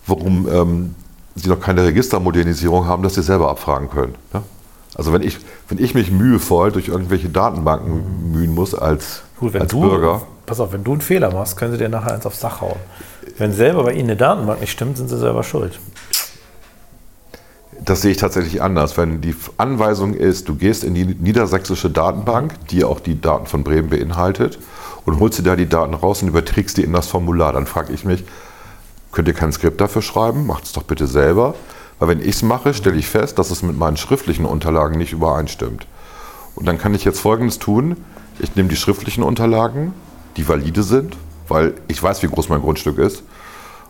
warum 0.06 0.48
ähm, 0.48 0.94
sie 1.34 1.48
noch 1.48 1.60
keine 1.60 1.84
Registermodernisierung 1.84 2.86
haben, 2.86 3.02
dass 3.02 3.14
sie 3.14 3.22
selber 3.22 3.50
abfragen 3.50 3.90
können. 3.90 4.14
Ne? 4.32 4.42
Also 4.94 5.12
wenn 5.12 5.22
ich, 5.22 5.38
wenn 5.68 5.78
ich 5.78 5.94
mich 5.94 6.10
mühevoll 6.10 6.72
durch 6.72 6.88
irgendwelche 6.88 7.28
Datenbanken 7.28 8.32
mühen 8.32 8.54
muss 8.54 8.74
als, 8.74 9.22
Gut, 9.38 9.54
als 9.54 9.70
du, 9.70 9.82
Bürger, 9.82 10.22
pass 10.46 10.58
auf, 10.58 10.72
wenn 10.72 10.84
du 10.84 10.92
einen 10.92 11.02
Fehler 11.02 11.32
machst, 11.32 11.58
können 11.58 11.72
sie 11.72 11.78
dir 11.78 11.90
nachher 11.90 12.14
eins 12.14 12.24
aufs 12.24 12.40
Dach 12.40 12.62
hauen. 12.62 12.78
Wenn 13.36 13.52
selber 13.52 13.84
bei 13.84 13.92
ihnen 13.92 14.04
eine 14.04 14.16
Datenbank 14.16 14.60
nicht 14.60 14.72
stimmt, 14.72 14.96
sind 14.96 15.08
sie 15.08 15.18
selber 15.18 15.42
schuld. 15.42 15.78
Das 17.84 18.02
sehe 18.02 18.10
ich 18.12 18.16
tatsächlich 18.16 18.62
anders. 18.62 18.96
Wenn 18.96 19.20
die 19.20 19.34
Anweisung 19.58 20.14
ist, 20.14 20.48
du 20.48 20.56
gehst 20.56 20.84
in 20.84 20.94
die 20.94 21.04
niedersächsische 21.04 21.90
Datenbank, 21.90 22.54
die 22.70 22.84
auch 22.84 23.00
die 23.00 23.20
Daten 23.20 23.46
von 23.46 23.64
Bremen 23.64 23.90
beinhaltet, 23.90 24.58
und 25.04 25.20
holst 25.20 25.38
dir 25.38 25.44
da 25.44 25.56
die 25.56 25.68
Daten 25.68 25.94
raus 25.94 26.22
und 26.22 26.28
überträgst 26.28 26.76
die 26.76 26.82
in 26.82 26.92
das 26.92 27.06
Formular, 27.06 27.52
dann 27.52 27.66
frage 27.66 27.92
ich 27.92 28.04
mich, 28.04 28.24
könnt 29.12 29.28
ihr 29.28 29.34
kein 29.34 29.52
Skript 29.52 29.80
dafür 29.80 30.02
schreiben? 30.02 30.46
Macht 30.46 30.64
es 30.64 30.72
doch 30.72 30.82
bitte 30.82 31.06
selber. 31.06 31.54
Weil 31.98 32.08
wenn 32.08 32.20
ich 32.20 32.36
es 32.36 32.42
mache, 32.42 32.74
stelle 32.74 32.96
ich 32.96 33.06
fest, 33.06 33.38
dass 33.38 33.50
es 33.50 33.62
mit 33.62 33.78
meinen 33.78 33.96
schriftlichen 33.96 34.44
Unterlagen 34.44 34.98
nicht 34.98 35.12
übereinstimmt. 35.12 35.86
Und 36.54 36.66
dann 36.66 36.78
kann 36.78 36.94
ich 36.94 37.04
jetzt 37.04 37.20
Folgendes 37.20 37.58
tun. 37.58 37.96
Ich 38.38 38.54
nehme 38.56 38.68
die 38.68 38.76
schriftlichen 38.76 39.22
Unterlagen, 39.22 39.94
die 40.36 40.48
valide 40.48 40.82
sind, 40.82 41.16
weil 41.48 41.74
ich 41.88 42.02
weiß, 42.02 42.22
wie 42.22 42.28
groß 42.28 42.48
mein 42.48 42.60
Grundstück 42.60 42.98
ist. 42.98 43.22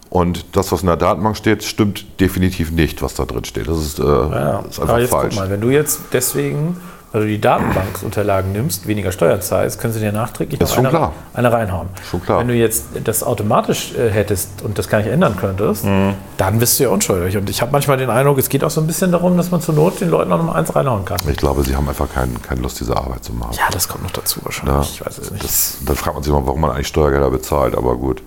Und 0.09 0.45
das, 0.57 0.71
was 0.73 0.81
in 0.83 0.87
der 0.87 0.97
Datenbank 0.97 1.37
steht, 1.37 1.65
stimmt 1.65 2.21
definitiv 2.21 2.71
nicht, 2.71 3.03
was 3.03 3.15
da 3.15 3.25
drin 3.25 3.45
steht. 3.45 3.69
Das 3.69 3.79
ist, 3.79 3.99
äh, 3.99 4.03
Ja, 4.05 4.61
ist 4.61 4.79
aber 4.79 4.95
einfach 4.95 4.99
jetzt 5.01 5.11
falsch. 5.11 5.35
guck 5.35 5.45
mal, 5.45 5.51
wenn 5.51 5.61
du 5.61 5.71
jetzt 5.71 6.01
deswegen, 6.13 6.81
weil 7.13 7.23
du 7.23 7.27
die 7.29 7.41
Datenbanksunterlagen 7.41 8.53
nimmst, 8.53 8.87
weniger 8.87 9.11
Steuern 9.11 9.41
zahlst, 9.43 9.81
können 9.81 9.93
sie 9.93 10.01
dir 10.01 10.13
nachträglich 10.13 10.61
noch 10.61 10.69
ist 10.69 10.75
schon 10.75 10.87
eine, 10.87 10.97
klar. 10.97 11.13
eine 11.35 11.53
reinhauen. 11.53 11.89
Schon 12.09 12.23
klar. 12.23 12.39
Wenn 12.41 12.49
du 12.49 12.55
jetzt 12.55 12.85
das 13.05 13.23
automatisch 13.25 13.95
äh, 13.95 14.09
hättest 14.11 14.63
und 14.63 14.79
das 14.79 14.89
gar 14.89 14.99
nicht 14.99 15.09
ändern 15.09 15.37
könntest, 15.37 15.85
Mhm. 15.85 16.15
dann 16.37 16.59
bist 16.61 16.79
du 16.79 16.85
ja 16.85 16.91
unschuldig. 16.91 17.37
Und 17.37 17.51
ich 17.51 17.61
habe 17.61 17.73
manchmal 17.73 17.97
den 17.97 18.11
Eindruck, 18.11 18.39
es 18.39 18.49
geht 18.49 18.63
auch 18.65 18.71
so 18.71 18.81
ein 18.81 18.87
bisschen 18.87 19.11
darum, 19.13 19.37
dass 19.37 19.51
man 19.51 19.61
zur 19.61 19.75
Not 19.75 20.01
den 20.01 20.11
Leuten 20.11 20.33
auch 20.33 20.39
noch 20.39 20.45
mal 20.47 20.55
eins 20.55 20.75
reinhauen 20.75 21.05
kann. 21.05 21.19
Ich 21.29 21.37
glaube, 21.37 21.63
sie 21.65 21.75
haben 21.75 21.89
einfach 21.89 22.09
kein, 22.13 22.41
keine 22.43 22.61
Lust, 22.61 22.79
diese 22.81 22.97
Arbeit 22.97 23.25
zu 23.25 23.33
machen. 23.33 23.55
Ja, 23.55 23.65
das 23.73 23.89
kommt 23.89 24.05
noch 24.05 24.13
dazu 24.13 24.41
wahrscheinlich. 24.45 24.75
Ja, 24.77 24.83
ich 24.83 25.07
weiß 25.07 25.19
es 25.19 25.31
nicht. 25.33 25.43
Das, 25.45 25.79
dann 25.85 25.97
fragt 25.97 26.15
man 26.15 26.23
sich 26.23 26.33
mal, 26.33 26.47
warum 26.47 26.61
man 26.61 26.71
eigentlich 26.71 26.89
Steuergelder 26.89 27.31
bezahlt, 27.31 27.77
aber 27.77 27.97
gut. 27.97 28.23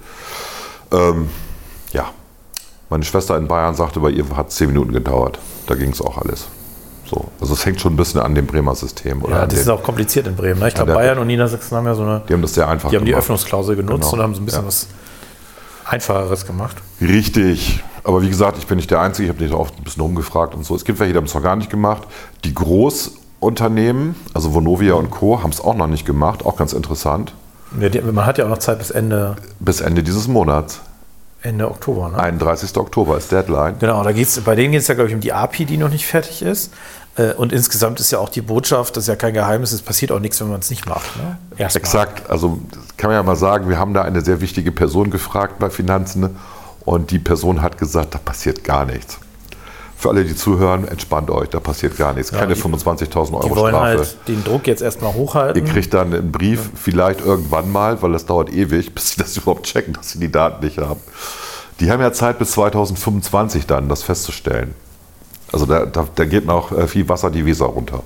Ähm, 0.91 1.29
ja, 1.93 2.05
Meine 2.89 3.03
Schwester 3.03 3.37
in 3.37 3.47
Bayern 3.47 3.75
sagte, 3.75 3.99
bei 3.99 4.09
ihr 4.09 4.25
hat 4.35 4.49
es 4.49 4.55
zehn 4.55 4.67
Minuten 4.67 4.91
gedauert. 4.93 5.37
Da 5.67 5.75
ging 5.75 5.91
es 5.91 6.01
auch 6.01 6.17
alles. 6.17 6.47
So. 7.09 7.25
Also 7.41 7.53
es 7.53 7.65
hängt 7.65 7.79
schon 7.81 7.93
ein 7.93 7.97
bisschen 7.97 8.19
an 8.21 8.33
dem 8.35 8.45
Bremer 8.47 8.73
System. 8.75 9.23
Oder 9.23 9.37
Ja, 9.41 9.45
das 9.47 9.59
ist 9.59 9.67
den, 9.67 9.73
auch 9.73 9.83
kompliziert 9.83 10.27
in 10.27 10.35
Bremen. 10.35 10.59
Ne? 10.59 10.67
Ich 10.69 10.75
glaube, 10.75 10.93
Bayern 10.93 11.17
und 11.19 11.27
Niedersachsen 11.27 11.75
haben 11.77 11.85
ja 11.85 11.95
so 11.95 12.03
eine. 12.03 12.21
die 12.27 12.33
haben 12.33 12.41
das 12.41 12.53
sehr 12.53 12.67
einfach 12.67 12.89
Die 12.89 12.95
haben 12.97 13.05
die 13.05 13.11
gemacht. 13.11 13.23
Öffnungsklausel 13.23 13.75
genutzt 13.75 14.01
Genau. 14.09 14.13
und 14.13 14.21
haben 14.21 14.35
so 14.35 14.41
ein 14.41 14.45
bisschen 14.45 14.61
Ja. 14.61 14.67
was 14.67 14.87
Einfacheres 15.85 16.45
gemacht. 16.45 16.77
Richtig. 17.01 17.83
Aber 18.03 18.21
wie 18.21 18.29
gesagt, 18.29 18.57
ich 18.59 18.67
bin 18.67 18.77
nicht 18.77 18.91
der 18.91 19.01
Einzige. 19.01 19.25
Ich 19.27 19.29
habe 19.35 19.43
dich 19.43 19.53
auch 19.55 19.69
ein 19.75 19.83
bisschen 19.83 20.01
rumgefragt 20.01 20.53
und 20.55 20.65
so. 20.65 20.75
Es 20.75 20.85
gibt 20.85 20.99
welche, 20.99 21.13
die 21.13 21.17
haben 21.17 21.25
es 21.25 21.33
noch 21.33 21.41
gar 21.43 21.55
nicht 21.55 21.69
gemacht. 21.71 22.03
Die 22.43 22.53
Großunternehmen, 22.53 24.15
also 24.33 24.53
Vonovia 24.53 24.93
und 24.93 25.09
Co., 25.09 25.41
haben 25.43 25.51
es 25.51 25.61
auch 25.61 25.75
noch 25.75 25.87
nicht 25.87 26.05
gemacht. 26.05 26.45
Auch 26.45 26.55
ganz 26.57 26.73
interessant. 26.73 27.33
Ja, 27.79 27.89
die, 27.89 28.01
man 28.01 28.25
hat 28.25 28.37
ja 28.37 28.45
auch 28.45 28.49
noch 28.49 28.57
Zeit 28.59 28.79
bis 28.79 28.91
Ende, 28.91 29.35
Bis 29.59 29.81
Ende 29.81 30.03
dieses 30.03 30.27
Monats. 30.27 30.81
Ende 31.41 31.69
Oktober. 31.69 32.09
Ne? 32.09 32.17
31. 32.19 32.75
Oktober 32.77 33.17
ist 33.17 33.31
Deadline. 33.31 33.75
Genau, 33.79 34.03
da 34.03 34.11
geht's, 34.11 34.39
bei 34.41 34.55
denen 34.55 34.71
geht 34.73 34.81
es 34.81 34.87
ja, 34.87 34.93
glaube 34.95 35.09
ich, 35.09 35.15
um 35.15 35.21
die 35.21 35.31
API, 35.33 35.65
die 35.65 35.77
noch 35.77 35.89
nicht 35.89 36.05
fertig 36.05 36.41
ist. 36.41 36.73
Äh, 37.15 37.33
Und 37.33 37.53
insgesamt 37.53 37.99
ist 37.99 38.11
ja 38.11 38.19
auch 38.19 38.29
die 38.29 38.41
Botschaft, 38.41 38.97
das 38.97 39.05
ist 39.05 39.07
ja 39.07 39.15
kein 39.15 39.33
Geheimnis, 39.33 39.71
es 39.71 39.81
passiert 39.81 40.11
auch 40.11 40.19
nichts, 40.19 40.39
wenn 40.41 40.49
man 40.49 40.59
es 40.59 40.69
nicht 40.69 40.85
macht. 40.87 41.15
Ne? 41.17 41.37
Exakt. 41.57 42.29
Also 42.29 42.59
kann 42.97 43.09
man 43.09 43.15
ja 43.17 43.23
mal 43.23 43.35
sagen, 43.37 43.69
wir 43.69 43.77
haben 43.79 43.93
da 43.93 44.01
eine 44.01 44.21
sehr 44.21 44.41
wichtige 44.41 44.71
Person 44.71 45.09
gefragt 45.11 45.59
bei 45.59 45.69
Finanzen 45.69 46.35
und 46.85 47.11
die 47.11 47.19
Person 47.19 47.61
hat 47.61 47.77
gesagt, 47.77 48.15
da 48.15 48.19
passiert 48.19 48.63
gar 48.63 48.85
nichts. 48.85 49.17
Für 49.99 50.07
alle, 50.09 50.23
die 50.23 50.33
zuhören, 50.33 50.87
entspannt 50.87 51.29
euch, 51.29 51.49
da 51.49 51.59
passiert 51.59 51.97
gar 51.97 52.13
nichts. 52.13 52.31
Keine 52.31 52.53
die- 52.53 52.61
25.000 52.61 53.33
Euro 53.35 53.49
Die 53.49 53.55
wollen 53.57 53.75
Strafe. 53.75 53.97
halt 53.97 54.17
den 54.29 54.43
Druck 54.45 54.65
jetzt 54.65 54.81
erstmal 54.81 55.13
hochhalten. 55.13 55.65
Ihr 55.65 55.69
kriegt 55.73 55.93
dann 55.93 56.13
einen 56.13 56.31
Brief, 56.31 56.69
vielleicht 56.73 57.19
irgendwann 57.19 57.69
mal, 57.69 58.01
weil 58.01 58.13
das 58.13 58.25
dauert 58.25 58.49
ewig, 58.53 58.93
bis 58.95 59.11
sie 59.11 59.21
das 59.21 59.35
überhaupt 59.35 59.63
checken, 59.65 59.91
dass 59.93 60.11
sie 60.11 60.19
die 60.19 60.31
Daten 60.31 60.63
nicht 60.65 60.77
haben. 60.77 61.01
Die 61.81 61.91
haben 61.91 61.99
ja 62.01 62.13
Zeit 62.13 62.39
bis 62.39 62.51
2025 62.51 63.65
dann, 63.67 63.89
das 63.89 64.03
festzustellen. 64.03 64.73
Also 65.51 65.65
da, 65.65 65.85
da, 65.85 66.07
da 66.15 66.25
geht 66.25 66.45
noch 66.45 66.71
äh, 66.71 66.87
viel 66.87 67.09
Wasser 67.09 67.29
die 67.29 67.45
Weser 67.45 67.65
runter. 67.65 68.03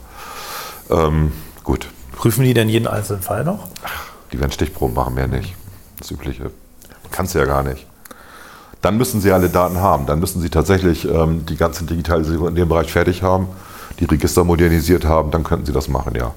Ähm, 0.89 1.31
gut, 1.63 1.87
Prüfen 2.15 2.43
die 2.43 2.53
denn 2.55 2.69
jeden 2.69 2.87
einzelnen 2.87 3.21
Fall 3.21 3.43
noch? 3.43 3.67
die 4.31 4.39
werden 4.39 4.51
Stichproben 4.51 4.95
machen, 4.95 5.13
mehr 5.13 5.27
nicht. 5.27 5.53
Das 5.99 6.09
Übliche. 6.09 6.49
Kannst 7.11 7.35
du 7.35 7.39
ja 7.39 7.45
gar 7.45 7.61
nicht. 7.61 7.85
Dann 8.83 8.97
müssen 8.97 9.21
sie 9.21 9.31
alle 9.31 9.49
Daten 9.49 9.77
haben. 9.77 10.05
Dann 10.05 10.19
müssen 10.19 10.41
sie 10.41 10.49
tatsächlich 10.49 11.09
ähm, 11.09 11.45
die 11.47 11.55
ganze 11.55 11.85
Digitalisierung 11.85 12.49
in 12.49 12.55
dem 12.55 12.69
Bereich 12.69 12.91
fertig 12.91 13.23
haben, 13.23 13.47
die 13.99 14.05
Register 14.05 14.43
modernisiert 14.43 15.05
haben, 15.05 15.31
dann 15.31 15.43
könnten 15.43 15.65
sie 15.65 15.71
das 15.71 15.87
machen, 15.87 16.13
ja. 16.15 16.31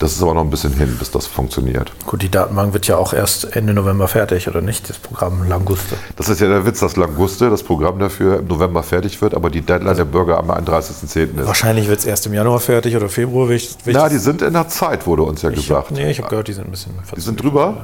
Das 0.00 0.12
ist 0.12 0.22
aber 0.22 0.32
noch 0.32 0.40
ein 0.40 0.48
bisschen 0.50 0.72
hin, 0.72 0.96
bis 0.98 1.10
das 1.10 1.26
funktioniert. 1.26 1.92
Gut, 2.06 2.22
die 2.22 2.30
Datenbank 2.30 2.72
wird 2.72 2.86
ja 2.86 2.96
auch 2.96 3.12
erst 3.12 3.54
Ende 3.54 3.74
November 3.74 4.08
fertig, 4.08 4.48
oder 4.48 4.62
nicht? 4.62 4.88
Das 4.88 4.98
Programm 4.98 5.46
Languste. 5.46 5.94
Das 6.16 6.30
ist 6.30 6.40
ja 6.40 6.48
der 6.48 6.64
Witz, 6.64 6.80
dass 6.80 6.96
Languste, 6.96 7.50
das 7.50 7.62
Programm 7.62 7.98
dafür, 7.98 8.38
im 8.38 8.46
November 8.46 8.82
fertig 8.82 9.20
wird, 9.20 9.34
aber 9.34 9.50
die 9.50 9.60
Deadline 9.60 9.96
der 9.96 10.06
Bürger 10.06 10.38
am 10.38 10.50
31.10. 10.50 11.38
ist. 11.40 11.46
Wahrscheinlich 11.46 11.86
wird 11.86 11.98
es 11.98 12.06
erst 12.06 12.24
im 12.24 12.32
Januar 12.32 12.60
fertig 12.60 12.96
oder 12.96 13.10
Februar. 13.10 13.48
Na, 13.84 14.08
die 14.08 14.16
sind 14.16 14.40
in 14.40 14.54
der 14.54 14.68
Zeit, 14.68 15.06
wurde 15.06 15.22
uns 15.22 15.42
ja 15.42 15.50
ich 15.50 15.56
gesagt. 15.56 15.90
hab, 15.90 15.96
nee, 15.96 16.10
ich 16.10 16.18
habe 16.18 16.30
gehört, 16.30 16.48
die 16.48 16.54
sind 16.54 16.64
ein 16.66 16.70
bisschen 16.70 16.92
Die 17.14 17.20
sind 17.20 17.40
drüber? 17.40 17.76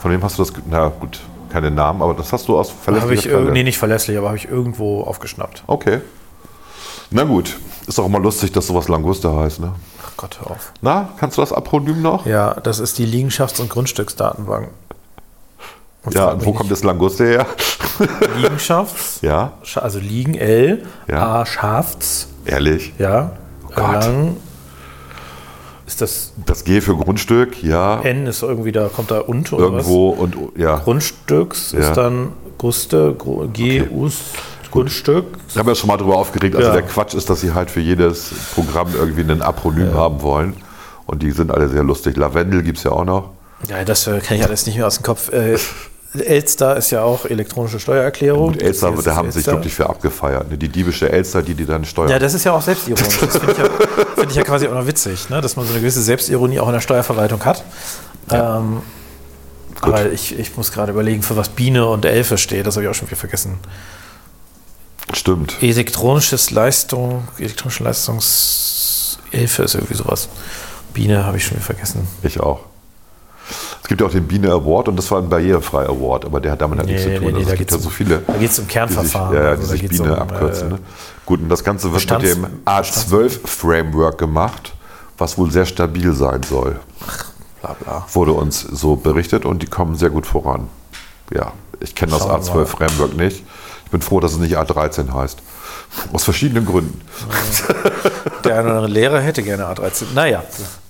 Von 0.00 0.10
wem 0.10 0.22
hast 0.22 0.38
du 0.38 0.44
das? 0.44 0.52
Na 0.70 0.88
gut, 0.88 1.20
keine 1.48 1.70
Namen, 1.70 2.02
aber 2.02 2.14
das 2.14 2.32
hast 2.32 2.48
du 2.48 2.58
aus 2.58 2.68
Habe 2.70 2.76
ich 2.98 3.02
verlässlicher 3.04 3.30
Quelle. 3.38 3.52
nee, 3.52 3.62
nicht 3.62 3.78
verlässlich, 3.78 4.16
aber 4.18 4.28
habe 4.28 4.36
ich 4.38 4.48
irgendwo 4.48 5.02
aufgeschnappt. 5.02 5.64
Okay. 5.66 6.00
Na 7.10 7.24
gut, 7.24 7.56
ist 7.86 7.98
auch 7.98 8.06
immer 8.06 8.20
lustig, 8.20 8.52
dass 8.52 8.66
sowas 8.66 8.88
Languste 8.88 9.34
heißt, 9.34 9.60
ne? 9.60 9.72
Ach 10.04 10.12
Gott, 10.16 10.38
hör 10.40 10.50
auf. 10.50 10.72
Na, 10.82 11.08
kannst 11.18 11.36
du 11.38 11.42
das 11.42 11.52
Akronym 11.52 12.02
noch? 12.02 12.26
Ja, 12.26 12.54
das 12.54 12.78
ist 12.80 12.98
die 12.98 13.06
Liegenschafts- 13.06 13.60
und 13.60 13.70
Grundstücksdatenbank. 13.70 14.68
Und 16.04 16.14
Ja, 16.14 16.30
und 16.32 16.44
wo 16.44 16.52
kommt 16.52 16.70
das 16.70 16.84
Languste 16.84 17.24
her? 17.26 17.46
Liegenschafts, 18.36 19.20
ja, 19.22 19.52
also 19.76 19.98
Liegen 19.98 20.34
L, 20.34 20.86
Ja. 21.08 21.40
A 21.40 21.46
Schafts, 21.46 22.28
ehrlich. 22.44 22.92
ja, 22.98 23.32
Gott. 23.74 23.76
lang. 24.04 24.36
Ist 25.88 26.02
das 26.02 26.32
Das 26.44 26.64
G 26.64 26.82
für 26.82 26.94
Grundstück, 26.96 27.62
ja. 27.62 28.00
N 28.02 28.26
ist 28.26 28.42
irgendwie 28.42 28.72
da, 28.72 28.88
kommt 28.94 29.10
da 29.10 29.20
und 29.20 29.50
oder 29.54 29.64
Irgendwo 29.64 30.10
und 30.10 30.36
ja. 30.54 30.74
was? 30.74 30.84
Grundstücks 30.84 31.72
Ja. 31.72 31.78
ist 31.78 31.94
dann 31.94 32.32
Guste, 32.58 33.16
G, 33.54 33.84
Us, 33.90 34.16
Grundstück. 34.70 35.24
Ich 35.48 35.56
habe 35.56 35.70
ja 35.70 35.74
schon 35.74 35.88
mal 35.88 35.96
darüber 35.96 36.16
aufgeregt. 36.18 36.54
Also 36.56 36.68
Ja. 36.68 36.74
der 36.74 36.82
Quatsch 36.82 37.14
ist, 37.14 37.30
dass 37.30 37.40
sie 37.40 37.54
halt 37.54 37.70
für 37.70 37.80
jedes 37.80 38.30
Programm 38.54 38.88
irgendwie 38.94 39.22
ein 39.22 39.40
Akronym 39.40 39.94
haben 39.94 40.20
wollen. 40.20 40.52
Und 41.06 41.22
die 41.22 41.30
sind 41.30 41.50
alle 41.50 41.70
sehr 41.70 41.84
lustig. 41.84 42.18
Lavendel 42.18 42.62
gibt 42.62 42.76
es 42.76 42.84
ja 42.84 42.90
auch 42.92 43.06
noch. 43.06 43.30
Ja, 43.70 43.82
das 43.82 44.04
kenne 44.04 44.40
ich 44.40 44.44
alles 44.44 44.66
nicht 44.66 44.76
mehr 44.76 44.86
aus 44.86 44.96
dem 44.98 45.04
Kopf. 45.04 45.32
Äh, 45.32 45.56
Elster 46.14 46.76
ist 46.76 46.90
ja 46.90 47.02
auch 47.02 47.26
elektronische 47.26 47.78
Steuererklärung. 47.78 48.48
Und 48.48 48.62
Elster, 48.62 48.92
da 48.92 49.14
haben 49.14 49.30
sie 49.30 49.40
sich 49.40 49.46
wirklich 49.46 49.74
für 49.74 49.88
abgefeiert. 49.88 50.50
Ne? 50.50 50.56
Die 50.56 50.68
diebische 50.68 51.10
Elster, 51.10 51.42
die 51.42 51.54
die 51.54 51.66
dann 51.66 51.84
steuern. 51.84 52.10
Ja, 52.10 52.18
das 52.18 52.34
ist 52.34 52.44
ja 52.44 52.52
auch 52.52 52.62
selbstironisch. 52.62 53.18
Das 53.18 53.36
finde 53.36 53.52
ich, 53.52 53.58
ja, 53.58 53.64
find 54.14 54.30
ich 54.30 54.36
ja 54.36 54.42
quasi 54.42 54.66
auch 54.68 54.74
noch 54.74 54.86
witzig, 54.86 55.28
ne? 55.28 55.40
dass 55.40 55.56
man 55.56 55.66
so 55.66 55.72
eine 55.72 55.80
gewisse 55.80 56.02
Selbstironie 56.02 56.60
auch 56.60 56.68
in 56.68 56.72
der 56.72 56.80
Steuerverwaltung 56.80 57.44
hat. 57.44 57.62
Ähm, 58.30 58.82
aber 59.80 60.10
ich, 60.10 60.38
ich 60.38 60.56
muss 60.56 60.72
gerade 60.72 60.92
überlegen, 60.92 61.22
für 61.22 61.36
was 61.36 61.50
Biene 61.50 61.86
und 61.86 62.04
Elfe 62.04 62.38
steht. 62.38 62.66
Das 62.66 62.76
habe 62.76 62.84
ich 62.84 62.90
auch 62.90 62.94
schon 62.94 63.08
wieder 63.08 63.18
vergessen. 63.18 63.58
Stimmt. 65.12 65.62
Elektronisches 65.62 66.50
Leistung, 66.50 67.28
elektronische 67.38 67.84
Leistungshilfe 67.84 69.62
ist 69.62 69.74
irgendwie 69.74 69.94
sowas. 69.94 70.28
Biene 70.92 71.24
habe 71.24 71.36
ich 71.36 71.44
schon 71.44 71.56
wieder 71.56 71.66
vergessen. 71.66 72.08
Ich 72.22 72.40
auch. 72.40 72.60
Es 73.88 73.90
gibt 73.90 74.02
ja 74.02 74.06
auch 74.06 74.10
den 74.12 74.26
Biene 74.28 74.50
Award 74.52 74.88
und 74.88 74.96
das 74.96 75.10
war 75.10 75.16
ein 75.22 75.30
Barrierefrei 75.30 75.86
Award, 75.86 76.26
aber 76.26 76.40
der 76.40 76.52
hat 76.52 76.60
damit 76.60 76.78
halt 76.78 76.88
nichts 76.90 77.04
zu 77.04 77.14
tun. 77.18 77.34
Also 77.34 77.46
da 77.46 77.52
es 77.52 77.58
gibt 77.58 77.70
ja 77.70 77.78
so 77.78 77.88
viele, 77.88 78.18
Da 78.26 78.34
geht 78.34 78.50
es 78.50 78.58
um 78.58 78.64
die 78.66 78.66
sich, 78.66 78.74
Kernverfahren. 78.74 79.34
ja, 79.34 79.40
Also 79.48 79.62
die 79.62 79.78
sich 79.78 79.88
Biene 79.88 80.12
um, 80.14 80.18
abkürzen. 80.18 80.68
äh, 80.68 80.72
Ne? 80.72 80.78
Gut, 81.24 81.40
und 81.40 81.48
das 81.48 81.64
Ganze 81.64 81.90
wird 81.90 82.10
mit 82.10 82.22
dem 82.22 82.46
A12-Framework 82.66 84.18
gemacht, 84.18 84.74
was 85.16 85.38
wohl 85.38 85.50
sehr 85.50 85.64
stabil 85.64 86.12
sein 86.12 86.42
soll. 86.42 86.78
Bla 87.62 87.76
bla. 87.82 88.06
Wurde 88.12 88.32
uns 88.34 88.60
so 88.60 88.94
berichtet 88.96 89.46
und 89.46 89.62
die 89.62 89.66
kommen 89.66 89.96
sehr 89.96 90.10
gut 90.10 90.26
voran. 90.26 90.68
Ja, 91.32 91.52
ich 91.80 91.94
kenne 91.94 92.12
das 92.12 92.20
Schauen 92.24 92.44
wir 92.46 92.54
mal. 92.56 92.64
A12-Framework 92.64 93.16
nicht. 93.16 93.42
Ich 93.86 93.90
bin 93.90 94.02
froh, 94.02 94.20
dass 94.20 94.32
es 94.32 94.38
nicht 94.38 94.58
A13 94.58 95.14
heißt. 95.14 95.38
Aus 96.12 96.24
verschiedenen 96.24 96.66
Gründen. 96.66 97.00
Der 98.44 98.52
eine 98.58 98.64
oder 98.64 98.76
andere 98.76 98.92
Lehrer 98.92 99.20
hätte 99.20 99.42
gerne 99.42 99.64
A13. 99.64 100.04
Naja. 100.14 100.42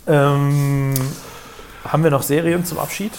Ähm, 0.08 0.94
haben 1.88 2.04
wir 2.04 2.10
noch 2.10 2.22
Serien 2.22 2.64
zum 2.64 2.78
Abschied? 2.78 3.12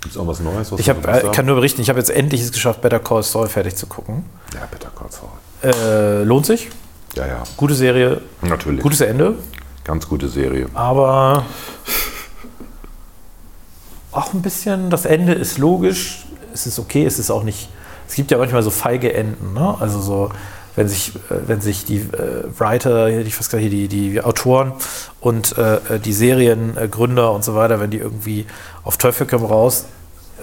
Gibt 0.00 0.14
es 0.14 0.20
auch 0.20 0.26
was 0.26 0.40
Neues? 0.40 0.70
Was 0.70 0.80
Ich 0.80 0.88
hab, 0.90 1.06
äh, 1.06 1.30
kann 1.32 1.46
nur 1.46 1.56
berichten, 1.56 1.80
ich 1.80 1.88
habe 1.88 1.98
jetzt 1.98 2.10
endlich 2.10 2.40
es 2.42 2.52
geschafft, 2.52 2.80
Better 2.82 2.98
Call 3.00 3.22
Saul 3.22 3.48
fertig 3.48 3.74
zu 3.76 3.86
gucken. 3.86 4.24
ja, 4.52 4.66
bitte 4.70 4.88
kurz 4.94 5.16
vor. 5.18 5.32
Äh, 5.62 6.22
lohnt 6.24 6.46
sich. 6.46 6.68
Ja, 7.14 7.26
ja, 7.26 7.42
Gute 7.56 7.74
Serie, 7.74 8.20
natürlich. 8.42 8.82
gutes 8.82 9.00
Ende, 9.00 9.36
Ganz 9.84 10.08
gute 10.08 10.28
Serie. 10.28 10.66
aber 10.74 11.44
auch 14.12 14.32
ein 14.34 14.42
bisschen, 14.42 14.90
das 14.90 15.04
Ende 15.04 15.32
ist 15.32 15.58
logisch, 15.58 16.26
es 16.52 16.66
ist 16.66 16.78
okay, 16.78 17.04
es 17.06 17.18
ist 17.18 17.30
auch 17.30 17.44
nicht, 17.44 17.68
es 18.08 18.14
gibt 18.14 18.30
ja 18.30 18.38
manchmal 18.38 18.62
so 18.62 18.70
feige 18.70 19.12
Enden, 19.14 19.54
ne? 19.54 19.76
also 19.78 20.00
so, 20.00 20.30
wenn 20.76 20.88
sich, 20.88 21.14
äh, 21.30 21.34
wenn 21.46 21.60
sich 21.60 21.84
die 21.84 21.98
äh, 21.98 22.44
Writer, 22.58 23.08
ich 23.08 23.38
weiß 23.38 23.48
gar 23.50 23.58
nicht, 23.58 23.72
die, 23.72 23.88
die 23.88 24.20
Autoren 24.22 24.72
und 25.20 25.56
äh, 25.58 25.98
die 26.00 26.12
Seriengründer 26.12 27.32
und 27.32 27.44
so 27.44 27.54
weiter, 27.54 27.80
wenn 27.80 27.90
die 27.90 27.98
irgendwie 27.98 28.46
auf 28.82 28.96
Teufel 28.96 29.26
komm 29.26 29.44
raus 29.44 29.84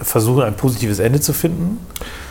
versuchen, 0.00 0.42
ein 0.42 0.54
positives 0.56 0.98
Ende 0.98 1.20
zu 1.20 1.32
finden. 1.32 1.78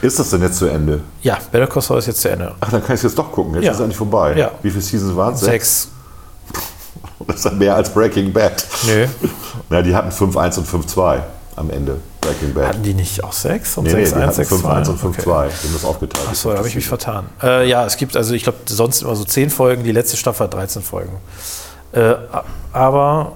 Ist 0.02 0.18
das 0.20 0.32
denn 0.32 0.42
jetzt 0.42 0.58
zu 0.58 0.66
Ende? 0.66 1.02
Ja, 1.22 1.38
Better 1.52 1.68
Call 1.68 1.82
Saul 1.82 2.00
ist 2.00 2.08
jetzt 2.08 2.22
zu 2.22 2.30
Ende. 2.30 2.54
Ach, 2.60 2.72
dann 2.72 2.82
kann 2.82 2.96
ich 2.96 3.00
es 3.00 3.04
jetzt 3.04 3.18
doch 3.20 3.32
gucken. 3.32 3.54
Jetzt 3.56 3.66
Ja. 3.66 3.72
ist 3.72 3.78
es 3.78 3.82
endlich 3.82 3.98
vorbei. 3.98 4.36
Ja. 4.36 4.52
Wie 4.64 4.72
viele 4.72 4.82
Seasons 4.82 5.16
waren 5.16 5.34
es? 5.36 5.42
Sechs. 5.42 5.88
Das 7.28 7.36
ist 7.36 7.46
dann 7.46 7.60
mehr 7.60 7.76
als 7.76 7.94
Breaking 7.94 8.34
Bad. 8.34 8.66
Nö. 8.88 9.06
Na, 9.70 9.84
die 9.84 9.96
hatten 9.96 10.10
5-1 10.10 10.58
und 10.58 10.68
5-2 10.68 11.20
am 11.62 11.70
Ende. 11.70 11.98
Breaking 12.20 12.54
Bad. 12.54 12.68
Hatten 12.68 12.84
die 12.84 12.94
nicht 12.94 13.24
auch 13.24 13.32
sechs? 13.34 13.78
Und 13.78 13.86
nee, 13.86 13.94
nee, 13.94 14.00
sechs, 14.06 14.10
die 14.12 14.16
eins, 14.16 14.38
hatten 14.38 14.48
sechs, 14.50 14.52
5-1 14.52 14.90
und 14.90 15.00
5-2. 15.00 15.06
Okay. 15.08 15.20
Die 15.26 15.68
haben 15.68 15.74
das 15.74 15.86
aufgeteilt. 15.86 16.28
Achso, 16.30 16.52
da 16.52 16.58
habe 16.58 16.68
ich 16.68 16.76
mich 16.76 16.88
vertan. 16.88 17.26
Äh, 17.42 17.68
ja, 17.70 17.86
es 17.86 17.98
gibt, 17.98 18.16
also 18.18 18.34
ich 18.34 18.44
glaube, 18.44 18.60
sonst 18.66 19.02
immer 19.02 19.16
so 19.16 19.24
zehn 19.24 19.50
Folgen. 19.50 19.84
Die 19.84 19.92
letzte 19.92 20.18
Staffel 20.18 20.44
hat 20.44 20.54
13 20.54 20.82
Folgen. 20.82 21.16
Äh, 21.94 22.14
aber 22.74 23.34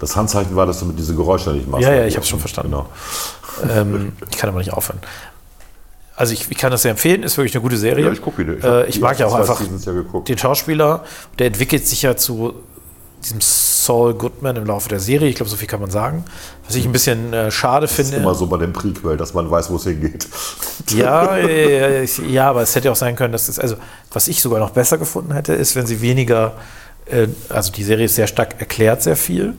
Das 0.00 0.16
Handzeichen 0.16 0.54
war, 0.56 0.66
dass 0.66 0.78
du 0.80 0.86
mit 0.86 0.98
diese 0.98 1.14
Geräusche 1.14 1.50
nicht 1.50 1.68
machst. 1.68 1.84
Ja, 1.84 1.92
ja, 1.94 2.04
ich 2.06 2.16
hab's 2.16 2.28
schon 2.28 2.40
verstanden. 2.40 2.70
Genau. 2.72 2.86
ähm, 3.72 4.12
ich 4.30 4.36
kann 4.36 4.48
aber 4.48 4.58
nicht 4.58 4.72
aufhören. 4.72 5.00
Also 6.16 6.32
ich, 6.32 6.48
ich 6.50 6.56
kann 6.58 6.70
das 6.70 6.82
sehr 6.82 6.92
empfehlen, 6.92 7.24
ist 7.24 7.36
wirklich 7.36 7.54
eine 7.56 7.62
gute 7.62 7.76
Serie. 7.76 8.04
Ja, 8.04 8.12
ich 8.12 8.22
gucke 8.22 8.38
wieder. 8.38 8.52
äh, 8.54 8.82
hab 8.82 8.88
ich 8.88 9.00
mag 9.00 9.18
ja 9.18 9.26
auch 9.26 9.34
einfach 9.34 9.60
den 10.26 10.38
Schauspieler. 10.38 11.04
Der 11.38 11.48
entwickelt 11.48 11.86
sich 11.88 12.02
ja 12.02 12.16
zu 12.16 12.54
diesem 13.24 13.40
Saul 13.40 14.14
Goodman 14.14 14.56
im 14.56 14.66
Laufe 14.66 14.88
der 14.88 15.00
Serie. 15.00 15.28
Ich 15.28 15.36
glaube, 15.36 15.50
so 15.50 15.56
viel 15.56 15.66
kann 15.68 15.80
man 15.80 15.90
sagen. 15.90 16.24
Was 16.66 16.76
ich 16.76 16.84
ein 16.84 16.92
bisschen 16.92 17.32
äh, 17.32 17.50
schade 17.50 17.86
Das 17.86 17.98
ist 17.98 18.08
finde. 18.08 18.22
immer 18.22 18.34
so 18.34 18.46
bei 18.46 18.58
dem 18.58 18.72
Prequel, 18.72 19.16
dass 19.16 19.34
man 19.34 19.50
weiß, 19.50 19.70
wo 19.70 19.76
es 19.76 19.84
hingeht. 19.84 20.26
Ja, 20.90 21.36
äh, 21.36 22.04
ja, 22.28 22.50
aber 22.50 22.62
es 22.62 22.74
hätte 22.74 22.90
auch 22.92 22.96
sein 22.96 23.16
können, 23.16 23.32
dass 23.32 23.48
es, 23.48 23.58
also 23.58 23.76
was 24.12 24.28
ich 24.28 24.40
sogar 24.40 24.60
noch 24.60 24.70
besser 24.70 24.98
gefunden 24.98 25.32
hätte, 25.32 25.54
ist, 25.54 25.74
wenn 25.76 25.86
sie 25.86 26.00
weniger, 26.00 26.54
äh, 27.06 27.28
also 27.48 27.72
die 27.72 27.84
Serie 27.84 28.06
ist 28.06 28.14
sehr 28.14 28.26
stark 28.26 28.60
erklärt, 28.60 29.02
sehr 29.02 29.16
viel. 29.16 29.54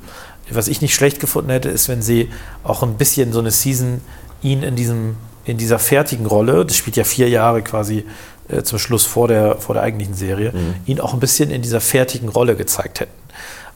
Was 0.51 0.67
ich 0.67 0.81
nicht 0.81 0.93
schlecht 0.93 1.19
gefunden 1.19 1.49
hätte, 1.49 1.69
ist, 1.69 1.89
wenn 1.89 2.01
sie 2.01 2.29
auch 2.63 2.83
ein 2.83 2.97
bisschen 2.97 3.33
so 3.33 3.39
eine 3.39 3.51
Season 3.51 4.01
ihn 4.41 4.63
in 4.63 4.75
diesem 4.75 5.17
in 5.45 5.57
dieser 5.57 5.77
fertigen 5.77 6.25
Rolle, 6.25 6.65
das 6.65 6.75
spielt 6.75 6.95
ja 6.95 7.03
vier 7.03 7.29
Jahre 7.29 7.61
quasi 7.61 8.03
äh, 8.47 8.63
zum 8.63 8.79
Schluss 8.79 9.05
vor 9.05 9.27
der, 9.27 9.57
vor 9.57 9.75
der 9.75 9.83
eigentlichen 9.83 10.15
Serie, 10.15 10.51
ihn 10.85 10.99
auch 10.99 11.13
ein 11.13 11.19
bisschen 11.19 11.51
in 11.51 11.61
dieser 11.61 11.81
fertigen 11.81 12.29
Rolle 12.29 12.55
gezeigt 12.55 12.99
hätten. 12.99 13.13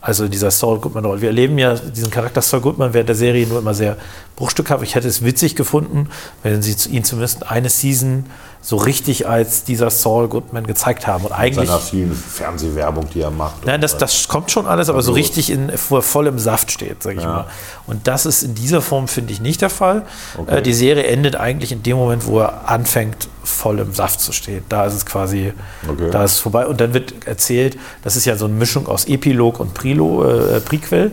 Also 0.01 0.29
dieser 0.29 0.49
Saul 0.49 0.79
Goodman-Rolle. 0.79 1.21
Wir 1.21 1.29
erleben 1.29 1.57
ja 1.57 1.75
diesen 1.75 2.09
Charakter 2.09 2.41
Saul 2.41 2.61
Goodman 2.61 2.93
während 2.93 3.09
der 3.09 3.15
Serie 3.15 3.45
nur 3.45 3.59
immer 3.59 3.73
sehr 3.73 3.97
bruchstückhaft. 4.37 4.81
Ich 4.83 4.95
hätte 4.95 5.07
es 5.09 5.25
witzig 5.25 5.55
gefunden, 5.55 6.09
wenn 6.41 6.61
sie 6.61 6.89
ihn 6.89 7.03
zumindest 7.03 7.49
eine 7.51 7.69
Season 7.69 8.25
so 8.61 8.75
richtig 8.75 9.27
als 9.27 9.63
dieser 9.63 9.89
Saul 9.89 10.27
Goodman 10.27 10.67
gezeigt 10.67 11.07
haben. 11.07 11.25
Und 11.25 11.31
eigentlich. 11.31 11.69
Seiner 11.69 11.79
vielen 11.79 12.13
Fernsehwerbung, 12.13 13.09
die 13.09 13.21
er 13.21 13.31
macht. 13.31 13.65
Nein, 13.65 13.79
das, 13.79 13.97
das 13.97 14.27
kommt 14.27 14.51
schon 14.51 14.67
alles, 14.67 14.89
aber 14.89 15.01
so 15.01 15.11
Los. 15.11 15.17
richtig 15.19 15.49
in, 15.49 15.71
wo 15.87 15.95
er 15.97 16.01
voll 16.01 16.27
im 16.27 16.39
Saft 16.39 16.71
steht, 16.71 17.01
sage 17.01 17.19
ich 17.19 17.23
mal. 17.25 17.45
Und 17.87 18.07
das 18.07 18.25
ist 18.25 18.43
in 18.43 18.55
dieser 18.55 18.81
Form, 18.81 19.07
finde 19.07 19.31
ich, 19.31 19.39
nicht 19.39 19.61
der 19.61 19.69
Fall. 19.69 20.05
Äh, 20.47 20.61
die 20.61 20.73
Serie 20.73 21.03
endet 21.03 21.37
eigentlich 21.37 21.71
in 21.71 21.83
dem 21.83 21.95
Moment, 21.97 22.25
wo 22.25 22.39
er 22.39 22.69
anfängt, 22.69 23.29
voll 23.43 23.79
im 23.79 23.93
Saft 23.93 24.19
zu 24.19 24.33
stehen. 24.33 24.63
Da 24.67 24.85
ist 24.85 24.93
es 24.93 25.05
quasi, 25.05 25.53
Okay. 25.87 26.09
da 26.11 26.25
ist 26.25 26.33
es 26.33 26.39
vorbei. 26.39 26.67
Und 26.67 26.81
dann 26.81 26.93
wird 26.93 27.25
erzählt, 27.25 27.77
das 28.03 28.17
ist 28.17 28.25
ja 28.25 28.35
so 28.35 28.45
eine 28.45 28.53
Mischung 28.53 28.87
aus 28.87 29.05
Epilog 29.05 29.59
und 29.61 29.73
Prilo, 29.73 30.25
äh, 30.25 30.59
Prequel. 30.59 31.11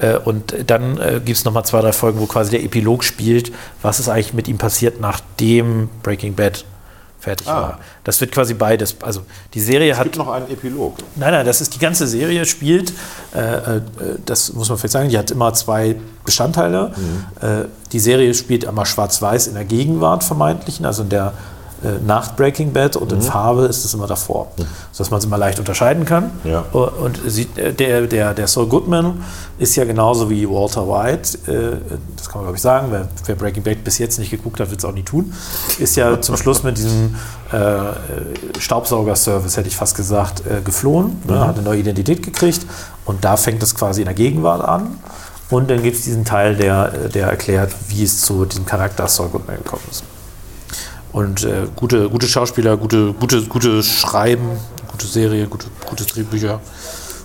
Äh, 0.00 0.16
und 0.16 0.54
dann 0.66 0.98
äh, 0.98 1.20
gibt 1.24 1.38
es 1.38 1.44
nochmal 1.44 1.64
zwei, 1.64 1.80
drei 1.80 1.92
Folgen, 1.92 2.18
wo 2.18 2.26
quasi 2.26 2.50
der 2.50 2.62
Epilog 2.64 3.04
spielt, 3.04 3.52
was 3.82 4.00
ist 4.00 4.08
eigentlich 4.08 4.34
mit 4.34 4.48
ihm 4.48 4.58
passiert, 4.58 5.00
nachdem 5.00 5.88
Breaking 6.02 6.34
Bad 6.34 6.64
fertig 7.28 7.46
Ah. 7.48 7.60
war. 7.62 7.78
Das 8.04 8.20
wird 8.20 8.32
quasi 8.32 8.54
beides. 8.54 8.96
Also 9.02 9.20
die 9.54 9.60
Serie 9.60 9.92
Es 9.92 9.98
hat 9.98 10.04
gibt 10.04 10.16
noch 10.16 10.28
einen 10.28 10.50
Epilog. 10.50 10.94
Nein, 11.16 11.32
nein, 11.32 11.44
das 11.46 11.60
ist 11.60 11.74
die 11.74 11.78
ganze 11.78 12.06
Serie 12.06 12.44
spielt, 12.46 12.92
äh, 13.34 13.76
äh, 13.76 13.80
das 14.24 14.52
muss 14.54 14.68
man 14.68 14.78
vielleicht 14.78 14.92
sagen, 14.92 15.08
die 15.10 15.18
hat 15.18 15.30
immer 15.30 15.52
zwei 15.52 15.96
Bestandteile. 16.24 16.92
Äh, 17.40 17.64
die 17.92 18.00
Serie 18.00 18.32
spielt 18.34 18.66
einmal 18.66 18.86
schwarz-weiß 18.86 19.46
in 19.48 19.54
der 19.54 19.64
Gegenwart 19.64 20.24
vermeintlichen, 20.24 20.84
also 20.86 21.02
in 21.02 21.08
der 21.10 21.32
nach 22.04 22.34
Breaking 22.34 22.72
Bad 22.72 22.96
und 22.96 23.12
in 23.12 23.22
Farbe 23.22 23.66
ist 23.66 23.84
es 23.84 23.94
immer 23.94 24.06
davor, 24.06 24.48
sodass 24.92 25.10
man 25.10 25.18
es 25.18 25.24
immer 25.24 25.38
leicht 25.38 25.58
unterscheiden 25.58 26.04
kann. 26.04 26.30
Ja. 26.44 26.60
Und 26.72 27.20
sie, 27.26 27.48
äh, 27.56 27.72
der, 27.72 28.06
der, 28.06 28.34
der 28.34 28.46
Saul 28.48 28.66
Goodman 28.66 29.24
ist 29.58 29.76
ja 29.76 29.84
genauso 29.84 30.28
wie 30.30 30.48
Walter 30.48 30.88
White, 30.88 31.38
äh, 31.50 31.76
das 32.16 32.28
kann 32.28 32.38
man 32.38 32.44
glaube 32.46 32.56
ich 32.56 32.62
sagen, 32.62 32.88
wer, 32.90 33.08
wer 33.26 33.34
Breaking 33.34 33.62
Bad 33.62 33.84
bis 33.84 33.98
jetzt 33.98 34.18
nicht 34.18 34.30
geguckt 34.30 34.60
hat, 34.60 34.70
wird 34.70 34.80
es 34.80 34.84
auch 34.84 34.92
nie 34.92 35.02
tun, 35.02 35.32
ist 35.78 35.96
ja 35.96 36.20
zum 36.20 36.36
Schluss 36.38 36.62
mit 36.62 36.78
diesem 36.78 37.14
äh, 37.52 38.58
Staubsaugerservice, 38.58 39.56
hätte 39.56 39.68
ich 39.68 39.76
fast 39.76 39.96
gesagt, 39.96 40.42
äh, 40.46 40.60
geflohen, 40.62 41.22
ne, 41.26 41.46
hat 41.46 41.56
eine 41.56 41.64
neue 41.64 41.80
Identität 41.80 42.22
gekriegt 42.22 42.66
und 43.04 43.24
da 43.24 43.36
fängt 43.36 43.62
es 43.62 43.74
quasi 43.74 44.00
in 44.02 44.06
der 44.06 44.14
Gegenwart 44.14 44.62
an. 44.62 44.98
Und 45.50 45.70
dann 45.70 45.82
gibt 45.82 45.96
es 45.96 46.04
diesen 46.04 46.26
Teil, 46.26 46.56
der, 46.56 46.90
der 47.08 47.28
erklärt, 47.28 47.74
wie 47.88 48.04
es 48.04 48.20
zu 48.20 48.44
diesem 48.44 48.66
Charakter 48.66 49.08
Saul 49.08 49.28
Goodman 49.30 49.56
gekommen 49.56 49.82
ist. 49.90 50.04
Und 51.18 51.42
äh, 51.42 51.66
gute, 51.74 52.08
gute 52.08 52.28
Schauspieler, 52.28 52.76
gute, 52.76 53.12
gute, 53.12 53.42
gute 53.42 53.82
Schreiben, 53.82 54.50
gute 54.86 55.04
Serie, 55.04 55.48
gute, 55.48 55.66
gute 55.84 56.04
Drehbücher. 56.04 56.60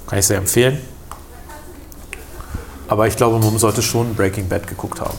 Kann 0.07 0.17
ich 0.17 0.25
sehr 0.25 0.39
empfehlen. 0.39 0.79
Aber 2.87 3.05
ich 3.05 3.15
glaube, 3.15 3.37
man 3.37 3.55
sollte 3.59 3.83
schon 3.83 4.15
Breaking 4.15 4.49
Bad 4.49 4.65
geguckt 4.65 4.99
haben. 4.99 5.15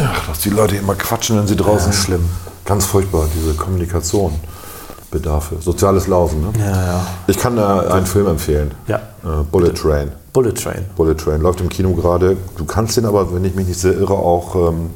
Ach, 0.00 0.26
dass 0.26 0.38
die 0.38 0.48
Leute 0.48 0.76
immer 0.76 0.94
quatschen, 0.94 1.36
wenn 1.36 1.46
sie 1.46 1.54
draußen. 1.54 1.92
Ja, 1.92 1.98
schlimm. 1.98 2.24
Ganz 2.64 2.86
furchtbar, 2.86 3.28
diese 3.36 3.52
Kommunikation. 3.52 4.32
Bedarfe. 5.10 5.56
Soziales 5.60 6.06
Lausen, 6.06 6.40
ne? 6.40 6.52
Ja, 6.58 6.86
ja. 6.86 7.06
Ich 7.26 7.36
kann 7.36 7.56
da 7.56 7.80
einen 7.92 8.06
Film 8.06 8.28
empfehlen. 8.28 8.70
Ja. 8.86 8.96
Äh, 9.22 9.44
Bullet 9.50 9.74
Train. 9.74 10.12
Bullet 10.32 10.54
Train. 10.54 10.86
Bullet 10.96 11.14
Train 11.14 11.42
läuft 11.42 11.60
im 11.60 11.68
Kino 11.68 11.92
gerade. 11.92 12.38
Du 12.56 12.64
kannst 12.64 12.96
den 12.96 13.04
aber, 13.04 13.34
wenn 13.34 13.44
ich 13.44 13.54
mich 13.54 13.66
nicht 13.66 13.78
sehr 13.78 13.92
irre, 13.92 14.14
auch 14.14 14.54
ähm, 14.54 14.92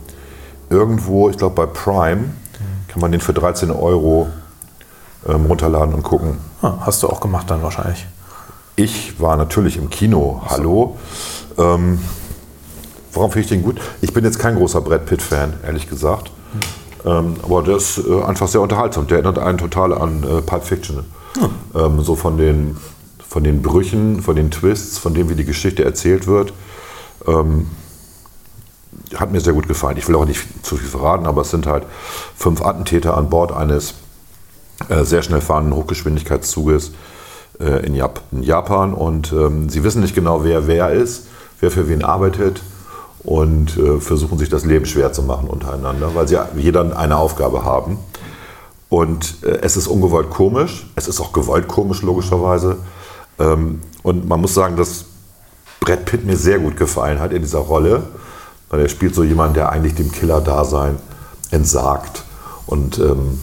irgendwo, 0.70 1.28
ich 1.28 1.36
glaube 1.36 1.54
bei 1.54 1.66
Prime, 1.66 2.30
kann 2.88 3.00
man 3.00 3.12
den 3.12 3.20
für 3.20 3.32
13 3.32 3.70
Euro 3.70 4.28
ähm, 5.28 5.46
runterladen 5.46 5.94
und 5.94 6.02
gucken. 6.02 6.38
Ah, 6.62 6.74
hast 6.80 7.02
du 7.02 7.08
auch 7.08 7.20
gemacht 7.20 7.50
dann 7.50 7.62
wahrscheinlich. 7.62 8.06
Ich 8.76 9.20
war 9.20 9.36
natürlich 9.36 9.76
im 9.76 9.90
Kino. 9.90 10.42
Hallo. 10.48 10.96
Ähm, 11.58 11.98
warum 13.12 13.30
finde 13.30 13.44
ich 13.44 13.48
den 13.48 13.62
gut? 13.62 13.80
Ich 14.00 14.12
bin 14.12 14.24
jetzt 14.24 14.38
kein 14.38 14.56
großer 14.56 14.80
Brad 14.80 15.06
Pitt-Fan, 15.06 15.54
ehrlich 15.64 15.88
gesagt. 15.88 16.30
Ähm, 17.04 17.36
aber 17.42 17.62
der 17.62 17.76
ist 17.76 17.98
äh, 17.98 18.22
einfach 18.22 18.48
sehr 18.48 18.60
unterhaltsam. 18.60 19.06
Der 19.06 19.18
erinnert 19.18 19.38
einen 19.38 19.58
total 19.58 19.92
an 19.92 20.22
äh, 20.22 20.42
Pulp 20.42 20.64
Fiction. 20.64 21.04
Ähm, 21.74 22.00
so 22.02 22.16
von 22.16 22.36
den, 22.38 22.76
von 23.26 23.44
den 23.44 23.62
Brüchen, 23.62 24.22
von 24.22 24.36
den 24.36 24.50
Twists, 24.50 24.98
von 24.98 25.14
dem, 25.14 25.28
wie 25.28 25.34
die 25.34 25.44
Geschichte 25.44 25.84
erzählt 25.84 26.26
wird. 26.26 26.52
Ähm, 27.26 27.66
hat 29.14 29.32
mir 29.32 29.40
sehr 29.40 29.52
gut 29.52 29.68
gefallen. 29.68 29.96
Ich 29.96 30.08
will 30.08 30.16
auch 30.16 30.24
nicht 30.24 30.44
zu 30.64 30.76
viel 30.76 30.88
verraten, 30.88 31.26
aber 31.26 31.42
es 31.42 31.50
sind 31.50 31.66
halt 31.66 31.84
fünf 32.36 32.62
Attentäter 32.62 33.16
an 33.16 33.30
Bord 33.30 33.52
eines 33.52 33.94
äh, 34.88 35.04
sehr 35.04 35.22
schnell 35.22 35.40
fahrenden 35.40 35.74
Hochgeschwindigkeitszuges 35.74 36.92
äh, 37.60 37.86
in, 37.86 37.94
Jap 37.94 38.20
in 38.32 38.42
Japan 38.42 38.92
und 38.94 39.32
ähm, 39.32 39.68
sie 39.68 39.84
wissen 39.84 40.02
nicht 40.02 40.14
genau, 40.14 40.44
wer 40.44 40.66
wer 40.66 40.90
ist, 40.90 41.26
wer 41.60 41.70
für 41.70 41.88
wen 41.88 42.04
arbeitet 42.04 42.60
und 43.22 43.76
äh, 43.76 44.00
versuchen 44.00 44.38
sich 44.38 44.48
das 44.48 44.64
Leben 44.64 44.86
schwer 44.86 45.12
zu 45.12 45.22
machen 45.22 45.48
untereinander, 45.48 46.14
weil 46.14 46.28
sie 46.28 46.38
jeder 46.56 46.96
eine 46.96 47.16
Aufgabe 47.16 47.64
haben. 47.64 47.98
Und 48.88 49.42
äh, 49.42 49.58
es 49.62 49.76
ist 49.76 49.88
ungewollt 49.88 50.30
komisch, 50.30 50.90
es 50.94 51.08
ist 51.08 51.20
auch 51.20 51.32
gewollt 51.32 51.66
komisch 51.66 52.02
logischerweise. 52.02 52.76
Ähm, 53.38 53.80
und 54.02 54.28
man 54.28 54.40
muss 54.40 54.54
sagen, 54.54 54.76
dass 54.76 55.06
Brad 55.80 56.04
Pitt 56.04 56.24
mir 56.24 56.36
sehr 56.36 56.58
gut 56.60 56.76
gefallen 56.76 57.18
hat 57.18 57.32
in 57.32 57.42
dieser 57.42 57.58
Rolle, 57.58 58.04
weil 58.68 58.80
er 58.80 58.88
spielt 58.88 59.14
so 59.14 59.22
jemanden, 59.22 59.54
der 59.54 59.70
eigentlich 59.70 59.94
dem 59.94 60.12
Killer-Dasein 60.12 60.96
entsagt 61.50 62.24
und 62.66 62.98
ähm, 62.98 63.40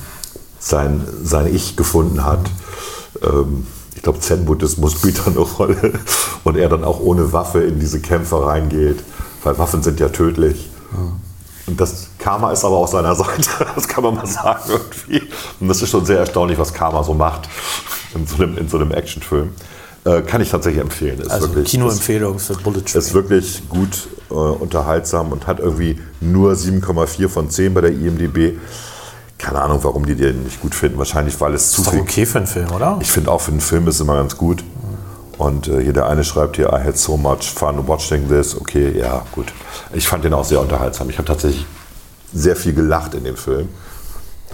sein, 0.60 1.06
sein 1.24 1.54
Ich 1.54 1.76
gefunden 1.76 2.24
hat. 2.24 2.50
Ähm, 3.22 3.68
ich 3.96 4.02
glaube, 4.02 4.20
Zen-Buddhismus 4.20 4.94
spielt 4.98 5.20
da 5.20 5.26
eine 5.28 5.40
Rolle 5.40 6.00
und 6.44 6.58
er 6.58 6.70
dann 6.70 6.84
auch 6.84 7.00
ohne 7.00 7.34
Waffe 7.34 7.62
in 7.62 7.80
diese 7.80 8.00
Kämpfe 8.00 8.46
reingeht, 8.46 9.04
weil 9.44 9.58
Waffen 9.58 9.84
sind 9.84 10.00
ja 10.00 10.10
tödlich. 10.10 10.70
Und 11.66 11.80
das 11.80 12.10
Karma 12.20 12.52
ist 12.52 12.66
aber 12.66 12.76
auf 12.76 12.90
seiner 12.90 13.16
Seite, 13.16 13.50
das 13.76 13.88
kann 13.88 14.04
man 14.04 14.16
mal 14.16 14.28
sagen 14.28 14.64
irgendwie. 14.70 15.28
Und 15.60 15.68
das 15.68 15.82
ist 15.82 15.90
schon 15.90 16.06
sehr 16.06 16.20
erstaunlich, 16.20 16.58
was 16.60 16.74
Karma 16.74 17.04
so 17.04 17.14
macht 17.14 17.48
in 18.14 18.28
so 18.28 18.36
einem, 18.36 18.58
in 18.58 18.68
so 18.68 18.78
einem 18.78 18.92
Actionfilm. 18.92 19.52
Äh, 20.06 20.22
kann 20.22 20.42
ich 20.42 20.50
tatsächlich 20.52 20.82
empfehlen. 20.82 21.20
Ist 21.20 21.32
Also 21.32 21.48
wirklich, 21.48 21.66
ist, 21.66 21.72
Kinoempfehlung 21.72 22.40
für 22.40 22.56
Bullet 22.56 22.82
Train. 22.82 23.00
ist 23.02 23.14
wirklich 23.14 23.70
gut 23.70 24.10
äh, 24.30 24.34
unterhaltsam 24.34 25.32
und 25.32 25.48
hat 25.48 25.60
irgendwie 25.60 26.00
nur 26.20 26.54
7,4 26.54 27.30
von 27.30 27.50
10 27.50 27.74
bei 27.74 27.82
der 27.82 27.92
IMDb. 27.92 28.58
Keine 29.38 29.62
Ahnung, 29.62 29.80
warum 29.84 30.06
die 30.06 30.16
den 30.16 30.44
nicht 30.44 30.62
gut 30.62 30.76
finden. 30.76 30.98
Wahrscheinlich, 30.98 31.40
weil 31.40 31.54
es 31.54 31.72
zu 31.72 31.82
ist 31.82 31.90
viel 31.90 32.02
okay 32.02 32.26
für 32.26 32.40
einen 32.40 32.48
Film, 32.48 32.72
oder? 32.72 32.98
ich 33.02 33.12
finde 33.12 33.32
auch 33.32 33.42
für 33.42 33.52
einen 33.52 33.62
Film 33.62 33.88
ist 33.88 33.96
es 33.96 34.02
immer 34.02 34.16
ganz 34.16 34.38
gut. 34.38 34.64
Und 35.38 35.68
äh, 35.68 35.82
hier 35.82 35.94
der 35.94 36.08
eine 36.08 36.24
schreibt 36.24 36.58
hier, 36.58 36.68
I 36.68 36.84
had 36.84 36.98
so 36.98 37.18
much 37.18 37.52
fun 37.54 37.88
watching 37.88 38.28
this. 38.30 38.56
Okay, 38.60 38.98
ja, 38.98 39.26
gut. 39.32 39.54
Ich 39.94 40.08
fand 40.08 40.24
den 40.24 40.34
auch 40.34 40.46
sehr 40.46 40.60
unterhaltsam. 40.60 41.10
Ich 41.10 41.18
habe 41.18 41.28
tatsächlich 41.28 41.66
sehr 42.34 42.56
viel 42.56 42.74
gelacht 42.74 43.14
in 43.16 43.24
dem 43.24 43.38
Film. 43.38 43.70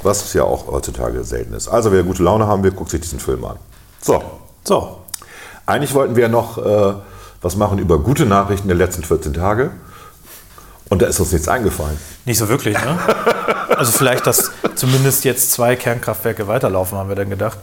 Was 0.03 0.33
ja 0.33 0.43
auch 0.43 0.67
heutzutage 0.67 1.23
selten 1.23 1.53
ist. 1.53 1.67
Also, 1.67 1.91
wer 1.91 2.03
gute 2.03 2.23
Laune 2.23 2.47
haben 2.47 2.63
will, 2.63 2.71
guckt 2.71 2.91
sich 2.91 3.01
diesen 3.01 3.19
Film 3.19 3.43
an. 3.43 3.57
So, 4.01 4.23
So, 4.63 4.97
eigentlich 5.69 5.93
wollten 5.93 6.15
wir 6.15 6.23
ja 6.23 6.29
noch 6.29 6.57
äh, 6.57 6.93
was 7.41 7.55
machen 7.55 7.79
über 7.79 7.99
gute 7.99 8.25
Nachrichten 8.25 8.67
der 8.67 8.77
letzten 8.77 9.03
14 9.03 9.33
Tage. 9.33 9.71
Und 10.89 11.01
da 11.01 11.07
ist 11.07 11.19
uns 11.19 11.31
nichts 11.31 11.47
eingefallen. 11.47 11.97
nicht 12.25 12.39
so 12.39 12.49
wirklich, 12.49 12.75
ne? 12.75 12.97
Also 13.69 13.91
vielleicht, 13.91 14.25
dass 14.25 14.51
zumindest 14.75 15.23
jetzt 15.23 15.51
zwei 15.51 15.75
Kernkraftwerke 15.75 16.47
weiterlaufen, 16.47 16.97
haben 16.97 17.09
wir 17.09 17.15
dann 17.15 17.29
gedacht. 17.29 17.59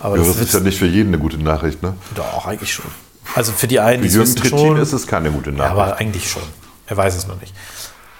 Aber 0.00 0.16
Ja, 0.18 0.24
das, 0.24 0.36
ist 0.36 0.52
ja 0.52 0.60
nicht 0.60 0.78
für 0.78 0.86
jeden 0.86 1.10
eine 1.10 1.18
gute 1.18 1.38
Nachricht. 1.38 1.82
Ne? 1.82 1.94
doch 2.14 2.46
eigentlich 2.46 2.74
schon. 2.74 2.90
Also 3.34 3.52
für 3.52 3.66
die 3.66 3.80
einen, 3.80 4.02
Für 4.02 4.08
Jürgen 4.08 4.22
wissen 4.28 4.36
Trittin 4.36 4.58
schon. 4.58 4.76
ist 4.78 4.92
es 4.92 5.06
keine 5.06 5.30
gute 5.30 5.50
ja, 5.50 5.56
Nachricht. 5.56 5.72
aber 5.72 5.96
eigentlich 5.98 6.30
schon. 6.30 6.42
Er 6.86 6.96
weiß 6.96 7.16
es 7.16 7.26
noch 7.26 7.40
nicht. 7.40 7.54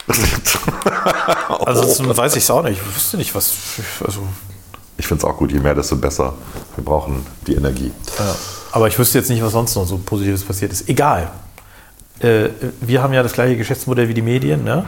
Also 1.67 2.17
weiß 2.17 2.37
ich 2.37 2.45
es 2.45 2.51
auch 2.51 2.63
nicht. 2.63 2.81
Ich 2.81 2.97
wüsste 2.97 3.17
nicht, 3.17 3.35
was. 3.35 3.53
Also, 4.05 4.23
Ich 4.99 5.07
finde 5.07 5.23
es 5.23 5.29
auch 5.29 5.37
gut, 5.37 5.51
je 5.51 5.59
mehr, 5.59 5.75
desto 5.75 5.97
besser. 5.97 6.35
Wir 6.77 6.85
brauchen 6.85 7.27
die 7.47 7.55
Energie. 7.55 7.91
ja. 8.19 8.35
Aber 8.77 8.89
ich 8.89 8.99
wüsste 8.99 9.17
jetzt 9.17 9.31
nicht, 9.31 9.43
was 9.43 9.53
sonst 9.53 9.75
noch 9.75 9.87
so 9.87 9.97
Positives 9.97 10.45
passiert 10.45 10.71
ist. 10.71 10.87
Egal. 10.87 11.31
Äh, 12.21 12.51
wir 12.83 13.03
haben 13.03 13.15
ja 13.15 13.23
das 13.23 13.33
gleiche 13.33 13.57
Geschäftsmodell 13.57 14.07
wie 14.11 14.13
die 14.13 14.21
Medien. 14.21 14.65
Ne? 14.65 14.85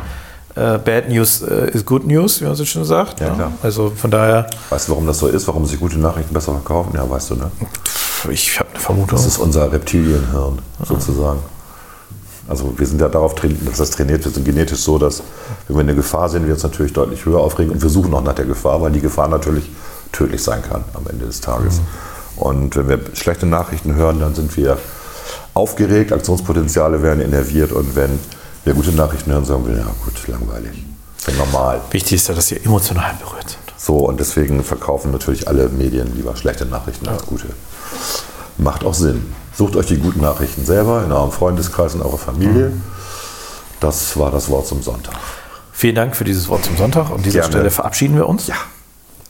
Äh, 0.56 0.76
bad 0.76 1.08
News 1.08 1.40
äh, 1.40 1.70
is 1.70 1.86
good 1.86 2.06
news, 2.06 2.42
wie 2.42 2.44
man 2.44 2.54
so 2.54 2.66
schön 2.66 2.84
sagt. 2.84 3.20
Ja, 3.20 3.30
ne? 3.30 3.36
klar. 3.36 3.52
Also 3.62 3.88
von 3.88 4.10
daher, 4.10 4.46
Weißt 4.68 4.88
du, 4.88 4.92
warum 4.92 5.06
das 5.06 5.18
so 5.18 5.28
ist? 5.28 5.48
Warum 5.48 5.64
sich 5.64 5.80
gute 5.80 5.98
Nachrichten 5.98 6.34
besser 6.34 6.52
verkaufen? 6.52 6.92
Ja, 6.94 7.08
weißt 7.08 7.30
du, 7.30 7.36
ne? 7.36 7.50
ich 8.28 8.60
habe 8.60 8.68
eine 8.68 8.78
Vermutung. 8.78 9.16
Das 9.16 9.24
ist 9.24 9.38
unser 9.38 9.72
Reptilienhirn, 9.72 10.58
sozusagen. 10.86 11.40
Also 12.46 12.74
wir 12.76 12.86
sind 12.86 13.00
ja 13.00 13.08
darauf 13.08 13.36
trainiert, 13.36 13.66
dass 13.66 13.78
das 13.78 13.92
trainiert 13.92 14.22
wird, 14.22 14.34
sind 14.34 14.44
genetisch 14.44 14.80
so, 14.80 14.98
dass 14.98 15.22
wenn 15.66 15.76
wir 15.76 15.80
in 15.80 15.86
der 15.86 15.96
Gefahr 15.96 16.28
sind, 16.28 16.44
wir 16.44 16.52
uns 16.52 16.62
natürlich 16.62 16.92
deutlich 16.92 17.24
höher 17.24 17.40
aufregen 17.40 17.72
und 17.72 17.80
wir 17.80 17.88
suchen 17.88 18.12
auch 18.12 18.22
nach 18.22 18.34
der 18.34 18.44
Gefahr, 18.44 18.82
weil 18.82 18.92
die 18.92 19.00
Gefahr 19.00 19.28
natürlich 19.28 19.70
tödlich 20.12 20.42
sein 20.42 20.60
kann 20.60 20.84
am 20.92 21.06
Ende 21.08 21.24
des 21.24 21.40
Tages. 21.40 21.80
Und 22.38 22.76
wenn 22.76 22.88
wir 22.88 23.00
schlechte 23.14 23.46
Nachrichten 23.46 23.94
hören, 23.94 24.20
dann 24.20 24.34
sind 24.34 24.56
wir 24.56 24.78
aufgeregt, 25.54 26.12
Aktionspotenziale 26.12 27.02
werden 27.02 27.20
innerviert 27.20 27.72
und 27.72 27.96
wenn 27.96 28.18
Wer 28.68 28.74
gute 28.74 28.92
Nachrichten 28.92 29.32
hören 29.32 29.46
sagen 29.46 29.64
will, 29.64 29.78
ja 29.78 29.86
gut, 30.04 30.28
langweilig. 30.28 30.84
Ja 31.26 31.32
normal. 31.32 31.80
Wichtig 31.90 32.16
ist 32.16 32.28
ja, 32.28 32.34
dass 32.34 32.48
sie 32.48 32.58
emotional 32.58 33.14
berührt 33.18 33.48
sind. 33.48 33.62
So, 33.78 33.96
und 33.96 34.20
deswegen 34.20 34.62
verkaufen 34.62 35.10
natürlich 35.10 35.48
alle 35.48 35.70
Medien 35.70 36.14
lieber 36.14 36.36
schlechte 36.36 36.66
Nachrichten 36.66 37.08
als 37.08 37.24
gute. 37.24 37.46
Macht 38.58 38.84
auch 38.84 38.92
Sinn. 38.92 39.32
Sucht 39.54 39.74
euch 39.74 39.86
die 39.86 39.96
guten 39.96 40.20
Nachrichten 40.20 40.66
selber 40.66 41.02
in 41.02 41.12
eurem 41.12 41.32
Freundeskreis 41.32 41.94
und 41.94 42.02
eurer 42.02 42.18
Familie. 42.18 42.72
Das 43.80 44.18
war 44.18 44.30
das 44.30 44.50
Wort 44.50 44.66
zum 44.66 44.82
Sonntag. 44.82 45.14
Vielen 45.72 45.94
Dank 45.94 46.14
für 46.14 46.24
dieses 46.24 46.46
Wort 46.48 46.66
zum 46.66 46.76
Sonntag. 46.76 47.10
An 47.10 47.22
dieser 47.22 47.40
Gerne. 47.40 47.52
Stelle 47.52 47.70
verabschieden 47.70 48.16
wir 48.16 48.28
uns. 48.28 48.48
Ja. 48.48 48.56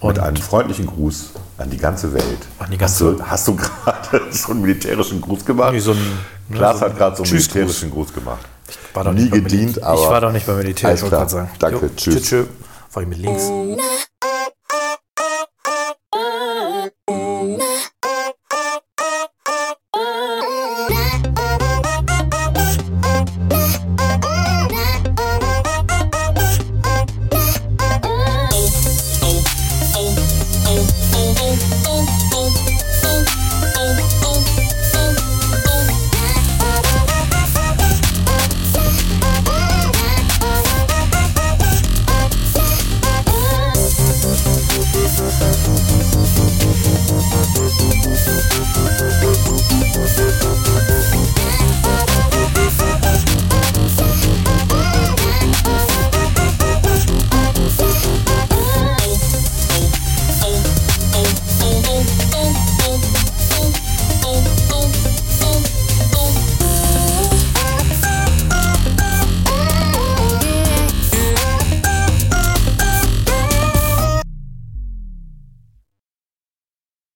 Und 0.01 0.15
Mit 0.17 0.19
einem 0.19 0.37
freundlichen 0.37 0.87
Gruß 0.87 1.27
an 1.59 1.69
die 1.71 1.77
ganze 1.77 2.13
Welt. 2.13 2.39
An 2.59 2.71
die 2.71 2.79
ganze- 2.79 3.17
hast 3.19 3.19
du, 3.19 3.25
hast 3.25 3.49
du 3.49 3.57
gerade 3.57 4.23
so 4.33 4.53
einen 4.53 4.63
militärischen 4.63 5.21
Gruß 5.21 5.45
gemacht? 5.45 5.75
So 5.81 5.93
ein- 5.93 6.19
Klaas 6.53 6.79
so 6.79 6.85
hat 6.87 6.97
gerade 6.97 7.17
so 7.17 7.23
einen 7.25 7.33
militärischen 7.33 7.91
Gruß 7.91 8.13
gemacht. 8.15 8.47
war 8.95 9.05
doch 9.05 9.13
Nie 9.13 9.29
gedient, 9.29 9.53
Militär. 9.53 9.87
aber. 9.87 10.01
Ich 10.03 10.09
war 10.09 10.21
doch 10.23 10.33
nicht 10.33 10.47
beim 10.47 10.57
Militär, 10.57 10.95
ich 10.95 11.03
wollte 11.03 11.17
gerade 11.17 11.31
sagen. 11.31 11.51
Danke, 11.59 11.87
Jo, 11.87 11.91
tschüss. 11.95 12.15
Tschüss. 12.15 12.23
tschüss. 12.29 12.47
War 12.95 13.03
ich 13.03 13.09
mit 13.09 13.19
links. 13.19 13.43